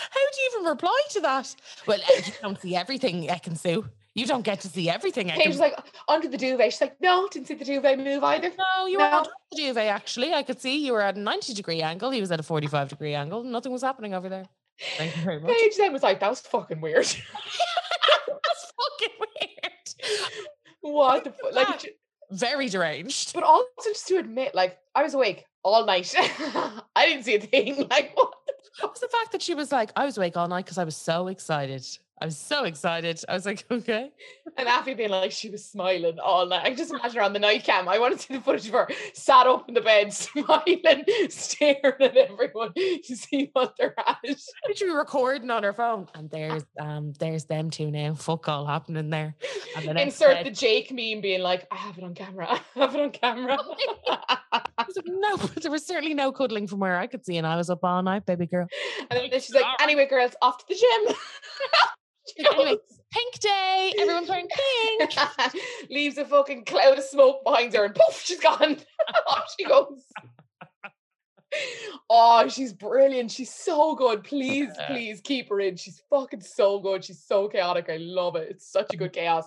how 0.10 0.20
do 0.20 0.42
you 0.42 0.50
even 0.54 0.70
reply 0.70 1.00
to 1.12 1.22
that? 1.22 1.56
Well, 1.88 2.00
uh, 2.00 2.14
you 2.26 2.34
don't 2.42 2.60
see 2.62 2.76
everything, 2.76 3.28
Ekin-Su. 3.28 3.86
You 4.14 4.26
don't 4.26 4.44
get 4.44 4.62
to 4.62 4.70
see 4.70 4.90
everything, 4.90 5.28
Ekin. 5.28 5.38
Paige's 5.38 5.60
like, 5.60 5.78
under 6.08 6.28
the 6.30 6.38
duvet. 6.38 6.72
She's 6.72 6.82
like, 6.82 7.00
no, 7.02 7.28
didn't 7.30 7.48
see 7.48 7.56
the 7.56 7.66
duvet 7.66 8.00
move 8.00 8.24
either. 8.24 8.50
no, 8.58 8.86
you 8.86 8.98
were 8.98 9.04
no. 9.04 9.10
top 9.10 9.28
of 9.28 9.32
the 9.52 9.58
duvet, 9.58 9.88
actually. 9.88 10.34
I 10.34 10.44
could 10.44 10.62
see 10.62 10.86
you 10.86 10.94
were 10.94 11.02
at 11.02 11.16
a 11.16 11.20
90 11.20 11.54
degree 11.54 11.82
angle. 11.82 12.12
He 12.12 12.22
was 12.22 12.32
at 12.32 12.40
a 12.40 12.44
45 12.44 12.90
degree 12.90 13.14
angle. 13.14 13.44
Nothing 13.44 13.74
was 13.74 13.82
happening 13.82 14.14
over 14.14 14.30
there. 14.30 14.46
Thank 14.98 15.16
you 15.16 15.24
very 15.24 15.40
much. 15.40 15.52
Paige 15.52 15.78
then 15.78 15.94
was 15.94 16.04
like, 16.04 16.20
that 16.20 16.30
was 16.30 16.40
fucking 16.42 16.82
weird. 16.82 17.06
That's 17.06 18.74
fucking 18.78 19.16
weird. 19.20 20.22
what 20.82 21.24
the 21.24 21.32
fuck? 21.32 21.54
Like, 21.54 21.96
Very 22.32 22.70
deranged. 22.70 23.34
but 23.34 23.44
also 23.44 23.68
just 23.84 24.08
to 24.08 24.18
admit, 24.18 24.56
like, 24.56 24.78
I 24.94 25.04
was 25.04 25.14
awake 25.14 25.46
all 25.64 25.86
night. 25.86 26.14
I 26.96 27.06
didn't 27.06 27.24
see 27.24 27.36
a 27.36 27.40
thing. 27.42 27.88
Like, 27.90 28.12
what? 28.16 28.34
Was 28.82 29.00
the 29.00 29.08
fact 29.08 29.32
that 29.32 29.42
she 29.42 29.54
was 29.54 29.72
like, 29.72 29.92
I 29.96 30.06
was 30.06 30.18
awake 30.18 30.38
all 30.38 30.48
night 30.48 30.66
because 30.66 30.78
I 30.78 30.84
was 30.84 30.96
so 30.96 31.28
excited. 31.28 31.86
I 32.22 32.26
was 32.26 32.38
so 32.38 32.64
excited. 32.64 33.22
I 33.28 33.34
was 33.34 33.46
like, 33.46 33.66
okay. 33.72 34.10
And 34.58 34.68
Affy 34.70 34.94
being 34.94 35.10
like, 35.10 35.32
she 35.34 35.50
was 35.50 35.66
smiling 35.66 36.18
all 36.20 36.46
night. 36.46 36.62
I 36.64 36.70
can 36.70 36.78
just 36.78 36.92
imagine 36.92 37.18
her 37.18 37.22
on 37.24 37.34
the 37.34 37.40
night 37.40 37.66
cam. 37.66 37.90
I 37.90 38.00
want 38.00 38.14
to 38.18 38.20
see 38.20 38.36
the 38.36 38.42
footage 38.42 38.68
of 38.68 38.74
her 38.74 38.88
sat 39.14 39.48
up 39.48 39.68
in 39.68 39.74
the 39.74 39.82
bed, 39.82 40.14
smiling, 40.14 41.04
staring 41.30 41.94
at 42.00 42.16
everyone 42.16 42.74
to 42.74 43.16
see 43.16 43.50
what 43.52 43.76
they're 43.78 44.00
at. 44.00 44.18
She 44.76 44.86
was 44.86 44.96
recording 44.96 45.50
on 45.52 45.64
her 45.64 45.74
phone. 45.74 46.08
And 46.16 46.30
there's 46.30 46.64
um 46.80 47.14
there's 47.20 47.46
them 47.46 47.70
two 47.70 47.92
now. 47.92 48.14
Fuck 48.14 48.48
all 48.48 48.66
happening 48.66 49.10
there. 49.10 49.36
The 49.76 50.00
Insert 50.02 50.36
bed- 50.36 50.46
the 50.46 50.52
Jake 50.52 50.92
meme 50.92 51.22
being 51.22 51.42
like, 51.42 51.68
I 51.70 51.76
have 51.76 51.98
it 51.98 52.04
on 52.06 52.14
camera. 52.16 52.48
I 52.76 52.80
have 52.80 52.96
it 52.96 53.02
on 53.02 53.12
camera. 53.12 53.58
I 54.78 54.84
was 54.88 54.96
like, 54.96 55.06
no, 55.08 55.36
there 55.38 55.72
was 55.72 55.86
certainly 55.86 56.14
no 56.14 56.32
cuddling 56.32 56.68
from 56.68 56.80
where 56.80 56.98
I 56.98 57.08
could 57.08 57.26
see, 57.26 57.38
and 57.38 57.46
I 57.48 57.56
was 57.56 57.70
up 57.70 57.84
all 57.84 58.02
night, 58.04 58.26
baby 58.26 58.46
girl. 58.46 58.68
and 59.10 59.20
then 59.32 59.42
she's 59.42 59.54
like, 59.54 59.66
anyway, 59.82 60.06
girls, 60.08 60.32
off 60.42 60.58
to 60.60 60.66
the 60.70 60.76
gym. 60.76 61.16
Anyway. 62.52 62.78
Pink 63.12 63.40
day, 63.40 63.94
everyone's 64.00 64.28
wearing 64.28 64.48
pink. 65.00 65.12
leaves 65.90 66.18
a 66.18 66.26
fucking 66.26 66.66
cloud 66.66 66.98
of 66.98 67.04
smoke 67.06 67.44
behind 67.46 67.74
her 67.74 67.86
and 67.86 67.96
poof, 67.96 68.22
she's 68.22 68.42
gone. 68.42 68.78
Off 69.28 69.56
she 69.58 69.66
goes. 69.66 70.04
Oh, 72.10 72.48
she's 72.50 72.74
brilliant. 72.74 73.32
She's 73.32 73.54
so 73.54 73.96
good. 73.96 74.24
Please, 74.26 74.70
Yeah. 74.78 74.88
please 74.88 75.22
keep 75.22 75.48
her 75.50 75.62
in. 75.62 75.78
She's 75.78 76.02
fucking 76.10 76.42
so 76.42 76.80
good. 76.80 77.06
She's 77.06 77.24
so 77.24 77.48
chaotic. 77.48 77.90
I 77.90 77.98
love 77.98 78.36
it. 78.36 78.50
It's 78.50 78.68
such 78.70 78.94
a 78.94 78.98
good 78.98 79.14
chaos. 79.14 79.46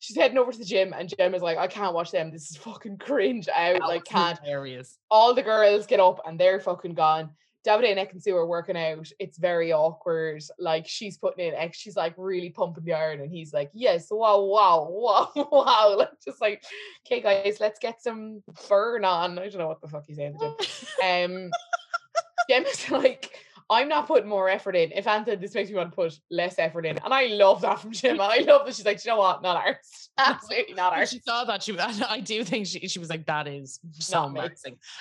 She's 0.00 0.16
heading 0.16 0.36
over 0.38 0.52
to 0.52 0.58
the 0.58 0.64
gym, 0.64 0.92
and 0.96 1.08
Jim 1.14 1.34
is 1.34 1.42
like, 1.42 1.58
I 1.58 1.66
can't 1.66 1.94
watch 1.94 2.10
them. 2.10 2.30
This 2.30 2.50
is 2.50 2.56
fucking 2.58 2.98
cringe 2.98 3.48
out. 3.54 3.80
Like, 3.80 4.04
can't 4.04 4.38
Hilarious. 4.42 4.98
all 5.10 5.34
the 5.34 5.42
girls 5.42 5.86
get 5.86 6.00
up 6.00 6.20
and 6.26 6.38
they're 6.38 6.60
fucking 6.60 6.94
gone. 6.94 7.30
Davide 7.66 7.90
and 7.90 8.00
Ekin-Su 8.00 8.34
are 8.34 8.46
working 8.46 8.76
out. 8.76 9.10
It's 9.18 9.36
very 9.36 9.72
awkward. 9.72 10.42
Like 10.58 10.86
she's 10.86 11.18
putting 11.18 11.46
in 11.46 11.54
X, 11.54 11.78
she's 11.78 11.96
like 11.96 12.14
really 12.16 12.50
pumping 12.50 12.84
the 12.84 12.94
iron, 12.94 13.20
and 13.20 13.30
he's 13.30 13.52
like, 13.52 13.70
Yes, 13.74 14.08
wow, 14.10 14.40
wow, 14.40 14.88
wow, 15.34 15.48
wow. 15.50 15.96
Like 15.98 16.20
just 16.24 16.40
like, 16.40 16.62
okay, 17.06 17.20
guys, 17.20 17.58
let's 17.60 17.78
get 17.78 18.02
some 18.02 18.42
burn 18.68 19.04
on. 19.04 19.38
I 19.38 19.48
don't 19.48 19.58
know 19.58 19.68
what 19.68 19.80
the 19.80 19.88
fuck 19.88 20.04
he's 20.06 20.16
saying. 20.16 20.38
Um 21.04 21.50
Gemma's 22.48 22.90
like, 22.90 23.30
I'm 23.70 23.88
not 23.88 24.08
putting 24.08 24.28
more 24.28 24.48
effort 24.48 24.74
in. 24.74 24.90
If 24.90 25.06
anything, 25.06 25.40
this 25.40 25.54
makes 25.54 25.70
me 25.70 25.76
want 25.76 25.92
to 25.92 25.96
put 25.96 26.18
less 26.28 26.58
effort 26.58 26.84
in. 26.84 26.98
And 26.98 27.14
I 27.14 27.26
love 27.26 27.60
that 27.60 27.78
from 27.80 27.92
Gemma. 27.92 28.24
I 28.24 28.38
love 28.38 28.66
that 28.66 28.74
she's 28.74 28.84
like, 28.84 29.02
you 29.04 29.12
know 29.12 29.18
what? 29.18 29.42
Not 29.42 29.56
ours. 29.56 30.10
Absolutely 30.18 30.74
not 30.74 30.92
ours. 30.92 31.10
she 31.10 31.20
saw 31.20 31.44
that, 31.44 31.62
she 31.62 31.70
was, 31.72 32.02
I 32.06 32.18
do 32.18 32.42
think 32.42 32.66
she, 32.66 32.80
she 32.88 32.98
was 32.98 33.08
like, 33.08 33.26
that 33.26 33.46
is 33.46 33.78
so 33.92 34.28
me. 34.28 34.40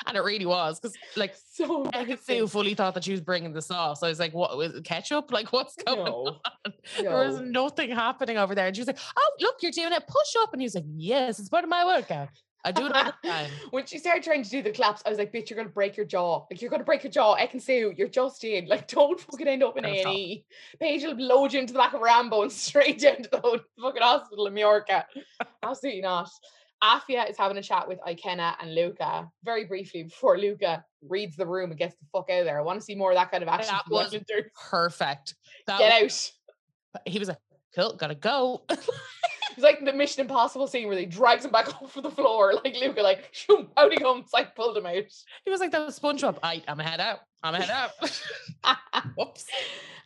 And 0.08 0.16
it 0.16 0.22
really 0.22 0.46
was, 0.46 0.80
because 0.80 0.96
like 1.16 1.34
So. 1.52 1.90
Sue 2.22 2.48
fully 2.48 2.74
thought 2.74 2.94
that 2.94 3.04
she 3.04 3.12
was 3.12 3.22
bringing 3.22 3.52
the 3.52 3.62
sauce. 3.62 4.02
I 4.04 4.08
was 4.08 4.20
like, 4.20 4.34
what 4.34 4.56
was 4.56 4.74
it 4.76 4.84
ketchup? 4.86 5.32
Like, 5.40 5.52
what's 5.52 5.76
going 5.76 6.06
No, 6.06 6.40
on? 6.66 6.74
There 6.98 7.12
was 7.12 7.40
nothing 7.42 7.92
happening 7.92 8.38
over 8.38 8.56
there. 8.56 8.68
And 8.68 8.76
she 8.76 8.82
was 8.82 8.88
like, 8.88 9.00
oh, 9.18 9.32
look, 9.40 9.56
you're 9.62 9.72
doing 9.72 9.94
it. 9.94 10.06
Push 10.06 10.36
up. 10.42 10.54
And 10.54 10.62
he 10.62 10.66
was 10.66 10.76
like, 10.76 10.86
yes, 10.96 11.40
it's 11.40 11.50
part 11.50 11.64
of 11.64 11.70
my 11.70 11.86
workout. 11.86 12.30
I 12.66 12.72
do 12.74 12.86
it 12.88 12.92
all 12.94 13.06
the 13.24 13.30
time. 13.30 13.50
when 13.72 13.86
she 13.86 13.98
started 14.00 14.22
trying 14.24 14.44
to 14.44 14.50
do 14.50 14.62
the 14.62 14.72
claps, 14.72 15.02
I 15.06 15.10
was 15.10 15.18
like, 15.18 15.32
bitch, 15.32 15.50
you're 15.50 15.58
gonna 15.58 15.70
break 15.70 15.96
your 15.96 16.06
jaw. 16.06 16.46
Like 16.52 16.62
you're 16.62 16.70
gonna 16.70 16.84
break 16.84 17.04
your 17.04 17.12
jaw. 17.12 17.34
I 17.34 17.46
can 17.48 17.60
see 17.60 17.78
you. 17.78 17.94
You're 17.98 18.10
just 18.10 18.44
in. 18.44 18.68
Like, 18.68 18.88
don't 18.90 19.20
fucking 19.20 19.48
end 19.48 19.64
up 19.64 19.78
in 19.78 19.84
Gotta 19.84 19.96
A 19.96 20.02
and 20.04 20.14
E. 20.18 20.46
Paige 20.80 21.04
will 21.04 21.16
load 21.18 21.54
you 21.54 21.60
into 21.62 21.74
the 21.74 21.80
back 21.80 21.94
of 21.94 22.02
Rambo 22.02 22.42
and 22.44 22.52
straight 22.68 23.00
down 23.00 23.18
to 23.24 23.30
the 23.30 23.62
fucking 23.82 24.02
hospital 24.02 24.48
in 24.48 24.54
Mallorca. 24.54 25.06
Absolutely 25.64 26.02
not. 26.02 26.30
Afia 26.84 27.30
is 27.30 27.38
having 27.38 27.58
a 27.58 27.62
chat 27.62 27.88
with 27.88 28.00
Ikenna 28.08 28.56
and 28.62 28.74
Luca 28.74 29.30
very 29.44 29.66
briefly 29.66 30.04
before 30.04 30.38
Luca 30.38 30.84
reads 31.08 31.36
the 31.36 31.46
room 31.46 31.72
and 31.72 31.78
gets 31.80 31.96
the 31.96 32.06
fuck 32.14 32.30
out 32.30 32.40
of 32.40 32.46
there. 32.46 32.58
I 32.58 32.62
want 32.62 32.80
to 32.80 32.86
see 32.86 32.96
more 32.96 33.12
of 33.12 33.18
that 33.18 33.32
kind 33.32 33.44
of 33.44 33.50
action. 33.50 33.74
That 33.74 33.90
was 33.90 34.16
Perfect. 34.70 35.36
That 35.68 35.80
Get 35.80 36.04
was- 36.04 36.32
out. 36.96 37.02
He 37.06 37.20
was 37.20 37.28
like, 37.28 37.38
cool, 37.76 37.96
gotta 37.96 38.16
go. 38.16 38.64
It's 39.52 39.64
like 39.64 39.84
the 39.84 39.94
Mission 39.94 40.22
Impossible 40.22 40.68
scene 40.68 40.88
where 40.88 40.96
they 40.96 41.06
drags 41.06 41.46
him 41.46 41.52
back 41.52 41.68
off 41.82 41.94
the 41.94 42.12
floor. 42.12 42.54
Like 42.64 42.76
Luca, 42.80 43.02
like, 43.02 43.30
shoom, 43.32 43.70
out 43.78 43.92
he 43.92 43.98
comes, 43.98 44.30
like 44.34 44.56
pulled 44.56 44.78
him 44.78 44.86
out. 44.86 45.04
he 45.46 45.52
was 45.52 45.60
like, 45.60 45.72
that 45.72 45.86
was 45.86 46.00
SpongeBob. 46.00 46.40
I, 46.44 46.64
I'm 46.68 46.80
a 46.80 46.84
head 46.84 47.00
out. 47.00 47.20
I'm 47.44 47.56
a 47.56 47.62
head 47.62 47.70
out. 47.70 48.78
Whoops. 49.18 49.46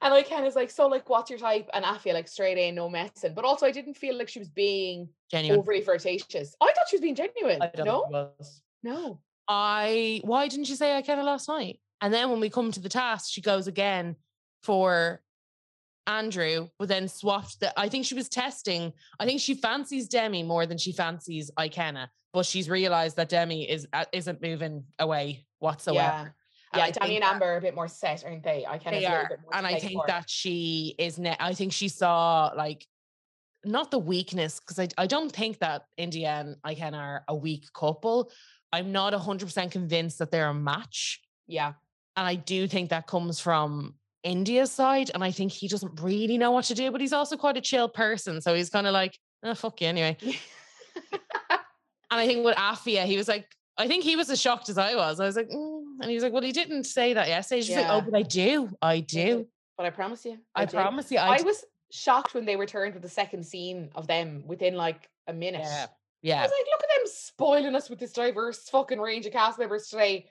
And 0.01 0.13
I 0.13 0.21
kind 0.21 0.45
of 0.45 0.55
like, 0.55 0.69
so 0.69 0.87
like, 0.87 1.09
what's 1.09 1.29
your 1.29 1.39
type? 1.39 1.69
And 1.73 1.85
I 1.85 1.97
feel 1.97 2.13
like 2.13 2.27
straight 2.27 2.57
in, 2.57 2.75
no 2.75 2.89
messing. 2.89 3.33
But 3.33 3.45
also, 3.45 3.65
I 3.65 3.71
didn't 3.71 3.95
feel 3.95 4.17
like 4.17 4.29
she 4.29 4.39
was 4.39 4.49
being 4.49 5.09
Genuine. 5.31 5.59
overly 5.59 5.81
flirtatious. 5.81 6.55
I 6.61 6.65
thought 6.65 6.89
she 6.89 6.97
was 6.97 7.01
being 7.01 7.15
genuine. 7.15 7.61
I 7.61 7.67
don't 7.73 7.85
No, 7.85 8.31
no. 8.83 9.19
I 9.47 10.21
why 10.23 10.47
didn't 10.47 10.69
you 10.69 10.75
say 10.75 10.95
I 10.95 10.99
of 10.99 11.25
last 11.25 11.47
night? 11.47 11.79
And 12.01 12.13
then 12.13 12.29
when 12.29 12.39
we 12.39 12.49
come 12.49 12.71
to 12.71 12.79
the 12.79 12.89
task, 12.89 13.31
she 13.31 13.41
goes 13.41 13.67
again 13.67 14.15
for 14.61 15.21
Andrew, 16.07 16.67
but 16.79 16.87
then 16.87 17.07
swapped 17.07 17.59
the. 17.59 17.77
I 17.79 17.89
think 17.89 18.05
she 18.05 18.15
was 18.15 18.29
testing. 18.29 18.93
I 19.19 19.25
think 19.25 19.39
she 19.41 19.53
fancies 19.55 20.09
Dami 20.09 20.45
more 20.45 20.65
than 20.65 20.77
she 20.77 20.91
fancies 20.91 21.49
Ikenna, 21.57 22.07
but 22.33 22.45
she's 22.45 22.69
realized 22.69 23.15
that 23.17 23.29
Dami 23.29 23.67
is 23.67 23.87
uh, 23.93 24.05
isn't 24.11 24.41
moving 24.41 24.83
away 24.99 25.45
whatsoever. 25.59 25.97
Yeah. 25.99 26.27
Yeah, 26.75 26.83
I 26.85 26.91
Danny 26.91 27.07
think 27.07 27.15
and 27.17 27.23
that- 27.23 27.33
Amber 27.35 27.45
are 27.53 27.57
a 27.57 27.61
bit 27.61 27.75
more 27.75 27.87
set, 27.87 28.25
aren't 28.25 28.43
they? 28.43 28.65
I 28.65 28.79
kind 28.79 28.95
They 28.95 29.05
of 29.05 29.11
a 29.11 29.15
are, 29.15 29.27
bit 29.29 29.39
more 29.43 29.55
and 29.55 29.67
I 29.67 29.77
think 29.79 29.93
for. 30.01 30.05
that 30.07 30.27
she 30.29 30.95
is. 30.97 31.19
Ne- 31.19 31.37
I 31.39 31.53
think 31.53 31.71
she 31.71 31.87
saw 31.87 32.51
like 32.57 32.87
not 33.63 33.91
the 33.91 33.99
weakness 33.99 34.59
because 34.59 34.79
I 34.79 34.87
I 34.97 35.07
don't 35.07 35.31
think 35.31 35.59
that 35.59 35.85
Indiyah 35.99 36.41
and 36.41 36.55
Ikenna 36.65 36.97
are 36.97 37.23
a 37.27 37.35
weak 37.35 37.65
couple. 37.73 38.31
I'm 38.73 38.91
not 38.91 39.13
hundred 39.13 39.45
percent 39.45 39.71
convinced 39.71 40.17
that 40.19 40.31
they're 40.31 40.49
a 40.49 40.53
match. 40.53 41.21
yeah, 41.47 41.73
And 42.17 42.25
I 42.27 42.33
do 42.35 42.67
think 42.67 42.89
that 42.89 43.05
comes 43.05 43.39
from 43.39 43.93
Indiyah's 44.25 44.71
side. 44.71 45.11
And 45.13 45.23
I 45.23 45.31
think 45.31 45.51
he 45.51 45.67
doesn't 45.67 46.01
really 46.01 46.37
know 46.37 46.51
what 46.51 46.65
to 46.65 46.75
do, 46.75 46.91
but 46.91 47.01
he's 47.01 47.13
also 47.13 47.37
quite 47.37 47.57
a 47.57 47.61
chill 47.61 47.89
person. 47.89 48.41
So 48.41 48.53
he's 48.53 48.69
kind 48.69 48.87
of 48.87 48.93
like, 48.93 49.17
oh, 49.43 49.53
fuck 49.53 49.81
you 49.81 49.87
anyway. 49.87 50.17
And 52.13 52.21
I 52.21 52.27
think 52.27 52.45
with 52.45 52.55
Afia, 52.57 53.05
he 53.05 53.17
was 53.17 53.27
like, 53.27 53.47
I 53.75 53.87
think 53.87 54.03
he 54.03 54.15
was 54.15 54.29
as 54.29 54.39
shocked 54.39 54.69
as 54.69 54.77
I 54.77 54.93
was. 54.93 55.19
I 55.19 55.25
was 55.25 55.35
like, 55.35 55.49
mm. 55.49 55.81
and 55.99 56.07
he 56.07 56.15
was 56.15 56.23
like, 56.23 56.31
well, 56.31 56.43
he 56.43 56.51
didn't 56.51 56.83
say 56.83 57.13
that 57.13 57.27
yesterday. 57.27 57.57
He's 57.57 57.65
just 57.65 57.77
like, 57.79 57.87
Yeah. 57.87 57.95
oh, 57.95 58.01
but 58.01 58.15
I 58.15 58.21
do. 58.21 58.69
I 58.83 58.99
do. 58.99 59.47
but 59.77 59.87
I 59.87 59.89
promise 59.89 60.23
you, 60.23 60.37
I, 60.53 60.65
did. 60.65 60.75
promise 60.75 61.09
you. 61.09 61.17
I, 61.17 61.37
I 61.37 61.41
was 61.41 61.65
shocked 61.91 62.35
when 62.35 62.45
they 62.45 62.55
returned 62.55 62.93
with 62.93 63.01
the 63.01 63.09
second 63.09 63.43
scene 63.43 63.89
of 63.95 64.05
them 64.05 64.43
within 64.45 64.75
like 64.75 65.09
a 65.25 65.33
minute. 65.33 65.61
Yeah. 65.63 65.87
Yeah. 66.21 66.39
I 66.39 66.43
was 66.43 66.51
like, 66.51 66.67
look 66.71 66.83
at 66.83 66.99
them 66.99 67.11
spoiling 67.11 67.75
us 67.75 67.89
with 67.89 67.97
this 67.97 68.13
diverse 68.13 68.69
fucking 68.69 68.99
range 68.99 69.25
of 69.25 69.33
cast 69.33 69.57
members 69.57 69.87
today. 69.87 70.29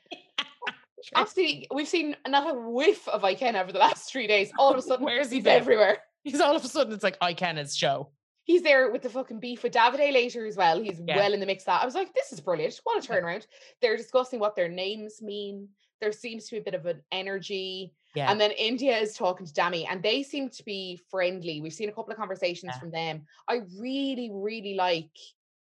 Absolutely, 1.14 1.68
we've 1.74 1.88
seen 1.88 2.16
not 2.26 2.50
a 2.54 2.58
whiff 2.58 3.06
of 3.08 3.22
Ikenna 3.22 3.60
over 3.62 3.72
the 3.72 3.78
last 3.78 4.10
three 4.10 4.26
days. 4.26 4.50
All 4.58 4.70
of 4.72 4.78
a 4.78 4.82
sudden, 4.82 5.04
Where's 5.04 5.30
he 5.30 5.36
he's 5.36 5.44
been? 5.44 5.56
everywhere. 5.60 5.98
He's 6.24 6.40
all 6.40 6.54
of 6.56 6.64
a 6.64 6.68
sudden, 6.68 6.92
it's 6.92 7.02
like 7.02 7.18
Ikenna's 7.20 7.76
show. 7.76 8.10
He's 8.44 8.62
there 8.62 8.90
with 8.90 9.02
the 9.02 9.08
fucking 9.10 9.38
beef 9.40 9.62
with 9.62 9.72
Davide 9.72 10.12
later 10.12 10.46
as 10.46 10.56
well. 10.56 10.80
He's 10.80 11.00
Yeah. 11.04 11.16
well 11.16 11.32
in 11.32 11.40
the 11.40 11.46
mix 11.46 11.64
that. 11.64 11.80
I 11.82 11.84
was 11.84 11.94
like, 11.94 12.12
this 12.14 12.32
is 12.32 12.40
brilliant. 12.40 12.80
What 12.84 13.04
a 13.04 13.08
turnaround. 13.08 13.46
They're 13.80 13.96
discussing 13.96 14.40
what 14.40 14.56
their 14.56 14.68
names 14.68 15.22
mean. 15.22 15.68
There 16.00 16.10
seems 16.12 16.46
to 16.46 16.56
be 16.56 16.58
a 16.58 16.62
bit 16.62 16.74
of 16.74 16.86
an 16.86 17.02
energy. 17.12 17.94
Yeah. 18.16 18.30
And 18.30 18.40
then 18.40 18.50
Indiyah 18.60 19.00
is 19.00 19.14
talking 19.16 19.46
to 19.46 19.52
Dami, 19.52 19.86
and 19.88 20.02
they 20.02 20.22
seem 20.24 20.50
to 20.50 20.64
be 20.64 21.00
friendly. 21.10 21.60
We've 21.60 21.72
seen 21.72 21.88
a 21.88 21.92
couple 21.92 22.10
of 22.12 22.18
conversations 22.18 22.72
Yeah. 22.74 22.80
from 22.80 22.90
them. 22.90 23.26
I 23.48 23.60
really, 23.78 24.30
really 24.32 24.74
like 24.74 25.10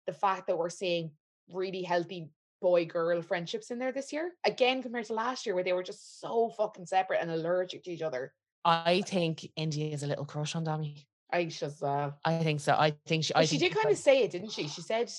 the 0.07 0.13
fact 0.13 0.47
that 0.47 0.57
we're 0.57 0.69
seeing 0.69 1.11
really 1.51 1.83
healthy 1.83 2.27
boy 2.63 2.85
girl 2.85 3.21
friendships 3.21 3.69
in 3.71 3.77
there 3.77 3.91
this 3.91 4.13
year. 4.13 4.31
Again, 4.45 4.81
compared 4.81 5.05
to 5.07 5.13
last 5.13 5.45
year, 5.45 5.53
where 5.53 5.65
they 5.65 5.73
were 5.73 5.83
just 5.83 6.21
so 6.21 6.49
fucking 6.57 6.85
separate 6.85 7.19
and 7.21 7.29
allergic 7.29 7.83
to 7.83 7.91
each 7.91 8.01
other. 8.01 8.33
I 8.63 9.01
think 9.05 9.45
Indiyah 9.59 9.93
is 9.93 10.03
a 10.03 10.07
little 10.07 10.23
crush 10.23 10.55
on 10.55 10.63
Dami. 10.65 11.05
I 11.31 11.45
just, 11.45 11.83
uh, 11.83 12.11
I 12.23 12.37
think 12.37 12.61
so. 12.61 12.73
I 12.73 12.93
think 13.05 13.25
she. 13.25 13.35
I 13.35 13.43
she 13.43 13.57
think 13.57 13.73
did 13.73 13.81
kind 13.81 13.91
of 13.91 13.97
say 13.99 14.23
it, 14.23 14.31
didn't 14.31 14.51
she? 14.51 14.69
She 14.69 14.81
said, 14.81 15.11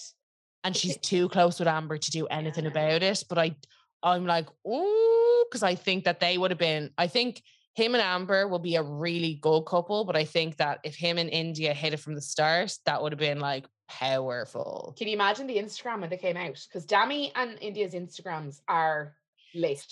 and 0.65 0.75
she's 0.75 0.97
too 0.97 1.29
close 1.29 1.59
with 1.59 1.69
Amber 1.69 1.99
to 1.99 2.11
do 2.11 2.27
anything 2.29 2.65
Yeah. 2.65 2.71
about 2.71 3.03
it. 3.03 3.23
But 3.29 3.37
I, 3.39 3.57
I'm 4.03 4.25
like, 4.25 4.49
oh, 4.67 5.45
because 5.51 5.63
I 5.63 5.75
think 5.75 6.05
that 6.05 6.21
they 6.21 6.39
would 6.39 6.51
have 6.51 6.59
been. 6.59 6.91
I 6.97 7.09
think 7.09 7.43
him 7.75 7.95
and 7.95 8.03
Amber 8.03 8.49
will 8.49 8.61
be 8.61 8.77
a 8.77 8.83
really 8.83 9.35
good 9.43 9.65
couple. 9.67 10.05
But 10.07 10.17
I 10.17 10.25
think 10.25 10.57
that 10.57 10.79
if 10.83 10.95
him 10.97 11.19
and 11.19 11.29
Indiyah 11.31 11.75
hit 11.75 11.93
it 11.93 12.01
from 12.01 12.15
the 12.15 12.23
start, 12.23 12.73
that 12.87 13.03
would 13.03 13.13
have 13.13 13.19
been 13.19 13.41
like 13.41 13.67
powerful. 13.89 14.95
Can 14.99 15.09
you 15.09 15.15
imagine 15.15 15.47
the 15.47 15.57
Instagram 15.57 16.01
when 16.01 16.11
they 16.11 16.17
came 16.17 16.37
out? 16.37 16.65
Because 16.69 16.87
Dami 16.87 17.33
and 17.37 17.59
Indiyah's 17.61 17.95
Instagrams 17.95 18.61
are 18.69 19.15
lit. 19.55 19.87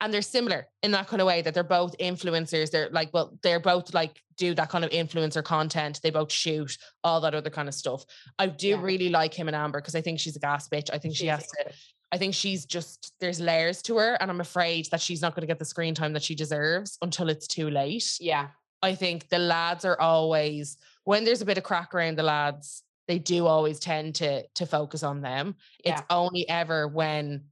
And 0.00 0.12
they're 0.14 0.22
similar 0.22 0.66
in 0.82 0.92
that 0.92 1.08
kind 1.08 1.20
of 1.20 1.26
way 1.26 1.42
that 1.42 1.54
they're 1.54 1.64
both 1.64 1.96
influencers. 1.98 2.70
They're 2.70 2.88
like, 2.90 3.10
well, 3.12 3.36
they're 3.42 3.58
both 3.60 3.92
like 3.94 4.22
do 4.36 4.54
that 4.54 4.68
kind 4.68 4.84
of 4.84 4.90
influencer 4.90 5.42
content. 5.42 6.00
They 6.02 6.10
both 6.10 6.30
shoot 6.30 6.78
all 7.02 7.20
that 7.22 7.34
other 7.34 7.50
kind 7.50 7.68
of 7.68 7.74
stuff. 7.74 8.04
I 8.38 8.46
do 8.46 8.68
Yeah. 8.68 8.82
really 8.82 9.08
like 9.08 9.34
him 9.34 9.48
and 9.48 9.56
Amber 9.56 9.80
because 9.80 9.94
I 9.96 10.00
think 10.00 10.20
she's 10.20 10.36
a 10.36 10.40
gas 10.40 10.68
bitch. 10.68 10.90
I 10.92 10.98
think 10.98 11.16
she 11.16 11.26
has 11.26 11.46
to. 11.46 11.72
I 12.12 12.16
think 12.16 12.34
she's 12.34 12.64
just 12.64 13.12
there's 13.20 13.38
layers 13.40 13.82
to 13.82 13.98
her, 13.98 14.14
and 14.14 14.30
I'm 14.30 14.40
afraid 14.40 14.86
that 14.92 15.00
she's 15.00 15.20
not 15.20 15.34
going 15.34 15.42
to 15.42 15.46
get 15.46 15.58
the 15.58 15.64
screen 15.66 15.94
time 15.94 16.14
that 16.14 16.22
she 16.22 16.34
deserves 16.34 16.96
until 17.02 17.28
it's 17.28 17.46
too 17.46 17.68
late. 17.68 18.16
Yeah. 18.20 18.48
I 18.82 18.94
think 18.94 19.28
the 19.28 19.38
lads 19.38 19.84
are 19.84 20.00
always 20.00 20.78
when 21.04 21.24
there's 21.24 21.42
a 21.42 21.44
bit 21.46 21.58
of 21.58 21.64
crack 21.64 21.94
around 21.94 22.16
the 22.16 22.22
lads, 22.22 22.82
they 23.08 23.18
do 23.18 23.46
always 23.46 23.80
tend 23.80 24.14
to 24.16 24.46
to 24.46 24.66
focus 24.66 25.02
on 25.02 25.22
them. 25.22 25.56
It's 25.82 26.02
only 26.10 26.48
ever 26.48 26.86
when 26.86 27.44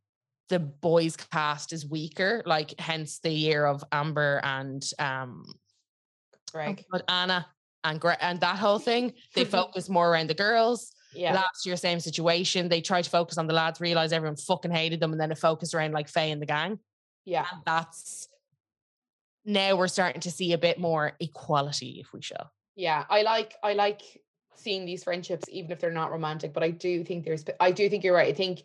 the 0.49 0.61
boys 0.61 1.17
cast 1.17 1.73
is 1.73 1.85
weaker, 1.85 2.43
like 2.47 2.79
hence 2.79 3.19
the 3.19 3.31
year 3.31 3.67
of 3.67 3.83
Amber 3.91 4.41
and 4.45 4.89
um 5.01 5.45
Greg. 6.53 6.85
but 6.91 7.03
Anna 7.09 7.47
and 7.83 8.01
Gre- 8.01 8.21
and 8.21 8.41
that 8.41 8.57
whole 8.59 8.79
thing. 8.91 9.15
They 9.35 9.45
focus 9.45 9.89
more 9.89 10.09
around 10.13 10.29
the 10.29 10.35
girls. 10.35 10.93
Yeah. 11.15 11.33
Last 11.33 11.65
year, 11.65 11.77
same 11.77 11.99
situation. 11.99 12.69
They 12.69 12.83
tried 12.83 13.05
to 13.05 13.11
focus 13.11 13.39
on 13.39 13.47
the 13.47 13.55
lads, 13.55 13.81
realized 13.81 14.13
everyone 14.13 14.37
fucking 14.37 14.71
hated 14.71 15.01
them, 15.01 15.13
and 15.13 15.21
then 15.21 15.33
it 15.33 15.39
focused 15.39 15.75
around 15.75 15.93
like 15.93 16.09
Faye 16.09 16.31
and 16.31 16.43
the 16.43 16.47
gang. 16.47 16.79
Yeah. 17.25 17.47
And 17.51 17.63
that's 17.65 18.29
now 19.47 19.77
we're 19.77 19.89
starting 19.89 20.21
to 20.23 20.31
see 20.31 20.53
a 20.53 20.59
bit 20.59 20.79
more 20.79 21.13
equality, 21.19 21.99
if 22.01 22.13
we 22.13 22.21
shall. 22.21 22.53
Yeah. 22.75 23.05
I 23.09 23.23
like 23.23 23.55
I 23.63 23.73
like 23.73 24.03
seeing 24.59 24.85
these 24.85 25.05
friendships, 25.05 25.49
even 25.49 25.71
if 25.73 25.79
they're 25.81 25.91
not 25.91 26.13
romantic. 26.13 26.53
But 26.53 26.63
I 26.63 26.71
do 26.71 27.05
think 27.05 27.25
there's 27.25 27.45
I 27.61 27.71
do 27.71 27.89
think 27.89 28.05
you're 28.05 28.15
right. 28.15 28.29
I 28.29 28.33
think 28.33 28.63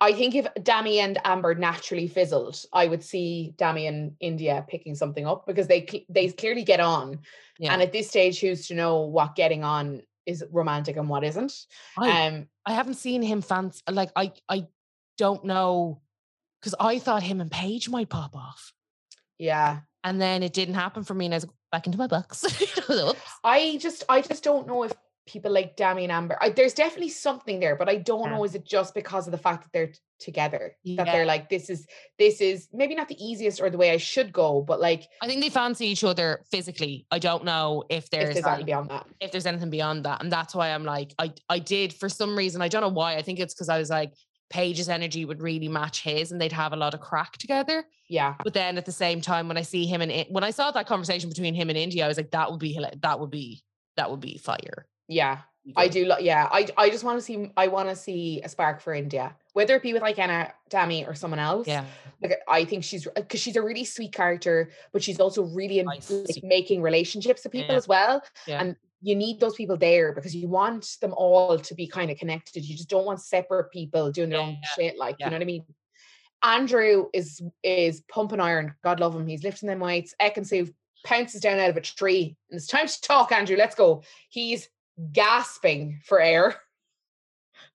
I 0.00 0.12
think 0.12 0.34
if 0.34 0.46
Dami 0.58 0.96
and 0.98 1.18
Amber 1.24 1.54
naturally 1.54 2.06
fizzled, 2.06 2.62
I 2.72 2.86
would 2.86 3.02
see 3.02 3.54
Dami 3.56 3.88
and 3.88 4.12
Indiyah 4.22 4.68
picking 4.68 4.94
something 4.94 5.26
up 5.26 5.46
because 5.46 5.68
they 5.68 6.04
they 6.08 6.28
clearly 6.28 6.64
get 6.64 6.80
on. 6.80 7.20
Yeah. 7.58 7.72
And 7.72 7.82
at 7.82 7.92
this 7.92 8.08
stage, 8.08 8.40
who's 8.40 8.66
to 8.68 8.74
know 8.74 9.00
what 9.00 9.36
getting 9.36 9.64
on 9.64 10.02
is 10.26 10.44
romantic 10.50 10.96
and 10.96 11.08
what 11.08 11.24
isn't? 11.24 11.52
I, 11.96 12.26
Um, 12.26 12.48
I 12.66 12.72
haven't 12.72 12.94
seen 12.94 13.22
him 13.22 13.40
fans 13.40 13.82
like 13.90 14.10
I 14.16 14.32
I 14.48 14.66
don't 15.16 15.44
know 15.44 16.02
because 16.60 16.74
I 16.78 16.98
thought 16.98 17.22
him 17.22 17.40
and 17.40 17.50
Paige 17.50 17.88
might 17.88 18.08
pop 18.08 18.36
off. 18.36 18.72
yeah. 19.38 19.80
And 20.04 20.20
then 20.20 20.44
it 20.44 20.52
didn't 20.52 20.74
happen 20.74 21.02
for 21.02 21.14
me, 21.14 21.24
and 21.24 21.34
I 21.34 21.38
was 21.38 21.46
back 21.72 21.86
into 21.86 21.98
my 21.98 22.06
box. 22.06 22.44
Oops. 22.90 23.20
I 23.42 23.76
just 23.80 24.04
I 24.08 24.20
just 24.20 24.44
don't 24.44 24.68
know 24.68 24.84
if 24.84 24.92
people 25.26 25.50
like 25.50 25.76
Dami 25.76 26.04
and 26.04 26.12
Amber. 26.12 26.38
I, 26.40 26.50
there's 26.50 26.72
definitely 26.74 27.08
something 27.08 27.58
there, 27.60 27.76
but 27.76 27.88
I 27.88 27.96
don't 27.96 28.24
Yeah. 28.30 28.36
know 28.36 28.44
is 28.44 28.54
it 28.54 28.64
just 28.64 28.94
because 28.94 29.26
of 29.26 29.32
the 29.32 29.38
fact 29.38 29.64
that 29.64 29.72
they're 29.72 29.88
t- 29.88 29.98
together 30.18 30.76
that 30.84 31.06
Yeah. 31.06 31.12
they're 31.12 31.26
like 31.26 31.48
this 31.48 31.68
is 31.68 31.86
this 32.18 32.40
is 32.40 32.68
maybe 32.72 32.94
not 32.94 33.08
the 33.08 33.22
easiest 33.22 33.60
or 33.60 33.68
the 33.68 33.76
way 33.76 33.90
I 33.90 33.96
should 33.98 34.32
go, 34.32 34.62
but 34.62 34.80
like 34.80 35.06
I 35.20 35.26
think 35.26 35.42
they 35.42 35.50
fancy 35.50 35.86
each 35.86 36.04
other 36.04 36.44
physically. 36.50 37.06
I 37.10 37.18
don't 37.18 37.44
know 37.44 37.84
if 37.90 38.04
if 38.04 38.10
there's 38.10 38.34
there's 38.34 38.44
like, 38.44 38.54
anything 38.54 38.66
beyond 38.66 38.90
that. 38.90 39.06
if 39.20 39.32
there's 39.32 39.46
anything 39.46 39.70
beyond 39.70 40.04
that. 40.04 40.22
And 40.22 40.30
that's 40.32 40.54
why 40.54 40.70
I'm 40.70 40.84
like, 40.84 41.12
I 41.18 41.32
I 41.48 41.58
did 41.58 41.92
for 41.92 42.08
some 42.08 42.36
reason, 42.36 42.62
I 42.62 42.68
don't 42.68 42.80
know 42.82 42.88
why. 42.88 43.16
I 43.16 43.22
think 43.22 43.40
it's 43.40 43.52
because 43.52 43.68
I 43.68 43.78
was 43.78 43.90
like, 43.90 44.12
Paige's 44.48 44.88
energy 44.88 45.24
would 45.24 45.42
really 45.42 45.68
match 45.68 46.02
his 46.02 46.30
and 46.30 46.40
they'd 46.40 46.52
have 46.52 46.72
a 46.72 46.76
lot 46.76 46.94
of 46.94 47.00
crack 47.00 47.36
together. 47.36 47.84
Yeah, 48.08 48.36
But 48.44 48.54
then 48.54 48.78
at 48.78 48.86
the 48.86 48.92
same 48.92 49.20
time, 49.20 49.48
when 49.48 49.56
I 49.56 49.62
see 49.62 49.84
him 49.86 50.00
and 50.00 50.26
when 50.30 50.44
I 50.44 50.50
saw 50.50 50.70
that 50.70 50.86
conversation 50.86 51.28
between 51.28 51.54
him 51.54 51.68
and 51.68 51.76
Indiyah, 51.76 52.04
I 52.04 52.08
was 52.08 52.16
like, 52.16 52.30
that 52.30 52.48
would 52.52 52.60
be 52.60 52.78
that 53.02 53.18
would 53.20 53.30
be 53.32 53.64
that 53.96 54.10
would 54.10 54.20
be 54.20 54.38
fire. 54.38 54.86
Yeah. 55.08 55.38
I 55.74 55.88
do. 55.88 56.04
Lo- 56.06 56.18
yeah, 56.20 56.48
I 56.52 56.68
I 56.76 56.90
just 56.90 57.02
want 57.02 57.18
to 57.18 57.22
see. 57.22 57.50
I 57.56 57.66
want 57.66 57.88
to 57.88 57.96
see 57.96 58.40
a 58.44 58.48
spark 58.48 58.80
for 58.80 58.94
Indiyah, 58.94 59.32
whether 59.52 59.74
it 59.74 59.82
be 59.82 59.92
with 59.92 60.02
like 60.02 60.16
Anna, 60.16 60.52
Dami, 60.70 61.08
or 61.08 61.14
someone 61.14 61.40
else. 61.40 61.66
Yeah. 61.66 61.84
Like, 62.22 62.38
I 62.46 62.64
think 62.64 62.84
she's 62.84 63.04
uh, 63.04 63.10
because 63.16 63.40
she's 63.40 63.56
a 63.56 63.62
really 63.62 63.84
sweet 63.84 64.12
character, 64.12 64.70
but 64.92 65.02
she's 65.02 65.18
also 65.18 65.42
really 65.42 65.80
in, 65.80 65.86
like, 65.86 66.04
making 66.44 66.82
relationships 66.82 67.42
with 67.42 67.52
people 67.52 67.72
Yeah. 67.72 67.78
as 67.78 67.88
well. 67.88 68.22
Yeah. 68.46 68.60
And 68.60 68.76
you 69.02 69.16
need 69.16 69.40
those 69.40 69.56
people 69.56 69.76
there 69.76 70.12
because 70.12 70.36
you 70.36 70.46
want 70.46 70.98
them 71.00 71.12
all 71.16 71.58
to 71.58 71.74
be 71.74 71.88
kind 71.88 72.12
of 72.12 72.16
connected. 72.16 72.64
You 72.64 72.76
just 72.76 72.88
don't 72.88 73.04
want 73.04 73.20
separate 73.20 73.72
people 73.72 74.12
doing 74.12 74.30
their 74.30 74.40
own 74.40 74.58
shit. 74.76 74.96
Like 74.96 75.16
yeah. 75.18 75.26
you 75.26 75.30
know 75.30 75.36
what 75.36 75.42
I 75.42 75.46
mean. 75.46 75.64
Andrew 76.44 77.06
is 77.12 77.42
is 77.64 78.02
pumping 78.02 78.38
iron. 78.38 78.74
God 78.84 79.00
love 79.00 79.16
him. 79.16 79.26
He's 79.26 79.42
lifting 79.42 79.68
them 79.68 79.80
weights. 79.80 80.14
Ekin-Su 80.22 80.68
pounces 81.04 81.40
down 81.40 81.58
out 81.58 81.70
of 81.70 81.76
a 81.76 81.80
tree. 81.80 82.36
And 82.50 82.58
it's 82.58 82.68
time 82.68 82.86
to 82.86 83.00
talk, 83.00 83.32
Andrew. 83.32 83.56
Let's 83.56 83.74
go. 83.74 84.04
He's 84.28 84.68
gasping 85.12 86.00
for 86.04 86.20
air. 86.20 86.56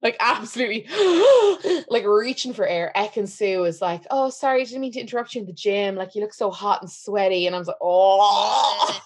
Like 0.04 0.18
absolutely 0.20 0.88
like 1.90 2.06
reaching 2.06 2.54
for 2.54 2.66
air. 2.66 2.92
Ekin-Su 2.96 3.66
is 3.66 3.82
like, 3.82 4.02
oh 4.10 4.32
sorry, 4.32 4.62
I 4.62 4.64
didn't 4.64 4.82
mean 4.82 4.92
to 4.94 5.00
interrupt 5.00 5.36
you 5.36 5.42
in 5.42 5.48
the 5.48 5.54
gym. 5.54 5.96
Like 5.96 6.16
you 6.16 6.22
look 6.22 6.34
so 6.34 6.50
hot 6.50 6.82
and 6.82 6.90
sweaty. 6.90 7.46
And 7.46 7.56
I 7.56 7.60
was 7.60 7.68
like, 7.68 7.78
oh, 7.82 9.02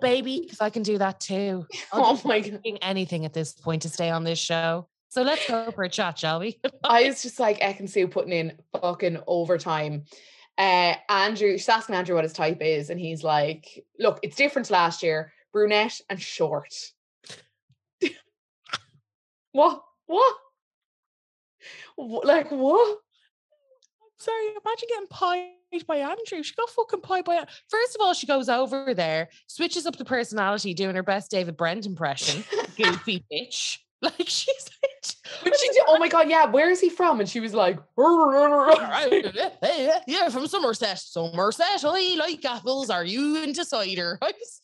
baby, 0.00 0.40
because 0.42 0.62
I 0.62 0.70
can 0.70 0.82
do 0.82 0.96
that 0.96 1.20
too. 1.20 1.66
I'll 1.92 2.18
oh 2.18 2.20
my 2.24 2.40
god. 2.40 2.60
anything 2.80 3.26
at 3.26 3.34
this 3.34 3.52
point 3.52 3.82
to 3.82 3.90
stay 3.90 4.08
on 4.08 4.24
this 4.24 4.38
show. 4.38 4.88
So 5.10 5.20
let's 5.22 5.46
go 5.46 5.70
for 5.70 5.84
a 5.84 5.90
chat, 5.90 6.18
shall 6.18 6.40
we? 6.40 6.58
I 6.84 7.04
was 7.04 7.22
just 7.22 7.38
like 7.38 7.60
Ekin-Su 7.60 8.08
putting 8.08 8.32
in 8.32 8.58
fucking 8.72 9.18
overtime. 9.26 10.04
Uh 10.56 10.94
Andrew, 11.10 11.52
she's 11.52 11.68
asking 11.68 11.96
Andrew 11.96 12.14
what 12.14 12.24
his 12.24 12.32
type 12.32 12.62
is, 12.62 12.88
and 12.88 12.98
he's 12.98 13.22
like, 13.22 13.84
look, 13.98 14.20
it's 14.22 14.36
different 14.36 14.66
to 14.66 14.72
last 14.72 15.02
year, 15.02 15.33
brunette 15.54 16.00
and 16.10 16.20
short. 16.20 16.74
what? 19.52 19.82
What? 20.06 20.36
Like 21.96 22.50
what? 22.50 22.98
sorry, 24.18 24.48
imagine 24.48 24.88
getting 24.88 25.06
pied 25.08 25.86
by 25.86 25.96
Andrew. 25.96 26.42
She 26.42 26.54
got 26.54 26.70
fucking 26.70 27.00
pied 27.00 27.24
by. 27.24 27.44
First 27.68 27.94
of 27.94 28.00
all, 28.00 28.14
she 28.14 28.26
goes 28.26 28.48
over 28.48 28.94
there, 28.94 29.28
switches 29.46 29.86
up 29.86 29.96
the 29.96 30.04
personality, 30.04 30.74
doing 30.74 30.96
her 30.96 31.02
best 31.02 31.30
David 31.30 31.56
Brent 31.56 31.86
impression. 31.86 32.44
Goofy 32.76 33.24
bitch. 33.32 33.78
Like 34.02 34.28
she's 34.28 34.68
But 35.42 35.58
she 35.58 35.68
did, 35.68 35.82
oh 35.88 35.96
my 35.98 36.08
god, 36.08 36.28
yeah, 36.28 36.44
where 36.44 36.68
is 36.68 36.78
he 36.78 36.90
from? 36.90 37.20
And 37.20 37.28
she 37.28 37.40
was 37.40 37.54
like, 37.54 37.78
like, 37.96 39.34
yeah, 40.06 40.28
from 40.28 40.46
Somerset. 40.46 40.98
Somerset, 40.98 41.82
I 41.82 42.14
like 42.18 42.44
apples. 42.44 42.90
Are 42.90 43.04
you 43.06 43.42
into 43.42 43.64
cider? 43.64 44.18
I 44.20 44.26
was- 44.26 44.60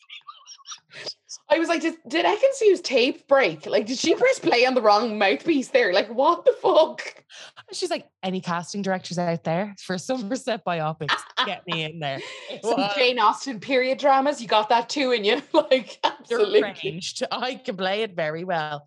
I 1.49 1.59
was 1.59 1.69
like, 1.69 1.81
did, 1.81 1.95
did 2.09 2.25
Ekin-Su's 2.25 2.81
tape 2.81 3.27
break? 3.29 3.67
Like, 3.67 3.87
did 3.87 3.99
she 3.99 4.15
press 4.15 4.39
play 4.39 4.67
on 4.67 4.75
the 4.75 4.83
wrong 4.83 5.19
mouthpiece 5.19 5.69
there? 5.69 5.93
Like, 5.93 6.09
what 6.09 6.45
the 6.45 6.53
fuck? 6.61 7.25
She's 7.73 7.91
like, 7.91 8.09
any 8.23 8.41
casting 8.41 8.83
directors 8.83 9.19
out 9.19 9.45
there 9.45 9.75
for 9.79 9.97
Somerset 9.99 10.65
biopics? 10.65 11.15
Get 11.47 11.63
me 11.67 11.85
in 11.85 11.99
there. 12.01 12.21
Some 12.63 12.81
Jane 12.97 13.19
Austen 13.19 13.61
period 13.61 13.99
dramas, 13.99 14.41
you 14.41 14.49
got 14.49 14.69
that 14.71 14.89
too 14.89 15.13
in 15.13 15.25
you. 15.25 15.43
Like, 15.53 15.99
absolutely. 16.03 16.63
arranged. 16.63 17.23
I 17.31 17.55
can 17.55 17.77
play 17.77 18.03
it 18.03 18.17
very 18.17 18.45
well. 18.45 18.87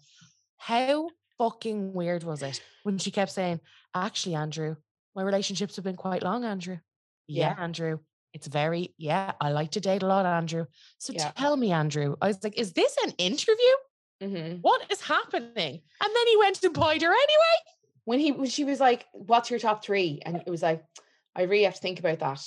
How 0.58 1.10
fucking 1.38 1.94
weird 1.94 2.24
was 2.24 2.42
it 2.42 2.62
when 2.84 2.98
she 2.98 3.12
kept 3.12 3.32
saying, 3.32 3.60
actually, 3.94 4.36
Andrew, 4.36 4.76
my 5.16 5.22
relationships 5.24 5.76
have 5.76 5.86
been 5.86 5.96
quite 5.96 6.24
long, 6.24 6.44
Andrew. 6.44 6.80
Yeah, 7.28 7.54
Yeah. 7.58 7.64
Andrew. 7.64 8.00
It's 8.34 8.48
very, 8.48 8.94
yeah, 8.98 9.34
I 9.40 9.52
like 9.52 9.72
to 9.72 9.80
date 9.80 10.04
a 10.04 10.08
lot, 10.08 10.26
Andrew. 10.26 10.66
So 10.98 11.14
Yeah. 11.14 11.32
tell 11.38 11.56
me, 11.56 11.72
Andrew. 11.72 12.16
I 12.22 12.28
was 12.28 12.44
like, 12.44 12.58
is 12.58 12.74
this 12.74 12.96
an 13.06 13.12
interview? 13.18 13.76
Mhm. 14.22 14.62
What 14.62 14.92
is 14.92 15.02
happening? 15.02 15.82
And 16.02 16.16
then 16.16 16.28
he 16.28 16.38
went 16.38 16.64
and 16.64 16.74
pied 16.74 17.02
her 17.02 17.12
anyway. 17.12 17.58
When 18.06 18.20
he 18.20 18.32
when 18.32 18.50
she 18.50 18.64
was 18.66 18.80
like, 18.80 19.06
What's 19.14 19.50
your 19.50 19.60
top 19.60 19.84
three? 19.84 20.22
And 20.26 20.38
it 20.38 20.50
was 20.50 20.62
like, 20.62 20.84
I 21.36 21.44
really 21.44 21.64
have 21.64 21.76
to 21.76 21.82
think 21.82 22.00
about 22.00 22.20
that. 22.20 22.42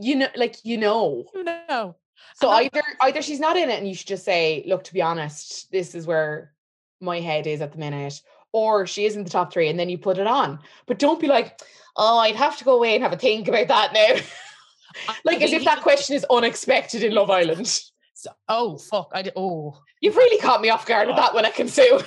You 0.00 0.16
know, 0.16 0.28
like 0.36 0.56
you 0.64 0.78
know. 0.78 1.26
You 1.34 1.44
know. 1.44 1.96
So 2.36 2.50
And 2.50 2.66
either 2.66 2.82
either 3.00 3.22
she's 3.22 3.40
not 3.40 3.56
in 3.56 3.70
it 3.70 3.78
and 3.78 3.88
you 3.88 3.94
should 3.94 4.06
just 4.06 4.24
say, 4.24 4.62
look, 4.66 4.84
to 4.84 4.92
be 4.94 5.02
honest, 5.02 5.70
this 5.72 5.94
is 5.94 6.06
where 6.06 6.54
my 7.00 7.20
head 7.20 7.46
is 7.46 7.60
at 7.60 7.72
the 7.72 7.78
minute. 7.78 8.20
Or 8.52 8.86
she 8.86 9.06
is 9.06 9.16
in 9.16 9.24
the 9.24 9.30
top 9.30 9.52
three 9.52 9.68
and 9.68 9.78
then 9.78 9.88
you 9.88 9.98
put 9.98 10.18
it 10.18 10.26
on. 10.26 10.58
But 10.86 10.98
don't 10.98 11.20
be 11.20 11.26
like, 11.26 11.60
oh, 11.96 12.18
I'd 12.18 12.36
have 12.36 12.58
to 12.58 12.64
go 12.64 12.74
away 12.76 12.94
and 12.94 13.02
have 13.02 13.12
a 13.12 13.16
think 13.16 13.48
about 13.48 13.68
that 13.68 13.92
now. 13.92 14.20
Like 15.24 15.42
as 15.42 15.52
if 15.52 15.64
that 15.64 15.80
question 15.82 16.16
is 16.16 16.26
unexpected 16.30 17.02
in 17.02 17.14
Love 17.14 17.30
Island. 17.30 17.66
So- 18.14 18.32
oh, 18.48 18.78
fuck. 18.78 19.10
I 19.12 19.22
did. 19.22 19.32
Oh. 19.36 19.78
You've 20.00 20.16
really 20.16 20.38
caught 20.40 20.60
me 20.60 20.70
off 20.70 20.86
guard 20.86 21.06
with 21.08 21.16
that 21.16 21.34
one, 21.34 21.44
I 21.50 21.50
can 21.50 21.68
sue. 21.68 22.00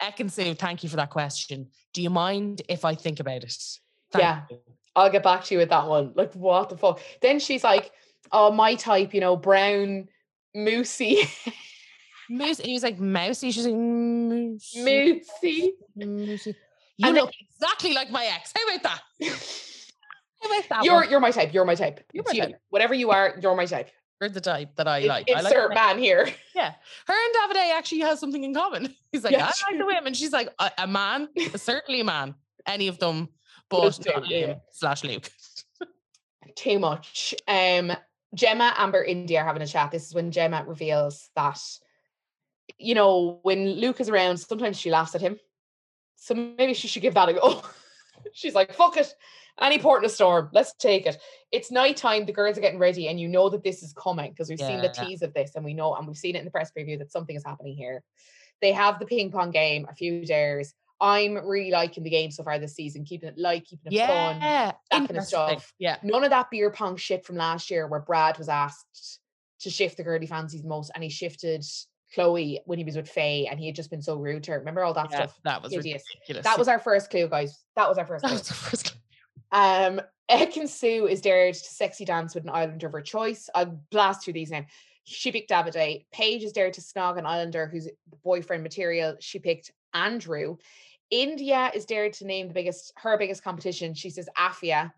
Thank 0.00 0.82
you 0.82 0.88
for 0.88 0.96
that 0.96 1.10
question. 1.10 1.68
Do 1.94 2.02
you 2.02 2.10
mind 2.10 2.62
if 2.68 2.84
I 2.84 2.94
think 2.94 3.20
about 3.20 3.42
it? 3.44 3.54
Thank 4.12 4.22
Yeah. 4.22 4.42
you. 4.50 4.58
I'll 4.94 5.10
get 5.10 5.22
back 5.22 5.44
to 5.44 5.54
you 5.54 5.58
with 5.58 5.68
that 5.70 5.86
one. 5.88 6.12
Like, 6.14 6.32
what 6.34 6.68
the 6.70 6.76
fuck? 6.76 7.00
Then 7.20 7.38
she's 7.38 7.62
like, 7.64 7.90
oh, 8.32 8.50
my 8.50 8.74
type, 8.74 9.12
you 9.14 9.20
know, 9.20 9.36
brown, 9.36 10.08
moosey, 10.56 11.28
Moose, 12.28 12.58
he 12.58 12.72
was 12.72 12.82
like 12.82 12.98
mousy. 12.98 13.52
She's 13.52 13.66
like 13.66 13.74
moosey. 13.74 14.76
moosey. 14.78 15.70
moosey. 15.96 16.54
You 16.96 17.06
And 17.08 17.14
look 17.14 17.30
exactly 17.52 17.92
like 17.92 18.10
my 18.10 18.24
ex. 18.26 18.52
How 18.56 18.64
about 18.74 18.82
that? 18.82 19.02
How 20.48 20.58
about 20.58 20.68
that? 20.68 20.84
You're 20.84 20.94
one? 20.94 21.10
you're 21.10 21.20
my 21.20 21.30
type. 21.30 21.52
You're 21.54 21.64
my 21.64 21.74
type. 21.74 22.00
You're 22.12 22.22
It's 22.22 22.32
my 22.32 22.36
you. 22.36 22.42
type. 22.52 22.60
Whatever 22.70 22.94
you 22.94 23.10
are, 23.10 23.36
you're 23.40 23.54
my 23.56 23.66
type. 23.66 23.90
You're 24.20 24.30
the 24.30 24.40
type 24.40 24.76
that 24.76 24.88
I 24.88 24.98
In- 24.98 25.08
like. 25.08 25.30
I 25.30 25.40
like 25.40 25.44
Insert 25.52 25.74
man 25.74 25.98
here. 25.98 26.28
Yeah. 26.54 26.72
Her 27.06 27.14
and 27.14 27.34
Davide 27.54 27.74
actually 27.76 28.00
has 28.00 28.18
something 28.18 28.42
in 28.42 28.54
common. 28.54 28.94
He's 29.12 29.24
like, 29.24 29.32
Yeah, 29.32 29.42
I 29.44 29.46
like 29.46 29.54
the 29.72 29.76
true. 29.76 29.86
women. 29.86 30.14
She's 30.14 30.32
like, 30.32 30.48
a, 30.58 30.70
a 30.78 30.86
man, 30.86 31.28
certainly 31.56 32.00
a 32.00 32.04
man. 32.04 32.34
Any 32.66 32.88
of 32.88 32.98
them, 32.98 33.28
but 33.68 33.98
not 34.06 34.28
yeah, 34.30 34.38
him 34.46 34.56
slash 34.72 35.04
Luke. 35.04 35.30
Too 36.56 36.78
much. 36.78 37.34
Um, 37.46 37.92
Gemma, 38.34 38.72
Amber, 38.76 39.06
Indiyah 39.06 39.42
are 39.42 39.44
having 39.44 39.62
a 39.62 39.66
chat. 39.66 39.90
This 39.90 40.06
is 40.06 40.14
when 40.14 40.30
Gemma 40.30 40.64
reveals 40.66 41.28
that, 41.36 41.60
you 42.78 42.94
know, 42.94 43.38
when 43.42 43.72
Luke 43.72 44.00
is 44.00 44.08
around, 44.08 44.38
sometimes 44.38 44.78
she 44.80 44.90
laughs 44.90 45.14
at 45.14 45.20
him. 45.20 45.38
So 46.16 46.34
maybe 46.34 46.72
she 46.74 46.88
should 46.88 47.02
give 47.02 47.14
that 47.14 47.28
a 47.28 47.34
go. 47.34 47.62
She's 48.32 48.54
like, 48.54 48.72
fuck 48.74 48.96
it. 48.96 49.12
Any 49.60 49.78
port 49.78 50.02
in 50.02 50.06
a 50.06 50.12
storm. 50.12 50.50
Let's 50.52 50.74
take 50.74 51.06
it. 51.06 51.18
It's 51.50 51.70
nighttime. 51.70 52.26
The 52.26 52.32
girls 52.32 52.58
are 52.58 52.60
getting 52.60 52.78
ready, 52.78 53.08
and 53.08 53.18
you 53.18 53.28
know 53.28 53.48
that 53.48 53.64
this 53.64 53.82
is 53.82 53.92
coming 53.94 54.30
because 54.30 54.48
we've 54.48 54.58
seen 54.58 54.78
the 54.82 54.92
Yeah. 54.94 55.04
tease 55.04 55.22
of 55.22 55.32
this, 55.32 55.54
and 55.54 55.64
we 55.64 55.72
know, 55.74 55.94
and 55.94 56.06
we've 56.06 56.16
seen 56.16 56.36
it 56.36 56.40
in 56.40 56.44
the 56.44 56.50
press 56.50 56.70
preview 56.76 56.98
that 56.98 57.10
something 57.12 57.34
is 57.36 57.44
happening 57.44 57.74
here. 57.74 58.02
They 58.60 58.72
have 58.72 58.98
the 58.98 59.06
ping 59.06 59.30
pong 59.30 59.50
game, 59.50 59.86
a 59.88 59.94
few 59.94 60.24
dares. 60.26 60.74
I'm 61.00 61.34
really 61.46 61.70
liking 61.70 62.04
the 62.04 62.10
game 62.10 62.30
so 62.30 62.42
far 62.42 62.58
this 62.58 62.74
season, 62.74 63.04
keeping 63.04 63.28
it 63.28 63.36
light, 63.38 63.66
keeping 63.66 63.92
it 63.92 64.06
fun. 64.06 64.40
Yeah. 64.40 64.72
kind 64.90 65.10
of 65.10 65.24
stuff. 65.24 65.72
Yeah. 65.78 65.96
None 66.02 66.24
of 66.24 66.30
that 66.30 66.50
beer 66.50 66.70
pong 66.70 66.96
shit 66.96 67.24
from 67.24 67.36
last 67.36 67.70
year 67.70 67.86
where 67.86 68.00
Brad 68.00 68.38
was 68.38 68.48
asked 68.48 69.20
to 69.60 69.70
shift 69.70 69.98
the 69.98 70.02
girl 70.04 70.18
he 70.20 70.26
fancies 70.26 70.64
most 70.64 70.90
and 70.94 71.04
he 71.04 71.10
shifted 71.10 71.64
Chloe 72.14 72.60
when 72.66 72.78
he 72.78 72.84
was 72.84 72.96
with 72.96 73.08
Faye 73.08 73.46
and 73.46 73.58
he 73.58 73.66
had 73.66 73.74
just 73.74 73.90
been 73.90 74.02
so 74.02 74.16
rude 74.16 74.44
to 74.44 74.52
her. 74.52 74.58
Remember 74.58 74.82
all 74.82 74.94
that 74.94 75.08
yeah, 75.10 75.16
stuff? 75.16 75.40
That 75.44 75.62
was 75.62 75.72
Hideous. 75.72 76.04
ridiculous. 76.14 76.44
That 76.44 76.58
was 76.58 76.68
our 76.68 76.78
first 76.78 77.10
clue, 77.10 77.28
guys. 77.28 77.64
That 77.74 77.88
was 77.88 77.98
our 77.98 78.06
first 78.06 78.22
that 78.22 78.28
clue. 78.28 78.38
was 78.38 78.48
the 78.48 78.54
first 78.54 78.92
clue. 78.92 79.00
Um, 79.52 80.00
Ekin-Su 80.30 81.06
is 81.06 81.20
dared 81.20 81.54
to 81.54 81.60
sexy 81.60 82.04
dance 82.04 82.34
with 82.34 82.44
an 82.44 82.50
islander 82.50 82.88
of 82.88 82.92
her 82.92 83.02
choice. 83.02 83.48
I'll 83.54 83.80
blast 83.90 84.24
through 84.24 84.34
these 84.34 84.50
now. 84.50 84.64
She 85.04 85.30
picked 85.30 85.50
Davide. 85.50 86.04
Paige 86.12 86.42
is 86.42 86.52
dared 86.52 86.74
to 86.74 86.80
snog 86.80 87.16
an 87.16 87.26
islander 87.26 87.66
who's 87.66 87.88
boyfriend 88.24 88.64
material. 88.64 89.16
She 89.20 89.38
picked 89.38 89.70
Andrew. 89.94 90.56
Indiyah 91.12 91.74
is 91.76 91.84
dared 91.84 92.12
to 92.14 92.26
name 92.26 92.48
the 92.48 92.54
biggest 92.54 92.92
her 92.96 93.16
biggest 93.16 93.44
competition. 93.44 93.94
She 93.94 94.10
says 94.10 94.28
Afia. 94.36 94.92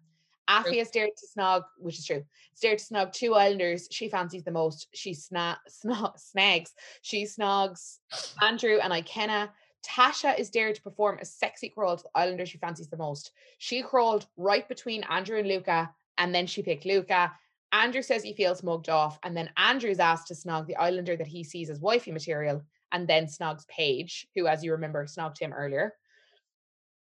Afia 0.48 0.80
is 0.80 0.90
dared 0.90 1.10
to 1.16 1.26
snog, 1.26 1.62
which 1.78 1.98
is 1.98 2.06
true. 2.06 2.24
It's 2.52 2.60
dared 2.60 2.78
to 2.78 2.84
snog 2.84 3.12
two 3.12 3.34
islanders 3.34 3.88
she 3.90 4.08
fancies 4.08 4.44
the 4.44 4.50
most. 4.50 4.88
She 4.94 5.12
sna- 5.12 5.58
snog, 5.68 6.18
snags. 6.18 6.72
She 7.02 7.24
snogs 7.24 7.98
Andrew 8.40 8.78
and 8.82 8.92
Ikenna. 8.92 9.50
Tasha 9.86 10.38
is 10.38 10.50
dared 10.50 10.74
to 10.74 10.82
perform 10.82 11.18
a 11.18 11.24
sexy 11.24 11.68
crawl 11.68 11.96
to 11.96 12.02
the 12.02 12.18
islander 12.18 12.46
she 12.46 12.58
fancies 12.58 12.88
the 12.88 12.96
most. 12.96 13.32
She 13.58 13.82
crawled 13.82 14.26
right 14.36 14.68
between 14.68 15.04
Andrew 15.04 15.38
and 15.38 15.48
Luca, 15.48 15.90
and 16.16 16.34
then 16.34 16.46
she 16.46 16.62
picked 16.62 16.84
Luca. 16.84 17.32
Andrew 17.72 18.02
says 18.02 18.22
he 18.22 18.32
feels 18.32 18.62
mugged 18.62 18.88
off, 18.88 19.18
and 19.22 19.36
then 19.36 19.50
Andrew's 19.56 20.00
asked 20.00 20.28
to 20.28 20.34
snog 20.34 20.66
the 20.66 20.76
islander 20.76 21.16
that 21.16 21.26
he 21.26 21.44
sees 21.44 21.70
as 21.70 21.80
wifey 21.80 22.10
material, 22.10 22.62
and 22.92 23.06
then 23.06 23.26
snogs 23.26 23.68
Paige, 23.68 24.26
who, 24.34 24.46
as 24.46 24.64
you 24.64 24.72
remember, 24.72 25.04
snogged 25.04 25.38
him 25.38 25.52
earlier. 25.52 25.94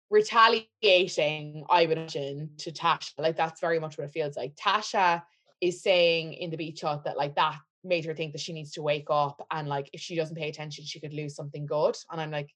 Retaliating, 0.10 1.66
I 1.70 1.86
would 1.86 1.98
imagine, 1.98 2.52
to 2.60 2.72
Tasha. 2.72 3.14
Like 3.18 3.36
that's 3.36 3.60
very 3.60 3.80
much 3.80 3.98
what 3.98 4.06
it 4.06 4.12
feels 4.12 4.38
like. 4.38 4.56
Tasha 4.56 5.24
is 5.62 5.82
saying 5.82 6.34
in 6.34 6.50
the 6.50 6.58
beach 6.58 6.82
hut 6.82 7.04
that 7.04 7.18
like 7.18 7.36
that 7.36 7.60
made 7.84 8.06
her 8.06 8.14
think 8.16 8.32
that 8.34 8.42
she 8.42 8.54
needs 8.54 8.72
to 8.74 8.82
wake 8.82 9.08
up 9.10 9.46
and 9.52 9.68
like 9.68 9.90
if 9.94 10.02
she 10.02 10.16
doesn't 10.16 10.36
pay 10.36 10.50
attention, 10.50 10.86
she 10.86 11.00
could 11.00 11.14
lose 11.14 11.36
something 11.36 11.66
good. 11.66 11.96
And 12.12 12.22
I'm 12.22 12.32
like, 12.32 12.50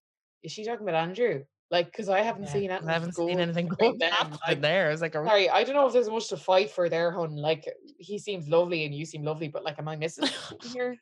is 0.44 0.52
she 0.52 0.64
talking 0.66 0.88
about 0.88 0.96
Andrew? 1.10 1.44
Like, 1.70 1.86
because 1.88 2.10
I 2.10 2.22
haven't 2.22 2.44
Yeah, 2.44 2.52
seen 2.54 2.72
it. 2.72 2.84
I 2.86 2.92
haven't 2.94 3.16
seen 3.16 3.40
anything 3.40 3.68
good 3.80 4.00
like, 4.48 4.62
there. 4.62 4.88
I 4.88 4.92
was 4.92 5.02
like, 5.02 5.14
Sorry, 5.14 5.50
I 5.50 5.64
don't 5.64 5.76
know 5.76 5.88
if 5.88 5.94
there's 5.94 6.10
much 6.10 6.28
to 6.30 6.38
fight 6.38 6.70
for 6.72 6.90
there, 6.90 7.12
hun. 7.12 7.36
Like 7.36 7.68
he 7.98 8.18
seems 8.18 8.48
lovely 8.50 8.86
and 8.86 8.94
you 8.96 9.06
seem 9.06 9.24
lovely, 9.24 9.48
but 9.50 9.64
like, 9.64 9.78
am 9.80 9.88
I 9.88 9.96
missing 9.96 10.26
something 10.26 10.60
here? 10.74 10.98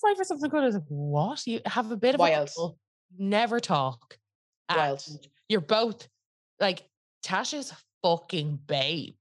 fight 0.00 0.16
for 0.16 0.24
something 0.24 0.48
good. 0.50 0.62
I 0.62 0.66
was 0.66 0.74
like, 0.74 0.84
what? 0.88 1.46
You 1.46 1.60
have 1.66 1.90
a 1.90 1.96
bit 1.96 2.14
of 2.14 2.20
Wild. 2.20 2.50
a 2.58 2.70
never 3.18 3.60
talk. 3.60 4.18
Wild. 4.70 5.02
and 5.08 5.28
You're 5.48 5.60
both 5.60 6.06
like 6.60 6.84
Tasha's 7.24 7.72
fucking 8.02 8.60
babe. 8.66 9.14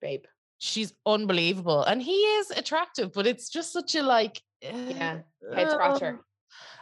Babe. 0.00 0.24
She's 0.58 0.94
unbelievable. 1.04 1.82
And 1.82 2.00
he 2.02 2.12
is 2.12 2.50
attractive, 2.50 3.12
but 3.12 3.26
it's 3.26 3.48
just 3.50 3.72
such 3.72 3.94
a 3.94 4.02
like 4.02 4.40
Yeah, 4.62 5.20
uh, 5.50 5.54
head 5.54 5.70
scratcher. 5.70 6.20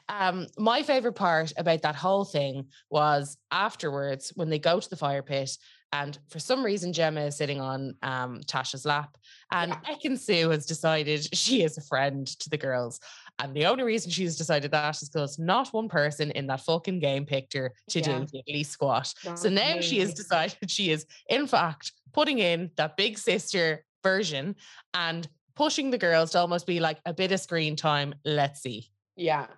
Um, 0.08 0.46
my 0.58 0.82
favorite 0.82 1.14
part 1.14 1.52
about 1.56 1.82
that 1.82 1.94
whole 1.96 2.24
thing 2.24 2.68
was 2.90 3.36
afterwards 3.50 4.32
when 4.34 4.50
they 4.50 4.58
go 4.58 4.78
to 4.78 4.90
the 4.90 4.96
fire 4.96 5.22
pit, 5.22 5.56
and 5.92 6.18
for 6.28 6.38
some 6.38 6.64
reason 6.64 6.92
Gemma 6.92 7.22
is 7.22 7.36
sitting 7.36 7.60
on 7.60 7.94
um 8.02 8.40
Tasha's 8.46 8.84
lap, 8.84 9.16
and 9.50 9.70
Yeah. 9.70 9.94
Ekin-Su 9.94 10.50
has 10.50 10.66
decided 10.66 11.34
she 11.34 11.62
is 11.62 11.78
a 11.78 11.82
friend 11.82 12.26
to 12.26 12.50
the 12.50 12.58
girls. 12.58 13.00
And 13.42 13.54
the 13.56 13.66
only 13.66 13.82
reason 13.82 14.10
she's 14.12 14.36
decided 14.36 14.70
that 14.70 15.02
is 15.02 15.08
because 15.08 15.36
not 15.36 15.68
one 15.72 15.88
person 15.88 16.30
in 16.30 16.46
that 16.46 16.60
fucking 16.60 17.00
game 17.00 17.26
picked 17.26 17.54
her 17.54 17.74
to 17.90 17.98
Yeah. 17.98 18.20
do 18.20 18.26
diddly 18.38 18.64
squat. 18.64 19.12
So 19.34 19.48
now 19.48 19.80
she 19.80 19.98
has 19.98 20.14
decided 20.14 20.70
she 20.70 20.92
is, 20.92 21.06
in 21.28 21.48
fact, 21.48 21.90
putting 22.12 22.38
in 22.38 22.70
that 22.76 22.96
big 22.96 23.18
sister 23.18 23.84
version 24.04 24.54
and 24.94 25.28
pushing 25.56 25.90
the 25.90 25.98
girls 25.98 26.30
to 26.30 26.38
almost 26.38 26.66
be 26.66 26.78
like 26.78 26.98
a 27.04 27.12
bit 27.12 27.32
of 27.32 27.40
screen 27.40 27.74
time. 27.74 28.14
Let's 28.24 28.62
see. 28.62 28.90
Yeah. 29.16 29.48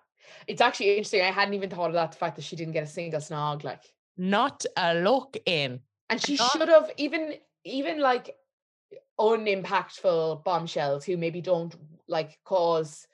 It's 0.47 0.62
actually 0.62 0.93
interesting. 0.93 1.20
I 1.20 1.31
hadn't 1.31 1.52
even 1.55 1.69
thought 1.69 1.89
of 1.89 1.93
that, 1.93 2.12
the 2.12 2.19
fact 2.19 2.36
that 2.36 2.43
she 2.43 2.56
didn't 2.56 2.73
get 2.73 2.85
a 2.85 2.86
single 2.86 3.20
snog. 3.20 3.65
Like 3.65 3.82
Not 4.16 4.65
a 4.78 4.94
look 4.94 5.36
in. 5.44 5.81
And 6.09 6.20
she 6.23 6.36
not- 6.36 6.52
should 6.52 6.69
have 6.69 6.90
even 6.97 7.35
even 7.65 8.01
like 8.01 8.35
unimpactful 9.20 10.43
bombshells 10.44 11.05
who 11.05 11.16
maybe 11.16 11.40
don't 11.40 11.74
like 12.09 12.39
cause 12.44 13.06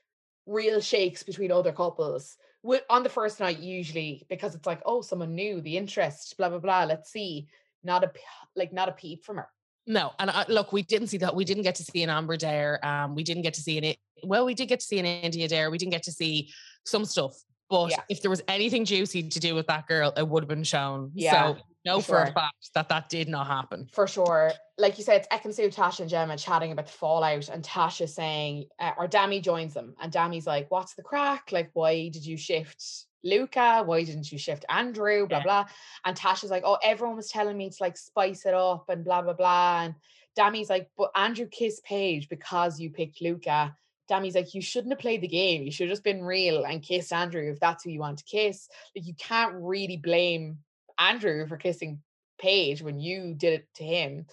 real 0.46 0.80
shakes 0.80 1.22
between 1.22 1.52
other 1.52 1.72
couples. 1.72 2.36
Wi- 2.62 2.82
on 2.90 3.02
the 3.02 3.08
first 3.08 3.40
night, 3.40 3.58
usually 3.58 4.26
because 4.28 4.54
it's 4.54 4.66
like, 4.66 4.82
oh, 4.84 5.00
someone 5.02 5.34
new, 5.34 5.60
the 5.60 5.76
interest, 5.76 6.36
blah 6.36 6.48
blah 6.48 6.58
blah. 6.58 6.84
Let's 6.84 7.10
see. 7.10 7.48
not 7.82 8.04
a 8.04 8.10
like 8.56 8.72
not 8.72 8.88
a 8.88 8.92
peep 8.92 9.24
from 9.24 9.36
her. 9.36 9.48
No, 9.86 10.12
and 10.18 10.28
uh, 10.30 10.44
look, 10.48 10.72
we 10.72 10.82
didn't 10.82 11.08
see 11.08 11.16
that. 11.18 11.34
We 11.34 11.44
didn't 11.44 11.62
get 11.62 11.76
to 11.76 11.82
see 11.84 12.02
an 12.02 12.10
Amber 12.10 12.36
Dare. 12.36 12.84
Um, 12.84 13.14
we 13.14 13.22
didn't 13.24 13.42
get 13.42 13.54
to 13.54 13.62
see 13.62 13.78
an. 13.78 13.94
Well, 14.22 14.44
we 14.44 14.54
did 14.54 14.68
get 14.68 14.80
to 14.80 14.86
see 14.86 14.98
an 14.98 15.06
Indiyah 15.06 15.48
Dare. 15.48 15.70
We 15.70 15.78
didn't 15.78 15.92
get 15.92 16.02
to 16.04 16.12
see 16.12 16.50
some 16.84 17.04
stuff. 17.06 17.32
But 17.70 17.92
Yeah. 17.92 18.02
if 18.10 18.20
there 18.20 18.30
was 18.30 18.42
anything 18.48 18.84
juicy 18.84 19.28
to 19.28 19.40
do 19.40 19.54
with 19.54 19.66
that 19.68 19.86
girl, 19.86 20.12
it 20.16 20.28
would 20.28 20.42
have 20.42 20.48
been 20.48 20.64
shown. 20.64 21.12
Yeah, 21.14 21.54
So 21.54 21.62
know 21.84 22.00
for 22.00 22.16
for 22.16 22.22
a 22.22 22.32
fact 22.32 22.70
that 22.74 22.88
that 22.88 23.08
did 23.08 23.28
not 23.28 23.46
happen. 23.46 23.88
For 23.92 24.06
sure. 24.06 24.52
Like 24.78 24.98
you 24.98 25.04
said, 25.04 25.20
it's 25.22 25.28
Ekin-Su, 25.28 25.68
Tasha, 25.68 26.00
and 26.00 26.10
Gemma 26.10 26.36
chatting 26.36 26.72
about 26.72 26.86
the 26.86 26.92
fallout, 26.92 27.48
and 27.48 27.62
Tasha 27.64 28.08
saying, 28.08 28.66
uh, 28.78 28.92
or 28.98 29.08
Dami 29.08 29.42
joins 29.42 29.74
them, 29.74 29.94
and 30.00 30.12
Dami's 30.12 30.46
like, 30.46 30.70
What's 30.70 30.94
the 30.94 31.02
crack? 31.02 31.50
Like, 31.52 31.70
why 31.74 32.08
did 32.08 32.24
you 32.24 32.36
shift 32.36 32.82
Luca? 33.22 33.82
Why 33.84 34.04
didn't 34.04 34.30
you 34.32 34.38
shift 34.38 34.64
Andrew? 34.68 35.26
Blah, 35.26 35.38
Yeah. 35.38 35.44
blah. 35.44 35.64
And 36.04 36.16
Tasha's 36.16 36.50
like, 36.50 36.62
Oh, 36.64 36.78
everyone 36.82 37.16
was 37.16 37.28
telling 37.28 37.56
me 37.56 37.70
to 37.70 37.76
like 37.80 37.96
spice 37.96 38.46
it 38.46 38.54
up 38.54 38.88
and 38.88 39.04
blah, 39.04 39.22
blah, 39.22 39.34
blah. 39.34 39.82
And 39.84 39.94
Dami's 40.36 40.70
like, 40.70 40.90
But 40.96 41.10
Andrew 41.14 41.46
kissed 41.46 41.84
Paige 41.84 42.28
because 42.28 42.80
you 42.80 42.90
picked 42.90 43.20
Luca. 43.20 43.76
Dami's 44.08 44.34
like, 44.34 44.54
You 44.54 44.62
shouldn't 44.62 44.92
have 44.92 45.00
played 45.00 45.20
the 45.20 45.28
game. 45.28 45.62
You 45.62 45.70
should 45.70 45.88
have 45.88 45.92
just 45.92 46.04
been 46.04 46.24
real 46.24 46.64
and 46.64 46.82
kissed 46.82 47.12
Andrew 47.12 47.50
if 47.50 47.60
that's 47.60 47.84
who 47.84 47.90
you 47.90 48.00
want 48.00 48.18
to 48.18 48.24
kiss. 48.24 48.68
Like, 48.96 49.06
you 49.06 49.14
can't 49.14 49.54
really 49.56 49.98
blame 49.98 50.58
Andrew 51.00 51.46
for 51.46 51.56
kissing 51.56 52.02
Paige 52.38 52.82
when 52.82 53.00
you 53.00 53.34
did 53.34 53.54
it 53.60 53.68
to 53.76 53.84
him. 53.84 54.26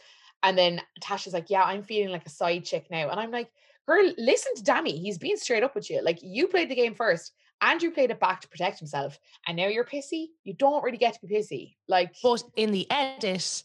And 0.44 0.57
then 0.57 0.81
Tasha's 1.03 1.34
like, 1.34 1.49
Yeah, 1.49 1.64
I'm 1.64 1.84
feeling 1.84 2.11
like 2.11 2.26
a 2.26 2.30
side 2.30 2.65
chick 2.65 2.88
now. 2.91 3.10
And 3.10 3.19
I'm 3.19 3.31
like, 3.31 3.49
Girl, 3.88 4.11
listen 4.18 4.53
to 4.56 4.64
Dami. 4.64 4.99
He's 4.99 5.18
being 5.18 5.38
straight 5.38 5.64
up 5.64 5.73
with 5.73 5.89
you. 5.89 6.03
Like, 6.03 6.19
you 6.22 6.48
played 6.48 6.69
the 6.69 6.76
game 6.76 6.94
first. 6.94 7.31
Andrew 7.61 7.89
played 7.89 8.11
it 8.11 8.19
back 8.19 8.41
to 8.41 8.48
protect 8.49 8.80
himself. 8.80 9.18
And 9.48 9.57
now 9.57 9.68
you're 9.68 9.85
pissy. 9.85 10.27
You 10.44 10.53
don't 10.53 10.84
really 10.84 10.98
get 10.98 11.14
to 11.14 11.26
be 11.26 11.34
pissy. 11.34 11.76
Like, 11.88 12.14
But 12.22 12.44
in 12.56 12.72
the 12.72 12.85
edit, 12.91 13.64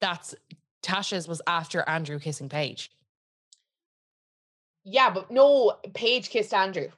that's 0.00 0.34
Tasha's 0.82 1.26
was 1.26 1.42
after 1.46 1.82
Andrew 1.88 2.18
kissing 2.18 2.48
Paige. 2.48 2.90
yeah, 4.84 5.10
but 5.10 5.30
no, 5.30 5.76
Paige 5.94 6.30
kissed 6.30 6.54
Andrew. 6.54 6.88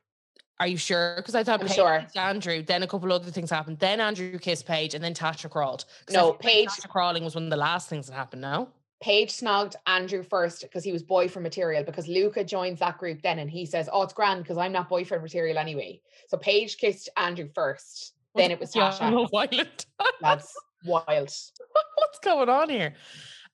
Are 0.62 0.68
you 0.68 0.76
sure? 0.76 1.14
Because 1.16 1.34
I 1.34 1.42
thought 1.42 1.60
I'm 1.60 1.66
Paige 1.66 1.74
sure. 1.74 2.06
Andrew. 2.14 2.62
Then 2.62 2.84
a 2.84 2.86
couple 2.86 3.12
other 3.12 3.32
things 3.32 3.50
happened. 3.50 3.80
Then 3.80 4.00
Andrew 4.00 4.38
kissed 4.38 4.64
Paige, 4.64 4.94
and 4.94 5.02
then 5.02 5.12
Tasha 5.12 5.50
crawled. 5.50 5.86
No, 6.12 6.34
Paige- 6.34 6.68
Tasha 6.68 6.88
crawling 6.88 7.24
was 7.24 7.34
one 7.34 7.42
of 7.42 7.50
the 7.50 7.56
last 7.56 7.88
things 7.88 8.06
that 8.06 8.14
happened. 8.14 8.42
No. 8.42 8.68
Paige 9.00 9.32
snogged 9.32 9.74
Andrew 9.88 10.22
first 10.22 10.62
because 10.62 10.84
he 10.84 10.92
was 10.92 11.02
boyfriend 11.02 11.42
material 11.42 11.82
because 11.82 12.06
Luca 12.06 12.44
joins 12.44 12.78
that 12.78 12.96
group 12.98 13.22
then 13.22 13.40
and 13.40 13.50
he 13.50 13.66
says, 13.66 13.88
Oh, 13.92 14.02
it's 14.02 14.12
grand 14.12 14.44
because 14.44 14.56
I'm 14.56 14.70
not 14.70 14.88
boyfriend 14.88 15.24
material 15.24 15.58
anyway. 15.58 16.00
So 16.28 16.36
Paige 16.36 16.78
kissed 16.78 17.08
Andrew 17.16 17.48
first. 17.52 18.14
Then 18.36 18.52
it 18.52 18.60
was 18.60 18.72
Tasha. 18.72 19.10
Love 19.12 19.30
Island. 19.34 19.86
That's 20.20 20.54
wild. 20.84 21.08
What's 21.96 22.18
going 22.22 22.48
on 22.48 22.68
here? 22.70 22.94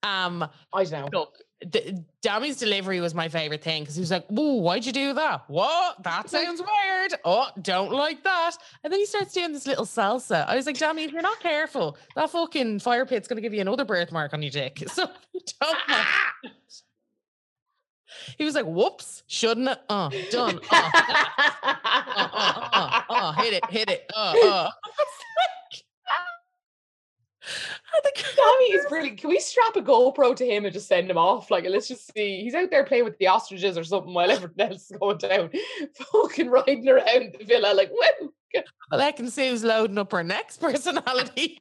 Um, 0.03 0.47
I 0.75 0.85
don't 0.85 1.11
know. 1.11 1.21
look, 1.21 1.39
the, 1.61 2.05
Dami's 2.23 2.57
delivery 2.57 3.01
was 3.01 3.15
my 3.15 3.29
favorite 3.29 3.63
thing 3.63 3.83
because 3.83 3.97
he 3.97 4.01
was 4.01 4.11
like, 4.11 4.25
"Oh, 4.37 4.57
why'd 4.57 4.87
you 4.87 4.93
do 4.93 5.13
that? 5.15 5.45
What? 5.49 6.03
That 6.05 6.31
sounds 6.31 6.61
weird. 6.61 7.15
Oh, 7.25 7.49
don't 7.63 7.91
like 7.93 8.23
that." 8.23 8.53
And 8.85 8.93
then 8.93 9.01
he 9.01 9.07
starts 9.07 9.33
doing 9.35 9.53
this 9.53 9.67
little 9.67 9.85
salsa. 9.85 10.47
I 10.47 10.55
was 10.57 10.67
like, 10.67 10.77
"Dami, 10.77 11.05
if 11.05 11.13
you're 11.13 11.23
not 11.23 11.41
careful, 11.41 11.97
that 12.15 12.31
fucking 12.31 12.79
fire 12.79 13.05
pit's 13.07 13.27
gonna 13.27 13.41
give 13.41 13.55
you 13.55 13.61
another 13.61 13.85
birthmark 13.85 14.35
on 14.35 14.43
your 14.43 14.51
dick." 14.51 14.85
So 14.93 15.09
don't. 15.61 15.79
He 18.37 18.45
was 18.45 18.55
like, 18.55 18.65
"Whoops, 18.67 19.23
shouldn't 19.27 19.69
have." 19.69 19.79
Uh, 19.89 20.11
done. 20.31 20.61
Uh, 20.71 20.91
uh, 20.95 21.25
uh, 21.65 22.29
uh, 22.73 23.03
uh, 23.11 23.33
hit 23.33 23.55
it, 23.55 23.71
hit 23.71 23.91
it. 23.91 24.11
Uh, 24.17 24.35
uh. 24.45 24.71
Tommy 28.37 28.65
is 28.66 28.87
brilliant. 28.89 29.19
Can 29.19 29.31
we 29.31 29.41
strap 29.41 29.77
a 29.77 29.83
GoPro 29.83 30.35
to 30.37 30.47
him 30.47 30.65
and 30.65 30.73
just 30.73 30.89
send 30.89 31.11
him 31.11 31.19
off? 31.19 31.51
Like, 31.51 31.65
let's 31.69 31.89
just 31.89 32.12
see. 32.12 32.43
He's 32.43 32.55
out 32.55 32.70
there 32.70 32.85
playing 32.85 33.05
with 33.05 33.19
the 33.19 33.29
ostriches 33.29 33.77
or 33.77 33.85
something 33.85 34.15
while 34.15 34.31
everything 34.31 34.70
else 34.70 34.91
is 34.91 34.97
going 34.99 35.19
down. 35.19 35.51
Fucking 36.12 36.51
riding 36.51 36.89
around 36.89 37.35
the 37.39 37.45
villa, 37.45 37.75
like, 37.75 37.91
well, 37.93 38.31
I 38.93 39.12
can 39.12 39.31
see 39.31 39.49
Sue's 39.51 39.65
loading 39.65 39.99
up 39.99 40.12
her 40.12 40.25
next 40.25 40.57
personality. 40.61 41.61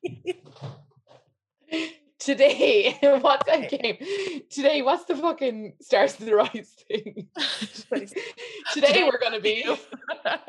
Today, 2.20 2.98
what's 3.22 3.46
that 3.46 3.70
game? 3.70 3.98
Today, 4.50 4.82
what's 4.82 5.06
the 5.06 5.16
fucking 5.16 5.74
Stars 5.82 6.20
of 6.20 6.26
the 6.26 6.36
Rise 6.36 6.76
thing? 6.88 7.28
Today, 8.74 9.04
we're 9.04 9.20
going 9.20 9.34
to 9.34 9.42
be. 9.42 9.64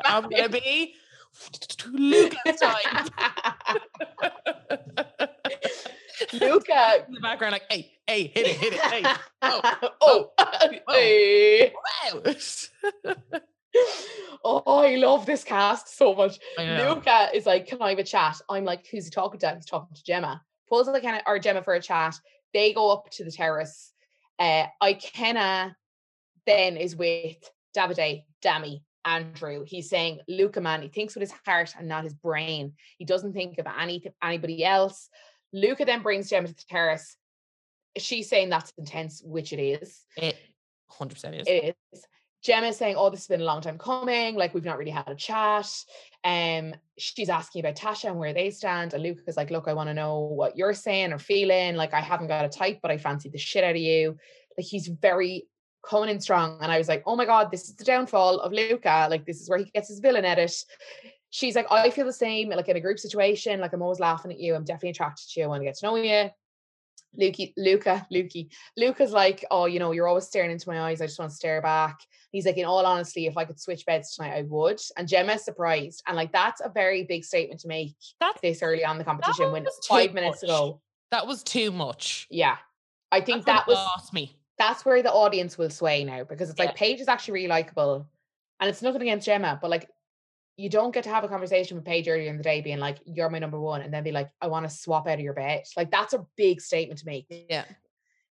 I'm 0.04 0.28
gonna 0.28 0.48
be 0.48 0.94
Lucas 1.92 2.60
time. 2.60 3.08
Luca. 6.40 7.04
In 7.06 7.14
the 7.14 7.20
background, 7.20 7.52
like, 7.52 7.64
hey, 7.70 7.92
hey, 8.06 8.26
hit 8.26 8.46
it, 8.46 8.56
hit 8.56 8.72
it, 8.74 8.80
hey. 8.80 9.04
oh, 9.42 10.30
oh, 10.38 10.70
hey. 10.90 11.72
Wow. 14.44 14.62
oh, 14.66 14.78
I 14.82 14.96
love 14.96 15.26
this 15.26 15.44
cast 15.44 15.96
so 15.96 16.14
much. 16.14 16.38
Luca 16.58 17.28
is 17.34 17.44
like, 17.44 17.66
Can 17.66 17.82
I 17.82 17.90
have 17.90 17.98
a 17.98 18.04
chat? 18.04 18.40
I'm 18.48 18.64
like, 18.64 18.86
Who's 18.86 19.04
he 19.04 19.10
talking 19.10 19.38
to? 19.40 19.54
He's 19.54 19.66
talking 19.66 19.94
to 19.94 20.02
Gemma. 20.02 20.42
Pulls 20.68 20.86
the 20.86 20.92
of 20.92 21.22
or 21.26 21.38
Gemma 21.38 21.62
for 21.62 21.74
a 21.74 21.80
chat. 21.80 22.16
They 22.54 22.72
go 22.72 22.90
up 22.90 23.10
to 23.12 23.24
the 23.24 23.30
terrace. 23.30 23.92
Uh, 24.38 24.66
Ikenna 24.82 25.74
then 26.46 26.76
is 26.76 26.96
with 26.96 27.36
Davide, 27.76 28.24
Dami, 28.42 28.80
Andrew. 29.04 29.64
He's 29.66 29.88
saying, 29.88 30.20
Luca, 30.28 30.60
man, 30.60 30.82
he 30.82 30.88
thinks 30.88 31.14
with 31.14 31.22
his 31.22 31.34
heart 31.44 31.74
and 31.78 31.88
not 31.88 32.04
his 32.04 32.14
brain. 32.14 32.72
He 32.96 33.04
doesn't 33.04 33.32
think 33.32 33.58
of 33.58 33.66
any 33.66 34.04
anybody 34.22 34.64
else. 34.64 35.08
Luca 35.52 35.84
then 35.84 36.02
brings 36.02 36.28
Gemma 36.30 36.48
to 36.48 36.54
the 36.54 36.64
terrace. 36.68 37.16
She's 37.96 38.28
saying 38.28 38.50
that's 38.50 38.72
intense, 38.78 39.22
which 39.24 39.52
it 39.52 39.60
is. 39.60 40.04
It 40.16 40.36
100% 40.90 41.40
is. 41.40 41.46
It 41.46 41.76
is. 41.92 42.04
Gemma's 42.42 42.76
saying, 42.76 42.94
"Oh, 42.96 43.10
this 43.10 43.20
has 43.20 43.26
been 43.26 43.40
a 43.40 43.44
long 43.44 43.60
time 43.60 43.78
coming. 43.78 44.36
Like 44.36 44.54
we've 44.54 44.64
not 44.64 44.78
really 44.78 44.92
had 44.92 45.08
a 45.08 45.14
chat." 45.14 45.68
Um, 46.22 46.74
she's 46.96 47.28
asking 47.28 47.60
about 47.60 47.74
Tasha 47.74 48.06
and 48.06 48.18
where 48.18 48.32
they 48.32 48.50
stand, 48.50 48.94
and 48.94 49.02
Luke 49.02 49.18
is 49.26 49.36
like, 49.36 49.50
"Look, 49.50 49.66
I 49.66 49.72
want 49.72 49.88
to 49.88 49.94
know 49.94 50.20
what 50.20 50.56
you're 50.56 50.74
saying 50.74 51.12
or 51.12 51.18
feeling. 51.18 51.74
Like 51.74 51.94
I 51.94 52.00
haven't 52.00 52.28
got 52.28 52.44
a 52.44 52.48
type, 52.48 52.78
but 52.80 52.90
I 52.90 52.98
fancy 52.98 53.28
the 53.28 53.38
shit 53.38 53.64
out 53.64 53.70
of 53.70 53.76
you." 53.76 54.16
Like 54.56 54.66
he's 54.66 54.86
very 54.86 55.48
coming 55.84 56.10
in 56.10 56.20
strong, 56.20 56.58
and 56.62 56.70
I 56.70 56.78
was 56.78 56.88
like, 56.88 57.02
"Oh 57.06 57.16
my 57.16 57.24
god, 57.24 57.50
this 57.50 57.68
is 57.68 57.74
the 57.74 57.84
downfall 57.84 58.38
of 58.40 58.52
Luca. 58.52 59.08
Like 59.10 59.26
this 59.26 59.40
is 59.40 59.50
where 59.50 59.58
he 59.58 59.64
gets 59.64 59.88
his 59.88 59.98
villain 59.98 60.24
edit." 60.24 60.54
She's 61.30 61.54
like, 61.54 61.66
"I 61.70 61.90
feel 61.90 62.06
the 62.06 62.12
same. 62.12 62.48
Like 62.50 62.68
in 62.68 62.76
a 62.76 62.80
group 62.80 62.98
situation, 62.98 63.60
like 63.60 63.72
I'm 63.72 63.82
always 63.82 64.00
laughing 64.00 64.30
at 64.32 64.38
you. 64.40 64.54
I'm 64.54 64.64
definitely 64.64 64.90
attracted 64.90 65.28
to 65.30 65.40
you. 65.40 65.44
I 65.44 65.48
want 65.48 65.60
to 65.60 65.64
get 65.66 65.76
to 65.78 65.86
know 65.86 65.96
you." 65.96 66.30
Lukey, 67.18 67.54
Luca, 67.56 68.06
Lukey, 68.12 68.50
Luca's 68.76 69.12
like, 69.12 69.44
oh, 69.50 69.64
you 69.64 69.78
know, 69.78 69.92
you're 69.92 70.06
always 70.06 70.26
staring 70.26 70.50
into 70.50 70.68
my 70.68 70.80
eyes. 70.82 71.00
I 71.00 71.06
just 71.06 71.18
want 71.18 71.30
to 71.30 71.36
stare 71.36 71.62
back. 71.62 71.98
He's 72.32 72.44
like, 72.44 72.58
in 72.58 72.66
all 72.66 72.84
honesty, 72.84 73.26
if 73.26 73.36
I 73.38 73.44
could 73.46 73.58
switch 73.58 73.86
beds 73.86 74.14
tonight, 74.14 74.34
I 74.36 74.42
would. 74.42 74.78
And 74.96 75.08
Gemma's 75.08 75.42
surprised. 75.42 76.02
And 76.06 76.16
like, 76.16 76.32
that's 76.32 76.60
a 76.62 76.68
very 76.68 77.04
big 77.04 77.24
statement 77.24 77.60
to 77.60 77.68
make 77.68 77.94
That's, 78.20 78.38
this 78.42 78.62
early 78.62 78.84
on 78.84 78.98
the 78.98 79.04
competition 79.04 79.50
when 79.52 79.66
five 79.88 80.12
minutes 80.12 80.42
much. 80.42 80.50
ago. 80.50 80.82
that 81.10 81.26
was 81.26 81.42
too 81.42 81.70
much. 81.70 82.26
Yeah. 82.30 82.58
I 83.10 83.22
think 83.22 83.46
That's 83.46 83.66
that 83.66 83.68
was, 83.68 84.12
me. 84.12 84.36
that's 84.58 84.84
where 84.84 85.02
the 85.02 85.10
audience 85.10 85.56
will 85.56 85.70
sway 85.70 86.04
now 86.04 86.24
because 86.24 86.50
it's 86.50 86.58
like 86.58 86.68
Yeah. 86.70 86.74
Paige 86.76 87.00
is 87.00 87.08
actually 87.08 87.32
really 87.34 87.48
likable. 87.48 88.06
And 88.60 88.68
it's 88.68 88.82
nothing 88.82 89.00
against 89.00 89.24
Gemma, 89.24 89.58
but 89.62 89.70
like, 89.70 89.88
you 90.58 90.68
don't 90.68 90.92
get 90.92 91.04
to 91.04 91.10
have 91.10 91.22
a 91.22 91.28
conversation 91.28 91.76
with 91.76 91.86
Paige 91.86 92.08
earlier 92.08 92.28
in 92.28 92.36
the 92.36 92.42
day 92.42 92.60
being 92.60 92.80
like, 92.80 92.98
you're 93.06 93.30
my 93.30 93.38
number 93.38 93.60
one. 93.60 93.80
And 93.80 93.94
then 93.94 94.02
be 94.02 94.10
like, 94.10 94.28
I 94.42 94.48
want 94.48 94.68
to 94.68 94.74
swap 94.74 95.06
out 95.06 95.14
of 95.14 95.20
your 95.20 95.32
bed. 95.32 95.62
Like, 95.76 95.88
that's 95.90 96.14
a 96.14 96.26
big 96.36 96.60
statement 96.60 96.98
to 96.98 97.06
make. 97.06 97.26
Yeah. 97.48 97.64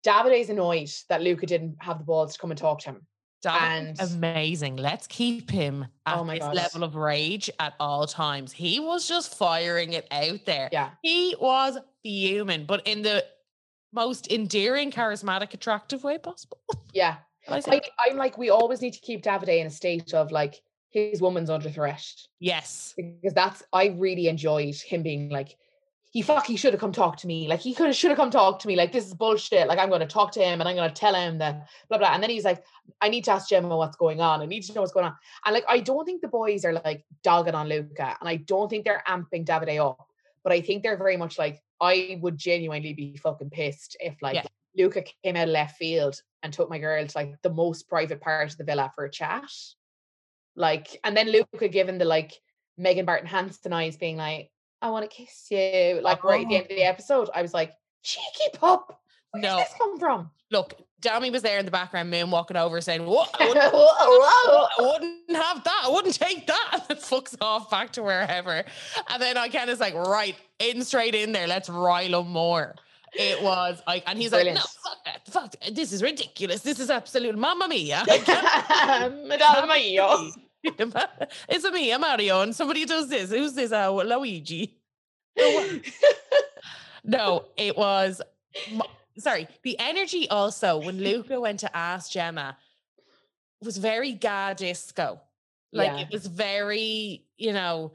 Davide's 0.06 0.50
annoyed 0.50 0.90
that 1.08 1.22
Luca 1.22 1.46
didn't 1.46 1.78
have 1.80 1.98
the 1.98 2.04
balls 2.04 2.34
to 2.34 2.40
come 2.40 2.52
and 2.52 2.58
talk 2.58 2.80
to 2.82 2.90
him. 2.90 3.08
And- 3.46 3.98
amazing. 4.02 4.76
Let's 4.76 5.08
keep 5.08 5.50
him 5.50 5.88
at 6.06 6.18
Oh 6.18 6.26
my 6.26 6.36
this 6.36 6.44
God. 6.44 6.56
level 6.56 6.84
of 6.84 6.96
rage 6.96 7.50
at 7.58 7.74
all 7.80 8.06
times. 8.06 8.52
He 8.52 8.82
was 8.82 9.08
just 9.08 9.34
firing 9.34 9.94
it 9.94 10.06
out 10.12 10.46
there. 10.46 10.68
Yeah. 10.74 10.90
He 11.02 11.38
was 11.40 11.78
fuming, 12.04 12.66
but 12.66 12.86
in 12.86 13.02
the 13.02 13.24
most 13.94 14.30
endearing, 14.30 14.92
charismatic, 14.92 15.54
attractive 15.54 16.04
way 16.04 16.18
possible. 16.18 16.60
Yeah. 16.94 17.16
I 17.48 17.62
that? 17.62 17.86
I'm 18.06 18.18
like, 18.18 18.38
we 18.38 18.50
always 18.50 18.82
need 18.82 18.94
to 18.94 19.00
keep 19.00 19.24
Davide 19.24 19.62
in 19.62 19.68
a 19.68 19.72
state 19.72 20.14
of 20.14 20.34
like 20.34 20.62
his 20.90 21.22
woman's 21.22 21.50
under 21.50 21.70
threat. 21.70 22.04
yes. 22.40 22.94
Because 22.98 23.34
that's 23.34 23.64
I 23.74 23.88
really 23.98 24.28
enjoyed 24.28 24.76
him 24.76 25.04
being 25.04 25.30
like, 25.30 25.56
he 26.12 26.24
fucking 26.24 26.56
should 26.56 26.74
have 26.74 26.80
come 26.80 26.92
talk 26.92 27.18
to 27.18 27.28
me. 27.28 27.48
Like 27.48 27.60
he 27.60 27.76
could 27.76 27.86
have 27.86 27.96
should 27.96 28.10
have 28.10 28.18
come 28.18 28.32
talk 28.32 28.58
to 28.60 28.68
me. 28.68 28.76
Like 28.76 28.92
this 28.92 29.06
is 29.06 29.14
bullshit. 29.14 29.68
Like 29.68 29.78
I'm 29.78 29.92
gonna 29.92 30.08
talk 30.08 30.32
to 30.32 30.40
him 30.44 30.60
and 30.60 30.68
I'm 30.68 30.76
gonna 30.76 30.90
tell 30.92 31.14
him 31.14 31.38
that 31.38 31.68
blah 31.88 32.00
blah. 32.00 32.14
And 32.14 32.24
then 32.24 32.32
he's 32.32 32.46
like, 32.46 32.64
I 33.00 33.10
need 33.10 33.26
to 33.26 33.32
ask 33.32 33.48
Gemma 33.50 33.78
what's 33.78 33.96
going 33.96 34.20
on. 34.20 34.42
I 34.42 34.46
need 34.48 34.64
to 34.64 34.74
know 34.74 34.82
what's 34.82 34.94
going 34.94 35.06
on. 35.06 35.14
And 35.46 35.54
like 35.54 35.66
I 35.70 35.80
don't 35.80 36.06
think 36.06 36.22
the 36.22 36.28
boys 36.28 36.66
are 36.66 36.74
like 36.74 37.06
dogging 37.24 37.54
on 37.54 37.70
Luca, 37.70 38.18
and 38.20 38.28
I 38.28 38.38
don't 38.38 38.70
think 38.70 38.86
they're 38.86 39.04
amping 39.08 39.46
Davide 39.46 39.80
up. 39.80 40.04
But 40.44 40.54
I 40.54 40.62
think 40.62 40.82
they're 40.82 40.98
very 40.98 41.18
much 41.18 41.38
like, 41.38 41.62
I 41.80 42.18
would 42.22 42.38
genuinely 42.38 42.94
be 42.94 43.18
fucking 43.18 43.52
pissed 43.52 43.96
if 44.00 44.16
like 44.24 44.36
Yeah. 44.36 44.46
Luca 44.78 45.04
came 45.24 45.36
out 45.36 45.48
of 45.48 45.54
left 45.54 45.78
field 45.78 46.20
and 46.42 46.52
took 46.52 46.70
my 46.70 46.80
girl 46.80 47.06
to 47.06 47.18
like 47.18 47.36
the 47.44 47.50
most 47.50 47.88
private 47.90 48.22
part 48.22 48.52
of 48.52 48.58
the 48.58 48.64
villa 48.64 48.92
for 48.96 49.06
a 49.06 49.12
chat. 49.12 49.44
Like, 50.60 51.00
and 51.06 51.16
then 51.16 51.32
Luca 51.32 51.70
giving 51.70 51.98
the 51.98 52.06
like 52.06 52.34
Megan 52.78 53.06
Barton 53.06 53.28
Hanson 53.28 53.74
eyes 53.74 53.98
being 53.98 54.18
like, 54.18 54.52
I 54.82 54.90
want 54.92 55.10
to 55.10 55.16
kiss 55.16 55.48
you. 55.50 56.02
Like 56.04 56.24
right 56.24 56.44
at 56.44 56.50
the 56.50 56.56
end 56.58 56.64
of 56.66 56.70
the 56.70 56.84
oh. 56.84 56.90
episode, 56.90 57.30
I 57.34 57.42
was 57.42 57.54
like, 57.54 57.72
cheeky 58.04 58.50
pup. 58.54 59.00
Where 59.32 59.42
No. 59.42 59.58
did 59.58 59.66
this 59.66 59.74
come 59.78 59.98
from? 59.98 60.32
Look, 60.52 60.74
Dami 61.02 61.32
was 61.32 61.44
there 61.44 61.60
in 61.60 61.66
the 61.66 61.72
background, 61.72 62.10
moon 62.12 62.30
walking 62.30 62.58
over 62.58 62.82
saying, 62.82 63.06
What? 63.06 63.30
I 63.40 63.48
wouldn't. 63.48 63.64
I 63.74 64.76
wouldn't 64.80 65.32
have 65.32 65.64
that. 65.64 65.82
I 65.86 65.90
wouldn't 65.90 66.16
take 66.16 66.46
that. 66.48 66.86
And 66.90 67.00
fucks 67.00 67.36
off 67.40 67.70
back 67.70 67.92
to 67.94 68.04
wherever. 68.04 68.64
And 69.10 69.22
then 69.22 69.38
I 69.38 69.48
kind 69.48 69.70
of 69.70 69.80
like, 69.80 69.94
right, 69.94 70.36
in 70.60 70.84
straight 70.84 71.16
in 71.16 71.32
there. 71.32 71.48
Let's 71.48 71.70
rile 71.70 72.20
him 72.22 72.30
more. 72.30 72.76
It 73.14 73.42
was 73.42 73.82
like, 73.88 74.04
and 74.08 74.20
he's 74.20 74.32
Brilliant. 74.32 74.58
like, 74.58 74.66
no, 74.66 74.90
fuck 74.90 75.06
that. 75.06 75.28
Fuck, 75.28 75.74
this 75.74 75.94
is 75.94 76.04
ridiculous. 76.04 76.62
This 76.62 76.80
is 76.80 76.90
absolute 76.90 77.38
mamma 77.38 77.68
mia. 77.68 78.04
Madonna 78.08 79.68
mia. 79.68 80.18
It's 80.64 81.64
a 81.64 81.72
me, 81.72 81.92
a 81.92 82.00
Mario, 82.00 82.42
and 82.42 82.56
somebody 82.56 82.86
does 82.86 83.08
this. 83.10 83.30
Who's 83.32 83.54
this? 83.54 83.72
Uh, 83.72 83.92
Luigi. 83.92 84.78
No, 87.06 87.46
it 87.56 87.78
was. 87.78 88.22
Sorry, 89.18 89.48
the 89.64 89.80
energy 89.80 90.30
also 90.30 90.78
when 90.80 90.98
Luca 91.02 91.40
went 91.46 91.62
to 91.62 91.76
ask 91.76 92.12
Gemma 92.12 92.58
was 93.62 93.78
very 93.78 94.12
ga 94.12 94.54
disco. 94.54 95.22
Like 95.72 95.88
Yeah. 95.92 96.00
it 96.02 96.12
was 96.12 96.28
very, 96.28 97.26
you 97.38 97.54
know. 97.54 97.94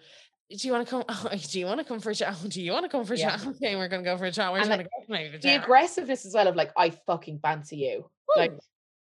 Do 0.51 0.67
you 0.67 0.73
want 0.73 0.87
to 0.87 0.91
come? 0.91 1.05
Oh, 1.09 1.29
do 1.37 1.59
you 1.61 1.67
want 1.67 1.79
to 1.81 1.85
come 1.85 2.01
for 2.01 2.11
a 2.11 2.15
chat? 2.15 2.37
Do 2.49 2.61
you 2.63 2.73
want 2.73 2.85
to 2.85 2.89
come 2.89 3.05
for 3.05 3.15
a 3.15 3.19
Yeah. 3.19 3.37
chat? 3.37 3.47
Okay, 3.47 3.77
we're 3.77 3.89
gonna 3.89 4.03
go 4.03 4.17
for 4.17 4.25
a 4.27 4.33
chat. 4.33 4.51
We're 4.53 4.59
And, 4.59 4.69
gonna 4.69 4.83
like, 4.83 4.91
go 4.91 5.05
for 5.07 5.15
a 5.15 5.31
chat. 5.33 5.43
the 5.43 5.55
aggressiveness 5.63 6.25
as 6.27 6.35
well 6.35 6.49
of 6.49 6.57
like, 6.57 6.73
I 6.77 6.91
fucking 6.91 7.41
fancy 7.41 7.77
you. 7.77 8.11
Like, 8.37 8.53
Woo. 8.53 8.59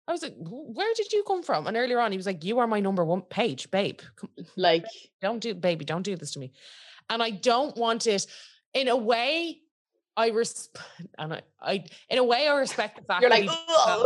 I 0.06 0.12
was 0.12 0.22
like, 0.22 0.34
where 0.38 0.92
did 0.94 1.12
you 1.12 1.22
come 1.26 1.42
from? 1.42 1.66
And 1.66 1.76
earlier 1.76 1.98
on, 1.98 2.10
he 2.12 2.18
was 2.18 2.26
like, 2.26 2.44
you 2.44 2.58
are 2.58 2.66
my 2.66 2.80
number 2.80 3.04
one 3.04 3.22
Paige, 3.22 3.70
babe. 3.70 4.00
Like, 4.56 4.84
don't 5.22 5.40
do 5.40 5.54
baby 5.54 5.84
don't 5.84 6.02
do 6.02 6.16
this 6.16 6.32
to 6.32 6.38
me 6.38 6.52
and 7.10 7.22
i 7.22 7.30
don't 7.30 7.76
want 7.76 8.06
it 8.06 8.26
in 8.74 8.88
a 8.88 8.96
way 8.96 9.58
i 10.16 10.28
res- 10.30 10.68
and 11.18 11.34
I, 11.34 11.42
I 11.60 11.84
in 12.08 12.18
a 12.18 12.24
way 12.24 12.46
i 12.48 12.56
respect 12.56 12.96
the 12.96 13.02
fact 13.08 13.22
you're 13.22 13.30
like, 13.30 13.44
he 13.44 13.48
"Ugh, 13.48 13.56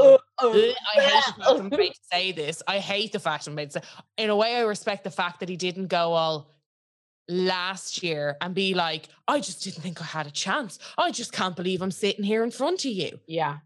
Ugh, 0.01 0.21
ugh, 0.39 0.75
I 0.97 1.01
hate 1.01 1.25
the 1.27 1.33
fact 1.45 1.61
I'm 1.61 1.67
ugh." 1.67 1.79
to 1.81 1.93
say 2.13 2.33
this. 2.33 2.63
I 2.67 2.79
hate 2.79 3.13
the 3.13 3.19
fact 3.21 3.47
I'm 3.47 3.53
afraid 3.55 3.71
to 3.73 3.81
say. 3.81 3.87
In 4.17 4.31
a 4.31 4.37
way, 4.37 4.57
I 4.57 4.61
respect 4.63 5.05
the 5.05 5.11
fact 5.11 5.41
that 5.41 5.49
he 5.49 5.57
didn't 5.57 5.89
go 5.89 6.13
all 6.13 6.51
last 7.29 8.03
year 8.03 8.37
and 8.41 8.55
be 8.55 8.75
like, 8.75 9.09
I 9.27 9.41
just 9.41 9.63
didn't 9.65 9.83
think 9.83 10.01
I 10.01 10.05
had 10.05 10.27
a 10.27 10.31
chance. 10.31 10.79
I 10.97 11.11
just 11.11 11.33
can't 11.33 11.57
believe 11.57 11.83
I'm 11.83 11.91
sitting 11.91 12.25
here 12.25 12.43
in 12.45 12.51
front 12.51 12.85
of 12.85 12.91
you. 12.93 13.19
Yeah. 13.27 13.59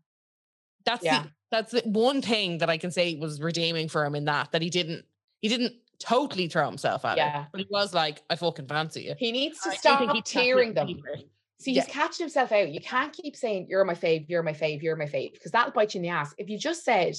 That's 0.85 1.05
Yeah. 1.05 1.23
the, 1.25 1.31
that's 1.53 1.71
the 1.71 1.83
one 1.87 2.21
thing 2.23 2.59
that 2.59 2.69
I 2.69 2.79
can 2.79 2.91
say 2.91 3.15
was 3.15 3.41
redeeming 3.41 3.89
for 3.89 4.05
him 4.05 4.17
in 4.17 4.25
that 4.25 4.51
that 4.51 4.63
he 4.63 4.71
didn't 4.71 5.05
he 5.41 5.49
didn't 5.49 5.75
totally 6.01 6.49
throw 6.49 6.67
himself 6.67 7.05
at 7.05 7.17
Yeah. 7.17 7.43
it, 7.43 7.49
but 7.53 7.61
he 7.61 7.67
was 7.71 7.95
like, 7.95 8.23
I 8.29 8.35
fucking 8.35 8.67
fancy 8.67 9.03
you. 9.03 9.15
He 9.17 9.31
needs 9.31 9.61
to 9.61 9.71
I 9.71 9.75
stop 9.77 10.25
tearing 10.25 10.75
them. 10.75 10.89
See, 11.61 11.71
Yeah. 11.73 11.83
he's 11.85 11.93
catching 11.93 12.25
himself 12.25 12.51
out. 12.51 12.73
You 12.73 12.81
can't 12.81 13.13
keep 13.13 13.37
saying, 13.37 13.67
You're 13.69 13.85
my 13.85 13.95
fave, 13.95 14.29
you're 14.29 14.43
my 14.43 14.53
fave, 14.53 14.83
you're 14.83 14.97
my 14.97 15.05
fave, 15.05 15.33
because 15.35 15.53
that'll 15.53 15.71
bite 15.73 15.95
you 15.95 15.99
in 15.99 16.03
the 16.03 16.09
ass. 16.09 16.35
If 16.39 16.49
you 16.49 16.59
just 16.59 16.85
said, 16.85 17.15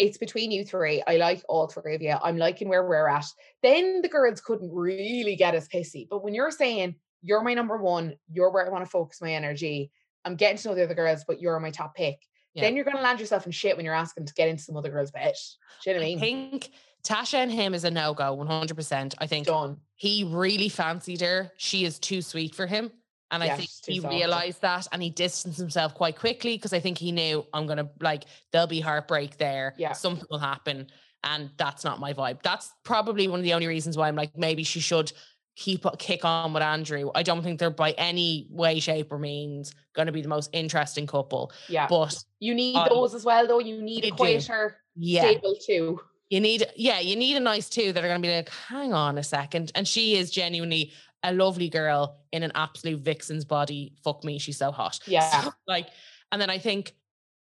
It's 0.00 0.18
between 0.18 0.50
you 0.50 0.64
three, 0.64 1.00
I 1.06 1.16
like 1.16 1.44
all 1.48 1.68
three 1.68 1.94
of 1.94 2.02
you, 2.02 2.16
I'm 2.20 2.36
liking 2.36 2.68
where 2.68 2.84
we're 2.88 3.06
at, 3.08 3.26
then 3.62 4.02
the 4.02 4.08
girls 4.08 4.40
couldn't 4.40 4.72
really 4.74 5.36
get 5.36 5.54
as 5.54 5.68
pissy. 5.68 6.08
But 6.10 6.24
when 6.24 6.34
you're 6.34 6.50
saying, 6.50 6.96
You're 7.22 7.42
my 7.42 7.54
number 7.54 7.76
one, 7.76 8.14
you're 8.32 8.50
where 8.50 8.66
I 8.66 8.70
want 8.70 8.84
to 8.84 8.90
focus 8.90 9.20
my 9.22 9.32
energy, 9.32 9.92
I'm 10.24 10.34
getting 10.34 10.56
to 10.58 10.68
know 10.68 10.74
the 10.74 10.84
other 10.84 10.94
girls, 10.94 11.24
but 11.24 11.40
you're 11.40 11.60
my 11.60 11.70
top 11.70 11.94
pick, 11.94 12.18
Yeah. 12.54 12.62
then 12.62 12.76
you're 12.76 12.84
going 12.84 12.96
to 12.96 13.02
land 13.02 13.20
yourself 13.20 13.46
in 13.46 13.52
shit 13.52 13.76
when 13.76 13.84
you're 13.84 13.94
asking 13.94 14.26
to 14.26 14.34
get 14.34 14.48
into 14.48 14.62
some 14.62 14.76
other 14.76 14.90
girl's 14.90 15.10
bed. 15.10 15.34
Do 15.82 15.90
you 15.90 15.96
know 15.96 16.00
what 16.00 16.06
I 16.06 16.08
mean? 16.08 16.18
I 16.18 16.20
think 16.20 16.70
Tasha 17.04 17.34
and 17.34 17.50
him 17.50 17.74
is 17.74 17.84
a 17.84 17.90
no 17.90 18.14
go, 18.14 18.36
100%. 18.36 19.14
I 19.18 19.26
think 19.26 19.46
Done. 19.46 19.78
he 19.96 20.24
really 20.24 20.68
fancied 20.68 21.20
her. 21.20 21.50
She 21.56 21.84
is 21.84 21.98
too 21.98 22.22
sweet 22.22 22.54
for 22.54 22.66
him. 22.66 22.90
And 23.30 23.42
I 23.42 23.56
think 23.56 23.68
he 23.86 24.00
soft. 24.00 24.14
realized 24.14 24.62
that 24.62 24.86
and 24.92 25.02
he 25.02 25.10
distanced 25.10 25.58
himself 25.58 25.94
quite 25.94 26.16
quickly 26.16 26.56
because 26.56 26.72
I 26.72 26.78
think 26.78 26.98
he 26.98 27.10
knew 27.10 27.44
I'm 27.52 27.66
going 27.66 27.78
to, 27.78 27.90
like, 28.00 28.24
there'll 28.52 28.68
be 28.68 28.80
heartbreak 28.80 29.38
there. 29.38 29.74
Yeah. 29.76 29.92
Something 29.92 30.26
will 30.30 30.38
happen. 30.38 30.86
And 31.24 31.50
that's 31.56 31.84
not 31.84 31.98
my 31.98 32.12
vibe. 32.12 32.42
That's 32.42 32.72
probably 32.84 33.26
one 33.26 33.40
of 33.40 33.44
the 33.44 33.54
only 33.54 33.66
reasons 33.66 33.96
why 33.96 34.08
I'm 34.08 34.14
like, 34.14 34.36
maybe 34.36 34.62
she 34.62 34.78
should 34.78 35.10
keep 35.56 35.84
kick 35.98 36.24
on 36.24 36.52
with 36.52 36.62
Andrew. 36.62 37.10
I 37.14 37.22
don't 37.22 37.42
think 37.42 37.58
they're 37.60 37.70
by 37.70 37.92
any 37.92 38.46
way, 38.50 38.80
shape, 38.80 39.12
or 39.12 39.18
means 39.18 39.72
going 39.94 40.06
to 40.06 40.12
be 40.12 40.22
the 40.22 40.28
most 40.28 40.50
interesting 40.52 41.06
couple. 41.06 41.52
Yeah. 41.68 41.86
But 41.88 42.22
You 42.40 42.54
need 42.54 42.76
I- 42.76 42.88
those 42.88 43.14
as 43.14 43.24
well, 43.24 43.46
though. 43.46 43.60
You 43.60 43.80
need 43.80 44.04
a 44.04 44.10
quieter, 44.10 44.76
yeah, 44.96 45.22
stable 45.22 45.54
too. 45.64 46.00
you 46.30 46.40
need, 46.40 46.66
yeah, 46.74 46.98
you 47.00 47.14
need 47.16 47.36
a 47.36 47.40
nice 47.40 47.68
two 47.68 47.92
that 47.92 48.04
are 48.04 48.08
going 48.08 48.20
to 48.20 48.26
be 48.28 48.34
like, 48.34 48.48
hang 48.48 48.92
on 48.92 49.16
a 49.18 49.22
second. 49.22 49.70
And 49.76 49.86
she 49.86 50.16
is 50.16 50.30
genuinely 50.30 50.92
a 51.22 51.32
lovely 51.32 51.68
girl 51.68 52.18
in 52.32 52.42
an 52.42 52.50
absolute 52.56 53.00
vixen's 53.00 53.44
body. 53.44 53.94
Fuck 54.02 54.24
me, 54.24 54.38
she's 54.38 54.58
so 54.58 54.72
hot. 54.72 54.98
Yeah. 55.06 55.30
So, 55.42 55.52
like, 55.68 55.88
and 56.32 56.40
then 56.42 56.50
I 56.50 56.58
think, 56.58 56.94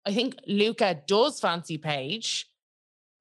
I 0.06 0.12
think 0.12 0.36
Luca 0.47 1.01
does 1.06 1.40
fancy 1.40 1.78
Paige, 1.78 2.47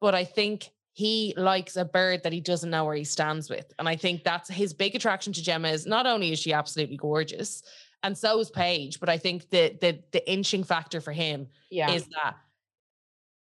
but 0.01 0.13
I 0.13 0.25
think 0.25 0.69
he 0.93 1.33
likes 1.37 1.75
a 1.75 1.85
bird 1.85 2.21
that 2.23 2.31
he 2.33 2.39
doesn't 2.39 2.69
know 2.69 2.85
where 2.85 2.95
he 2.95 3.03
stands 3.03 3.49
with. 3.49 3.65
And 3.79 3.89
I 3.89 3.95
think 3.95 4.23
that's 4.23 4.47
his 4.49 4.73
big 4.73 4.93
attraction 4.95 5.33
to 5.33 5.41
Gemma 5.43 5.69
is 5.69 5.85
not 5.87 6.05
only 6.05 6.31
is 6.31 6.39
she 6.39 6.53
absolutely 6.53 6.97
gorgeous, 6.97 7.63
and 8.03 8.17
so 8.17 8.39
is 8.39 8.51
Paige, 8.51 8.99
but 8.99 9.09
I 9.09 9.17
think 9.17 9.49
the 9.49 9.75
the 9.81 9.99
the 10.11 10.31
inching 10.31 10.63
factor 10.63 11.01
for 11.01 11.11
him 11.11 11.47
Yeah. 11.71 11.91
is 11.91 12.05
that 12.09 12.35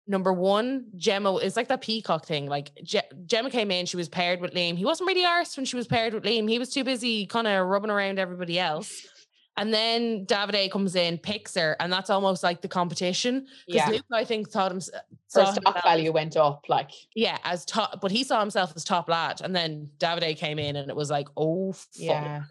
number 0.07 0.33
one, 0.33 0.87
Gemma 0.97 1.35
is 1.37 1.57
like 1.57 1.69
that 1.69 1.81
peacock 1.81 2.27
thing. 2.27 2.47
Like 2.47 2.71
Je- 2.85 3.01
Gemma 3.27 3.51
came 3.51 3.71
in, 3.71 3.87
she 3.87 3.97
was 3.97 4.09
paired 4.09 4.41
with 4.41 4.53
Liam. 4.53 4.77
He 4.77 4.85
wasn't 4.85 5.09
really 5.09 5.25
arsed 5.25 5.57
when 5.57 5.65
she 5.67 5.77
was 5.77 5.87
paired 5.87 6.13
with 6.15 6.25
Liam. 6.25 6.49
He 6.49 6.59
was 6.59 6.71
too 6.71 6.85
busy 6.85 7.27
kind 7.27 7.47
of 7.47 7.67
rubbing 7.67 7.91
around 7.91 8.19
everybody 8.19 8.59
else. 8.59 8.93
And 9.57 9.73
then 9.73 10.27
Davide 10.27 10.71
comes 10.73 10.97
in, 10.97 11.17
picks 11.19 11.55
her, 11.55 11.77
and 11.79 11.93
that's 11.93 12.11
almost 12.11 12.43
like 12.43 12.61
the 12.61 12.67
competition. 12.69 13.47
Because 13.67 13.89
yeah. 13.89 13.95
Luke, 13.95 14.05
I 14.13 14.25
think, 14.25 14.51
thought 14.51 14.73
him 14.73 14.79
uh, 14.79 14.99
Her 14.99 15.03
stock 15.29 15.55
himself- 15.55 15.83
value 15.85 16.11
went 16.13 16.37
up. 16.37 16.65
Like, 16.69 16.91
yeah, 17.15 17.39
as 17.45 17.65
top, 17.65 18.01
but 18.01 18.11
he 18.11 18.25
saw 18.25 18.41
himself 18.41 18.73
as 18.75 18.83
top 18.85 19.09
lad. 19.09 19.41
And 19.43 19.55
then 19.55 19.91
Davide 19.99 20.37
came 20.37 20.59
in, 20.59 20.75
and 20.77 20.91
it 20.91 20.97
was 20.97 21.09
like, 21.11 21.29
oh, 21.37 21.73
fuck, 21.73 21.87
yeah. 21.95 22.43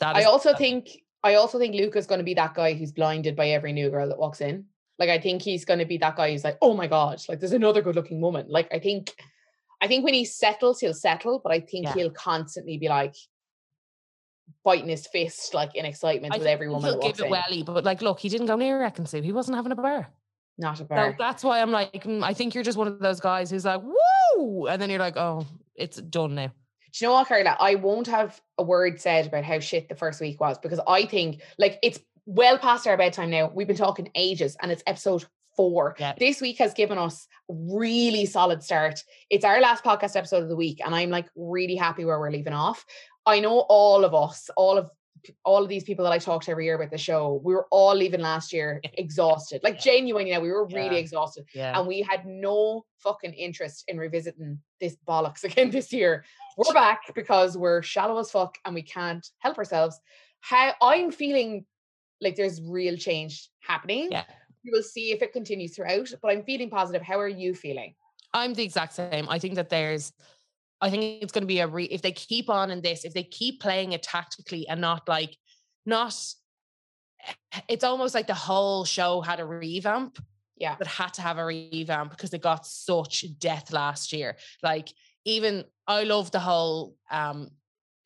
that 0.00 0.16
I 0.16 0.20
is 0.20 0.26
also 0.26 0.52
think 0.54 0.88
I 1.22 1.34
also 1.34 1.58
think 1.58 1.74
Luca's 1.74 2.06
going 2.06 2.18
to 2.18 2.24
be 2.24 2.34
that 2.34 2.54
guy 2.54 2.72
who's 2.72 2.92
blinded 2.92 3.36
by 3.36 3.50
every 3.50 3.72
new 3.72 3.90
girl 3.90 4.08
that 4.08 4.18
walks 4.18 4.40
in. 4.40 4.64
Like 4.98 5.10
I 5.10 5.18
think 5.20 5.42
he's 5.42 5.64
going 5.64 5.78
to 5.78 5.84
be 5.84 5.98
that 5.98 6.16
guy 6.16 6.30
who's 6.32 6.44
like, 6.44 6.58
oh 6.62 6.74
my 6.74 6.86
god, 6.86 7.22
like 7.28 7.40
there's 7.40 7.52
another 7.52 7.82
good-looking 7.82 8.20
woman. 8.20 8.46
Like 8.48 8.68
I 8.72 8.78
think, 8.78 9.14
I 9.80 9.86
think 9.86 10.04
when 10.04 10.14
he 10.14 10.24
settles, 10.24 10.80
he'll 10.80 10.94
settle, 10.94 11.40
but 11.42 11.52
I 11.52 11.60
think 11.60 11.86
Yeah. 11.86 11.94
he'll 11.94 12.10
constantly 12.10 12.76
be 12.76 12.88
like 12.88 13.14
biting 14.64 14.88
his 14.88 15.06
fist 15.06 15.54
like 15.54 15.74
in 15.74 15.84
excitement 15.84 16.34
I 16.34 16.38
with 16.38 16.46
every 16.46 16.68
woman 16.68 16.90
he'll 16.92 17.00
give 17.00 17.18
it 17.20 17.24
in. 17.24 17.30
welly, 17.30 17.62
but 17.62 17.84
like, 17.84 18.02
look, 18.02 18.20
he 18.20 18.28
didn't 18.28 18.46
go 18.46 18.56
near 18.56 18.82
Eccleston. 18.82 19.22
He 19.24 19.32
wasn't 19.32 19.56
having 19.56 19.72
a 19.72 19.76
bar. 19.76 20.08
Not 20.58 20.74
a 20.74 20.78
So 20.78 20.84
bar. 20.84 21.16
that's 21.18 21.42
why 21.42 21.60
I'm 21.62 21.70
like, 21.70 22.04
mm, 22.04 22.22
I 22.22 22.34
think 22.34 22.54
you're 22.54 22.64
just 22.64 22.76
one 22.78 22.88
of 22.88 22.98
those 22.98 23.20
guys 23.20 23.50
who's 23.50 23.64
like, 23.64 23.80
woo, 23.82 24.66
and 24.66 24.80
then 24.80 24.90
you're 24.90 24.98
like, 24.98 25.16
oh, 25.16 25.46
it's 25.74 25.96
done 25.98 26.34
now. 26.34 26.48
Do 26.92 27.04
you 27.04 27.06
know 27.08 27.14
what, 27.14 27.28
Carla? 27.28 27.56
I 27.60 27.76
won't 27.76 28.08
have 28.08 28.40
a 28.58 28.62
word 28.62 29.00
said 29.00 29.26
about 29.26 29.44
how 29.44 29.60
shit 29.60 29.88
the 29.88 29.94
first 29.94 30.20
week 30.20 30.40
was 30.40 30.58
because 30.58 30.80
I 30.86 31.06
think 31.06 31.40
like 31.58 31.78
it's 31.82 32.00
well 32.26 32.58
past 32.58 32.86
our 32.86 32.96
bedtime 32.96 33.30
now. 33.30 33.50
We've 33.54 33.66
been 33.68 33.76
talking 33.76 34.10
ages 34.14 34.56
and 34.60 34.70
it's 34.72 34.82
episode 34.86 35.24
four. 35.56 35.94
Yeah. 35.98 36.14
This 36.18 36.40
week 36.40 36.58
has 36.58 36.74
given 36.74 36.98
us 36.98 37.26
really 37.48 38.26
solid 38.26 38.62
start. 38.62 39.02
It's 39.30 39.44
our 39.44 39.60
last 39.60 39.84
podcast 39.84 40.16
episode 40.16 40.42
of 40.42 40.48
the 40.48 40.56
week, 40.56 40.80
and 40.84 40.94
I'm 40.94 41.10
like 41.10 41.26
really 41.36 41.76
happy 41.76 42.04
where 42.04 42.18
we're 42.18 42.30
leaving 42.32 42.52
off. 42.52 42.84
I 43.30 43.40
know 43.40 43.60
all 43.68 44.04
of 44.04 44.14
us, 44.14 44.50
all 44.56 44.76
of 44.78 44.90
all 45.44 45.62
of 45.62 45.68
these 45.68 45.84
people 45.84 46.02
that 46.04 46.12
I 46.12 46.18
talk 46.18 46.42
to 46.44 46.50
every 46.50 46.64
year 46.64 46.76
about 46.76 46.90
the 46.90 46.96
show, 46.96 47.42
we 47.44 47.52
were 47.52 47.66
all 47.70 47.94
leaving 47.94 48.22
last 48.22 48.54
year 48.54 48.80
exhausted. 48.94 49.60
Like 49.62 49.74
Yeah. 49.74 49.80
genuinely, 49.92 50.30
now 50.30 50.40
we 50.40 50.50
were 50.50 50.64
really 50.66 50.96
Yeah. 50.96 51.04
exhausted 51.04 51.44
Yeah. 51.54 51.78
and 51.78 51.86
we 51.86 52.00
had 52.00 52.24
no 52.26 52.86
fucking 52.98 53.34
interest 53.34 53.84
in 53.88 53.98
revisiting 53.98 54.60
this 54.80 54.96
bollocks 55.06 55.44
again 55.48 55.70
this 55.70 55.92
year. 55.92 56.24
We're 56.56 56.72
back 56.72 57.00
because 57.14 57.56
we're 57.58 57.82
shallow 57.82 58.18
as 58.18 58.30
fuck 58.30 58.56
and 58.64 58.74
we 58.74 58.82
can't 58.82 59.26
help 59.40 59.58
ourselves. 59.58 60.00
How 60.40 60.72
I'm 60.80 61.10
feeling 61.12 61.66
like 62.22 62.36
there's 62.36 62.62
real 62.62 62.96
change 62.96 63.50
happening. 63.60 64.08
Yeah. 64.10 64.24
We 64.64 64.70
will 64.72 64.82
see 64.82 65.12
if 65.12 65.20
it 65.20 65.34
continues 65.34 65.76
throughout, 65.76 66.08
but 66.22 66.30
I'm 66.32 66.44
feeling 66.44 66.70
positive. 66.70 67.02
How 67.02 67.18
are 67.20 67.28
you 67.28 67.54
feeling? 67.54 67.94
I'm 68.32 68.54
the 68.54 68.62
exact 68.64 68.94
same. 68.94 69.28
I 69.28 69.38
think 69.38 69.54
that 69.56 69.68
there's, 69.68 70.12
I 70.80 70.90
think 70.90 71.22
it's 71.22 71.32
going 71.32 71.42
to 71.42 71.46
be 71.48 71.60
a 71.60 71.66
re, 71.66 71.84
if 71.84 72.02
they 72.02 72.12
keep 72.12 72.48
on 72.48 72.70
in 72.70 72.80
this, 72.80 73.04
if 73.04 73.14
they 73.14 73.22
keep 73.22 73.60
playing 73.60 73.92
it 73.92 74.02
tactically 74.02 74.66
and 74.68 74.80
not 74.80 75.08
like, 75.08 75.36
not, 75.84 76.14
it's 77.68 77.84
almost 77.84 78.14
like 78.14 78.26
the 78.26 78.34
whole 78.34 78.84
show 78.84 79.20
had 79.20 79.40
a 79.40 79.44
revamp. 79.44 80.18
Yeah. 80.56 80.76
But 80.78 80.88
had 80.88 81.14
to 81.14 81.22
have 81.22 81.38
a 81.38 81.44
revamp 81.44 82.10
because 82.10 82.34
it 82.34 82.42
got 82.42 82.66
such 82.66 83.24
death 83.38 83.72
last 83.72 84.12
year. 84.12 84.36
Like, 84.62 84.92
even 85.24 85.64
I 85.86 86.04
love 86.04 86.30
the 86.30 86.38
whole 86.38 86.96
um 87.10 87.48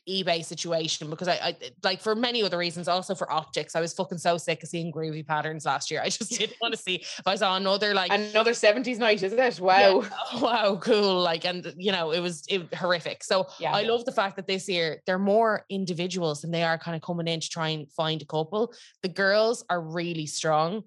eBay 0.09 0.45
situation 0.45 1.09
because 1.11 1.29
I, 1.29 1.35
I 1.35 1.57
like 1.83 2.01
for 2.01 2.15
many 2.15 2.43
other 2.43 2.59
reasons, 2.59 2.89
also 2.89 3.15
for 3.15 3.31
optics. 3.31 3.75
I 3.75 3.81
was 3.81 3.93
fucking 3.93 4.19
so 4.19 4.37
sick 4.37 4.63
of 4.63 4.69
seeing 4.69 4.93
groovy 4.93 5.27
patterns 5.27 5.65
last 5.65 5.91
year. 5.91 6.01
I 6.03 6.09
just 6.09 6.31
didn't 6.39 6.57
want 6.61 6.75
to 6.75 6.81
see 6.81 6.97
if 6.97 7.27
I 7.27 7.37
saw 7.37 7.57
another 7.57 7.95
like 7.95 8.13
another 8.13 8.53
70s 8.53 8.99
night, 8.99 9.23
isn't 9.23 9.39
it? 9.39 9.61
Wow. 9.61 10.03
Yeah, 10.03 10.41
wow, 10.41 10.77
cool. 10.77 11.21
Like, 11.21 11.45
and 11.45 11.73
you 11.77 11.93
know, 11.93 12.11
it 12.13 12.21
was 12.21 12.45
it, 12.49 12.75
horrific. 12.75 13.25
So 13.25 13.47
Yeah. 13.59 13.73
I 13.73 13.83
love 13.83 14.05
the 14.05 14.13
fact 14.13 14.37
that 14.37 14.47
this 14.47 14.69
year 14.69 15.03
they're 15.07 15.19
more 15.19 15.65
individuals 15.71 16.45
and 16.45 16.53
they 16.53 16.63
are 16.63 16.79
kind 16.79 16.95
of 16.97 17.03
coming 17.03 17.29
in 17.29 17.41
to 17.41 17.49
try 17.49 17.69
and 17.69 17.91
find 17.93 18.21
a 18.23 18.27
couple. 18.27 18.75
The 19.03 19.09
girls 19.09 19.65
are 19.71 19.81
really 19.81 20.27
strong. 20.27 20.85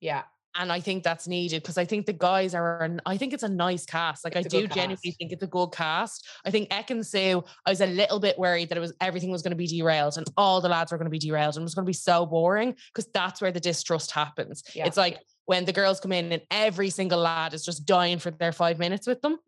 Yeah. 0.00 0.22
And 0.58 0.72
I 0.72 0.80
think 0.80 1.02
that's 1.02 1.26
needed 1.28 1.62
because 1.62 1.78
I 1.78 1.84
think 1.84 2.06
the 2.06 2.12
guys 2.12 2.54
are, 2.54 2.82
an- 2.82 3.00
I 3.06 3.16
think 3.16 3.32
it's 3.32 3.42
a 3.42 3.48
nice 3.48 3.84
cast. 3.84 4.24
Like 4.24 4.36
It's 4.36 4.54
I 4.54 4.60
do 4.60 4.66
genuinely 4.66 5.12
think 5.12 5.32
it's 5.32 5.42
a 5.42 5.46
good 5.46 5.68
cast. 5.72 6.26
I 6.44 6.50
think 6.50 6.70
Ekin-Su, 6.70 7.44
I 7.66 7.70
was 7.70 7.80
a 7.80 7.86
little 7.86 8.20
bit 8.20 8.38
worried 8.38 8.68
that 8.70 8.78
it 8.78 8.80
was 8.80 8.92
everything 9.00 9.30
was 9.30 9.42
going 9.42 9.50
to 9.50 9.56
be 9.56 9.66
derailed 9.66 10.16
and 10.16 10.26
all 10.36 10.60
the 10.60 10.68
lads 10.68 10.92
were 10.92 10.98
going 10.98 11.06
to 11.06 11.10
be 11.10 11.18
derailed 11.18 11.56
and 11.56 11.62
it 11.62 11.64
was 11.64 11.74
going 11.74 11.84
to 11.84 11.88
be 11.88 11.92
so 11.92 12.24
boring 12.26 12.74
because 12.92 13.08
that's 13.12 13.40
where 13.40 13.52
the 13.52 13.60
distrust 13.60 14.10
happens. 14.10 14.62
Yeah. 14.74 14.86
It's 14.86 14.96
like 14.96 15.20
when 15.44 15.64
the 15.64 15.72
girls 15.72 16.00
come 16.00 16.12
in 16.12 16.32
and 16.32 16.42
every 16.50 16.90
single 16.90 17.20
lad 17.20 17.54
is 17.54 17.64
just 17.64 17.86
dying 17.86 18.18
for 18.18 18.30
their 18.30 18.52
five 18.52 18.78
minutes 18.78 19.06
with 19.06 19.20
them. 19.22 19.38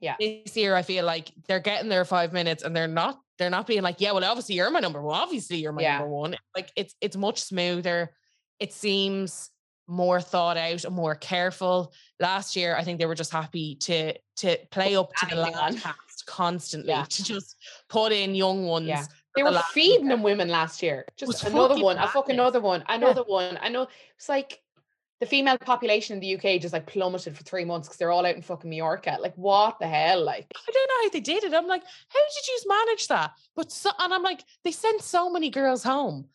Yeah. 0.00 0.16
This 0.18 0.56
year, 0.56 0.74
I 0.74 0.82
feel 0.82 1.04
like 1.04 1.30
they're 1.46 1.60
getting 1.60 1.88
their 1.88 2.04
five 2.04 2.32
minutes 2.32 2.62
and 2.64 2.74
they're 2.74 2.88
not. 2.88 3.18
They're 3.38 3.50
not 3.50 3.66
being 3.66 3.82
like, 3.82 4.00
yeah, 4.00 4.12
well, 4.12 4.24
obviously 4.24 4.54
you're 4.56 4.70
my 4.70 4.80
number 4.80 5.00
one. 5.00 5.20
Obviously 5.20 5.56
you're 5.56 5.72
my 5.72 5.82
Yeah. 5.82 5.98
number 5.98 6.08
one. 6.10 6.36
Like 6.54 6.70
it's 6.76 6.94
it's 7.00 7.16
much 7.16 7.40
smoother. 7.40 8.12
It 8.60 8.72
seems 8.72 9.48
more 9.86 10.20
thought 10.20 10.56
out 10.56 10.84
and 10.84 10.94
more 10.94 11.14
careful. 11.14 11.92
Last 12.20 12.56
year, 12.56 12.76
I 12.76 12.84
think 12.84 12.98
they 12.98 13.06
were 13.06 13.14
just 13.14 13.32
happy 13.32 13.76
to 13.76 14.14
to 14.36 14.56
play 14.70 14.96
up 14.96 15.12
to 15.16 15.26
the 15.26 15.36
lad 15.36 15.76
cast 15.78 16.26
constantly 16.26 16.90
Yeah. 16.90 17.04
to 17.04 17.24
just 17.24 17.56
put 17.88 18.12
in 18.12 18.34
young 18.34 18.64
ones. 18.66 18.86
Yeah. 18.88 19.04
They 19.36 19.42
were 19.42 19.50
look 19.50 19.64
feeding 19.66 20.08
them 20.08 20.22
women 20.22 20.48
last 20.48 20.82
year. 20.82 21.06
Just 21.16 21.44
another 21.44 21.82
one, 21.82 21.98
a 21.98 22.06
fucking 22.08 22.34
another 22.34 22.60
one, 22.60 22.84
another 22.88 23.22
one. 23.22 23.58
I 23.62 23.68
know 23.70 23.88
it's 24.16 24.28
like 24.28 24.60
the 25.20 25.26
female 25.26 25.56
population 25.56 26.14
in 26.14 26.20
the 26.20 26.34
UK 26.34 26.60
just 26.60 26.72
like 26.72 26.84
plummeted 26.84 27.36
for 27.36 27.44
three 27.44 27.64
months 27.64 27.86
because 27.86 27.96
they're 27.96 28.10
all 28.10 28.26
out 28.26 28.34
in 28.34 28.42
fucking 28.42 28.68
Mallorca. 28.68 29.18
Like, 29.20 29.34
what 29.36 29.78
the 29.78 29.86
hell? 29.86 30.22
Like, 30.22 30.46
I 30.54 30.72
don't 30.72 30.88
know 30.88 31.04
how 31.04 31.10
they 31.10 31.20
did 31.20 31.44
it. 31.44 31.54
I'm 31.54 31.68
like, 31.68 31.84
how 32.08 32.18
did 32.18 32.48
you 32.48 32.58
manage 32.68 33.06
that? 33.06 33.30
But 33.54 33.70
so, 33.70 33.90
and 34.00 34.12
I'm 34.12 34.24
like, 34.24 34.42
they 34.64 34.72
sent 34.72 35.00
so 35.00 35.30
many 35.30 35.48
girls 35.48 35.84
home, 35.84 36.26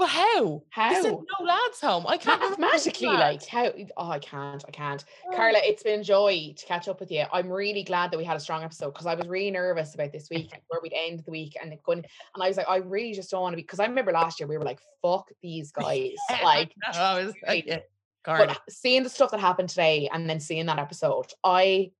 but 0.00 0.08
how? 0.08 0.62
How? 0.70 1.02
no 1.02 1.44
lads 1.44 1.78
home. 1.78 2.06
I 2.08 2.16
can't 2.16 2.42
uh, 2.42 2.48
which 2.48 2.58
Mathematically, 2.58 3.08
like, 3.08 3.44
how? 3.44 3.70
Oh, 3.98 4.10
I 4.10 4.18
can't. 4.18 4.64
I 4.66 4.70
can't. 4.70 5.04
Oh. 5.30 5.36
Carla, 5.36 5.58
it's 5.62 5.82
been 5.82 6.00
a 6.00 6.02
joy 6.02 6.54
to 6.56 6.66
catch 6.66 6.88
up 6.88 7.00
with 7.00 7.10
you. 7.10 7.24
I'm 7.30 7.50
really 7.50 7.82
glad 7.82 8.10
that 8.10 8.16
we 8.16 8.24
had 8.24 8.36
a 8.38 8.40
strong 8.40 8.64
episode 8.64 8.92
because 8.92 9.04
I 9.04 9.14
was 9.14 9.28
really 9.28 9.50
nervous 9.50 9.94
about 9.94 10.10
this 10.10 10.30
week 10.30 10.52
where 10.68 10.80
we'd 10.82 10.94
end 10.94 11.22
the 11.26 11.30
week 11.30 11.54
and 11.62 11.76
going. 11.84 11.98
And 11.98 12.42
I 12.42 12.48
was 12.48 12.56
like, 12.56 12.66
I 12.66 12.76
really 12.76 13.12
just 13.12 13.30
don't 13.30 13.42
want 13.42 13.52
to 13.52 13.56
be 13.56 13.62
because 13.62 13.78
I 13.78 13.84
remember 13.84 14.10
last 14.10 14.40
year 14.40 14.46
we 14.46 14.56
were 14.56 14.64
like, 14.64 14.80
fuck 15.02 15.28
these 15.42 15.70
guys. 15.78 16.14
Like, 16.42 16.72
No, 16.94 16.98
I 16.98 17.24
was 17.24 17.34
like, 17.46 17.84
but 18.24 18.58
seeing 18.70 19.02
the 19.02 19.10
stuff 19.10 19.32
that 19.32 19.40
happened 19.40 19.68
today 19.68 20.08
and 20.10 20.28
then 20.28 20.40
seeing 20.40 20.64
that 20.66 20.78
episode, 20.78 21.26
I 21.44 21.90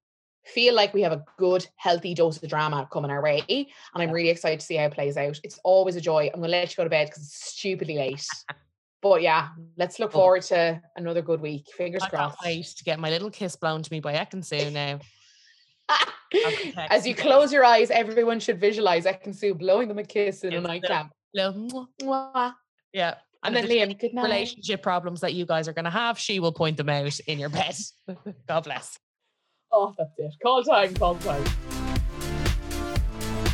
feel 0.44 0.74
like 0.74 0.92
we 0.94 1.02
have 1.02 1.12
a 1.12 1.24
good, 1.38 1.66
healthy 1.76 2.14
dose 2.14 2.42
of 2.42 2.48
drama 2.48 2.88
coming 2.92 3.10
our 3.10 3.22
way. 3.22 3.42
And 3.48 3.66
I'm 4.02 4.10
really 4.10 4.30
excited 4.30 4.60
to 4.60 4.66
see 4.66 4.76
how 4.76 4.84
it 4.86 4.92
plays 4.94 5.16
out. 5.16 5.38
It's 5.44 5.60
always 5.64 5.96
a 5.96 6.00
joy. 6.00 6.30
I'm 6.32 6.40
gonna 6.40 6.48
let 6.52 6.70
you 6.70 6.76
go 6.76 6.84
to 6.84 6.90
bed 6.90 7.08
because 7.08 7.22
it's 7.24 7.52
stupidly 7.52 7.96
late. 7.96 8.26
But 9.02 9.22
yeah, 9.22 9.48
let's 9.78 9.98
look 9.98 10.12
forward 10.12 10.42
to 10.42 10.78
another 10.94 11.22
good 11.22 11.40
week. 11.40 11.68
Fingers 11.74 12.02
I 12.02 12.08
crossed. 12.10 12.36
wait 12.44 12.66
to 12.66 12.84
get 12.84 13.00
my 13.00 13.08
little 13.08 13.30
kiss 13.30 13.56
blown 13.56 13.82
to 13.82 13.90
me 13.90 13.98
by 14.00 14.12
Ekin-Su 14.12 14.70
now. 14.72 15.00
As 16.90 17.06
you 17.06 17.14
close 17.14 17.50
your 17.50 17.64
eyes, 17.64 17.90
everyone 17.90 18.40
should 18.40 18.60
visualize 18.60 19.06
Ekin-Su 19.06 19.54
blowing 19.54 19.88
them 19.88 19.98
a 19.98 20.04
kiss 20.04 20.44
in 20.44 20.52
Yes, 20.52 20.60
the- 20.62 20.68
nightcap. 20.68 21.12
Little 21.32 21.54
mwah. 21.54 21.86
Mwah. 22.02 22.54
Yeah. 22.92 23.14
And 23.42 23.56
if 23.56 23.68
then 23.68 23.88
Liam, 23.88 23.98
good 23.98 24.12
night. 24.12 24.24
relationship 24.24 24.82
problems 24.82 25.20
that 25.22 25.32
you 25.32 25.46
guys 25.46 25.66
are 25.66 25.72
going 25.72 25.86
to 25.86 25.90
have, 25.90 26.18
she 26.18 26.38
will 26.38 26.52
point 26.52 26.76
them 26.76 26.90
out 26.90 27.18
in 27.20 27.38
your 27.38 27.48
bed. 27.48 27.74
God 28.46 28.64
bless. 28.64 28.98
Oh, 29.72 29.94
that's 29.96 30.10
it. 30.18 30.34
Call 30.42 30.64
time, 30.64 30.94
call 30.94 31.14
time. 31.16 31.44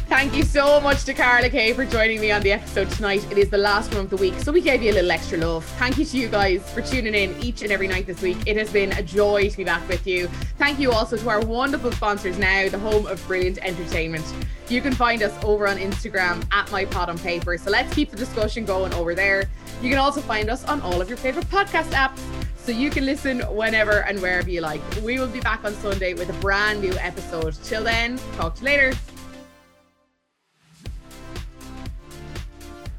Thank 0.08 0.36
you 0.36 0.44
so 0.44 0.80
much 0.80 1.04
to 1.04 1.14
Carla 1.14 1.50
Kay 1.50 1.72
for 1.72 1.84
joining 1.84 2.20
me 2.20 2.30
on 2.30 2.40
the 2.40 2.52
episode 2.52 2.88
tonight. 2.92 3.26
It 3.30 3.38
is 3.38 3.50
the 3.50 3.58
last 3.58 3.92
one 3.92 4.04
of 4.04 4.10
the 4.10 4.16
week, 4.16 4.38
so 4.38 4.50
we 4.52 4.60
gave 4.60 4.80
you 4.80 4.92
a 4.92 4.94
little 4.94 5.10
extra 5.10 5.36
love. 5.36 5.64
Thank 5.78 5.98
you 5.98 6.04
to 6.06 6.16
you 6.16 6.28
guys 6.28 6.62
for 6.72 6.80
tuning 6.80 7.14
in 7.14 7.36
each 7.42 7.62
and 7.62 7.72
every 7.72 7.88
night 7.88 8.06
this 8.06 8.22
week. 8.22 8.38
It 8.46 8.56
has 8.56 8.72
been 8.72 8.92
a 8.92 9.02
joy 9.02 9.50
to 9.50 9.56
be 9.56 9.64
back 9.64 9.86
with 9.88 10.06
you. 10.06 10.28
Thank 10.58 10.78
you 10.78 10.92
also 10.92 11.16
to 11.16 11.28
our 11.28 11.40
wonderful 11.40 11.92
sponsors 11.92 12.38
now, 12.38 12.68
the 12.68 12.78
home 12.78 13.06
of 13.08 13.26
brilliant 13.26 13.58
entertainment. 13.58 14.24
You 14.68 14.80
can 14.80 14.94
find 14.94 15.22
us 15.22 15.34
over 15.44 15.68
on 15.68 15.76
Instagram 15.76 16.46
at 16.52 16.70
my 16.70 16.84
pod 16.84 17.10
on 17.10 17.18
paper. 17.18 17.58
So 17.58 17.70
let's 17.70 17.92
keep 17.92 18.10
the 18.10 18.16
discussion 18.16 18.64
going 18.64 18.94
over 18.94 19.14
there. 19.14 19.50
You 19.82 19.90
can 19.90 19.98
also 19.98 20.20
find 20.20 20.48
us 20.48 20.64
on 20.64 20.80
all 20.80 21.00
of 21.02 21.08
your 21.08 21.18
favorite 21.18 21.46
podcast 21.50 21.90
apps 21.90 22.20
so 22.66 22.72
you 22.72 22.90
can 22.90 23.06
listen 23.06 23.42
whenever 23.54 24.02
and 24.02 24.20
wherever 24.20 24.50
you 24.50 24.60
like. 24.60 24.80
We 25.04 25.20
will 25.20 25.28
be 25.28 25.38
back 25.38 25.64
on 25.64 25.72
Sunday 25.74 26.14
with 26.14 26.28
a 26.30 26.32
brand 26.40 26.80
new 26.80 26.92
episode. 26.98 27.54
Till 27.62 27.84
then, 27.84 28.18
talk 28.36 28.56
to 28.56 28.60
you 28.62 28.66
later. 28.66 28.92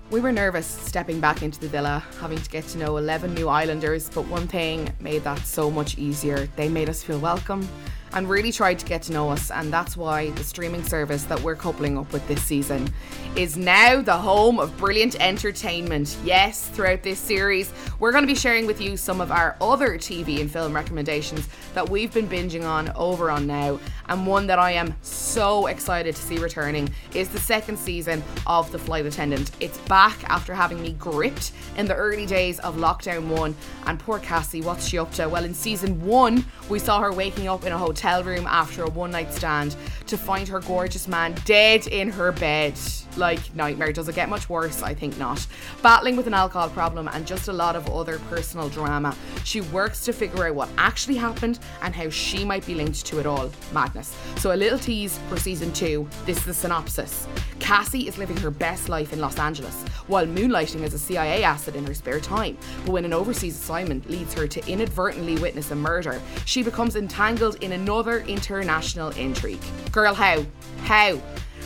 We 0.10 0.22
were 0.22 0.32
nervous 0.32 0.66
stepping 0.66 1.20
back 1.20 1.44
into 1.44 1.60
the 1.60 1.68
villa, 1.68 2.02
having 2.22 2.38
to 2.38 2.50
get 2.50 2.66
to 2.70 2.78
know 2.78 2.96
11 2.96 3.34
new 3.34 3.50
islanders, 3.50 4.10
but 4.10 4.26
one 4.28 4.48
thing 4.48 4.90
made 5.02 5.26
that 5.26 5.40
so 5.40 5.70
much 5.70 5.98
easier. 5.98 6.48
They 6.56 6.70
made 6.70 6.88
us 6.88 7.04
feel 7.04 7.20
welcome 7.20 7.68
and 8.14 8.30
really 8.30 8.52
tried 8.52 8.80
to 8.80 8.86
get 8.86 9.02
to 9.04 9.14
know 9.14 9.30
us, 9.30 9.52
and 9.52 9.72
that's 9.72 9.98
why 9.98 10.30
the 10.32 10.44
streaming 10.44 10.84
service 10.84 11.24
that 11.24 11.42
we're 11.42 11.56
coupling 11.56 11.98
up 11.98 12.12
with 12.14 12.28
this 12.28 12.42
season 12.42 12.88
is 13.36 13.58
now 13.58 14.02
the 14.02 14.18
home 14.18 14.60
of 14.60 14.76
brilliant 14.78 15.20
entertainment. 15.20 16.18
Yes, 16.24 16.70
throughout 16.70 17.04
this 17.04 17.20
series, 17.20 17.72
we're 18.00 18.12
going 18.12 18.24
to 18.24 18.28
be 18.28 18.36
sharing 18.36 18.66
with 18.66 18.80
you 18.80 18.98
some 18.98 19.20
of 19.20 19.32
our 19.32 19.56
other 19.60 19.98
TV 19.98 20.40
and 20.40 20.50
film 20.50 20.74
recommendations 20.74 21.48
that 21.74 21.90
we've 21.90 22.14
been 22.14 22.28
binging 22.28 22.66
on 22.66 22.90
over 22.96 23.30
on 23.30 23.46
now, 23.46 23.80
and 24.08 24.26
one 24.26 24.48
that 24.48 24.60
I 24.60 24.72
am 24.72 24.96
so 25.02 25.68
excited 25.68 26.16
to 26.16 26.22
see 26.22 26.38
returning 26.38 26.90
is 27.14 27.28
the 27.30 27.40
second 27.40 27.78
season 27.78 28.24
of 28.46 28.72
The 28.72 28.80
Flight 28.80 29.06
Attendant. 29.06 29.52
It's 29.60 29.78
back 29.80 30.24
after 30.30 30.54
having 30.54 30.82
me 30.82 30.94
gripped 30.94 31.52
in 31.76 31.88
the 31.88 31.96
early 31.96 32.26
days 32.26 32.60
of 32.60 32.78
lockdown 32.78 33.28
one. 33.28 33.56
And 33.86 34.00
poor 34.00 34.20
Cassie, 34.20 34.62
what's 34.62 34.88
she 34.88 34.98
up 34.98 35.12
to? 35.14 35.28
Well, 35.28 35.44
in 35.44 35.54
season 35.54 36.06
one, 36.06 36.46
we 36.70 36.80
saw 36.80 37.02
her 37.02 37.12
waking 37.12 37.48
up 37.48 37.66
in 37.66 37.74
a 37.74 37.78
hotel 37.78 37.97
room 38.26 38.48
after 38.48 38.84
a 38.84 38.90
one 38.90 39.12
night 39.12 39.34
stand 39.34 39.76
to 40.06 40.18
find 40.18 40.48
her 40.48 40.60
gorgeous 40.62 41.08
man 41.08 41.36
dead 41.46 41.88
in 41.88 42.10
her 42.10 42.32
bed. 42.32 42.74
Like 43.18 43.56
nightmare. 43.56 43.92
Does 43.92 44.08
it 44.08 44.16
get 44.16 44.30
much 44.30 44.48
worse? 44.48 44.84
I 44.84 44.94
think 44.94 45.18
not. 45.18 45.46
Battling 45.82 46.16
with 46.16 46.28
an 46.28 46.34
alcohol 46.34 46.70
problem 46.70 47.08
and 47.08 47.26
just 47.26 47.48
a 47.48 47.54
lot 47.54 47.76
of 47.76 47.90
other 47.90 48.20
personal 48.30 48.70
drama. 48.70 49.16
She 49.44 49.62
works 49.62 50.06
to 50.06 50.14
figure 50.14 50.46
out 50.46 50.56
what 50.56 50.70
actually 50.78 51.16
happened 51.16 51.60
and 51.82 51.96
how 51.96 52.10
she 52.10 52.46
might 52.46 52.66
be 52.66 52.76
linked 52.76 53.06
to 53.08 53.20
it 53.20 53.26
all. 53.26 53.50
Madness. 53.74 54.16
So, 54.38 54.54
a 54.54 54.56
little 54.56 54.80
tease 54.80 55.18
for 55.30 55.38
season 55.38 55.74
two. 55.74 56.08
This 56.26 56.38
is 56.38 56.46
the 56.46 56.54
synopsis. 56.54 57.28
Cassie 57.60 58.08
is 58.08 58.18
living 58.18 58.38
her 58.38 58.52
best 58.52 58.88
life 58.88 59.12
in 59.14 59.20
Los 59.20 59.40
Angeles 59.40 59.84
while 60.08 60.26
moonlighting 60.26 60.84
as 60.84 60.94
a 60.94 61.00
CIA 61.00 61.44
asset 61.44 61.76
in 61.76 61.86
her 61.86 61.94
spare 61.94 62.20
time. 62.20 62.58
But 62.86 62.92
when 62.92 63.06
an 63.06 63.14
overseas 63.14 63.56
assignment 63.60 64.10
leads 64.10 64.34
her 64.36 64.48
to 64.48 64.72
inadvertently 64.72 65.38
witness 65.38 65.72
a 65.72 65.76
murder, 65.76 66.22
she 66.46 66.64
becomes 66.64 66.96
entangled 66.96 67.56
in 67.64 67.74
another 67.74 68.22
international 68.22 69.10
intrigue. 69.10 69.62
Girl, 69.92 70.14
how? 70.14 70.46
How? 70.84 71.20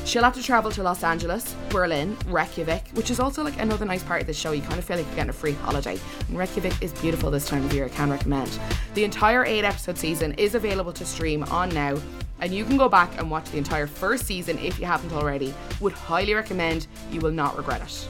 She'll 0.05 0.23
have 0.23 0.33
to 0.35 0.43
travel 0.43 0.71
to 0.71 0.83
Los 0.83 1.03
Angeles, 1.03 1.55
Berlin, 1.69 2.17
Reykjavik, 2.27 2.89
which 2.89 3.11
is 3.11 3.19
also 3.19 3.43
like 3.43 3.59
another 3.59 3.85
nice 3.85 4.03
part 4.03 4.21
of 4.21 4.27
the 4.27 4.33
show. 4.33 4.51
You 4.51 4.61
kind 4.61 4.77
of 4.77 4.83
feel 4.83 4.97
like 4.97 5.05
you're 5.05 5.15
getting 5.15 5.29
a 5.29 5.33
free 5.33 5.53
holiday. 5.53 5.97
And 6.27 6.37
Reykjavik 6.37 6.81
is 6.81 6.91
beautiful 6.93 7.31
this 7.31 7.47
time 7.47 7.63
of 7.63 7.73
year, 7.73 7.85
I 7.85 7.89
can 7.89 8.09
recommend. 8.09 8.59
The 8.93 9.03
entire 9.03 9.45
eight 9.45 9.63
episode 9.63 9.97
season 9.97 10.33
is 10.33 10.55
available 10.55 10.91
to 10.93 11.05
stream 11.05 11.43
on 11.43 11.69
now, 11.69 11.97
and 12.39 12.53
you 12.53 12.65
can 12.65 12.77
go 12.77 12.89
back 12.89 13.17
and 13.19 13.29
watch 13.29 13.49
the 13.51 13.57
entire 13.57 13.87
first 13.87 14.25
season 14.25 14.57
if 14.59 14.79
you 14.79 14.85
haven't 14.85 15.13
already. 15.13 15.53
Would 15.79 15.93
highly 15.93 16.33
recommend, 16.33 16.87
you 17.11 17.21
will 17.21 17.31
not 17.31 17.55
regret 17.55 17.81
it. 17.81 18.07